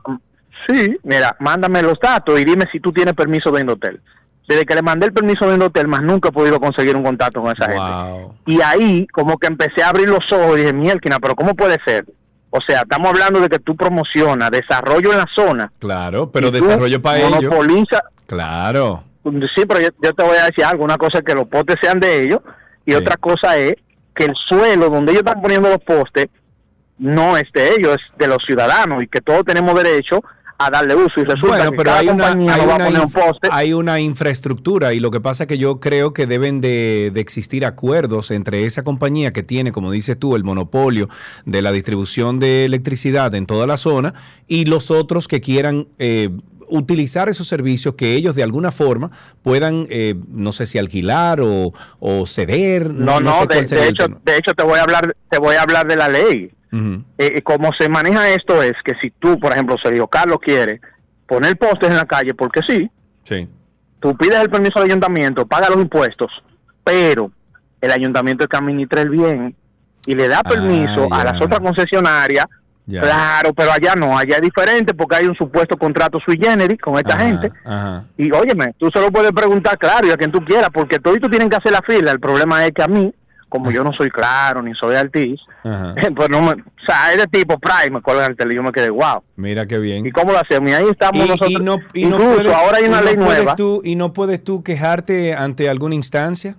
sí, 0.67 0.97
mira, 1.03 1.35
mándame 1.39 1.81
los 1.81 1.99
datos 2.01 2.39
y 2.39 2.45
dime 2.45 2.65
si 2.71 2.79
tú 2.79 2.91
tienes 2.93 3.13
permiso 3.13 3.51
de 3.51 3.61
Indotel. 3.61 3.99
Desde 4.47 4.65
que 4.65 4.75
le 4.75 4.81
mandé 4.81 5.07
el 5.07 5.13
permiso 5.13 5.45
de 5.47 5.55
Indotel, 5.55 5.87
más 5.87 6.01
nunca 6.01 6.29
he 6.29 6.31
podido 6.31 6.59
conseguir 6.59 6.95
un 6.95 7.03
contacto 7.03 7.41
con 7.41 7.51
esa 7.51 7.65
gente. 7.69 8.33
Y 8.45 8.61
ahí 8.61 9.07
como 9.07 9.37
que 9.37 9.47
empecé 9.47 9.83
a 9.83 9.89
abrir 9.89 10.07
los 10.07 10.23
ojos 10.31 10.55
y 10.57 10.61
dije, 10.61 10.73
mielquina, 10.73 11.19
pero 11.19 11.35
¿cómo 11.35 11.53
puede 11.55 11.77
ser? 11.85 12.05
O 12.51 12.59
sea, 12.67 12.81
estamos 12.81 13.09
hablando 13.09 13.39
de 13.39 13.47
que 13.49 13.59
tú 13.59 13.75
promocionas 13.75 14.51
desarrollo 14.51 15.11
en 15.13 15.17
la 15.19 15.27
zona. 15.33 15.71
Claro, 15.79 16.29
pero 16.31 16.51
desarrollo 16.51 17.01
para 17.01 17.19
ello. 17.19 17.29
monopoliza- 17.49 18.03
Claro. 18.27 19.03
Sí, 19.55 19.65
pero 19.67 19.79
yo, 19.79 19.89
yo 20.01 20.13
te 20.13 20.23
voy 20.23 20.37
a 20.37 20.45
decir 20.45 20.63
algo. 20.65 20.83
Una 20.83 20.97
cosa 20.97 21.19
es 21.19 21.23
que 21.23 21.33
los 21.33 21.47
postes 21.47 21.77
sean 21.81 21.99
de 21.99 22.23
ellos 22.23 22.39
y 22.85 22.93
otra 22.93 23.15
cosa 23.17 23.55
es 23.57 23.75
que 24.15 24.25
el 24.25 24.33
suelo 24.49 24.89
donde 24.89 25.11
ellos 25.13 25.23
están 25.25 25.41
poniendo 25.41 25.69
los 25.69 25.77
postes 25.79 26.27
no 26.97 27.37
es 27.37 27.51
de 27.53 27.73
ellos, 27.75 27.95
es 27.95 28.17
de 28.17 28.27
los 28.27 28.43
ciudadanos 28.43 29.01
y 29.03 29.07
que 29.07 29.21
todos 29.21 29.43
tenemos 29.45 29.73
derecho 29.75 30.21
a 30.65 30.69
darle 30.69 30.95
uso. 30.95 31.19
Y 31.21 31.23
resulta 31.23 31.57
Bueno, 31.57 31.71
pero 31.75 31.93
hay 31.93 32.07
una, 32.09 32.29
hay, 32.29 32.37
una 32.37 32.77
poner 32.77 33.01
un 33.01 33.11
poste. 33.11 33.49
hay 33.51 33.73
una 33.73 33.99
infraestructura 33.99 34.93
y 34.93 34.99
lo 34.99 35.11
que 35.11 35.21
pasa 35.21 35.43
es 35.43 35.47
que 35.47 35.57
yo 35.57 35.79
creo 35.79 36.13
que 36.13 36.27
deben 36.27 36.61
de, 36.61 37.11
de 37.13 37.21
existir 37.21 37.65
acuerdos 37.65 38.31
entre 38.31 38.65
esa 38.65 38.83
compañía 38.83 39.31
que 39.31 39.43
tiene, 39.43 39.71
como 39.71 39.91
dices 39.91 40.17
tú, 40.17 40.35
el 40.35 40.43
monopolio 40.43 41.09
de 41.45 41.61
la 41.61 41.71
distribución 41.71 42.39
de 42.39 42.65
electricidad 42.65 43.33
en 43.35 43.45
toda 43.45 43.67
la 43.67 43.77
zona 43.77 44.13
y 44.47 44.65
los 44.65 44.91
otros 44.91 45.27
que 45.27 45.41
quieran 45.41 45.87
eh, 45.99 46.29
utilizar 46.71 47.29
esos 47.29 47.47
servicios 47.47 47.95
que 47.95 48.15
ellos 48.15 48.35
de 48.35 48.43
alguna 48.43 48.71
forma 48.71 49.11
puedan, 49.43 49.85
eh, 49.89 50.15
no 50.29 50.51
sé 50.51 50.65
si 50.65 50.77
alquilar 50.77 51.41
o, 51.41 51.73
o 51.99 52.25
ceder. 52.25 52.89
No, 52.89 53.19
no, 53.19 53.33
sé 53.33 53.47
de, 53.47 53.61
de 53.63 53.87
hecho, 53.89 54.07
de 54.07 54.37
hecho 54.37 54.53
te 54.53 54.63
voy 54.63 54.79
a 54.79 54.83
hablar, 54.83 55.15
te 55.29 55.37
voy 55.37 55.55
a 55.55 55.61
hablar 55.61 55.87
de 55.87 55.95
la 55.95 56.07
ley. 56.07 56.51
Ujú. 56.71 57.03
Eh, 57.17 57.41
como 57.41 57.69
se 57.77 57.89
maneja 57.89 58.29
esto 58.29 58.61
es 58.63 58.73
que 58.83 58.93
si 59.01 59.11
tú, 59.11 59.39
por 59.39 59.51
ejemplo, 59.51 59.75
Sergio 59.83 60.07
Carlos 60.07 60.37
quiere 60.41 60.79
poner 61.27 61.57
postes 61.57 61.89
en 61.89 61.97
la 61.97 62.05
calle, 62.05 62.33
porque 62.33 62.61
sí, 62.67 62.89
Sí. 63.23 63.47
tú 63.99 64.15
pides 64.17 64.39
el 64.39 64.49
permiso 64.49 64.79
al 64.79 64.85
ayuntamiento, 64.85 65.45
paga 65.45 65.69
los 65.69 65.77
impuestos, 65.81 66.31
pero 66.83 67.31
el 67.81 67.91
ayuntamiento 67.91 68.43
es 68.43 68.49
que 68.49 68.57
administra 68.57 69.01
el 69.01 69.09
bien 69.09 69.55
y 70.05 70.15
le 70.15 70.27
da 70.27 70.43
permiso 70.43 71.07
Ah, 71.11 71.15
a 71.15 71.23
ya. 71.25 71.31
las 71.33 71.41
otras 71.41 71.59
concesionarias. 71.59 72.45
Ya. 72.87 73.01
Claro, 73.01 73.53
pero 73.53 73.71
allá 73.71 73.93
no, 73.95 74.17
allá 74.17 74.37
es 74.37 74.41
diferente 74.41 74.93
porque 74.93 75.15
hay 75.17 75.25
un 75.27 75.35
supuesto 75.35 75.77
contrato 75.77 76.19
sui 76.25 76.37
generis 76.41 76.79
con 76.81 76.97
esta 76.97 77.13
Ajá, 77.13 77.23
gente. 77.25 77.51
Ajá. 77.63 78.03
Y 78.17 78.31
óyeme, 78.31 78.73
tú 78.77 78.89
se 78.93 78.99
lo 78.99 79.11
puedes 79.11 79.31
preguntar 79.31 79.77
claro 79.77 80.07
y 80.07 80.11
a 80.11 80.17
quien 80.17 80.31
tú 80.31 80.43
quieras, 80.43 80.69
porque 80.73 80.99
todos 80.99 81.19
tienen 81.29 81.49
que 81.49 81.55
hacer 81.57 81.71
la 81.71 81.81
fila. 81.83 82.11
El 82.11 82.19
problema 82.19 82.65
es 82.65 82.71
que 82.71 82.81
a 82.83 82.87
mí, 82.87 83.13
como 83.47 83.71
yo 83.71 83.83
no 83.83 83.91
soy 83.93 84.09
claro 84.09 84.61
ni 84.63 84.73
soy 84.73 84.95
artista, 84.95 85.43
Ajá. 85.63 85.93
pues 86.15 86.29
no 86.29 86.41
me, 86.41 86.51
o 86.51 86.55
sea, 86.87 87.11
es 87.13 87.17
de 87.19 87.27
tipo 87.27 87.57
Prime, 87.59 87.91
me 87.97 88.01
colgan 88.01 88.35
el 88.37 88.51
y 88.51 88.55
yo 88.55 88.63
me 88.63 88.71
quedé, 88.71 88.89
wow. 88.89 89.23
Mira 89.35 89.65
qué 89.65 89.77
bien. 89.77 90.05
¿Y 90.05 90.11
cómo 90.11 90.31
lo 90.31 90.39
hacemos? 90.39 90.69
Y 90.69 90.73
ahí 90.73 90.85
estamos 90.89 91.25
Y- 91.25 91.29
nosotros. 91.29 91.51
y 91.51 91.55
no- 91.63 91.77
y 91.93 92.05
no 92.05 92.15
Incluso 92.17 92.35
puedes- 92.35 92.53
ahora 92.53 92.77
hay 92.77 92.85
y 92.85 92.87
una 92.87 92.99
no 92.99 93.05
ley 93.05 93.15
nueva. 93.17 93.55
tú- 93.55 93.81
¿Y 93.83 93.95
no 93.95 94.13
puedes 94.13 94.43
tú 94.43 94.63
quejarte 94.63 95.33
ante 95.35 95.69
alguna 95.69 95.95
instancia? 95.95 96.55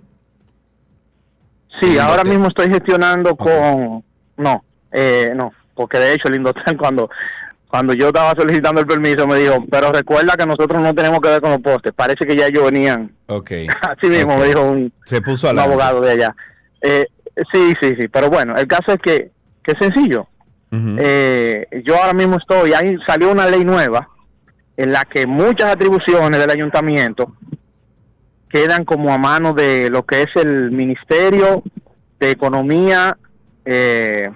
Sí, 1.81 1.97
ahora 1.97 2.23
mismo 2.23 2.47
estoy 2.47 2.69
gestionando 2.69 3.35
con... 3.35 4.03
No, 4.37 4.63
eh, 4.91 5.31
no, 5.35 5.51
porque 5.75 5.97
de 5.99 6.13
hecho 6.13 6.27
el 6.27 6.35
Indotel 6.35 6.77
cuando 6.77 7.09
cuando 7.67 7.93
yo 7.93 8.09
estaba 8.09 8.35
solicitando 8.35 8.81
el 8.81 8.85
permiso 8.85 9.25
me 9.25 9.39
dijo, 9.39 9.65
pero 9.71 9.91
recuerda 9.91 10.37
que 10.37 10.45
nosotros 10.45 10.79
no 10.79 10.93
tenemos 10.93 11.19
que 11.21 11.29
ver 11.29 11.41
con 11.41 11.49
los 11.49 11.59
postes. 11.59 11.91
Parece 11.91 12.23
que 12.27 12.35
ya 12.35 12.45
ellos 12.45 12.65
venían. 12.65 13.11
Ok. 13.25 13.49
Así 13.81 14.09
mismo 14.11 14.37
me 14.37 14.45
dijo 14.45 14.61
un, 14.61 14.93
Se 15.05 15.21
puso 15.23 15.49
un 15.49 15.57
abogado 15.57 15.99
de 16.01 16.11
allá. 16.11 16.35
Eh, 16.81 17.07
sí, 17.51 17.73
sí, 17.81 17.95
sí, 17.99 18.07
pero 18.07 18.29
bueno, 18.29 18.55
el 18.55 18.67
caso 18.67 18.93
es 18.93 18.99
que, 18.99 19.31
que 19.63 19.71
es 19.71 19.77
sencillo. 19.79 20.27
Eh, 20.75 21.67
yo 21.85 21.95
ahora 21.97 22.13
mismo 22.13 22.37
estoy, 22.37 22.73
ahí 22.73 22.97
salió 23.05 23.31
una 23.31 23.45
ley 23.45 23.63
nueva 23.63 24.09
en 24.75 24.91
la 24.91 25.05
que 25.05 25.27
muchas 25.27 25.71
atribuciones 25.71 26.39
del 26.39 26.49
ayuntamiento 26.49 27.31
quedan 28.49 28.83
como 28.83 29.13
a 29.13 29.19
mano 29.19 29.53
de 29.53 29.91
lo 29.91 30.03
que 30.03 30.23
es 30.23 30.29
el 30.35 30.71
Ministerio 30.71 31.61
de 32.19 32.31
Economía, 32.31 33.15
eh, 33.65 34.29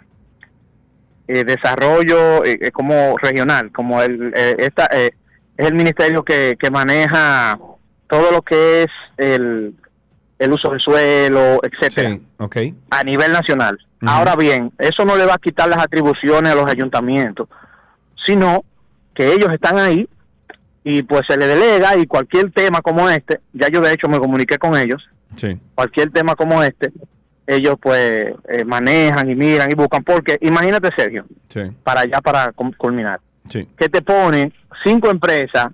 eh, 1.27 1.43
Desarrollo, 1.43 2.45
eh, 2.45 2.59
eh, 2.61 2.71
como 2.71 3.17
regional, 3.17 3.71
como 3.71 4.01
el, 4.01 4.31
eh, 4.35 4.55
esta, 4.59 4.87
eh, 4.91 5.11
es 5.57 5.67
el 5.67 5.73
ministerio 5.73 6.23
que, 6.23 6.55
que 6.59 6.69
maneja 6.69 7.57
todo 8.07 8.31
lo 8.31 8.41
que 8.43 8.83
es 8.83 8.89
el, 9.17 9.73
el 10.39 10.51
uso 10.53 10.69
del 10.71 10.79
suelo, 10.79 11.59
etcétera 11.63 12.15
Sí, 12.15 12.27
ok. 12.37 12.57
a 12.91 13.03
nivel 13.03 13.31
nacional. 13.31 13.77
Ahora 14.05 14.35
bien, 14.35 14.71
eso 14.77 15.03
no 15.05 15.15
le 15.15 15.25
va 15.25 15.33
a 15.33 15.37
quitar 15.39 15.67
las 15.67 15.79
atribuciones 15.79 16.51
a 16.51 16.55
los 16.55 16.67
ayuntamientos, 16.67 17.47
sino 18.25 18.63
que 19.15 19.33
ellos 19.33 19.49
están 19.51 19.79
ahí 19.79 20.07
y 20.83 21.01
pues 21.03 21.21
se 21.27 21.35
le 21.37 21.47
delega 21.47 21.97
y 21.97 22.05
cualquier 22.05 22.51
tema 22.51 22.81
como 22.81 23.09
este, 23.09 23.39
ya 23.53 23.67
yo 23.69 23.81
de 23.81 23.91
hecho 23.93 24.07
me 24.07 24.19
comuniqué 24.19 24.57
con 24.59 24.75
ellos, 24.77 25.03
Sí. 25.35 25.59
cualquier 25.75 26.11
tema 26.11 26.35
como 26.35 26.61
este, 26.63 26.91
ellos 27.47 27.75
pues 27.81 28.33
eh, 28.49 28.63
manejan 28.65 29.29
y 29.29 29.35
miran 29.35 29.71
y 29.71 29.75
buscan, 29.75 30.03
porque 30.03 30.37
imagínate 30.41 30.89
Sergio, 30.95 31.25
Sí. 31.49 31.61
para 31.83 32.01
allá 32.01 32.21
para 32.21 32.51
culminar, 32.77 33.19
Sí. 33.47 33.67
que 33.77 33.89
te 33.89 34.01
ponen 34.03 34.53
cinco 34.85 35.09
empresas, 35.09 35.67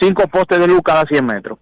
cinco 0.00 0.26
postes 0.28 0.58
de 0.58 0.66
luz 0.66 0.80
cada 0.82 1.04
100 1.04 1.26
metros. 1.26 1.58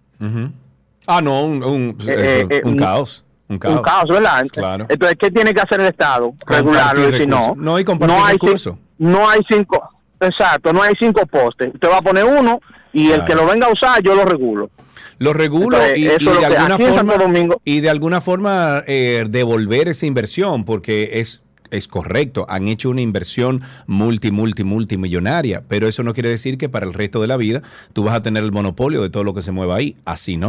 Ah, 1.07 1.21
no, 1.21 1.43
un, 1.43 1.63
un- 1.63 1.89
Eh, 2.07 2.41
eso, 2.43 2.47
eh, 2.49 2.61
un 2.63 2.71
un- 2.73 2.77
caos. 2.77 3.23
Un 3.47 3.57
caos. 3.57 3.75
Un 3.77 3.81
caos, 3.81 4.05
¿verdad? 4.09 4.45
Claro. 4.51 4.85
Entonces, 4.89 5.17
¿qué 5.19 5.31
tiene 5.31 5.53
que 5.53 5.61
hacer 5.61 5.79
el 5.81 5.87
Estado? 5.87 6.33
Regularlo 6.45 7.09
y 7.09 7.11
decir, 7.11 7.27
no. 7.27 7.55
No, 7.57 7.79
y 7.79 7.83
compartir 7.83 8.17
hay, 8.21 8.33
recursos. 8.33 8.75
no 8.99 9.27
hay 9.27 9.39
cinco, 9.49 9.81
exacto, 10.19 10.71
no 10.71 10.83
hay 10.83 10.93
cinco 10.99 11.25
postes. 11.25 11.73
Usted 11.73 11.89
va 11.89 11.97
a 11.97 12.01
poner 12.01 12.25
uno 12.25 12.59
y 12.93 13.09
el 13.11 13.25
que 13.25 13.33
lo 13.33 13.47
venga 13.47 13.67
a 13.67 13.71
usar, 13.71 14.03
yo 14.03 14.13
lo 14.13 14.25
regulo. 14.25 14.69
Lo 15.17 15.33
regulo 15.33 15.77
Entonces, 15.77 15.97
y, 16.21 16.23
lo 16.23 16.33
de 16.35 16.45
alguna 16.45 16.77
forma 16.77 17.55
y 17.65 17.79
de 17.81 17.89
alguna 17.89 18.21
forma 18.21 18.83
eh, 18.87 19.25
devolver 19.27 19.87
esa 19.89 20.05
inversión 20.05 20.63
porque 20.63 21.09
es 21.19 21.41
es 21.71 21.87
correcto, 21.87 22.45
han 22.49 22.67
hecho 22.67 22.89
una 22.89 23.01
inversión 23.01 23.61
multi, 23.87 24.31
multi, 24.31 24.63
multimillonaria, 24.63 25.63
pero 25.67 25.87
eso 25.87 26.03
no 26.03 26.13
quiere 26.13 26.29
decir 26.29 26.57
que 26.57 26.69
para 26.69 26.85
el 26.85 26.93
resto 26.93 27.21
de 27.21 27.27
la 27.27 27.37
vida 27.37 27.61
tú 27.93 28.03
vas 28.03 28.15
a 28.15 28.21
tener 28.23 28.43
el 28.43 28.51
monopolio 28.51 29.01
de 29.01 29.09
todo 29.09 29.23
lo 29.23 29.33
que 29.33 29.41
se 29.41 29.51
mueva 29.51 29.75
ahí. 29.75 29.95
Así 30.05 30.37
no. 30.37 30.47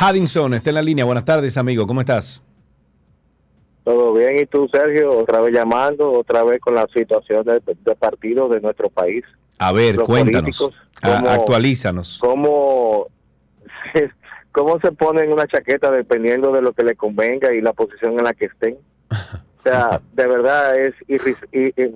Haddington 0.00 0.54
está 0.54 0.70
en 0.70 0.74
la 0.74 0.82
línea. 0.82 1.04
Buenas 1.04 1.24
tardes, 1.24 1.56
amigo. 1.56 1.86
¿Cómo 1.86 2.00
estás? 2.00 2.42
Todo 3.84 4.14
bien, 4.14 4.38
y 4.38 4.46
tú, 4.46 4.68
Sergio, 4.72 5.08
otra 5.10 5.40
vez 5.40 5.52
llamando, 5.54 6.12
otra 6.12 6.44
vez 6.44 6.60
con 6.60 6.74
la 6.74 6.86
situación 6.94 7.44
de, 7.44 7.60
de 7.66 7.94
partidos 7.96 8.50
de 8.52 8.60
nuestro 8.60 8.88
país. 8.88 9.24
A 9.58 9.72
ver, 9.72 9.96
Los 9.96 10.06
cuéntanos. 10.06 10.56
políticos, 10.58 10.91
A- 11.02 11.16
¿cómo- 11.16 11.28
actualízanos. 11.30 12.18
¿Cómo, 12.20 13.06
¿Cómo 14.52 14.78
se 14.80 14.92
ponen 14.92 15.32
una 15.32 15.46
chaqueta 15.46 15.90
dependiendo 15.90 16.52
de 16.52 16.60
lo 16.62 16.72
que 16.72 16.84
le 16.84 16.94
convenga 16.94 17.52
y 17.54 17.60
la 17.62 17.72
posición 17.72 18.18
en 18.18 18.24
la 18.24 18.34
que 18.34 18.46
estén? 18.46 18.76
O 19.10 19.62
sea, 19.62 20.00
de 20.12 20.26
verdad 20.26 20.78
es, 20.78 20.94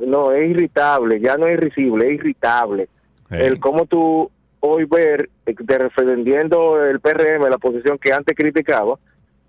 no, 0.06 0.32
es 0.32 0.50
irritable, 0.50 1.20
ya 1.20 1.36
no 1.36 1.46
es 1.46 1.54
irrisible, 1.58 2.06
es 2.08 2.14
irritable. 2.14 2.88
El 3.30 3.58
cómo 3.60 3.86
tú 3.86 4.30
hoy 4.60 4.84
ver 4.84 5.28
de- 5.44 5.54
defendiendo 5.54 6.82
el 6.84 7.00
PRM, 7.00 7.48
la 7.50 7.58
posición 7.58 7.98
que 7.98 8.12
antes 8.12 8.34
criticaba, 8.36 8.94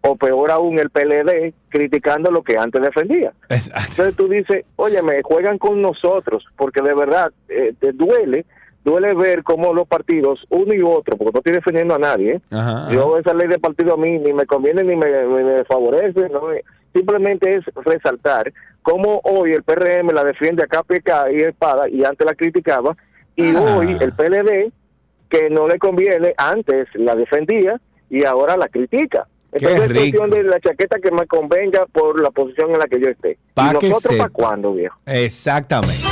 o 0.01 0.15
peor 0.15 0.51
aún 0.51 0.77
el 0.79 0.89
PLD 0.89 1.53
criticando 1.69 2.29
lo 2.31 2.43
que 2.43 2.57
antes 2.57 2.81
defendía. 2.81 3.31
Entonces 3.49 4.15
tú 4.15 4.27
dices, 4.27 4.65
oye, 4.75 5.01
me 5.01 5.21
juegan 5.23 5.57
con 5.57 5.81
nosotros, 5.81 6.45
porque 6.57 6.81
de 6.81 6.93
verdad 6.93 7.31
eh, 7.49 7.73
te 7.79 7.91
duele, 7.93 8.45
duele 8.87 9.13
ver 9.13 9.43
cómo 9.43 9.73
los 9.73 9.85
partidos, 9.87 10.39
uno 10.49 10.73
y 10.73 10.81
otro, 10.81 11.17
porque 11.17 11.31
no 11.33 11.39
estoy 11.39 11.53
defendiendo 11.53 11.95
a 11.95 11.99
nadie, 11.99 12.35
¿eh? 12.35 12.41
Ajá, 12.51 12.83
ajá. 12.83 12.91
yo 12.91 13.17
esa 13.17 13.33
ley 13.33 13.47
de 13.49 13.59
partido 13.59 13.93
a 13.93 13.97
mí 13.97 14.17
ni 14.17 14.31
me 14.33 14.45
conviene 14.45 14.81
ni 14.83 14.95
me, 14.95 15.09
me- 15.25 15.43
me 15.43 15.65
favorece, 15.65 16.29
no 16.29 16.41
me- 16.43 16.63
simplemente 16.93 17.55
es 17.55 17.65
resaltar 17.85 18.51
cómo 18.81 19.19
hoy 19.25 19.51
el 19.51 19.63
PRM 19.63 20.11
la 20.13 20.23
defiende 20.23 20.63
a 20.63 20.67
capa 20.67 20.95
y 21.31 21.35
espada 21.43 21.89
y 21.89 22.05
antes 22.05 22.25
la 22.25 22.33
criticaba, 22.33 22.95
y 23.35 23.53
Ah. 23.55 23.75
hoy 23.75 23.97
el 23.99 24.13
PLD, 24.13 24.71
que 25.29 25.49
no 25.49 25.67
le 25.67 25.77
conviene, 25.77 26.33
antes 26.37 26.87
la 26.93 27.13
defendía 27.15 27.79
y 28.09 28.25
ahora 28.25 28.55
la 28.55 28.69
critica. 28.69 29.27
Entonces 29.51 29.81
es 29.81 29.93
cuestión 29.93 30.29
de 30.29 30.43
la 30.43 30.59
chaqueta 30.61 30.99
que 30.99 31.11
me 31.11 31.25
convenga 31.27 31.85
por 31.87 32.21
la 32.21 32.31
posición 32.31 32.71
en 32.71 32.79
la 32.79 32.87
que 32.87 32.99
yo 33.01 33.09
esté. 33.09 33.37
Pa' 33.53 33.71
¿Y 33.81 33.85
nosotros 33.85 34.17
para 34.17 34.29
cuándo, 34.29 34.73
viejo? 34.73 34.97
Exactamente. 35.05 36.03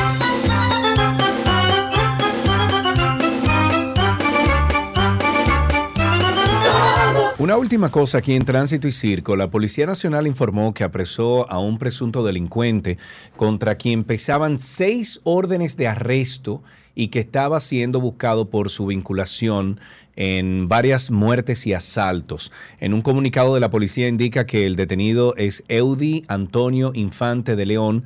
Una 7.46 7.58
última 7.58 7.92
cosa 7.92 8.18
aquí 8.18 8.34
en 8.34 8.44
Tránsito 8.44 8.88
y 8.88 8.92
Circo. 8.92 9.36
La 9.36 9.52
Policía 9.52 9.86
Nacional 9.86 10.26
informó 10.26 10.74
que 10.74 10.84
apresó 10.84 11.48
a 11.48 11.60
un 11.60 11.78
presunto 11.78 12.26
delincuente 12.26 12.98
contra 13.36 13.76
quien 13.76 14.04
pesaban 14.04 14.58
seis 14.58 15.22
órdenes 15.24 15.78
de 15.78 15.88
arresto 15.88 16.64
y 16.96 17.10
que 17.10 17.20
estaba 17.20 17.60
siendo 17.60 18.02
buscado 18.02 18.50
por 18.50 18.72
su 18.72 18.88
vinculación 18.88 19.80
en 20.16 20.68
varias 20.68 21.12
muertes 21.12 21.68
y 21.68 21.74
asaltos. 21.74 22.52
En 22.80 22.96
un 22.96 23.04
comunicado 23.04 23.54
de 23.54 23.60
la 23.60 23.70
policía 23.70 24.08
indica 24.08 24.48
que 24.48 24.66
el 24.66 24.76
detenido 24.76 25.36
es 25.36 25.64
Eudi 25.68 26.24
Antonio 26.28 26.94
Infante 26.96 27.56
de 27.56 27.68
León. 27.68 28.06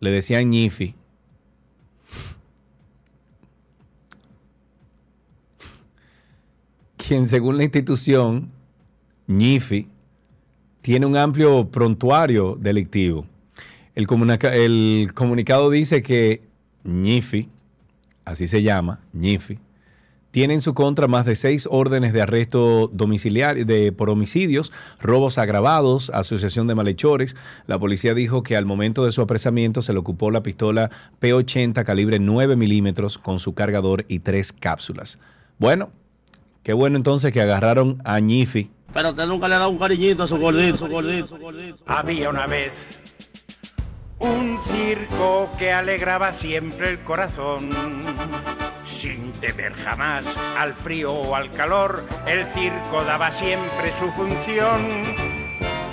Le 0.00 0.10
decían 0.10 0.50
Ñifi. 0.50 0.96
Quien 7.06 7.26
según 7.28 7.56
la 7.56 7.64
institución, 7.64 8.50
Ñifi, 9.26 9.88
tiene 10.80 11.06
un 11.06 11.16
amplio 11.16 11.68
prontuario 11.68 12.56
delictivo. 12.60 13.26
El, 13.94 14.06
comunica- 14.06 14.54
el 14.54 15.10
comunicado 15.14 15.70
dice 15.70 16.02
que 16.02 16.42
Ñifi, 16.84 17.48
así 18.24 18.46
se 18.46 18.62
llama, 18.62 19.00
Ñifi, 19.12 19.58
tiene 20.30 20.54
en 20.54 20.62
su 20.62 20.72
contra 20.72 21.08
más 21.08 21.26
de 21.26 21.36
seis 21.36 21.68
órdenes 21.70 22.12
de 22.14 22.22
arresto 22.22 22.88
domiciliario 22.92 23.66
de, 23.66 23.92
por 23.92 24.08
homicidios, 24.08 24.72
robos 24.98 25.36
agravados, 25.36 26.08
asociación 26.08 26.66
de 26.66 26.74
malhechores. 26.74 27.36
La 27.66 27.78
policía 27.78 28.14
dijo 28.14 28.42
que 28.42 28.56
al 28.56 28.64
momento 28.64 29.04
de 29.04 29.12
su 29.12 29.20
apresamiento 29.20 29.82
se 29.82 29.92
le 29.92 29.98
ocupó 29.98 30.30
la 30.30 30.42
pistola 30.42 30.90
P80 31.20 31.84
calibre 31.84 32.18
9 32.18 32.56
milímetros 32.56 33.18
con 33.18 33.38
su 33.40 33.52
cargador 33.54 34.06
y 34.08 34.20
tres 34.20 34.52
cápsulas. 34.54 35.18
Bueno, 35.58 35.90
qué 36.62 36.72
bueno 36.72 36.96
entonces 36.96 37.32
que 37.32 37.40
agarraron 37.40 38.00
a 38.04 38.20
Ñifi. 38.20 38.70
Pero 38.92 39.10
usted 39.10 39.26
nunca 39.26 39.48
le 39.48 39.54
ha 39.54 39.58
dado 39.58 39.70
un 39.70 39.78
cariñito 39.78 40.22
a 40.22 40.28
su 40.28 40.36
gordito, 40.36 40.76
su 40.76 40.86
gordito, 40.88 41.28
su 41.28 41.38
gordito. 41.38 41.82
Había 41.86 42.28
una 42.28 42.46
vez 42.46 43.00
un 44.18 44.58
circo 44.62 45.50
que 45.58 45.72
alegraba 45.72 46.32
siempre 46.32 46.90
el 46.90 47.00
corazón. 47.00 47.70
Sin 48.84 49.32
temer 49.32 49.72
jamás 49.72 50.26
al 50.58 50.74
frío 50.74 51.12
o 51.12 51.34
al 51.34 51.50
calor, 51.50 52.04
el 52.26 52.44
circo 52.44 53.02
daba 53.04 53.30
siempre 53.30 53.92
su 53.92 54.10
función. 54.12 54.86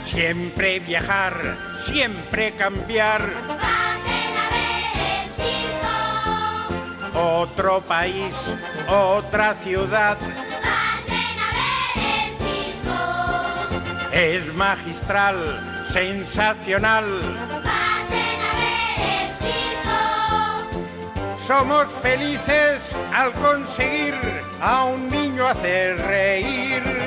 Siempre 0.06 0.80
viajar, 0.80 1.58
siempre 1.82 2.52
cambiar. 2.52 3.30
Otro 7.16 7.82
país, 7.82 8.34
otra 8.88 9.54
ciudad. 9.56 10.18
Es 14.20 14.54
magistral, 14.54 15.38
sensacional. 15.88 17.06
Somos 21.38 21.88
felices 22.02 22.82
al 23.14 23.32
conseguir 23.32 24.14
a 24.60 24.84
un 24.84 25.08
niño 25.10 25.48
hacer 25.48 25.98
reír. 26.00 26.99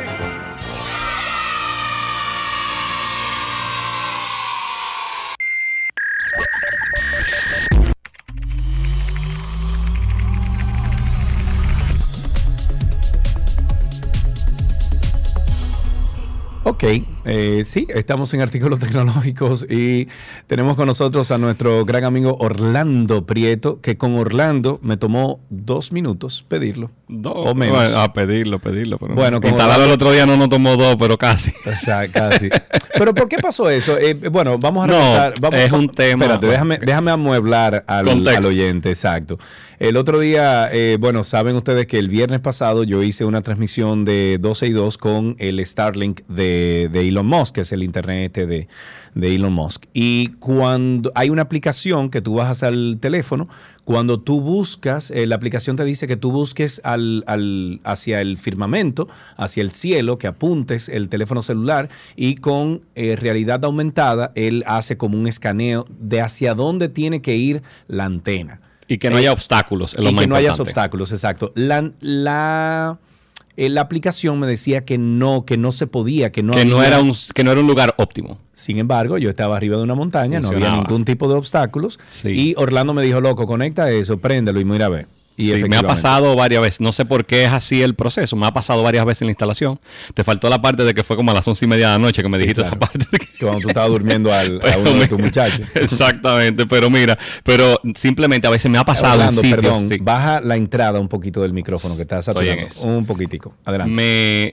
Ok, 16.64 16.84
eh, 17.24 17.62
sí, 17.65 17.86
estamos 17.94 18.32
en 18.35 18.40
artículos 18.40 18.78
tecnológicos 18.81 19.66
y 19.70 20.09
tenemos 20.47 20.77
con 20.77 20.86
nosotros 20.86 21.31
a 21.31 21.39
nuestro 21.39 21.85
gran 21.85 22.05
amigo 22.05 22.36
Orlando 22.40 23.24
Prieto, 23.27 23.81
que 23.81 23.97
con 23.97 24.15
Orlando 24.15 24.78
me 24.82 24.97
tomó 24.97 25.40
dos 25.51 25.93
minutos 25.93 26.44
pedirlo. 26.49 26.90
o 27.24 27.55
menos. 27.55 27.77
Bueno, 27.77 28.01
a 28.01 28.12
pedirlo, 28.12 28.59
pedirlo. 28.59 28.99
Pero 28.99 29.15
Bueno, 29.15 29.40
con 29.40 29.51
instalarlo 29.51 29.85
el 29.85 29.90
otro 29.93 30.11
día 30.11 30.27
no 30.27 30.36
nos 30.36 30.49
tomó 30.49 30.77
dos, 30.77 30.97
pero 30.99 31.16
casi. 31.19 31.53
O 31.66 31.74
sea, 31.85 32.09
casi. 32.09 32.49
Pero 32.94 33.15
¿por 33.15 33.28
qué 33.28 33.39
pasó 33.39 33.69
eso? 33.70 33.97
Eh, 33.99 34.15
bueno, 34.15 34.59
vamos 34.59 34.85
a 34.85 34.86
No, 34.89 34.94
revisar. 34.94 35.35
vamos, 35.40 35.61
es 35.61 35.73
un 35.73 35.89
tema- 35.89 36.24
Espérate, 36.24 36.47
déjame, 36.47 36.78
déjame 36.78 37.11
amueblar 37.11 37.85
al, 37.86 38.09
al 38.28 38.47
oyente, 38.47 38.89
exacto. 38.90 39.39
El 39.78 39.97
otro 39.97 40.20
día, 40.20 40.69
eh, 40.73 40.97
bueno, 41.01 41.24
saben 41.24 41.57
ustedes 41.57 41.86
que 41.89 41.99
el 41.99 42.09
viernes 42.09 42.39
pasado 42.40 42.85
yo 42.85 43.03
hice 43.03 43.24
una 43.24 43.40
transmisión 43.43 44.05
de 44.05 44.39
12 44.40 44.69
y 44.69 44.70
2 44.70 44.97
con 44.99 45.35
el 45.39 45.65
Starlink 45.66 46.20
de, 46.28 46.89
de 46.93 47.03
Elon 47.12 47.26
Musk, 47.26 47.55
que 47.55 47.60
es 47.62 47.72
el 47.72 47.82
internet 47.82 48.34
de, 48.34 48.68
de 49.14 49.34
Elon 49.34 49.52
Musk. 49.52 49.84
Y 49.94 50.28
cuando 50.40 51.12
hay 51.14 51.30
una 51.30 51.43
aplicación 51.43 52.10
que 52.10 52.20
tú 52.20 52.34
bajas 52.34 52.62
al 52.62 52.98
teléfono, 53.01 53.48
cuando 53.84 54.20
tú 54.20 54.40
buscas, 54.40 55.10
eh, 55.10 55.26
la 55.26 55.34
aplicación 55.36 55.76
te 55.76 55.84
dice 55.84 56.06
que 56.06 56.16
tú 56.16 56.30
busques 56.32 56.80
al, 56.84 57.24
al- 57.26 57.80
hacia 57.84 58.20
el 58.20 58.39
firmamento, 58.39 59.09
hacia 59.36 59.62
el 59.62 59.72
cielo, 59.72 60.18
que 60.18 60.26
apuntes 60.28 60.89
el 60.89 61.09
teléfono 61.09 61.43
celular 61.43 61.89
y 62.16 62.36
con 62.36 62.82
eh, 62.94 63.16
realidad 63.16 63.64
aumentada, 63.64 64.32
él 64.34 64.62
hace 64.66 64.97
como 64.97 65.18
un 65.18 65.26
escaneo 65.26 65.86
de 65.98 66.20
hacia 66.20 66.55
dónde 66.55 66.89
tiene 66.89 67.22
que 67.22 67.36
ir 67.36 67.62
la 67.89 68.05
antena. 68.05 68.60
Y 68.89 68.98
que 68.98 69.10
no 69.10 69.16
haya 69.16 69.32
obstáculos. 69.32 69.94
es 69.94 70.05
lo 70.05 70.10
y 70.10 70.16
que 70.16 70.26
no 70.26 70.34
haya 70.36 70.52
obstáculos, 70.55 71.12
exacto. 71.12 71.52
La, 71.55 71.90
la, 72.01 72.98
eh, 73.01 73.11
la 73.57 73.81
aplicación 73.83 74.39
me 74.39 74.47
decía 74.47 74.85
que 74.85 74.99
no, 74.99 75.45
que 75.45 75.57
no 75.57 75.73
se 75.73 75.87
podía, 75.87 76.33
que 76.33 76.43
no 76.43 76.55
que, 76.55 76.65
no 76.65 76.83
era 76.83 77.01
un, 77.01 77.15
que 77.35 77.45
no 77.45 77.53
era 77.53 77.61
un 77.61 77.66
lugar 77.66 77.95
óptimo. 77.99 78.39
sin 78.53 78.79
embargo, 78.79 79.19
yo 79.19 79.31
estaba 79.31 79.57
arriba 79.57 79.77
de 79.77 79.83
una 79.83 79.95
montaña, 79.95 80.41
no 80.41 80.49
había 80.49 80.73
ningún 80.73 81.05
tipo 81.05 81.29
de 81.29 81.35
obstáculos. 81.35 81.99
Y 82.24 82.55
Orlando 82.57 82.95
me 82.95 83.03
dijo, 83.03 83.20
loco, 83.20 83.47
conecta 83.47 83.91
eso, 83.91 84.19
préndelo 84.19 84.61
y 84.61 84.65
mira 84.65 84.87
a 84.87 84.91
ver. 84.91 85.07
Y 85.43 85.52
Sí, 85.62 85.69
me 85.69 85.77
ha 85.77 85.82
pasado 85.82 86.35
varias 86.36 86.62
veces. 86.62 86.81
No 86.81 86.93
sé 86.93 87.05
por 87.05 87.24
qué 87.27 87.44
es 87.44 87.51
así 87.52 87.82
el 87.82 87.94
proceso. 87.94 88.36
Me 88.36 88.47
ha 88.47 88.52
pasado 88.52 88.82
varias 88.82 89.05
veces 89.05 89.23
en 89.23 89.27
la 89.28 89.32
instalación. 89.32 89.81
Te 90.14 90.24
faltó 90.24 90.48
la 90.48 90.60
parte 90.62 90.85
de 90.85 90.94
que 90.94 91.02
fue 91.05 91.16
como 91.16 91.31
a 91.31 91.35
las 91.35 91.47
once 91.48 91.64
y 91.64 91.69
media 91.69 91.89
de 91.89 91.93
la 91.94 91.98
noche 91.98 92.23
que 92.23 92.28
me 92.28 92.36
Sí, 92.39 92.44
dijiste 92.44 92.62
claro. 92.62 92.77
esa 92.77 92.93
parte. 92.93 93.06
Que 93.19 93.44
cuando 93.47 93.60
tú 93.60 93.69
estabas 93.69 93.90
durmiendo 93.90 94.32
al- 94.32 94.60
a 94.73 94.78
uno 94.78 94.94
de 94.94 95.09
tus 95.09 95.19
muchachos. 95.19 95.69
Exactamente. 95.74 96.66
Pero 96.66 96.90
mira, 96.90 97.19
pero 97.44 97.81
simplemente 97.97 98.47
a 98.47 98.51
veces 98.51 98.70
me 98.70 98.78
ha 98.78 98.85
pasado 98.85 99.23
en 99.23 99.31
sitios. 99.32 99.56
perdón, 99.56 99.89
sí. 99.89 99.98
baja 100.01 100.40
la 100.40 100.56
entrada 100.56 100.98
un 101.01 101.09
poquito 101.09 101.43
del 101.43 101.52
micrófono 101.52 101.97
que 101.97 102.02
está 102.02 102.19
Estoy 102.19 102.48
en 102.48 102.69
saturando. 102.70 102.98
Un 102.98 103.06
poquitico. 103.06 103.55
Adelante. 103.64 103.94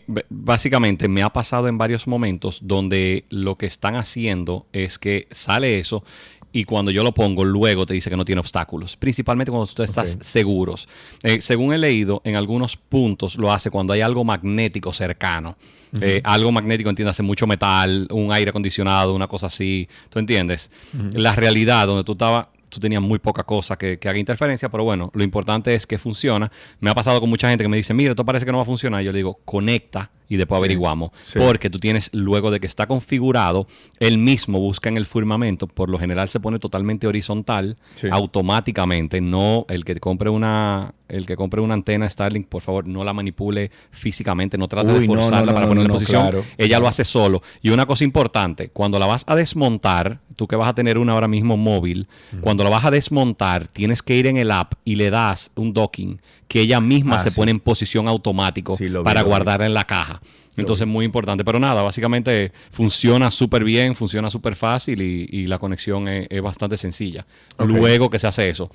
Me, 0.07 0.23
básicamente 0.29 1.07
me 1.07 1.21
ha 1.23 1.29
pasado 1.29 1.67
en 1.67 1.77
varios 1.77 2.07
momentos 2.07 2.59
donde 2.61 3.25
lo 3.29 3.57
que 3.57 3.65
están 3.65 3.95
haciendo 3.95 4.65
es 4.73 4.97
que 4.99 5.27
sale 5.31 5.79
eso 5.79 6.03
y 6.51 6.63
cuando 6.63 6.91
yo 6.91 7.03
lo 7.03 7.13
pongo 7.13 7.45
luego 7.45 7.85
te 7.85 7.93
dice 7.93 8.09
que 8.09 8.17
no 8.17 8.25
tiene 8.25 8.39
obstáculos, 8.39 8.95
principalmente 8.97 9.51
cuando 9.51 9.71
tú 9.71 9.83
estás 9.83 10.17
seguros. 10.21 10.87
Eh, 11.23 11.41
según 11.41 11.73
he 11.73 11.77
leído, 11.77 12.21
en 12.23 12.35
algunos 12.35 12.75
puntos 12.75 13.35
lo 13.35 13.51
hace 13.51 13.69
cuando 13.69 13.93
hay 13.93 14.01
algo 14.01 14.23
magnético 14.23 14.93
cercano. 14.93 15.57
Eh, 16.01 16.21
algo 16.23 16.51
magnético, 16.51 16.91
entiéndase, 16.91 17.23
mucho 17.23 17.47
metal, 17.47 18.07
un 18.11 18.31
aire 18.31 18.49
acondicionado, 18.49 19.15
una 19.15 19.27
cosa 19.27 19.47
así. 19.47 19.87
¿Tú 20.09 20.19
entiendes? 20.19 20.69
La 21.13 21.33
realidad 21.33 21.87
donde 21.87 22.03
tú 22.03 22.11
estabas 22.11 22.47
tú 22.69 22.79
tenías 22.79 23.01
muy 23.01 23.17
poca 23.17 23.43
cosa 23.43 23.77
que, 23.77 23.97
que 23.97 24.07
haga 24.07 24.19
interferencia, 24.19 24.69
pero 24.69 24.83
bueno, 24.83 25.09
lo 25.15 25.23
importante 25.23 25.73
es 25.73 25.87
que 25.87 25.97
funciona. 25.97 26.51
Me 26.79 26.91
ha 26.91 26.93
pasado 26.93 27.19
con 27.19 27.27
mucha 27.27 27.49
gente 27.49 27.63
que 27.63 27.67
me 27.67 27.77
dice, 27.77 27.95
mira, 27.95 28.11
esto 28.11 28.23
parece 28.23 28.45
que 28.45 28.51
no 28.51 28.59
va 28.59 28.61
a 28.61 28.65
funcionar. 28.67 29.01
Yo 29.01 29.11
le 29.11 29.17
digo, 29.17 29.39
conecta 29.43 30.11
y 30.29 30.37
después 30.37 30.59
Sí, 30.59 30.65
averiguamos. 30.65 31.11
sí. 31.23 31.39
Porque 31.39 31.69
tú 31.69 31.79
tienes, 31.79 32.09
luego 32.13 32.51
de 32.51 32.59
que 32.59 32.67
está 32.67 32.85
configurado, 32.87 33.67
él 33.99 34.17
mismo 34.19 34.59
busca 34.59 34.87
en 34.87 34.95
el 34.97 35.05
firmamento, 35.05 35.67
por 35.67 35.89
lo 35.89 35.97
general 35.99 36.29
se 36.29 36.39
pone 36.39 36.59
totalmente 36.59 37.07
horizontal, 37.07 37.77
automáticamente. 38.11 39.21
No, 39.21 39.65
el 39.69 39.83
que 39.85 39.95
compre 39.99 40.29
una, 40.29 40.93
el 41.07 41.25
que 41.25 41.35
compre 41.35 41.61
una 41.61 41.73
antena 41.73 42.09
Starlink, 42.09 42.47
por 42.47 42.61
favor, 42.61 42.87
no 42.87 43.03
la 43.03 43.13
manipule 43.13 43.71
físicamente, 43.91 44.57
no 44.57 44.67
trate 44.67 44.91
Uy, 44.91 44.99
de 45.01 45.05
forzarla 45.07 45.39
no, 45.39 45.45
no, 45.45 45.53
para 45.53 45.61
no, 45.65 45.67
ponerla 45.69 45.87
en 45.87 45.93
posición. 45.93 46.21
claro. 46.21 46.45
Ella 46.57 46.79
lo 46.79 46.87
hace 46.87 47.03
solo. 47.05 47.41
Y 47.61 47.69
una 47.71 47.85
cosa 47.85 48.03
importante, 48.03 48.69
cuando 48.69 48.99
la 48.99 49.05
vas 49.07 49.23
a 49.27 49.35
desmontar, 49.35 50.19
tú 50.35 50.47
que 50.47 50.55
vas 50.55 50.69
a 50.69 50.73
tener 50.73 50.97
una 50.97 51.13
ahora 51.13 51.27
mismo 51.27 51.57
móvil, 51.57 52.07
cuando 52.41 52.63
la 52.63 52.69
vas 52.69 52.85
a 52.85 52.91
desmontar, 52.91 53.67
tienes 53.67 54.01
que 54.03 54.15
ir 54.15 54.27
en 54.27 54.37
el 54.37 54.51
app 54.51 54.73
y 54.85 54.95
le 54.95 55.09
das 55.09 55.51
un 55.55 55.73
docking 55.73 56.21
que 56.49 56.59
ella 56.59 56.81
misma 56.81 57.15
Ah, 57.15 57.19
se 57.19 57.29
sí. 57.29 57.39
pone 57.39 57.51
en 57.51 57.61
posición 57.61 58.09
automático 58.09 58.75
vi, 58.77 58.89
para 59.03 59.21
guardarla 59.21 59.65
en 59.65 59.73
la 59.73 59.85
caja. 59.85 60.21
Entonces, 60.57 60.85
muy 60.85 61.05
importante. 61.05 61.45
Pero 61.45 61.57
nada, 61.57 61.81
básicamente 61.83 62.51
funciona 62.71 63.31
súper 63.31 63.63
bien, 63.63 63.95
funciona 63.95 64.29
súper 64.29 64.57
fácil 64.57 65.01
y, 65.01 65.29
y 65.31 65.47
la 65.47 65.57
conexión 65.57 66.09
es, 66.09 66.27
es 66.29 66.41
bastante 66.41 66.75
sencilla. 66.75 67.25
Luego 67.59 68.09
que 68.09 68.19
se 68.19 68.27
hace 68.27 68.49
eso. 68.49 68.69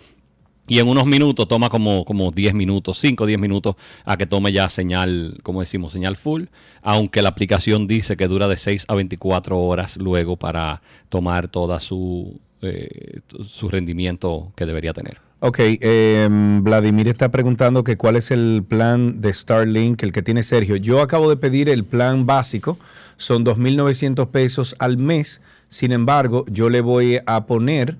Y 0.67 0.79
en 0.79 0.89
unos 0.89 1.05
minutos, 1.05 1.47
toma 1.47 1.69
como, 1.69 2.07
como 2.07 2.31
10 2.31 2.55
minutos, 2.55 2.97
5 2.99 3.25
o 3.25 3.27
10 3.27 3.39
minutos 3.39 3.75
a 4.07 4.17
que 4.17 4.25
tome 4.25 4.51
ya 4.51 4.71
señal, 4.71 5.39
como 5.43 5.61
decimos, 5.61 5.93
señal 5.93 6.17
full, 6.17 6.45
aunque 6.81 7.21
la 7.21 7.29
aplicación 7.29 7.87
dice 7.87 8.17
que 8.17 8.29
dura 8.29 8.49
de 8.49 8.57
6 8.57 8.87
a 8.89 8.95
24 8.95 9.59
horas 9.61 9.99
luego 9.99 10.39
para 10.39 10.81
tomar 11.11 11.49
toda 11.49 11.81
su, 11.81 12.41
eh, 12.63 13.21
su 13.47 13.69
rendimiento 13.69 14.53
que 14.57 14.65
debería 14.65 14.95
tener. 14.95 15.19
Ok, 15.41 15.59
eh, 15.61 16.29
Vladimir 16.63 17.09
está 17.09 17.31
preguntando 17.31 17.85
que 17.85 17.97
cuál 17.97 18.17
es 18.17 18.31
el 18.31 18.65
plan 18.67 19.21
de 19.21 19.33
Starlink, 19.33 20.03
el 20.03 20.13
que 20.13 20.23
tiene 20.23 20.43
Sergio. 20.43 20.77
Yo 20.77 21.03
acabo 21.03 21.29
de 21.29 21.37
pedir 21.37 21.69
el 21.69 21.85
plan 21.85 22.25
básico, 22.25 22.79
son 23.17 23.45
2.900 23.45 24.29
pesos 24.29 24.75
al 24.79 24.97
mes. 24.97 25.43
Sin 25.69 25.93
embargo, 25.93 26.45
yo 26.49 26.71
le 26.71 26.81
voy 26.81 27.21
a 27.27 27.45
poner, 27.47 27.99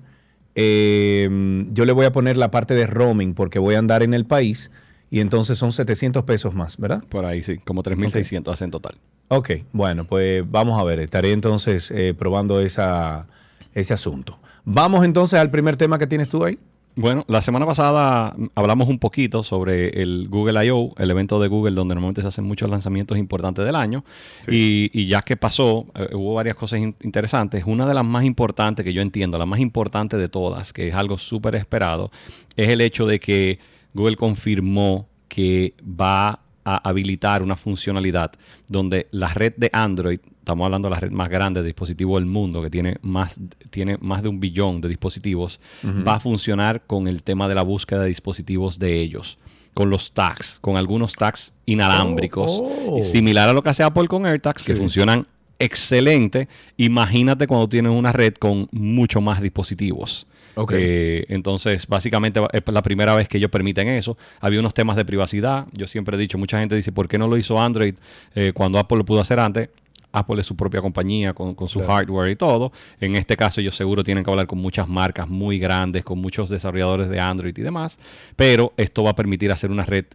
eh, 0.55 1.29
yo 1.71 1.85
le 1.85 1.91
voy 1.91 2.05
a 2.05 2.11
poner 2.11 2.37
la 2.37 2.49
parte 2.49 2.73
de 2.73 2.87
roaming 2.87 3.33
porque 3.33 3.59
voy 3.59 3.75
a 3.75 3.79
andar 3.79 4.01
en 4.01 4.13
el 4.13 4.25
país 4.25 4.71
y 5.09 5.19
entonces 5.19 5.57
son 5.57 5.71
700 5.71 6.23
pesos 6.23 6.53
más, 6.53 6.77
¿verdad? 6.77 7.03
Por 7.09 7.25
ahí 7.25 7.43
sí, 7.43 7.57
como 7.59 7.83
3.600 7.83 8.51
hacen 8.51 8.71
total. 8.71 8.95
Ok, 9.27 9.51
bueno, 9.71 10.05
pues 10.05 10.43
vamos 10.49 10.79
a 10.79 10.83
ver, 10.83 10.99
estaré 10.99 11.31
entonces 11.31 11.91
eh, 11.91 12.13
probando 12.17 12.59
esa, 12.59 13.27
ese 13.73 13.93
asunto. 13.93 14.39
Vamos 14.63 15.05
entonces 15.05 15.39
al 15.39 15.51
primer 15.51 15.77
tema 15.77 15.97
que 15.97 16.07
tienes 16.07 16.29
tú 16.29 16.43
ahí. 16.43 16.57
Bueno, 16.97 17.25
la 17.27 17.41
semana 17.41 17.65
pasada 17.65 18.33
hablamos 18.55 18.87
un 18.87 18.99
poquito 18.99 19.43
sobre 19.43 20.01
el 20.01 20.29
Google 20.29 20.65
I.O., 20.65 20.93
el 20.97 21.11
evento 21.11 21.41
de 21.41 21.49
Google 21.49 21.75
donde 21.75 21.93
normalmente 21.93 22.21
se 22.21 22.29
hacen 22.29 22.45
muchos 22.45 22.69
lanzamientos 22.69 23.17
importantes 23.17 23.65
del 23.65 23.75
año. 23.75 24.05
Y, 24.47 24.89
y 24.93 25.07
ya 25.07 25.21
que 25.21 25.35
pasó, 25.35 25.87
eh, 25.93 26.09
hubo 26.13 26.35
varias 26.35 26.55
cosas 26.55 26.79
in- 26.79 26.95
interesantes. 27.01 27.63
Una 27.65 27.85
de 27.85 27.93
las 27.93 28.05
más 28.05 28.23
importantes 28.23 28.85
que 28.85 28.93
yo 28.93 29.01
entiendo, 29.01 29.37
la 29.37 29.45
más 29.45 29.59
importante 29.59 30.15
de 30.15 30.29
todas, 30.29 30.71
que 30.71 30.87
es 30.87 30.95
algo 30.95 31.17
súper 31.17 31.55
esperado, 31.55 32.11
es 32.55 32.69
el 32.69 32.79
hecho 32.79 33.05
de 33.05 33.19
que 33.19 33.59
Google 33.93 34.15
confirmó 34.15 35.09
que 35.27 35.73
va 35.83 36.39
a 36.63 36.77
habilitar 36.89 37.43
una 37.43 37.57
funcionalidad 37.57 38.31
donde 38.69 39.07
la 39.11 39.33
red 39.33 39.53
de 39.57 39.69
Android, 39.73 40.19
estamos 40.45 40.63
hablando 40.65 40.89
de 40.89 40.93
la 40.93 40.99
red 40.99 41.11
más 41.11 41.27
grande 41.27 41.61
de 41.61 41.65
dispositivos 41.65 42.19
del 42.19 42.27
mundo, 42.27 42.61
que 42.61 42.69
tiene 42.69 42.97
más, 43.01 43.39
tiene 43.71 43.97
más 43.99 44.21
de 44.21 44.29
un 44.29 44.39
billón 44.39 44.79
de 44.79 44.87
dispositivos, 44.87 45.59
va 46.07 46.15
a 46.15 46.19
funcionar 46.19 46.83
con 46.85 47.07
el 47.07 47.23
tema 47.23 47.47
de 47.47 47.55
la 47.55 47.63
búsqueda 47.63 48.03
de 48.03 48.09
dispositivos 48.09 48.77
de 48.77 49.01
ellos, 49.01 49.39
con 49.73 49.89
los 49.89 50.11
tags, 50.13 50.59
con 50.61 50.77
algunos 50.77 51.13
tags 51.13 51.51
inalámbricos, 51.65 52.51
Oh, 52.51 52.97
oh. 52.97 53.01
similar 53.01 53.49
a 53.49 53.53
lo 53.53 53.63
que 53.63 53.69
hace 53.69 53.81
Apple 53.81 54.07
con 54.07 54.27
AirTags, 54.27 54.61
que 54.61 54.75
funcionan 54.75 55.25
excelente. 55.57 56.47
Imagínate 56.77 57.47
cuando 57.47 57.67
tienes 57.67 57.91
una 57.91 58.11
red 58.11 58.35
con 58.35 58.67
mucho 58.71 59.21
más 59.21 59.41
dispositivos. 59.41 60.27
Eh, 60.71 61.25
entonces, 61.29 61.87
básicamente 61.87 62.39
es 62.53 62.63
la 62.67 62.81
primera 62.83 63.15
vez 63.15 63.27
que 63.27 63.37
ellos 63.39 63.49
permiten 63.49 63.87
eso. 63.87 64.15
Había 64.39 64.59
unos 64.59 64.73
temas 64.75 64.95
de 64.95 65.05
privacidad. 65.05 65.65
Yo 65.73 65.87
siempre 65.87 66.15
he 66.15 66.19
dicho, 66.19 66.37
mucha 66.37 66.59
gente 66.59 66.75
dice, 66.75 66.91
¿por 66.91 67.07
qué 67.07 67.17
no 67.17 67.27
lo 67.27 67.35
hizo 67.35 67.59
Android 67.59 67.95
eh, 68.35 68.53
cuando 68.53 68.77
Apple 68.79 68.99
lo 68.99 69.05
pudo 69.05 69.21
hacer 69.21 69.39
antes? 69.39 69.69
Apple 70.15 70.39
es 70.41 70.45
su 70.47 70.55
propia 70.55 70.81
compañía 70.81 71.33
con, 71.33 71.55
con 71.55 71.67
su 71.67 71.79
Claro. 71.79 71.93
hardware 71.93 72.31
y 72.31 72.35
todo. 72.35 72.71
En 72.99 73.15
este 73.15 73.35
caso, 73.35 73.61
ellos 73.61 73.75
seguro 73.75 74.03
tienen 74.03 74.23
que 74.23 74.29
hablar 74.31 74.47
con 74.47 74.59
muchas 74.59 74.87
marcas 74.87 75.27
muy 75.27 75.59
grandes, 75.59 76.03
con 76.03 76.19
muchos 76.19 76.49
desarrolladores 76.49 77.09
de 77.09 77.19
Android 77.19 77.57
y 77.57 77.61
demás. 77.61 77.99
Pero 78.35 78.73
esto 78.77 79.03
va 79.03 79.11
a 79.11 79.15
permitir 79.15 79.51
hacer 79.51 79.71
una 79.71 79.83
red 79.85 80.05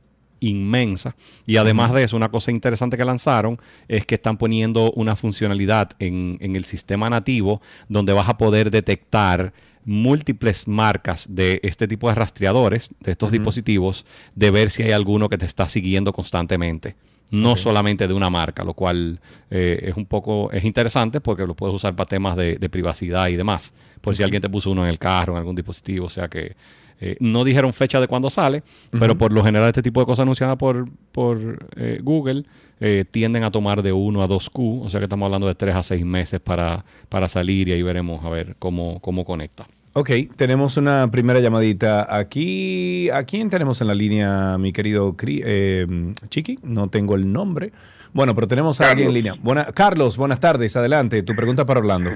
inmensa. 0.40 1.14
Y 1.46 1.58
además 1.58 1.92
de 1.92 2.02
eso, 2.04 2.16
una 2.16 2.30
cosa 2.30 2.50
interesante 2.50 2.96
que 2.96 3.04
lanzaron 3.04 3.58
es 3.88 4.06
que 4.06 4.14
están 4.14 4.38
poniendo 4.38 4.90
una 4.92 5.14
funcionalidad 5.14 5.90
en, 5.98 6.38
en 6.40 6.56
el 6.56 6.64
sistema 6.64 7.10
nativo 7.10 7.60
donde 7.88 8.12
vas 8.14 8.28
a 8.28 8.38
poder 8.38 8.70
detectar 8.70 9.52
múltiples 9.84 10.68
marcas 10.68 11.26
de 11.30 11.60
este 11.62 11.88
tipo 11.88 12.08
de 12.08 12.14
rastreadores, 12.14 12.90
de 13.00 13.12
estos 13.12 13.32
dispositivos, 13.32 14.04
de 14.34 14.50
ver 14.50 14.70
si 14.70 14.82
hay 14.82 14.92
alguno 14.92 15.28
que 15.28 15.38
te 15.38 15.46
está 15.46 15.68
siguiendo 15.68 16.12
constantemente. 16.12 16.96
No 17.30 17.56
solamente 17.56 18.08
de 18.08 18.14
una 18.14 18.28
marca, 18.28 18.64
lo 18.64 18.74
cual 18.74 19.20
eh, 19.50 19.78
es 19.82 19.96
un 19.96 20.06
poco, 20.06 20.50
es 20.50 20.64
interesante 20.64 21.20
porque 21.20 21.46
lo 21.46 21.54
puedes 21.54 21.74
usar 21.74 21.94
para 21.94 22.08
temas 22.08 22.36
de, 22.36 22.56
de 22.56 22.68
privacidad 22.68 23.28
y 23.28 23.36
demás. 23.36 23.72
Por 24.00 24.16
si 24.16 24.22
alguien 24.22 24.42
te 24.42 24.48
puso 24.48 24.70
uno 24.70 24.82
en 24.84 24.90
el 24.90 24.98
carro, 24.98 25.34
en 25.34 25.38
algún 25.38 25.54
dispositivo, 25.54 26.06
o 26.06 26.10
sea 26.10 26.28
que 26.28 26.56
eh, 27.02 27.16
no 27.18 27.44
dijeron 27.44 27.72
fecha 27.72 27.98
de 27.98 28.06
cuándo 28.06 28.28
sale, 28.28 28.62
pero 28.90 29.16
por 29.16 29.32
lo 29.32 29.42
general 29.42 29.68
este 29.68 29.82
tipo 29.82 30.00
de 30.00 30.06
cosas 30.06 30.24
anunciadas 30.24 30.56
por, 30.58 30.86
por 31.12 31.66
eh, 31.76 31.98
Google 32.02 32.44
eh, 32.78 33.06
tienden 33.10 33.42
a 33.42 33.50
tomar 33.50 33.82
de 33.82 33.90
1 33.90 34.22
a 34.22 34.26
2 34.26 34.50
Q, 34.50 34.82
o 34.84 34.90
sea 34.90 35.00
que 35.00 35.04
estamos 35.04 35.24
hablando 35.24 35.46
de 35.46 35.54
3 35.54 35.76
a 35.76 35.82
6 35.82 36.04
meses 36.04 36.40
para, 36.40 36.84
para 37.08 37.26
salir 37.26 37.68
y 37.68 37.72
ahí 37.72 37.82
veremos 37.82 38.22
a 38.22 38.28
ver 38.28 38.54
cómo, 38.58 39.00
cómo 39.00 39.24
conecta. 39.24 39.66
Ok, 39.92 40.10
tenemos 40.36 40.76
una 40.76 41.10
primera 41.10 41.40
llamadita. 41.40 42.16
Aquí, 42.16 43.10
¿a 43.10 43.24
quién 43.24 43.50
tenemos 43.50 43.80
en 43.80 43.88
la 43.88 43.94
línea, 43.94 44.56
mi 44.56 44.72
querido 44.72 45.16
eh, 45.26 45.86
Chiqui? 46.28 46.58
No 46.62 46.88
tengo 46.88 47.16
el 47.16 47.32
nombre. 47.32 47.72
Bueno, 48.12 48.34
pero 48.34 48.46
tenemos 48.46 48.80
a 48.80 48.90
alguien 48.90 49.08
en 49.08 49.14
línea. 49.14 49.34
Buena, 49.40 49.64
Carlos, 49.66 50.16
buenas 50.16 50.38
tardes. 50.38 50.76
Adelante, 50.76 51.22
tu 51.22 51.34
pregunta 51.34 51.64
para 51.64 51.80
Orlando. 51.80 52.10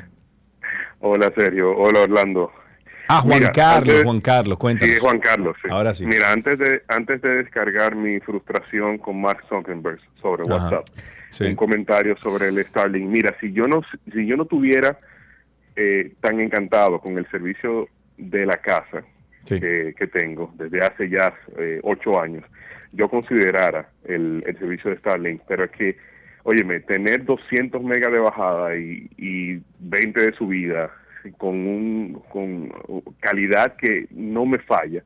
Hola 1.00 1.32
Sergio, 1.36 1.76
hola 1.76 2.00
Orlando. 2.00 2.50
Ah, 3.08 3.20
Juan 3.20 3.40
Mira, 3.40 3.52
Carlos, 3.52 3.88
antes- 3.90 4.04
Juan 4.04 4.20
Carlos, 4.20 4.58
cuéntanos. 4.58 4.94
Sí, 4.94 5.00
Juan 5.00 5.18
Carlos. 5.18 5.56
sí. 5.62 5.68
Ahora 5.70 5.92
sí. 5.92 6.06
Mira, 6.06 6.32
antes 6.32 6.58
de 6.58 6.82
antes 6.88 7.20
de 7.20 7.34
descargar 7.42 7.94
mi 7.96 8.18
frustración 8.20 8.96
con 8.98 9.20
Mark 9.20 9.42
Zuckerberg 9.48 9.98
sobre 10.22 10.42
Ajá, 10.44 10.54
WhatsApp, 10.54 10.86
sí. 11.28 11.44
un 11.44 11.56
comentario 11.56 12.16
sobre 12.22 12.48
el 12.48 12.64
Starlink. 12.68 13.06
Mira, 13.10 13.36
si 13.40 13.52
yo 13.52 13.64
no 13.66 13.82
si 14.12 14.26
yo 14.26 14.36
no 14.36 14.46
tuviera 14.46 14.96
eh, 15.76 16.12
tan 16.20 16.40
encantado 16.40 17.00
con 17.00 17.18
el 17.18 17.26
servicio 17.30 17.88
de 18.16 18.46
la 18.46 18.56
casa 18.58 19.02
que, 19.46 19.94
que 19.98 20.06
tengo 20.06 20.52
desde 20.56 20.78
hace 20.80 21.08
ya 21.08 21.34
eh, 21.58 21.80
ocho 21.82 22.20
años, 22.20 22.44
yo 22.92 23.08
considerara 23.08 23.88
el, 24.04 24.42
el 24.46 24.58
servicio 24.58 24.90
de 24.90 24.98
Starlink, 24.98 25.42
pero 25.48 25.64
es 25.64 25.70
que, 25.72 25.96
óyeme, 26.44 26.80
tener 26.80 27.24
200 27.24 27.82
megas 27.82 28.12
de 28.12 28.18
bajada 28.20 28.76
y, 28.76 29.10
y 29.16 29.60
20 29.80 30.20
de 30.20 30.32
subida 30.32 30.90
con 31.38 31.54
un 31.66 32.20
con 32.28 32.70
calidad 33.20 33.76
que 33.76 34.06
no 34.10 34.44
me 34.46 34.58
falla, 34.58 35.02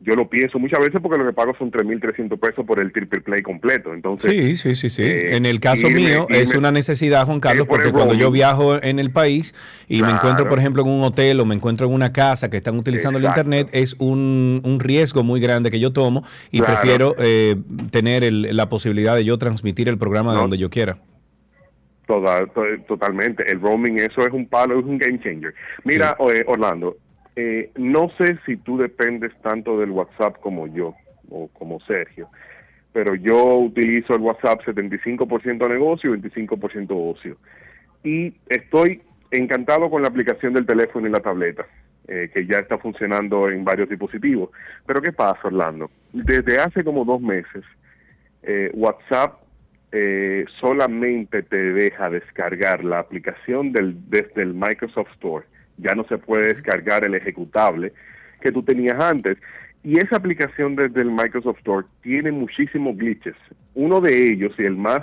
yo 0.00 0.14
lo 0.14 0.28
pienso 0.30 0.58
muchas 0.60 0.78
veces 0.78 1.00
porque 1.02 1.18
lo 1.18 1.26
que 1.26 1.32
pago 1.32 1.54
son 1.58 1.70
3.300 1.72 2.38
pesos 2.38 2.64
por 2.64 2.80
el 2.80 2.92
triple 2.92 3.20
play 3.20 3.42
completo. 3.42 3.92
Entonces, 3.92 4.30
Sí, 4.30 4.54
sí, 4.56 4.74
sí, 4.76 4.88
sí. 4.88 5.02
eh, 5.02 5.34
en 5.36 5.44
el 5.44 5.58
caso 5.58 5.88
irme- 5.88 5.94
mío 5.96 6.26
es 6.28 6.54
una 6.54 6.70
necesidad, 6.70 7.26
Juan 7.26 7.40
Carlos, 7.40 7.66
por 7.66 7.78
porque 7.78 7.92
cuando 7.92 8.14
yo 8.14 8.30
viajo 8.30 8.80
en 8.82 9.00
el 9.00 9.10
país 9.10 9.54
y 9.88 10.02
me 10.02 10.10
encuentro, 10.10 10.48
por 10.48 10.58
ejemplo, 10.60 10.82
en 10.82 10.88
un 10.88 11.02
hotel 11.02 11.40
o 11.40 11.44
me 11.44 11.54
encuentro 11.56 11.86
en 11.86 11.92
una 11.92 12.12
casa 12.12 12.48
que 12.48 12.58
están 12.58 12.76
utilizando 12.78 13.18
Exacto. 13.18 13.40
el 13.40 13.46
Internet, 13.46 13.70
es 13.74 13.96
un, 13.98 14.60
un 14.64 14.78
riesgo 14.78 15.24
muy 15.24 15.40
grande 15.40 15.70
que 15.70 15.80
yo 15.80 15.92
tomo 15.92 16.22
y 16.52 16.58
Claro. 16.60 16.74
prefiero 16.74 17.14
eh, 17.18 17.56
tener 17.90 18.22
el- 18.22 18.56
la 18.56 18.68
posibilidad 18.68 19.16
de 19.16 19.24
yo 19.24 19.36
transmitir 19.36 19.88
el 19.88 19.98
programa 19.98 20.32
de 20.32 20.38
donde 20.38 20.58
yo 20.58 20.70
quiera. 20.70 20.98
Total, 22.06 22.50
to- 22.52 22.62
totalmente. 22.86 23.50
El 23.50 23.60
roaming, 23.60 23.98
eso 23.98 24.26
es 24.26 24.32
un 24.32 24.46
palo, 24.46 24.78
es 24.78 24.84
un 24.86 24.96
game 24.96 25.20
changer. 25.20 25.52
Mira, 25.84 26.16
eh, 26.32 26.42
Orlando, 26.46 26.96
eh, 27.40 27.70
no 27.76 28.10
sé 28.18 28.36
si 28.44 28.56
tú 28.56 28.78
dependes 28.78 29.30
tanto 29.42 29.78
del 29.78 29.92
WhatsApp 29.92 30.40
como 30.40 30.66
yo 30.66 30.96
o 31.30 31.46
como 31.52 31.78
Sergio, 31.82 32.28
pero 32.92 33.14
yo 33.14 33.58
utilizo 33.58 34.16
el 34.16 34.22
WhatsApp 34.22 34.60
75% 34.62 35.68
negocio 35.68 36.12
y 36.12 36.18
25% 36.18 36.88
ocio. 36.90 37.36
Y 38.02 38.34
estoy 38.48 39.02
encantado 39.30 39.88
con 39.88 40.02
la 40.02 40.08
aplicación 40.08 40.52
del 40.52 40.66
teléfono 40.66 41.06
y 41.06 41.12
la 41.12 41.20
tableta, 41.20 41.64
eh, 42.08 42.28
que 42.34 42.44
ya 42.44 42.58
está 42.58 42.76
funcionando 42.76 43.48
en 43.48 43.64
varios 43.64 43.88
dispositivos. 43.88 44.50
Pero 44.84 45.00
¿qué 45.00 45.12
pasa, 45.12 45.38
Orlando? 45.44 45.92
Desde 46.12 46.58
hace 46.58 46.82
como 46.82 47.04
dos 47.04 47.20
meses, 47.20 47.62
eh, 48.42 48.72
WhatsApp 48.74 49.34
eh, 49.92 50.44
solamente 50.60 51.44
te 51.44 51.56
deja 51.72 52.10
descargar 52.10 52.82
la 52.82 52.98
aplicación 52.98 53.70
del, 53.70 54.10
desde 54.10 54.42
el 54.42 54.54
Microsoft 54.54 55.12
Store. 55.12 55.46
Ya 55.78 55.94
no 55.94 56.04
se 56.04 56.18
puede 56.18 56.54
descargar 56.54 57.04
el 57.04 57.14
ejecutable 57.14 57.92
que 58.40 58.52
tú 58.52 58.62
tenías 58.62 59.00
antes. 59.00 59.38
Y 59.82 59.98
esa 59.98 60.16
aplicación 60.16 60.76
desde 60.76 61.00
el 61.00 61.10
Microsoft 61.10 61.58
Store 61.58 61.86
tiene 62.02 62.32
muchísimos 62.32 62.96
glitches. 62.96 63.36
Uno 63.74 64.00
de 64.00 64.32
ellos, 64.32 64.52
y 64.58 64.64
el 64.64 64.76
más 64.76 65.02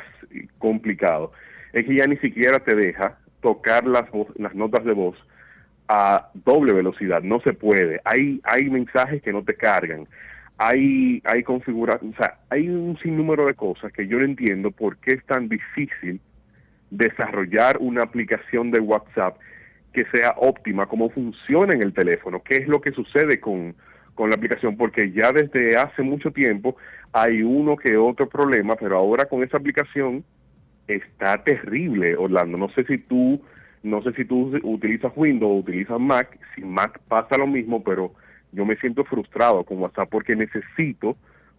complicado 0.58 1.32
es 1.74 1.86
que 1.86 1.96
ya 1.96 2.08
ni 2.08 2.18
siquiera 2.18 2.60
te 2.60 2.76
deja 2.76 3.18
tocar 3.42 3.86
las, 3.86 4.06
las 4.38 4.56
notas 4.56 4.86
de 4.86 4.94
voz 4.94 5.16
a 5.88 6.30
doble 6.34 6.74
velocidad, 6.74 7.22
no 7.22 7.40
se 7.42 7.54
puede. 7.54 8.02
Hay 8.06 8.42
hay 8.44 8.70
mensajes 8.70 9.22
que 9.22 9.34
no 9.34 9.44
te 9.44 9.56
cargan. 9.56 10.08
Hay 10.58 11.22
hay 11.26 11.44
configura, 11.44 12.00
o 12.02 12.16
sea, 12.16 12.40
hay 12.50 12.70
un 12.70 12.98
sinnúmero 13.00 13.46
de 13.46 13.54
cosas 13.54 13.92
que 13.92 14.08
yo 14.08 14.18
no 14.18 14.26
entiendo 14.26 14.72
por 14.72 14.98
qué 14.98 15.16
es 15.16 15.26
tan 15.26 15.50
difícil 15.50 16.20
desarrollar 16.90 17.78
una 17.80 18.04
aplicación 18.04 18.72
de 18.72 18.80
WhatsApp 18.80 19.38
que 19.96 20.06
sea 20.14 20.36
óptima, 20.38 20.88
cómo 20.88 21.10
funciona 21.10 21.74
en 21.74 21.82
el 21.82 21.94
teléfono, 21.94 22.44
qué 22.44 22.58
es 22.58 22.68
lo 22.68 22.82
que 22.82 22.92
sucede 22.92 23.40
con, 23.40 23.74
con 24.14 24.30
la 24.30 24.36
aplicación, 24.36 24.76
porque 24.76 25.12
ya 25.12 25.32
desde 25.32 25.78
hace 25.78 26.02
mucho 26.04 26.32
tiempo 26.32 26.76
hay 27.14 27.42
uno 27.42 27.78
que 27.78 27.96
otro 27.96 28.28
problema, 28.28 28.76
pero 28.76 28.98
ahora 28.98 29.26
con 29.26 29.42
esa 29.42 29.56
aplicación 29.56 30.26
está 30.86 31.42
terrible, 31.44 32.18
Orlando. 32.18 32.58
No 32.58 32.70
sé 32.70 32.84
si 32.84 32.98
tú, 32.98 33.42
no 33.84 34.04
sé 34.04 34.12
si 34.14 34.26
tú 34.26 34.60
utilizas 34.64 35.14
Windows 35.16 35.50
o 35.50 35.60
utilizas 35.60 36.00
Mac, 36.00 36.38
si 36.54 36.62
Mac 36.62 37.00
pasa 37.08 37.38
lo 37.38 37.48
mismo, 37.48 37.82
pero 37.82 38.14
yo 38.52 38.66
me 38.66 38.76
siento 38.76 39.06
frustrado 39.06 39.64
con 39.64 39.80
WhatsApp 39.80 40.10
porque 40.10 40.36
necesito 40.36 41.16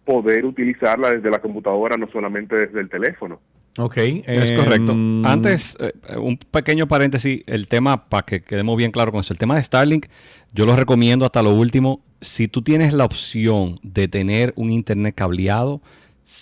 poder 0.07 0.45
utilizarla 0.45 1.11
desde 1.11 1.29
la 1.29 1.39
computadora, 1.39 1.97
no 1.97 2.09
solamente 2.09 2.55
desde 2.55 2.79
el 2.79 2.89
teléfono. 2.89 3.41
Ok. 3.77 3.97
Es 3.97 4.49
em, 4.49 4.57
correcto. 4.57 4.93
Antes, 5.25 5.77
eh, 5.79 5.91
un 6.17 6.37
pequeño 6.37 6.87
paréntesis, 6.87 7.43
el 7.45 7.67
tema, 7.67 8.07
para 8.09 8.25
que 8.25 8.41
quedemos 8.41 8.77
bien 8.77 8.91
claro 8.91 9.11
con 9.11 9.19
eso, 9.19 9.33
el 9.33 9.37
tema 9.37 9.57
de 9.57 9.63
Starlink, 9.63 10.05
yo 10.53 10.65
lo 10.65 10.77
recomiendo 10.77 11.25
hasta 11.25 11.43
lo 11.43 11.53
último. 11.53 11.99
Si 12.21 12.47
tú 12.47 12.61
tienes 12.61 12.93
la 12.93 13.03
opción 13.03 13.79
de 13.83 14.07
tener 14.07 14.53
un 14.55 14.71
internet 14.71 15.13
cableado, 15.13 15.81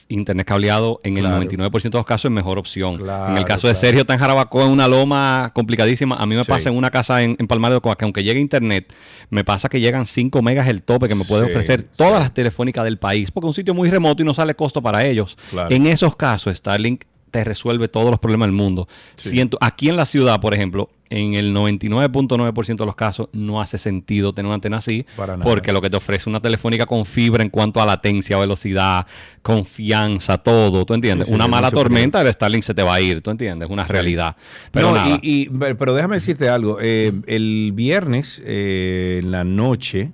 internet 0.07 0.45
cableado 0.47 0.99
en 1.03 1.15
Claro. 1.15 1.37
el 1.41 1.47
99% 1.49 1.83
de 1.83 1.99
los 1.99 2.05
casos 2.05 2.25
es 2.25 2.31
mejor 2.31 2.57
opción. 2.57 2.99
en 3.29 3.37
el 3.37 3.45
caso 3.45 3.67
de. 3.67 3.75
Sergio 3.75 4.01
está 4.01 4.15
en 4.15 4.71
una 4.71 4.87
loma 4.87 5.51
complicadísima. 5.53 6.15
A 6.15 6.25
mí 6.25 6.35
me 6.35 6.43
Sí. 6.43 6.49
pasa 6.51 6.69
en 6.69 6.75
una 6.77 6.89
casa 6.91 7.21
en, 7.23 7.35
en 7.39 7.47
Palmar 7.47 7.71
de 7.71 7.77
Ocoa 7.77 7.95
que 7.97 8.05
aunque 8.05 8.23
llegue 8.23 8.39
internet, 8.39 8.93
me 9.29 9.43
pasa 9.43 9.69
que 9.69 9.79
llegan 9.79 10.05
5 10.05 10.41
megas 10.41 10.67
el 10.67 10.81
tope 10.83 11.07
que 11.07 11.15
me 11.15 11.25
puede 11.25 11.45
Sí, 11.45 11.49
ofrecer 11.51 11.83
todas 11.83 12.19
las 12.19 12.33
telefónicas 12.33 12.83
del 12.83 12.97
país, 12.97 13.31
porque 13.31 13.45
es 13.45 13.49
un 13.49 13.53
sitio 13.53 13.73
muy 13.73 13.89
remoto 13.89 14.21
y 14.21 14.25
no 14.25 14.33
sale 14.33 14.55
costo 14.55 14.81
para 14.81 15.05
ellos. 15.05 15.37
Claro. 15.49 15.69
En 15.73 15.85
esos 15.87 16.15
casos, 16.15 16.55
Starlink 16.55 17.03
te 17.35 17.43
resuelve 17.43 17.89
todos 17.89 18.09
los 18.11 18.19
problemas 18.19 18.47
del 18.47 18.55
mundo. 18.55 18.87
Siento, 19.15 19.57
aquí 19.59 19.89
en 19.89 19.97
la 19.97 20.05
ciudad, 20.05 20.39
por 20.39 20.53
ejemplo, 20.53 20.89
en 21.09 21.33
el 21.33 21.53
99.9% 21.53 22.77
de 22.77 22.85
los 22.85 22.95
casos 22.95 23.27
no 23.33 23.59
hace 23.61 23.77
sentido 23.77 24.31
tener 24.33 24.47
una 24.47 24.55
antena 24.55 24.77
así, 24.77 25.05
Para 25.17 25.33
nada. 25.37 25.43
porque 25.43 25.73
lo 25.73 25.81
que 25.81 25.89
te 25.89 25.97
ofrece 25.97 26.29
una 26.29 26.39
telefónica 26.39 26.85
con 26.85 27.05
fibra 27.05 27.43
en 27.43 27.49
cuanto 27.49 27.81
a 27.81 27.85
latencia, 27.85 28.37
velocidad, 28.37 29.05
confianza, 29.41 30.37
todo, 30.37 30.85
¿tú 30.85 30.93
entiendes? 30.93 31.27
Sí, 31.27 31.31
sí, 31.31 31.35
una 31.35 31.47
mala 31.47 31.71
tormenta, 31.71 32.21
el 32.21 32.31
Starlink 32.31 32.63
se 32.63 32.73
te 32.73 32.83
va 32.83 32.95
a 32.95 33.01
ir, 33.01 33.21
¿tú 33.21 33.31
entiendes? 33.31 33.67
Es 33.67 33.71
una 33.73 33.83
realidad. 33.85 34.35
Pero 34.71 34.89
No, 34.89 34.95
nada. 34.95 35.19
y, 35.21 35.43
y- 35.43 35.49
pero 35.49 35.77
pero 35.77 35.93
déjame 35.93 36.15
decirte 36.15 36.47
algo. 36.49 36.77
eh, 36.81 37.11
el 37.27 37.71
viernes, 37.73 38.41
eh, 38.45 39.19
en 39.23 39.31
la 39.31 39.43
noche, 39.43 40.11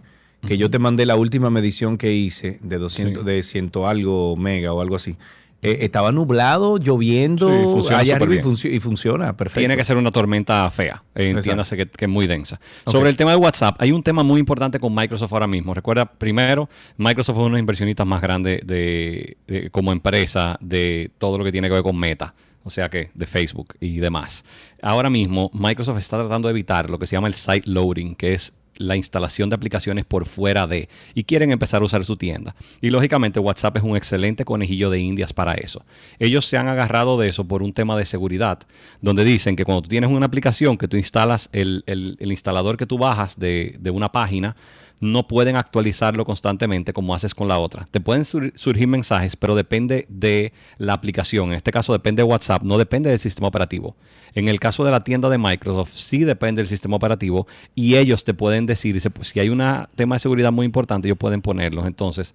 que 0.48 0.58
yo 0.58 0.70
te 0.72 0.80
mandé 0.80 1.06
la 1.06 1.16
última 1.16 1.50
medición 1.52 1.98
que 1.98 2.14
hice 2.14 2.58
de 2.64 2.78
200, 2.80 3.24
de 3.24 3.44
ciento 3.44 3.88
algo 3.88 4.36
mega 4.36 4.74
o 4.74 4.82
algo 4.82 4.96
así. 4.96 5.16
Eh, 5.62 5.78
estaba 5.82 6.12
nublado, 6.12 6.78
lloviendo, 6.78 7.48
Sí, 7.50 7.64
funciona 7.64 8.00
allá 8.00 8.16
arriba 8.16 8.36
y, 8.64 8.68
y 8.76 8.80
funciona 8.80 9.38
perfecto. 9.38 9.60
Tiene 9.60 9.78
que 9.78 9.84
ser 9.84 9.98
una 9.98 10.12
tormenta 10.12 10.70
fea. 10.72 11.04
eh. 11.16 11.30
Entiéndase 11.30 11.78
que, 11.78 11.86
que 11.86 12.06
es 12.06 12.10
muy 12.12 12.28
densa. 12.28 12.60
Sobre 12.86 13.10
el 13.10 13.16
tema 13.16 13.32
de 13.32 13.38
WhatsApp, 13.38 13.76
hay 13.80 13.92
un 13.92 14.02
tema 14.04 14.24
muy 14.24 14.40
importante 14.40 14.80
con 14.80 14.94
Microsoft 14.96 15.32
ahora 15.34 15.48
mismo. 15.48 15.74
Recuerda, 15.74 16.06
primero, 16.06 16.68
Microsoft 16.98 17.36
es 17.36 17.40
uno 17.40 17.46
de 17.46 17.52
los 17.52 17.60
inversionistas 17.60 18.08
más 18.08 18.22
grandes 18.22 18.62
de, 18.66 19.38
de- 19.48 19.70
como 19.70 19.92
empresa 19.92 20.58
de 20.62 21.12
todo 21.18 21.38
lo 21.38 21.44
que 21.44 21.52
tiene 21.52 21.68
que 21.68 21.74
ver 21.76 21.84
con 21.84 21.98
Meta. 21.98 22.34
O 22.64 22.70
sea 22.70 22.90
que 22.90 23.10
de 23.16 23.26
Facebook 23.26 23.74
y 23.80 23.98
demás. 23.98 24.44
Ahora 24.84 25.10
mismo, 25.10 25.50
Microsoft 25.54 25.98
está 25.98 26.18
tratando 26.20 26.48
de 26.48 26.52
evitar 26.52 26.90
lo 26.92 27.00
que 27.00 27.08
se 27.08 27.16
llama 27.16 27.28
el 27.28 27.34
site 27.34 27.68
loading, 27.68 28.14
que 28.16 28.36
es 28.36 28.54
la 28.82 28.96
instalación 28.96 29.50
de 29.50 29.56
aplicaciones 29.56 30.06
por 30.06 30.26
fuera 30.26 30.68
de 30.68 30.90
y 31.14 31.24
quieren 31.24 31.52
empezar 31.52 31.82
a 31.82 31.86
usar 31.86 32.04
su 32.06 32.18
tienda. 32.18 32.56
Y 32.82 32.90
lógicamente 32.90 33.40
WhatsApp 33.40 33.78
es 33.78 33.84
un 33.84 33.96
excelente 33.96 34.46
conejillo 34.46 34.90
de 34.90 35.00
indias 35.00 35.34
para 35.34 35.54
eso. 35.54 35.84
Ellos 36.20 36.46
se 36.46 36.58
han 36.58 36.68
agarrado 36.68 37.18
de 37.18 37.30
eso 37.30 37.46
por 37.46 37.64
un 37.64 37.74
tema 37.74 37.98
de 37.98 38.06
seguridad, 38.06 38.60
donde 39.02 39.24
dicen 39.24 39.56
que 39.56 39.64
cuando 39.66 39.84
tú 39.84 39.90
tienes 39.90 40.10
una 40.10 40.26
aplicación 40.26 40.78
que 40.78 40.88
tú 40.88 40.98
instalas, 40.98 41.50
el, 41.54 41.84
el- 41.88 42.18
el 42.20 42.32
instalador 42.32 42.78
que 42.78 42.86
tú 42.86 42.98
bajas 42.98 43.40
de, 43.40 43.76
de 43.80 43.90
una 43.92 44.12
página, 44.12 44.56
no 45.02 45.28
pueden 45.28 45.58
actualizarlo 45.58 46.24
constantemente 46.26 46.94
como 46.94 47.14
haces 47.14 47.36
con 47.36 47.48
la 47.50 47.60
otra. 47.60 47.88
Te 47.92 48.00
pueden 48.00 48.24
sur- 48.24 48.54
surgir 48.56 48.88
mensajes, 48.88 49.36
pero 49.36 49.54
depende 49.56 50.06
de 50.08 50.54
la 50.78 50.94
aplicación. 50.94 51.50
En 51.50 51.56
este 51.56 51.72
caso 51.72 51.92
depende 51.92 52.22
de 52.22 52.30
WhatsApp, 52.30 52.64
no 52.64 52.78
depende 52.78 53.10
del 53.10 53.20
sistema 53.20 53.48
operativo. 53.50 53.96
En 54.34 54.48
el 54.48 54.60
caso 54.60 54.86
de 54.86 54.92
la 54.92 55.04
tienda 55.04 55.28
de 55.28 55.38
Microsoft, 55.38 55.92
sí 55.92 56.24
depende 56.24 56.62
del 56.62 56.68
sistema 56.68 56.96
operativo 56.96 57.48
y 57.76 57.96
ellos 57.98 58.24
te 58.24 58.34
pueden 58.34 58.66
decir, 58.66 59.02
pues, 59.12 59.28
si 59.30 59.40
hay 59.40 59.50
un 59.50 59.62
tema 59.96 60.16
de 60.16 60.20
seguridad 60.20 60.52
muy 60.52 60.66
importante, 60.66 61.08
ellos 61.08 61.18
pueden 61.18 61.42
ponerlos. 61.42 61.86
Entonces, 61.88 62.34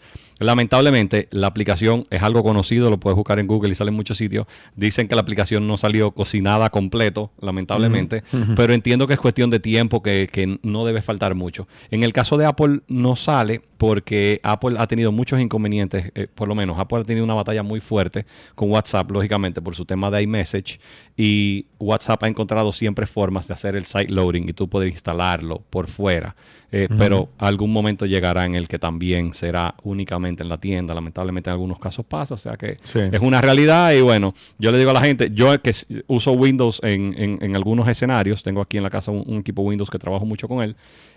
lamentablemente, 0.50 1.28
la 1.30 1.46
aplicación 1.46 2.06
es 2.10 2.22
algo 2.22 2.42
conocido, 2.42 2.90
lo 2.90 2.98
puedes 2.98 3.16
buscar 3.16 3.38
en 3.38 3.46
Google 3.46 3.70
y 3.70 3.74
sale 3.74 3.90
en 3.90 3.94
muchos 3.96 4.18
sitios. 4.18 4.46
Dicen 4.74 5.06
que 5.06 5.14
la 5.14 5.20
aplicación 5.20 5.66
no 5.66 5.76
salió 5.76 6.10
cocinada 6.12 6.70
completo, 6.70 7.30
lamentablemente, 7.40 8.24
pero 8.56 8.72
entiendo 8.74 9.06
que 9.06 9.14
es 9.14 9.20
cuestión 9.20 9.50
de 9.50 9.60
tiempo, 9.60 10.02
que, 10.02 10.28
que 10.32 10.58
no 10.62 10.84
debe 10.84 11.02
faltar 11.02 11.34
mucho. 11.34 11.68
En 11.90 12.02
el 12.02 12.12
caso 12.12 12.36
de 12.38 12.46
Apple 12.46 12.55
no 12.88 13.16
sale 13.16 13.60
porque 13.78 14.40
Apple 14.42 14.76
ha 14.78 14.86
tenido 14.86 15.12
muchos 15.12 15.38
inconvenientes, 15.38 16.10
eh, 16.14 16.28
por 16.34 16.48
lo 16.48 16.54
menos 16.54 16.78
Apple 16.78 17.00
ha 17.00 17.04
tenido 17.04 17.24
una 17.24 17.34
batalla 17.34 17.62
muy 17.62 17.80
fuerte 17.80 18.24
con 18.54 18.70
WhatsApp, 18.70 19.10
lógicamente, 19.10 19.60
por 19.60 19.74
su 19.74 19.84
tema 19.84 20.10
de 20.10 20.22
iMessage, 20.22 20.80
y 21.16 21.66
WhatsApp 21.78 22.22
ha 22.24 22.28
encontrado 22.28 22.72
siempre 22.72 23.06
formas 23.06 23.46
de 23.48 23.54
hacer 23.54 23.76
el 23.76 23.84
site 23.84 24.10
loading 24.10 24.48
y 24.48 24.54
tú 24.54 24.68
puedes 24.68 24.90
instalarlo 24.90 25.62
por 25.68 25.88
fuera. 25.88 26.34
Eh. 26.72 26.88
Pero 26.98 27.28
algún 27.38 27.70
momento 27.72 28.06
llegará 28.06 28.44
en 28.44 28.54
el 28.54 28.66
que 28.66 28.78
también 28.78 29.32
será 29.34 29.74
únicamente 29.84 30.42
en 30.42 30.48
la 30.48 30.56
tienda. 30.56 30.94
Lamentablemente 30.94 31.48
en 31.48 31.52
algunos 31.52 31.78
casos 31.78 32.04
pasa, 32.04 32.34
o 32.34 32.38
sea 32.38 32.56
que 32.56 32.76
Sí. 32.82 32.98
es 33.12 33.20
una 33.20 33.40
realidad 33.40 33.92
y 33.92 34.00
bueno, 34.00 34.34
yo 34.58 34.72
le 34.72 34.78
digo 34.78 34.90
a 34.90 34.94
la 34.94 35.00
gente, 35.02 35.30
yo 35.32 35.60
que 35.62 35.72
uso 36.08 36.32
Windows 36.32 36.80
en, 36.82 37.14
en- 37.16 37.38
en 37.40 37.54
algunos 37.56 37.86
escenarios, 37.88 38.42
tengo 38.42 38.60
aquí 38.62 38.78
en 38.78 38.82
la 38.82 38.90
casa 38.90 39.10
un, 39.12 39.22
un 39.26 39.38
equipo 39.40 39.62
Windows 39.62 39.90
que 39.90 39.98
trabajo 39.98 40.24
mucho 40.26 40.48
con 40.48 40.62
él 40.62 40.76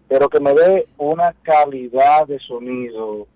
pero 0.08 0.28
que 0.28 0.40
me 0.40 0.52
dé 0.54 0.86
una 0.98 1.34
calidad 1.42 2.26
de 2.26 2.38
sonido 2.40 3.26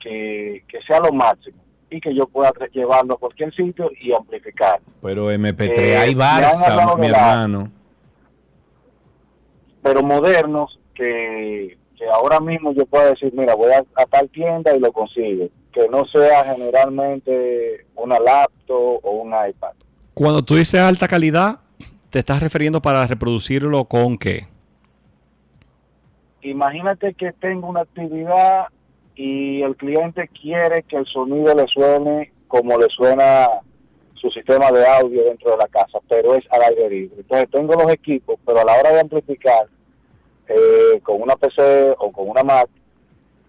que, 0.00 0.64
que 0.68 0.80
sea 0.82 1.00
lo 1.00 1.12
máximo 1.12 1.58
y 1.90 2.00
que 2.00 2.14
yo 2.14 2.26
pueda 2.26 2.52
llevarlo 2.72 3.14
a 3.14 3.18
cualquier 3.18 3.54
sitio 3.54 3.90
y 4.00 4.12
amplificar. 4.12 4.80
Pero 5.00 5.30
MP3, 5.32 5.78
Eh, 5.78 5.96
hay 5.96 6.14
Barça, 6.14 6.98
mi 6.98 7.06
hermano. 7.06 7.70
pero 9.82 10.02
modernos 10.02 10.78
que, 10.94 11.78
que 11.96 12.06
ahora 12.06 12.40
mismo 12.40 12.72
yo 12.72 12.86
puedo 12.86 13.10
decir, 13.10 13.32
mira, 13.34 13.54
voy 13.54 13.70
a, 13.72 13.84
a 14.00 14.06
tal 14.06 14.28
tienda 14.30 14.74
y 14.76 14.80
lo 14.80 14.92
consigo. 14.92 15.48
Que 15.72 15.88
no 15.88 16.04
sea 16.06 16.44
generalmente 16.44 17.86
una 17.94 18.18
laptop 18.18 19.00
o 19.02 19.10
un 19.22 19.28
iPad. 19.28 19.72
Cuando 20.14 20.42
tú 20.42 20.56
dices 20.56 20.80
alta 20.80 21.08
calidad, 21.08 21.60
¿te 22.10 22.18
estás 22.20 22.40
refiriendo 22.40 22.80
para 22.80 23.06
reproducirlo 23.06 23.84
con 23.84 24.16
qué? 24.16 24.46
Imagínate 26.42 27.12
que 27.14 27.32
tengo 27.32 27.68
una 27.68 27.80
actividad 27.80 28.66
y 29.14 29.62
el 29.62 29.76
cliente 29.76 30.28
quiere 30.28 30.82
que 30.84 30.96
el 30.96 31.06
sonido 31.06 31.54
le 31.54 31.66
suene 31.66 32.32
como 32.46 32.78
le 32.78 32.86
suena 32.88 33.48
su 34.14 34.30
sistema 34.30 34.70
de 34.70 34.86
audio 34.86 35.24
dentro 35.24 35.50
de 35.50 35.56
la 35.58 35.68
casa, 35.68 35.98
pero 36.08 36.34
es 36.34 36.44
al 36.50 36.62
aire 36.62 36.88
libre. 36.88 37.16
Entonces 37.18 37.50
tengo 37.50 37.74
los 37.74 37.92
equipos, 37.92 38.36
pero 38.46 38.60
a 38.60 38.64
la 38.64 38.78
hora 38.78 38.92
de 38.92 39.00
amplificar 39.00 39.66
eh, 40.48 41.00
con 41.02 41.20
una 41.20 41.36
PC 41.36 41.94
o 41.98 42.10
con 42.12 42.28
una 42.28 42.42
Mac, 42.42 42.68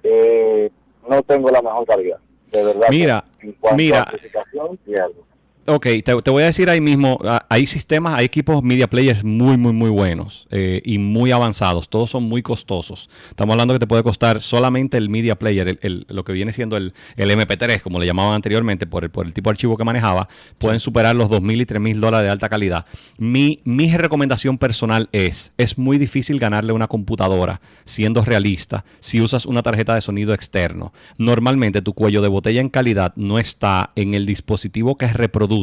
eh, 0.03 0.71
no 1.07 1.23
tengo 1.23 1.49
la 1.49 1.61
mejor 1.61 1.85
calidad. 1.85 2.19
De 2.51 2.63
verdad. 2.63 2.87
Mira, 2.89 3.25
en 3.41 3.51
cuanto 3.53 3.77
mira. 3.77 3.99
a 3.99 4.03
amplificación 4.03 4.79
y 4.85 4.95
algo. 4.95 5.25
Ok, 5.67 5.83
te, 5.83 6.01
te 6.03 6.31
voy 6.31 6.43
a 6.43 6.45
decir 6.47 6.69
ahí 6.69 6.79
mismo, 6.79 7.19
hay 7.49 7.67
sistemas, 7.67 8.13
hay 8.15 8.25
equipos 8.25 8.63
media 8.63 8.87
players 8.89 9.23
muy, 9.23 9.57
muy, 9.57 9.73
muy 9.73 9.89
buenos 9.89 10.47
eh, 10.49 10.81
y 10.85 10.97
muy 10.97 11.31
avanzados. 11.31 11.89
Todos 11.89 12.09
son 12.09 12.23
muy 12.23 12.41
costosos. 12.41 13.09
Estamos 13.29 13.53
hablando 13.53 13.73
que 13.73 13.79
te 13.79 13.87
puede 13.87 14.01
costar 14.01 14.41
solamente 14.41 14.97
el 14.97 15.09
media 15.09 15.37
player, 15.37 15.67
el- 15.67 15.79
el- 15.81 16.05
lo 16.09 16.23
que 16.23 16.31
viene 16.31 16.53
siendo 16.53 16.77
el, 16.77 16.93
el 17.17 17.31
MP3, 17.31 17.81
como 17.81 17.99
le 17.99 18.05
llamaban 18.05 18.33
anteriormente, 18.35 18.87
por 18.87 19.03
el, 19.03 19.09
por 19.09 19.25
el 19.25 19.33
tipo 19.33 19.49
de 19.49 19.55
archivo 19.55 19.75
que 19.75 19.83
manejaba, 19.83 20.29
pueden 20.57 20.79
superar 20.79 21.15
los 21.17 21.29
2.000 21.29 21.59
y 21.61 21.65
3.000 21.65 21.99
dólares 21.99 22.25
de 22.27 22.31
alta 22.31 22.47
calidad. 22.47 22.85
Mi, 23.17 23.59
mi 23.65 23.95
recomendación 23.95 24.57
personal 24.57 25.09
es, 25.11 25.51
es 25.57 25.77
muy 25.77 25.97
difícil 25.97 26.39
ganarle 26.39 26.71
una 26.71 26.87
computadora, 26.87 27.59
siendo 27.83 28.23
realista, 28.23 28.85
si 28.99 29.19
usas 29.19 29.45
una 29.45 29.63
tarjeta 29.63 29.95
de 29.95 30.01
sonido 30.01 30.33
externo. 30.33 30.93
Normalmente 31.17 31.81
tu 31.81 31.93
cuello 31.93 32.21
de 32.21 32.29
botella 32.29 32.61
en 32.61 32.69
calidad 32.69 33.11
no 33.17 33.37
está 33.37 33.91
en 33.97 34.13
el 34.13 34.25
dispositivo 34.25 34.97
que 34.97 35.07
reproduce, 35.07 35.56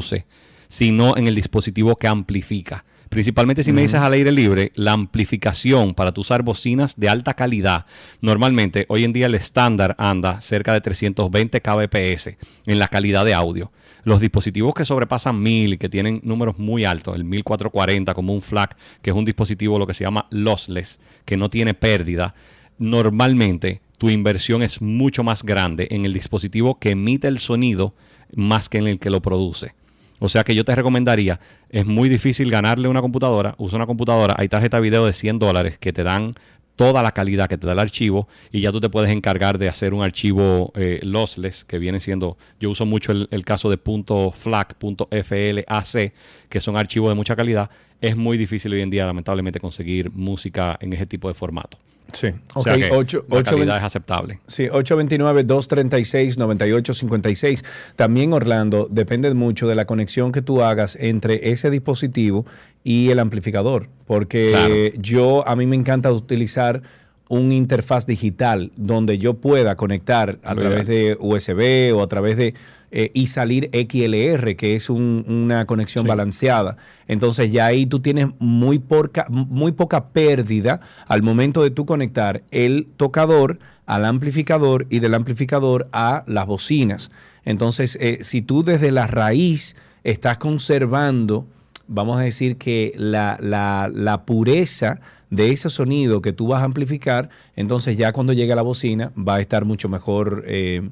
sino 0.68 1.16
en 1.16 1.28
el 1.28 1.34
dispositivo 1.34 1.96
que 1.96 2.08
amplifica. 2.08 2.84
Principalmente 3.08 3.62
si 3.62 3.72
me 3.72 3.82
dices 3.82 4.00
al 4.00 4.14
aire 4.14 4.32
libre, 4.32 4.72
la 4.74 4.90
amplificación 4.90 5.94
para 5.94 6.10
tu 6.10 6.22
usar 6.22 6.42
bocinas 6.42 6.96
de 6.96 7.08
alta 7.08 7.34
calidad. 7.34 7.86
Normalmente, 8.20 8.86
hoy 8.88 9.04
en 9.04 9.12
día 9.12 9.26
el 9.26 9.36
estándar 9.36 9.94
anda 9.98 10.40
cerca 10.40 10.72
de 10.72 10.80
320 10.80 11.60
kbps 11.60 12.36
en 12.66 12.78
la 12.80 12.88
calidad 12.88 13.24
de 13.24 13.34
audio. 13.34 13.70
Los 14.02 14.20
dispositivos 14.20 14.74
que 14.74 14.84
sobrepasan 14.84 15.40
1000 15.40 15.74
y 15.74 15.78
que 15.78 15.88
tienen 15.88 16.22
números 16.24 16.58
muy 16.58 16.84
altos, 16.84 17.14
el 17.14 17.22
1440 17.22 18.14
como 18.14 18.34
un 18.34 18.42
FLAC, 18.42 18.76
que 19.00 19.10
es 19.10 19.16
un 19.16 19.24
dispositivo 19.24 19.78
lo 19.78 19.86
que 19.86 19.94
se 19.94 20.02
llama 20.02 20.26
lossless, 20.30 20.98
que 21.24 21.36
no 21.36 21.48
tiene 21.50 21.74
pérdida, 21.74 22.34
normalmente 22.78 23.80
tu 23.96 24.10
inversión 24.10 24.64
es 24.64 24.82
mucho 24.82 25.22
más 25.22 25.44
grande 25.44 25.86
en 25.92 26.04
el 26.04 26.12
dispositivo 26.12 26.80
que 26.80 26.90
emite 26.90 27.28
el 27.28 27.38
sonido 27.38 27.94
más 28.34 28.68
que 28.68 28.78
en 28.78 28.88
el 28.88 28.98
que 28.98 29.10
lo 29.10 29.22
produce. 29.22 29.74
O 30.20 30.28
sea 30.28 30.44
que 30.44 30.54
yo 30.54 30.64
te 30.64 30.74
recomendaría, 30.74 31.40
es 31.70 31.86
muy 31.86 32.08
difícil 32.08 32.50
ganarle 32.50 32.88
una 32.88 33.00
computadora, 33.00 33.54
usa 33.58 33.76
una 33.76 33.86
computadora, 33.86 34.34
hay 34.38 34.48
tarjeta 34.48 34.76
de 34.78 34.82
video 34.82 35.06
de 35.06 35.12
100 35.12 35.38
dólares 35.38 35.78
que 35.78 35.92
te 35.92 36.04
dan 36.04 36.34
toda 36.76 37.02
la 37.02 37.12
calidad 37.12 37.48
que 37.48 37.58
te 37.58 37.66
da 37.66 37.72
el 37.72 37.78
archivo 37.78 38.28
y 38.50 38.60
ya 38.60 38.72
tú 38.72 38.80
te 38.80 38.88
puedes 38.88 39.10
encargar 39.10 39.58
de 39.58 39.68
hacer 39.68 39.94
un 39.94 40.02
archivo 40.02 40.72
eh, 40.74 41.00
lossless 41.02 41.64
que 41.64 41.78
viene 41.78 42.00
siendo, 42.00 42.36
yo 42.60 42.70
uso 42.70 42.86
mucho 42.86 43.12
el, 43.12 43.28
el 43.30 43.44
caso 43.44 43.70
de 43.70 43.76
.flac, 43.76 44.76
.flac, 44.78 46.12
que 46.48 46.60
son 46.60 46.76
archivos 46.76 47.10
de 47.10 47.14
mucha 47.14 47.36
calidad. 47.36 47.70
Es 48.00 48.16
muy 48.16 48.36
difícil 48.36 48.72
hoy 48.72 48.82
en 48.82 48.90
día, 48.90 49.06
lamentablemente, 49.06 49.60
conseguir 49.60 50.10
música 50.10 50.76
en 50.80 50.92
ese 50.92 51.06
tipo 51.06 51.28
de 51.28 51.34
formato. 51.34 51.78
Sí, 52.12 52.28
O 52.54 52.60
ok, 52.60 52.64
sea 52.64 52.76
que 52.76 52.90
ocho- 52.92 53.24
la 53.28 53.36
ocho 53.38 53.50
calidad 53.52 53.66
vein- 53.74 53.78
es 53.78 53.84
aceptable. 53.84 54.40
Sí, 54.46 54.68
829-236-9856. 54.70 57.64
También, 57.96 58.32
Orlando, 58.32 58.88
depende 58.90 59.32
mucho 59.34 59.66
de 59.68 59.74
la 59.74 59.84
conexión 59.86 60.32
que 60.32 60.42
tú 60.42 60.62
hagas 60.62 60.96
entre 61.00 61.50
ese 61.50 61.70
dispositivo 61.70 62.44
y 62.82 63.10
el 63.10 63.18
amplificador. 63.18 63.88
Porque 64.06 64.50
Claro. 64.50 64.74
yo, 65.02 65.46
a 65.48 65.56
mí 65.56 65.66
me 65.66 65.76
encanta 65.76 66.12
utilizar 66.12 66.82
un 67.28 67.52
interfaz 67.52 68.06
digital 68.06 68.70
donde 68.76 69.18
yo 69.18 69.34
pueda 69.34 69.76
conectar 69.76 70.38
a 70.44 70.54
través 70.54 70.86
de 70.86 71.16
USB 71.18 71.92
o 71.96 72.02
a 72.02 72.06
través 72.06 72.36
de 72.36 72.54
eh, 72.96 73.10
y 73.12 73.26
salir 73.26 73.68
XLR, 73.72 74.54
que 74.56 74.76
es 74.76 74.88
un- 74.88 75.24
una 75.28 75.66
conexión 75.66 76.06
balanceada. 76.06 76.76
Entonces 77.08 77.50
ya 77.50 77.66
ahí 77.66 77.86
tú 77.86 77.98
tienes 77.98 78.28
muy 78.38 78.78
poca, 78.78 79.26
muy 79.28 79.72
poca 79.72 80.10
pérdida 80.10 80.78
al 81.08 81.22
momento 81.22 81.62
de 81.64 81.70
tú 81.72 81.84
conectar 81.86 82.42
el 82.52 82.86
tocador 82.96 83.58
al 83.86 84.04
amplificador 84.06 84.86
y 84.90 85.00
del 85.00 85.12
amplificador 85.14 85.88
a 85.92 86.22
las 86.26 86.46
bocinas. 86.46 87.10
Entonces, 87.44 87.98
eh, 88.00 88.18
si 88.22 88.40
tú 88.40 88.62
desde 88.62 88.90
la 88.92 89.06
raíz 89.06 89.76
estás 90.04 90.38
conservando, 90.38 91.46
vamos 91.86 92.18
a 92.18 92.22
decir 92.22 92.56
que 92.56 92.92
la, 92.96 93.36
la- 93.40 93.90
la 93.92 94.24
pureza 94.24 95.00
de 95.30 95.50
ese 95.50 95.68
sonido 95.68 96.22
que 96.22 96.32
tú 96.32 96.46
vas 96.46 96.62
a 96.62 96.64
amplificar, 96.64 97.28
entonces 97.56 97.96
ya 97.96 98.12
cuando 98.12 98.32
llegue 98.32 98.52
a 98.52 98.56
la 98.56 98.62
bocina 98.62 99.12
va 99.18 99.34
a 99.34 99.40
estar 99.40 99.64
mucho 99.64 99.88
mejor, 99.88 100.44
eh, 100.46 100.88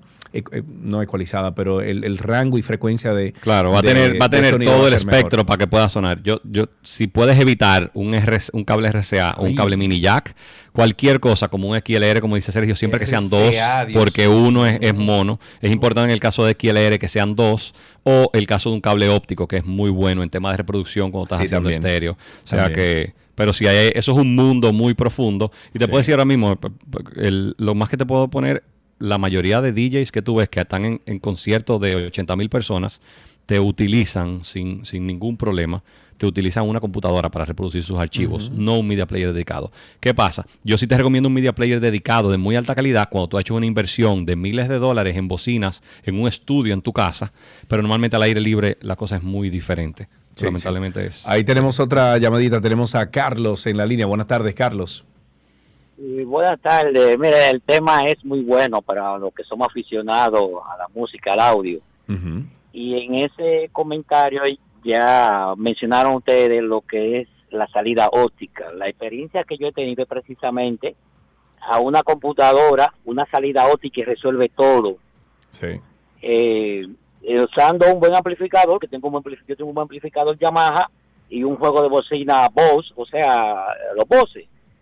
no 0.67 1.03
ecualizada, 1.03 1.55
pero 1.55 1.81
el, 1.81 2.05
el 2.05 2.19
rango 2.19 2.59
y 2.59 2.63
frecuencia 2.63 3.13
de... 3.15 3.33
Claro, 3.33 3.73
va 3.73 3.81
a 3.81 3.83
de- 3.83 3.89
tener, 3.89 4.21
va 4.21 4.27
a 4.27 4.31
tener 4.31 4.59
todo 4.59 4.79
va 4.83 4.85
a 4.87 4.89
el 4.89 4.95
mejor. 4.95 5.15
espectro 5.15 5.47
para 5.47 5.59
que 5.59 5.67
pueda 5.67 5.89
sonar. 5.89 6.23
Yo, 6.23 6.41
yo, 6.45 6.67
si 6.83 7.07
puedes 7.07 7.39
evitar 7.39 7.91
un, 7.95 8.15
RC 8.15 8.51
un 8.55 8.65
cable 8.65 8.91
RCA 8.91 9.35
o 9.39 9.45
un 9.45 9.55
cable 9.55 9.77
mini 9.77 10.01
jack, 10.01 10.35
cualquier 10.73 11.21
cosa 11.21 11.49
como 11.49 11.69
un 11.69 11.77
XLR, 11.79 12.21
como 12.21 12.37
dice 12.37 12.51
Sergio, 12.53 12.75
siempre 12.77 12.99
que 12.99 13.07
sean 13.07 13.29
dos, 13.29 13.51
Dios 13.51 13.93
porque 13.93 14.27
uno 14.29 14.67
es, 14.67 14.79
es 14.81 14.95
mono. 14.95 15.39
Es 15.61 15.71
importante 15.71 16.07
en 16.09 16.15
el 16.15 16.21
caso 16.21 16.45
de 16.47 16.57
XLR 16.59 16.99
que 16.99 17.09
sean 17.09 17.37
dos, 17.37 17.75
o 18.05 18.31
el 18.33 18.47
caso 18.47 18.71
de 18.71 18.77
un 18.77 18.81
cable 18.81 19.09
óptico, 19.09 19.47
que 19.47 19.59
es 19.59 19.65
muy 19.65 19.91
bueno 19.91 20.23
en 20.23 20.31
temas 20.31 20.53
de 20.55 20.57
reproducción 20.59 21.11
cuando 21.11 21.25
estás 21.27 21.39
Sí, 21.41 21.45
haciendo 21.47 21.69
también. 21.69 21.85
estéreo. 21.87 22.13
O 22.13 22.17
sea 22.47 22.65
También. 22.65 22.75
que. 22.79 23.23
Pero 23.35 23.55
si 23.55 23.67
hay, 23.67 23.91
eso 23.95 24.13
es 24.13 24.19
un 24.19 24.35
mundo 24.37 24.73
muy 24.75 24.93
profundo. 24.93 25.51
Y 25.75 25.79
te 25.79 25.89
puedo 25.89 25.99
decir 25.99 26.13
ahora 26.13 26.27
mismo, 26.27 26.59
el- 27.17 27.55
lo 27.59 27.75
más 27.75 27.89
que 27.89 27.97
te 27.97 28.05
puedo 28.05 28.29
poner, 28.29 28.63
la 29.03 29.19
mayoría 29.19 29.61
de 29.61 29.73
DJs 29.73 30.13
que 30.13 30.23
tú 30.23 30.37
ves 30.37 30.49
que 30.49 30.61
están 30.61 30.85
en, 30.85 31.01
en 31.07 31.19
conciertos 31.19 31.81
de 31.81 31.97
80 32.07 32.37
mil 32.37 32.49
personas, 32.49 33.01
te 33.47 33.59
utilizan 33.59 34.45
sin, 34.45 34.85
sin 34.85 35.07
ningún 35.07 35.37
problema, 35.37 35.83
te 36.17 36.25
utilizan 36.25 36.69
una 36.69 36.79
computadora 36.79 37.29
para 37.29 37.45
reproducir 37.45 37.83
sus 37.83 37.99
archivos, 37.99 38.49
no 38.51 38.79
un 38.79 38.87
media 38.87 39.07
player 39.07 39.33
dedicado. 39.33 39.73
¿Qué 39.99 40.15
pasa? 40.15 40.47
Yo 40.63 40.79
sí 40.79 40.87
te 40.87 40.97
recomiendo 40.97 41.29
un 41.29 41.35
media 41.35 41.53
player 41.53 41.81
dedicado 41.81 42.31
de 42.31 42.39
muy 42.39 42.55
alta 42.55 42.77
calidad 42.77 43.09
cuando 43.11 43.29
tú 43.29 43.39
has 43.39 43.41
hecho 43.41 43.57
una 43.57 43.67
inversión 43.67 44.25
de 44.25 44.37
miles 44.37 44.69
de 44.69 44.79
dólares 44.79 45.17
en 45.17 45.27
bocinas, 45.27 45.83
en 46.05 46.21
un 46.21 46.29
estudio 46.29 46.73
en 46.73 46.81
tu 46.81 46.93
casa, 46.93 47.33
pero 47.67 47.83
normalmente 47.83 48.15
al 48.15 48.23
aire 48.23 48.41
libre 48.41 48.79
la 48.83 48.95
cosa 48.95 49.17
es 49.17 49.25
muy 49.25 49.51
diferente. 49.51 50.09
Sí, 50.37 50.45
Lamentablemente 50.45 51.05
es. 51.05 51.27
Ahí 51.27 51.43
tenemos 51.43 51.81
otra 51.81 52.17
llamadita, 52.19 52.61
tenemos 52.61 52.95
a 52.95 53.11
Carlos 53.11 53.67
en 53.67 53.77
la 53.77 53.85
línea. 53.85 54.07
Buenas 54.07 54.29
tardes, 54.29 54.55
Carlos. 54.55 55.05
Y 56.05 56.25
buenas 56.25 56.61
tardes. 56.61 57.17
Mire, 57.17 57.51
el 57.51 57.63
tema 57.63 58.03
es 58.03 58.25
muy 58.25 58.41
bueno 58.43 58.83
para 58.83 59.17
los 59.19 59.33
que 59.33 59.45
somos 59.45 59.69
aficionados 59.69 60.51
a 60.69 60.77
la 60.77 60.89
música, 60.93 61.33
al 61.33 61.39
audio. 61.39 61.81
Y 62.73 63.05
en 63.05 63.15
ese 63.15 63.71
comentario 63.71 64.43
ya 64.83 65.55
mencionaron 65.57 66.17
ustedes 66.17 66.61
lo 66.61 66.81
que 66.81 67.21
es 67.21 67.29
la 67.51 67.69
salida 67.69 68.09
óptica. 68.11 68.73
La 68.73 68.89
experiencia 68.89 69.45
que 69.45 69.57
yo 69.57 69.69
he 69.69 69.73
tenido 69.73 70.03
es 70.03 70.09
precisamente 70.09 70.97
a 71.61 71.79
una 71.79 72.03
computadora, 72.03 72.93
una 73.05 73.25
salida 73.27 73.69
óptica 73.69 73.95
que 73.95 74.05
resuelve 74.05 74.49
todo. 74.49 74.97
Sí. 75.51 75.81
Eh, 76.21 76.85
usando 77.49 77.87
un 77.93 78.01
buen 78.01 78.17
amplificador, 78.17 78.81
que 78.81 78.89
tengo 78.89 79.07
un 79.07 79.15
amplificador, 79.15 79.51
yo 79.51 79.57
tengo 79.57 79.69
un 79.69 79.77
buen 79.77 79.85
amplificador 79.85 80.37
Yamaha 80.37 80.91
y 81.31 81.45
un 81.45 81.55
juego 81.55 81.81
de 81.81 81.89
bocina 81.89 82.49
Bose, 82.49 82.93
o 82.97 83.07
sea, 83.07 83.67
los 83.95 84.09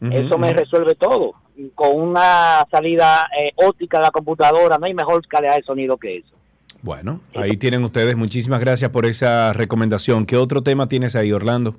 Eso 0.01 0.39
me 0.39 0.53
resuelve 0.53 0.95
todo. 0.95 1.35
Con 1.75 2.01
una 2.01 2.67
salida 2.71 3.29
eh, 3.39 3.53
óptica 3.57 3.99
de 3.99 4.05
la 4.05 4.11
computadora, 4.11 4.79
no 4.79 4.87
hay 4.87 4.95
mejor 4.95 5.27
calidad 5.27 5.57
de 5.57 5.63
sonido 5.63 5.99
que 5.99 6.19
eso. 6.19 6.35
Bueno, 6.83 7.21
ahí 7.35 7.57
tienen 7.59 7.85
ustedes. 7.85 8.17
Muchísimas 8.17 8.61
gracias 8.61 8.91
por 8.91 9.05
esa 9.05 9.53
recomendación. 9.53 10.25
¿Qué 10.25 10.37
otro 10.37 10.63
tema 10.63 10.89
tienes 10.89 11.15
ahí, 11.15 11.31
Orlando? 11.33 11.77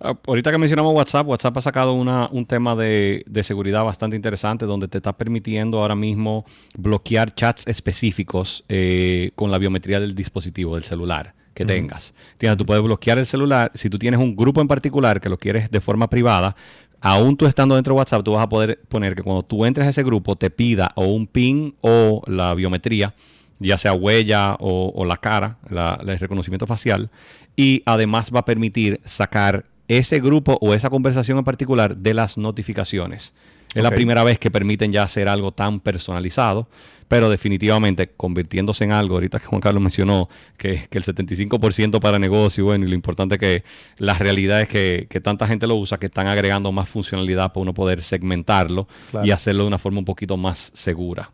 Ah, 0.00 0.14
Ahorita 0.26 0.52
que 0.52 0.58
mencionamos 0.58 0.94
WhatsApp, 0.94 1.26
WhatsApp 1.26 1.56
ha 1.56 1.60
sacado 1.62 1.94
una, 1.94 2.28
un 2.30 2.44
tema 2.44 2.76
de, 2.76 3.24
de 3.26 3.42
seguridad 3.42 3.84
bastante 3.84 4.16
interesante 4.16 4.66
donde 4.66 4.88
te 4.88 4.98
está 4.98 5.14
permitiendo 5.14 5.80
ahora 5.80 5.94
mismo 5.94 6.44
bloquear 6.76 7.34
chats 7.34 7.66
específicos 7.66 8.64
eh, 8.68 9.30
con 9.34 9.50
la 9.50 9.56
biometría 9.58 9.98
del 9.98 10.14
dispositivo, 10.14 10.74
del 10.74 10.84
celular 10.84 11.34
que 11.56 11.64
tengas. 11.64 12.14
Entiendes, 12.32 12.58
Tú 12.58 12.66
puedes 12.66 12.82
bloquear 12.82 13.18
el 13.18 13.24
celular. 13.24 13.72
Si 13.74 13.88
tú 13.88 13.98
tienes 13.98 14.20
un 14.20 14.36
grupo 14.36 14.60
en 14.60 14.68
particular 14.68 15.22
que 15.22 15.30
lo 15.30 15.38
quieres 15.38 15.70
de 15.70 15.80
forma 15.80 16.08
privada, 16.08 16.54
aún 17.00 17.36
tú 17.36 17.46
estando 17.46 17.74
dentro 17.74 17.94
de 17.94 17.98
WhatsApp, 17.98 18.24
tú 18.24 18.32
vas 18.32 18.42
a 18.42 18.48
poder 18.48 18.80
poner 18.88 19.14
que 19.14 19.22
cuando 19.22 19.42
tú 19.42 19.64
entres 19.64 19.86
a 19.86 19.90
ese 19.90 20.02
grupo 20.02 20.36
te 20.36 20.50
pida 20.50 20.92
o 20.94 21.04
un 21.06 21.26
PIN 21.26 21.74
o 21.80 22.22
la 22.26 22.54
biometría 22.54 23.14
ya 23.58 23.78
sea 23.78 23.94
huella 23.94 24.54
o, 24.60 24.92
o 24.94 25.04
la 25.06 25.16
cara, 25.16 25.56
la- 25.70 25.98
el 26.06 26.18
reconocimiento 26.18 26.66
facial, 26.66 27.08
y 27.56 27.82
además 27.86 28.30
va 28.34 28.40
a 28.40 28.44
permitir 28.44 29.00
sacar 29.04 29.64
ese 29.88 30.20
grupo 30.20 30.58
o 30.60 30.74
esa 30.74 30.90
conversación 30.90 31.38
en 31.38 31.44
particular 31.44 31.96
de 31.96 32.12
las 32.12 32.36
notificaciones. 32.36 33.32
Es 33.74 33.82
la 33.82 33.90
primera 33.96 34.24
vez 34.24 34.38
que 34.38 34.50
permiten 34.50 34.92
ya 34.92 35.04
hacer 35.04 35.26
algo 35.28 35.52
tan 35.52 35.80
personalizado, 35.80 36.68
pero 37.08 37.28
definitivamente 37.30 38.08
convirtiéndose 38.16 38.84
en 38.84 38.92
algo, 38.92 39.14
ahorita 39.14 39.38
que 39.38 39.46
Juan 39.46 39.60
Carlos 39.60 39.82
mencionó 39.82 40.28
que, 40.56 40.86
que 40.90 40.98
el 40.98 41.04
75% 41.04 42.00
para 42.00 42.18
negocio, 42.18 42.64
bueno, 42.64 42.84
y 42.84 42.88
lo 42.88 42.94
importante 42.94 43.38
que 43.38 43.62
la 43.98 44.14
realidad 44.14 44.60
es 44.62 44.68
que, 44.68 45.06
que 45.08 45.20
tanta 45.20 45.46
gente 45.46 45.66
lo 45.66 45.76
usa, 45.76 45.98
que 45.98 46.06
están 46.06 46.26
agregando 46.28 46.72
más 46.72 46.88
funcionalidad 46.88 47.52
para 47.52 47.62
uno 47.62 47.74
poder 47.74 48.02
segmentarlo 48.02 48.88
Claro. 49.10 49.26
y 49.26 49.30
hacerlo 49.30 49.62
de 49.64 49.68
una 49.68 49.78
forma 49.78 49.98
un 50.00 50.04
poquito 50.04 50.36
más 50.36 50.70
segura. 50.74 51.30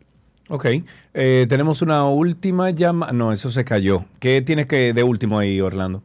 Ok. 0.49 0.65
Eh, 1.13 1.45
tenemos 1.49 1.81
una 1.81 2.05
última 2.05 2.69
llamada. 2.71 3.13
No, 3.13 3.31
eso 3.31 3.49
se 3.49 3.63
cayó. 3.63 4.05
¿Qué 4.19 4.41
tienes 4.41 4.65
que 4.67 4.93
de 4.93 5.03
último 5.03 5.39
ahí, 5.39 5.59
Orlando? 5.61 6.03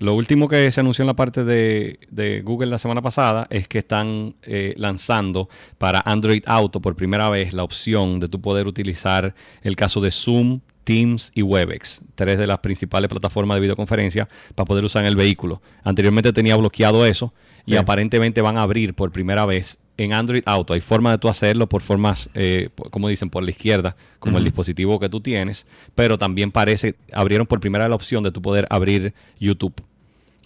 Lo 0.00 0.14
último 0.14 0.48
que 0.48 0.70
se 0.70 0.80
anunció 0.80 1.02
en 1.02 1.08
la 1.08 1.14
parte 1.16 1.42
de, 1.42 1.98
de 2.10 2.40
Google 2.42 2.68
la 2.68 2.78
semana 2.78 3.02
pasada 3.02 3.48
es 3.50 3.66
que 3.66 3.78
están 3.78 4.36
eh, 4.42 4.74
lanzando 4.76 5.48
para 5.76 6.00
Android 6.04 6.42
Auto 6.46 6.80
por 6.80 6.94
primera 6.94 7.28
vez 7.28 7.52
la 7.52 7.64
opción 7.64 8.20
de 8.20 8.28
tú 8.28 8.40
poder 8.40 8.68
utilizar 8.68 9.34
el 9.62 9.74
caso 9.74 10.00
de 10.00 10.12
Zoom 10.12 10.60
Teams 10.84 11.32
y 11.34 11.42
Webex, 11.42 12.00
tres 12.14 12.38
de 12.38 12.46
las 12.46 12.60
principales 12.60 13.08
plataformas 13.10 13.56
de 13.56 13.60
videoconferencia 13.60 14.28
para 14.54 14.66
poder 14.66 14.84
usar 14.84 15.02
en 15.02 15.08
el 15.08 15.16
vehículo. 15.16 15.60
Anteriormente 15.82 16.32
tenía 16.32 16.56
bloqueado 16.56 17.04
eso 17.04 17.34
y 17.66 17.72
Sí. 17.72 17.76
aparentemente 17.76 18.40
van 18.40 18.56
a 18.56 18.62
abrir 18.62 18.94
por 18.94 19.10
primera 19.12 19.44
vez 19.44 19.78
en 19.98 20.12
Android 20.12 20.42
Auto. 20.46 20.72
Hay 20.74 20.80
forma 20.80 21.10
de 21.10 21.18
tú 21.18 21.28
hacerlo 21.28 21.68
por 21.68 21.82
formas, 21.82 22.30
eh, 22.34 22.70
como 22.90 23.08
dicen, 23.08 23.28
por 23.30 23.42
la 23.42 23.50
izquierda, 23.50 23.96
como 24.20 24.38
el 24.38 24.44
dispositivo 24.44 24.98
que 25.00 25.08
tú 25.08 25.20
tienes, 25.20 25.66
pero 25.96 26.16
también 26.18 26.52
parece, 26.52 26.94
abrieron 27.12 27.46
por 27.48 27.58
primera 27.60 27.84
vez 27.84 27.90
la 27.90 27.96
opción 27.96 28.22
de 28.22 28.30
tú 28.30 28.40
poder 28.40 28.66
abrir 28.70 29.12
YouTube. 29.40 29.74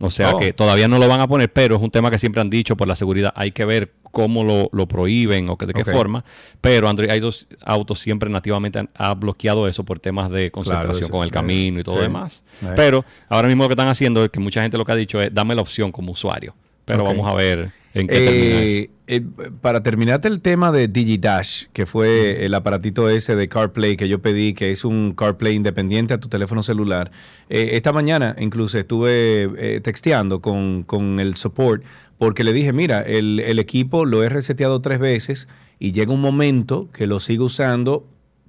O 0.05 0.11
sea 0.11 0.35
Oh. 0.35 0.39
que 0.39 0.53
todavía 0.53 0.89
no 0.89 0.99
lo 0.99 1.07
van 1.09 1.21
a 1.21 1.29
poner, 1.29 1.51
pero 1.53 1.77
es 1.77 1.83
un 1.83 1.91
tema 1.91 2.11
que 2.11 2.19
siempre 2.19 2.41
han 2.41 2.51
dicho 2.51 2.77
por 2.77 2.89
la 2.89 2.95
seguridad. 2.97 3.33
Hay 3.37 3.53
que 3.53 3.65
ver 3.65 3.93
cómo 4.11 4.45
lo, 4.45 4.69
lo 4.73 4.87
prohíben 4.87 5.49
o 5.49 5.57
que, 5.57 5.65
de 5.65 5.73
qué 5.73 5.85
forma. 5.85 6.25
Pero 6.61 6.89
Android 6.89 7.09
Autos, 7.11 7.47
Autos 7.65 7.99
siempre 8.01 8.29
nativamente 8.29 8.81
han- 8.81 8.91
ha 8.95 9.15
bloqueado 9.15 9.67
eso 9.69 9.85
por 9.85 9.99
temas 10.01 10.29
de 10.31 10.51
concentración 10.51 11.09
con 11.09 11.23
el 11.25 11.31
camino 11.31 11.81
y 11.81 11.85
todo 11.85 11.97
sí. 11.97 12.03
demás. 12.03 12.43
Pero 12.77 13.05
ahora 13.29 13.49
mismo 13.49 13.63
lo 13.63 13.69
que 13.69 13.75
están 13.75 13.89
haciendo 13.89 14.25
es 14.25 14.31
que 14.31 14.41
mucha 14.41 14.61
gente 14.61 14.77
lo 14.77 14.85
que 14.85 14.93
ha 14.93 14.97
dicho 14.97 15.21
es 15.21 15.33
dame 15.33 15.55
la 15.55 15.63
opción 15.63 15.93
como 15.93 16.13
usuario. 16.13 16.55
Pero 16.85 17.05
vamos 17.05 17.27
a 17.31 17.35
ver 17.35 17.71
en 17.95 18.09
qué. 18.09 18.79
Eh, 18.79 18.91
eh, 19.15 19.21
para 19.61 19.83
terminarte 19.83 20.29
el 20.29 20.41
tema 20.41 20.73
de 20.73 20.89
DigiDash, 20.89 21.67
que 21.75 21.85
fue 21.85 22.47
el 22.47 22.55
aparatito 22.55 23.11
ese 23.11 23.37
de 23.37 23.47
CarPlay 23.47 23.97
que 23.97 24.09
yo 24.09 24.23
pedí, 24.23 24.55
que 24.55 24.71
es 24.71 24.87
un 24.87 25.13
CarPlay 25.13 25.55
independiente 25.55 26.15
a 26.15 26.19
tu 26.21 26.31
teléfono 26.31 26.63
celular. 26.63 27.11
eh, 27.51 27.71
esta 27.73 27.93
mañana 27.93 28.35
incluso 28.39 28.79
estuve 28.79 29.51
eh, 29.59 29.81
texteando 29.83 30.41
con, 30.41 30.85
con 30.85 31.21
el 31.21 31.35
support 31.35 31.83
porque 32.17 32.43
le 32.43 32.55
dije, 32.55 32.73
mira, 32.73 33.03
el, 33.03 33.41
el 33.41 33.59
equipo 33.59 34.07
lo 34.07 34.23
he 34.23 34.31
reseteado 34.31 34.81
tres 34.81 34.99
veces 34.99 35.49
y 35.79 35.93
llega 35.93 36.13
un 36.13 36.23
momento 36.23 36.89
que 36.91 37.07
lo 37.07 37.21
sigo 37.21 37.47
usando, 37.47 38.07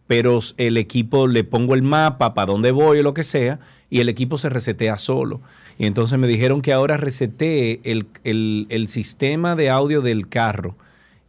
pero 0.07 0.39
el 0.57 0.77
equipo 0.77 1.27
le 1.27 1.43
pongo 1.43 1.73
el 1.73 1.81
mapa 1.81 2.33
para 2.33 2.51
dónde 2.53 2.71
voy 2.71 2.99
o 2.99 3.03
lo 3.03 3.13
que 3.13 3.23
sea 3.23 3.59
y 3.89 3.99
el 3.99 4.07
equipo 4.07 4.37
se 4.37 4.49
resetea 4.49 4.97
solo. 4.97 5.41
Y 5.77 5.85
entonces 5.85 6.17
me 6.19 6.27
dijeron 6.27 6.61
que 6.61 6.73
ahora 6.73 6.97
resetee 6.97 7.81
el, 7.83 8.05
el- 8.23 8.67
el 8.69 8.87
sistema 8.87 9.55
de 9.55 9.69
audio 9.69 10.01
del 10.01 10.27
carro 10.29 10.75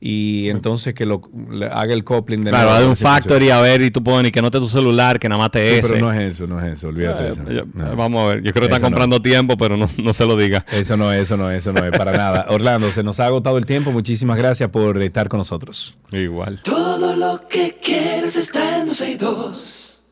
y 0.06 0.50
entonces 0.50 0.92
que 0.92 1.06
lo 1.06 1.22
le 1.50 1.64
haga 1.64 1.94
el 1.94 2.04
coupling 2.04 2.44
de 2.44 2.50
Claro, 2.50 2.64
nuevo, 2.66 2.78
de 2.80 2.86
un 2.88 2.90
funciona. 2.90 3.14
factory 3.14 3.48
a 3.48 3.60
ver 3.62 3.80
y 3.80 3.90
tú 3.90 4.04
pones 4.04 4.32
que 4.32 4.42
no 4.42 4.50
te 4.50 4.58
tu 4.58 4.68
celular, 4.68 5.18
que 5.18 5.30
nada 5.30 5.40
más 5.40 5.50
te 5.50 5.66
Sí, 5.66 5.74
ese. 5.78 5.88
pero 5.88 5.98
no 5.98 6.12
es 6.12 6.34
eso, 6.34 6.46
no 6.46 6.60
es 6.60 6.74
eso, 6.76 6.88
olvídate 6.88 7.22
de 7.22 7.28
Eh, 7.30 7.32
eso. 7.32 7.42
yo- 7.50 7.62
No. 7.72 7.96
Vamos 7.96 8.20
a 8.22 8.26
ver, 8.34 8.42
yo 8.42 8.52
creo 8.52 8.62
que 8.62 8.66
Eso 8.66 8.74
están 8.76 8.90
no. 8.90 8.96
comprando 8.96 9.22
tiempo, 9.22 9.56
pero 9.56 9.78
no, 9.78 9.88
no 10.02 10.12
se 10.12 10.26
lo 10.26 10.36
diga. 10.36 10.66
Eso 10.70 10.98
no, 10.98 11.10
eso 11.10 11.38
no, 11.38 11.50
eso 11.50 11.72
no 11.72 11.82
es 11.82 11.90
para 11.92 12.12
nada. 12.12 12.44
Orlando, 12.50 12.92
se 12.92 13.02
nos 13.02 13.18
ha 13.18 13.26
agotado 13.26 13.56
el 13.56 13.64
tiempo. 13.64 13.92
Muchísimas 13.92 14.36
gracias 14.36 14.68
por 14.68 15.00
estar 15.02 15.28
con 15.30 15.38
nosotros. 15.38 15.96
Igual. 16.12 16.60
Todo 16.64 17.16
lo 17.16 17.48
que 17.48 17.78
quieres 17.82 18.36
está 18.36 18.80
en 18.80 18.86
262. 18.86 20.04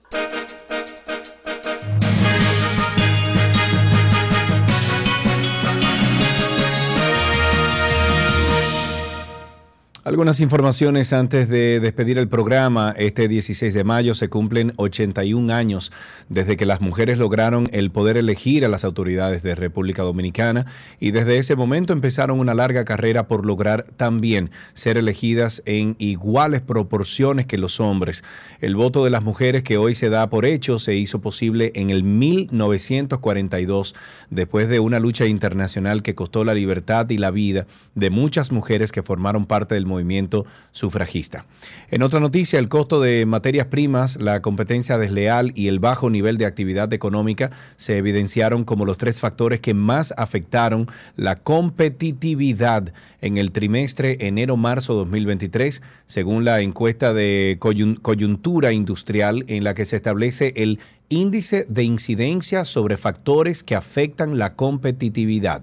Algunas 10.05 10.41
informaciones 10.41 11.13
antes 11.13 11.49
de 11.49 11.79
despedir 11.79 12.19
el 12.19 12.27
programa. 12.27 12.93
Este 12.99 13.29
16 13.29 13.73
de 13.73 13.85
mayo 13.85 14.15
se 14.15 14.29
cumplen 14.29 14.73
81 14.75 15.55
años 15.55 15.93
desde 16.29 16.57
que 16.57 16.67
las 16.67 16.81
mujeres 16.81 17.19
lograron 17.19 17.69
el 17.71 17.93
poder 17.93 18.17
elegir 18.17 18.65
a 18.65 18.69
las 18.69 18.83
autoridades 18.83 19.45
de 19.45 19.55
República 19.55 20.03
Dominicana 20.03 20.67
y 20.99 21.13
desde 21.13 21.39
ese 21.39 21.55
momento 21.55 21.93
empezaron 21.93 22.41
una 22.41 22.53
larga 22.53 22.85
carrera 22.85 23.29
por 23.29 23.47
lograr 23.47 23.87
también 23.97 24.51
ser 24.75 24.99
elegidas 24.99 25.63
en 25.67 25.95
iguales 26.01 26.63
proporciones 26.63 27.47
que 27.47 27.57
los 27.57 27.79
hombres. 27.79 28.25
El 28.61 28.75
voto 28.75 29.05
de 29.05 29.11
las 29.11 29.23
mujeres 29.23 29.63
que 29.63 29.77
hoy 29.77 29.95
se 29.95 30.11
da 30.11 30.29
por 30.29 30.47
hecho 30.47 30.81
se 30.81 30.97
hizo 30.97 31.21
posible 31.21 31.71
en 31.77 31.91
el 31.91 32.03
1942 32.03 33.95
después 34.31 34.69
de 34.69 34.81
una 34.81 34.99
lucha 34.99 35.27
internacional 35.27 36.03
que 36.03 36.17
costó 36.17 36.43
la 36.43 36.55
libertad 36.55 37.09
y 37.11 37.19
la 37.19 37.31
vida 37.31 37.69
de 37.95 38.11
muchas 38.11 38.51
mujeres 38.51 38.91
que 38.91 39.05
formaron 39.05 39.45
parte 39.45 39.77
del 39.77 39.92
movimiento 39.93 40.45
sufragista. 40.71 41.45
En 41.91 42.03
otra 42.03 42.21
noticia, 42.21 42.59
el 42.59 42.69
costo 42.69 43.01
de 43.01 43.27
materias 43.27 43.67
primas, 43.67 44.17
la 44.21 44.43
competencia 44.43 44.99
desleal 44.99 45.53
y 45.55 45.69
el 45.69 45.79
bajo 45.79 46.11
nivel 46.11 46.39
de 46.39 46.47
actividad 46.47 46.93
económica 46.93 47.51
se 47.77 47.99
evidenciaron 47.99 48.65
como 48.65 48.85
los 48.85 48.99
tres 48.99 49.21
factores 49.21 49.61
que 49.61 49.75
más 49.75 50.13
afectaron 50.17 50.89
la 51.17 51.37
competitividad 51.37 52.93
en 53.21 53.37
el 53.37 53.53
trimestre 53.53 54.17
enero-marzo 54.21 54.95
2023, 54.95 55.83
según 56.07 56.45
la 56.45 56.61
encuesta 56.61 57.13
de 57.13 57.59
coyun- 57.61 58.01
coyuntura 58.01 58.73
industrial 58.73 59.45
en 59.49 59.65
la 59.65 59.75
que 59.75 59.85
se 59.85 59.97
establece 59.97 60.53
el 60.57 60.81
índice 61.09 61.67
de 61.69 61.85
incidencia 61.85 62.65
sobre 62.65 62.97
factores 62.97 63.63
que 63.63 63.75
afectan 63.75 64.39
la 64.39 64.55
competitividad. 64.55 65.63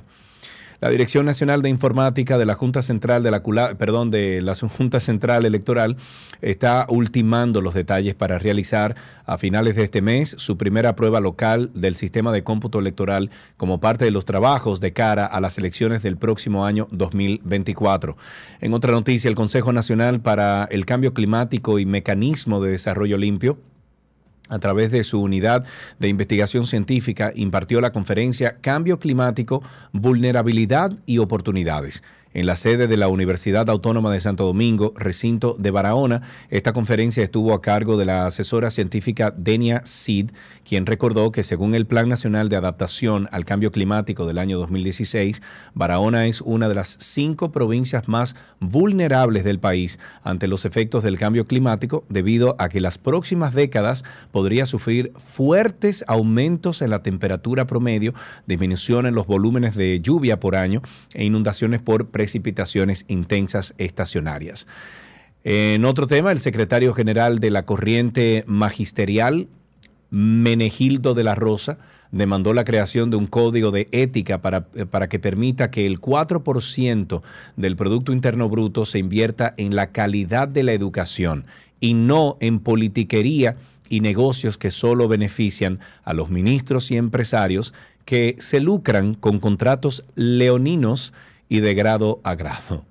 La 0.81 0.89
Dirección 0.89 1.25
Nacional 1.25 1.61
de 1.61 1.67
Informática 1.67 2.37
de 2.37 2.45
la 2.45 2.53
Junta 2.53 2.81
Central 2.81 3.21
de 3.21 3.31
la 3.31 3.43
perdón, 3.77 4.11
de 4.11 4.41
la 4.41 4.55
Junta 4.55 5.01
Central 5.01 5.45
Electoral 5.45 5.97
está 6.41 6.85
ultimando 6.87 7.59
los 7.59 7.73
detalles 7.73 8.15
para 8.15 8.39
realizar 8.39 8.95
a 9.25 9.37
finales 9.37 9.75
de 9.75 9.83
este 9.83 10.01
mes 10.01 10.35
su 10.37 10.57
primera 10.57 10.95
prueba 10.95 11.19
local 11.19 11.69
del 11.73 11.97
sistema 11.97 12.31
de 12.31 12.45
cómputo 12.45 12.79
electoral 12.79 13.29
como 13.57 13.81
parte 13.81 14.05
de 14.05 14.11
los 14.11 14.23
trabajos 14.23 14.79
de 14.79 14.93
cara 14.93 15.25
a 15.25 15.41
las 15.41 15.57
elecciones 15.57 16.01
del 16.01 16.15
próximo 16.15 16.65
año 16.65 16.87
2024. 16.91 18.15
En 18.61 18.73
otra 18.73 18.93
noticia, 18.93 19.27
el 19.27 19.35
Consejo 19.35 19.73
Nacional 19.73 20.21
para 20.21 20.63
el 20.71 20.85
Cambio 20.85 21.13
Climático 21.13 21.79
y 21.79 21.85
Mecanismo 21.85 22.61
de 22.61 22.71
Desarrollo 22.71 23.17
Limpio 23.17 23.57
a 24.49 24.59
través 24.59 24.91
de 24.91 25.03
su 25.03 25.21
unidad 25.21 25.65
de 25.99 26.09
investigación 26.09 26.67
científica, 26.67 27.31
impartió 27.35 27.79
la 27.81 27.91
conferencia 27.91 28.57
Cambio 28.61 28.99
Climático, 28.99 29.63
Vulnerabilidad 29.93 30.91
y 31.05 31.19
Oportunidades. 31.19 32.03
En 32.31 32.45
la 32.45 32.55
sede 32.55 32.87
de 32.87 32.95
la 32.95 33.07
Universidad 33.07 33.71
Autónoma 33.71 34.13
de 34.13 34.19
Santo 34.19 34.45
Domingo, 34.45 34.93
recinto 34.95 35.55
de 35.57 35.71
Barahona, 35.71 36.21
esta 36.51 36.73
conferencia 36.73 37.23
estuvo 37.23 37.55
a 37.55 37.61
cargo 37.61 37.97
de 37.97 38.05
la 38.05 38.27
asesora 38.27 38.69
científica 38.69 39.33
Denia 39.35 39.81
Sid, 39.83 40.29
quien 40.63 40.85
recordó 40.85 41.31
que 41.31 41.41
según 41.41 41.73
el 41.73 41.87
Plan 41.87 42.07
Nacional 42.07 42.47
de 42.47 42.55
Adaptación 42.55 43.27
al 43.31 43.45
Cambio 43.45 43.71
Climático 43.71 44.27
del 44.27 44.37
año 44.37 44.59
2016, 44.59 45.41
Barahona 45.73 46.27
es 46.27 46.41
una 46.41 46.69
de 46.69 46.75
las 46.75 46.97
cinco 46.99 47.51
provincias 47.51 48.07
más 48.07 48.35
vulnerables 48.59 49.43
del 49.43 49.57
país 49.57 49.97
ante 50.21 50.47
los 50.47 50.65
efectos 50.65 51.01
del 51.01 51.17
cambio 51.17 51.47
climático 51.47 52.05
debido 52.09 52.55
a 52.59 52.69
que 52.69 52.79
las 52.79 52.99
próximas 52.99 53.55
décadas 53.55 54.03
podría 54.31 54.67
sufrir 54.67 55.13
fuertes 55.17 56.05
aumentos 56.07 56.83
en 56.83 56.91
la 56.91 57.01
temperatura 57.01 57.65
promedio, 57.65 58.13
disminución 58.45 59.07
en 59.07 59.15
los 59.15 59.25
volúmenes 59.25 59.73
de 59.75 59.99
lluvia 59.99 60.39
por 60.39 60.55
año 60.55 60.83
e 61.15 61.23
inundaciones 61.25 61.81
por 61.81 62.09
precipitaciones 62.19 63.05
intensas 63.07 63.73
estacionarias. 63.77 64.67
En 65.45 65.85
otro 65.85 66.05
tema, 66.05 66.33
el 66.33 66.41
secretario 66.41 66.93
general 66.93 67.39
de 67.39 67.49
la 67.49 67.63
corriente 67.63 68.43
magisterial, 68.45 69.47
Menegildo 70.09 71.13
de 71.13 71.23
la 71.23 71.35
Rosa, 71.35 71.77
demandó 72.11 72.53
la 72.53 72.65
creación 72.65 73.09
de 73.09 73.15
un 73.15 73.25
código 73.25 73.71
de 73.71 73.87
ética 73.93 74.41
para, 74.41 74.67
eh, 74.75 74.85
para 74.85 75.07
que 75.07 75.17
permita 75.17 75.71
que 75.71 75.85
el 75.85 76.01
4% 76.01 77.21
del 77.55 77.77
Producto 77.77 78.11
Interno 78.11 78.49
Bruto 78.49 78.83
se 78.83 78.99
invierta 78.99 79.53
en 79.55 79.73
la 79.73 79.93
calidad 79.93 80.49
de 80.49 80.63
la 80.63 80.73
educación 80.73 81.45
y 81.79 81.93
no 81.93 82.35
en 82.41 82.59
politiquería 82.59 83.55
y 83.87 84.01
negocios 84.01 84.57
que 84.57 84.71
solo 84.71 85.07
benefician 85.07 85.79
a 86.03 86.11
los 86.11 86.29
ministros 86.29 86.91
y 86.91 86.97
empresarios 86.97 87.73
que 88.03 88.35
se 88.39 88.59
lucran 88.59 89.13
con 89.13 89.39
contratos 89.39 90.03
leoninos 90.15 91.13
y 91.49 91.59
de 91.59 91.73
grado 91.73 92.21
a 92.23 92.35
grado. 92.35 92.85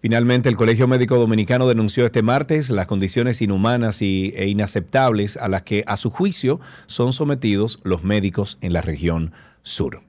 Finalmente, 0.00 0.48
el 0.48 0.56
Colegio 0.56 0.88
Médico 0.88 1.16
Dominicano 1.16 1.68
denunció 1.68 2.06
este 2.06 2.22
martes 2.22 2.70
las 2.70 2.86
condiciones 2.86 3.42
inhumanas 3.42 4.00
y, 4.00 4.32
e 4.34 4.46
inaceptables 4.46 5.36
a 5.36 5.48
las 5.48 5.62
que, 5.62 5.84
a 5.86 5.98
su 5.98 6.08
juicio, 6.10 6.58
son 6.86 7.12
sometidos 7.12 7.80
los 7.82 8.02
médicos 8.02 8.56
en 8.62 8.72
la 8.72 8.80
región 8.80 9.32
sur. 9.62 10.00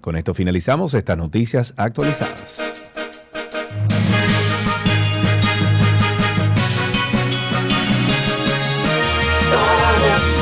Con 0.00 0.16
esto 0.16 0.32
finalizamos 0.32 0.94
estas 0.94 1.18
noticias 1.18 1.74
actualizadas. 1.76 2.62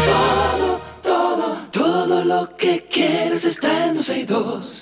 Todo, 0.04 0.80
todo, 1.02 1.56
todo 1.72 2.24
lo 2.24 2.56
que 2.56 2.86
quieres 2.88 3.44
está 3.44 3.88
en 3.88 3.96
262. 3.96 4.81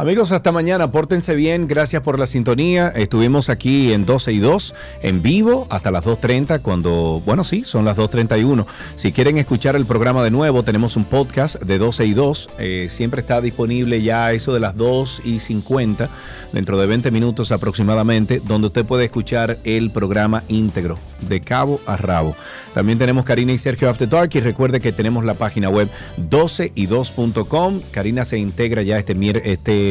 Amigos, 0.00 0.30
hasta 0.30 0.52
mañana. 0.52 0.92
Pórtense 0.92 1.34
bien. 1.34 1.66
Gracias 1.66 2.04
por 2.04 2.20
la 2.20 2.28
sintonía. 2.28 2.86
Estuvimos 2.94 3.48
aquí 3.48 3.92
en 3.92 4.06
12 4.06 4.32
y 4.32 4.38
2 4.38 4.74
en 5.02 5.22
vivo 5.22 5.66
hasta 5.70 5.90
las 5.90 6.04
2.30 6.04 6.62
cuando, 6.62 7.20
bueno, 7.26 7.42
sí, 7.42 7.64
son 7.64 7.84
las 7.84 7.96
2.31. 7.96 8.64
Si 8.94 9.10
quieren 9.10 9.38
escuchar 9.38 9.74
el 9.74 9.86
programa 9.86 10.22
de 10.22 10.30
nuevo, 10.30 10.62
tenemos 10.62 10.94
un 10.94 11.04
podcast 11.04 11.60
de 11.60 11.78
12 11.78 12.06
y 12.06 12.14
2. 12.14 12.50
Eh, 12.60 12.86
siempre 12.88 13.22
está 13.22 13.40
disponible 13.40 14.00
ya 14.00 14.30
eso 14.32 14.54
de 14.54 14.60
las 14.60 14.76
2 14.76 15.22
y 15.24 15.40
50, 15.40 16.08
dentro 16.52 16.78
de 16.78 16.86
20 16.86 17.10
minutos 17.10 17.50
aproximadamente, 17.50 18.40
donde 18.44 18.68
usted 18.68 18.84
puede 18.84 19.06
escuchar 19.06 19.58
el 19.64 19.90
programa 19.90 20.44
íntegro, 20.46 20.96
de 21.28 21.40
cabo 21.40 21.80
a 21.86 21.96
rabo. 21.96 22.36
También 22.72 22.98
tenemos 23.00 23.24
Karina 23.24 23.50
y 23.50 23.58
Sergio 23.58 23.90
After 23.90 24.08
Dark 24.08 24.30
y 24.34 24.38
recuerde 24.40 24.78
que 24.78 24.92
tenemos 24.92 25.24
la 25.24 25.34
página 25.34 25.68
web 25.70 25.88
12y2.com. 26.30 27.80
Karina 27.90 28.24
se 28.24 28.38
integra 28.38 28.82
ya 28.82 28.96
este, 28.96 29.16
mier- 29.16 29.42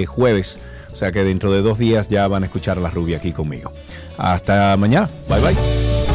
jueves, 0.06 0.60
o 0.92 0.96
sea 0.96 1.12
que 1.12 1.24
dentro 1.24 1.52
de 1.52 1.62
dos 1.62 1.78
días 1.78 2.08
ya 2.08 2.28
van 2.28 2.44
a 2.44 2.46
escuchar 2.48 2.78
la 2.78 2.90
rubia 2.90 3.18
aquí 3.18 3.32
conmigo. 3.32 3.72
Hasta 4.18 4.76
mañana. 4.78 5.10
Bye 5.28 5.42
bye. 5.42 6.07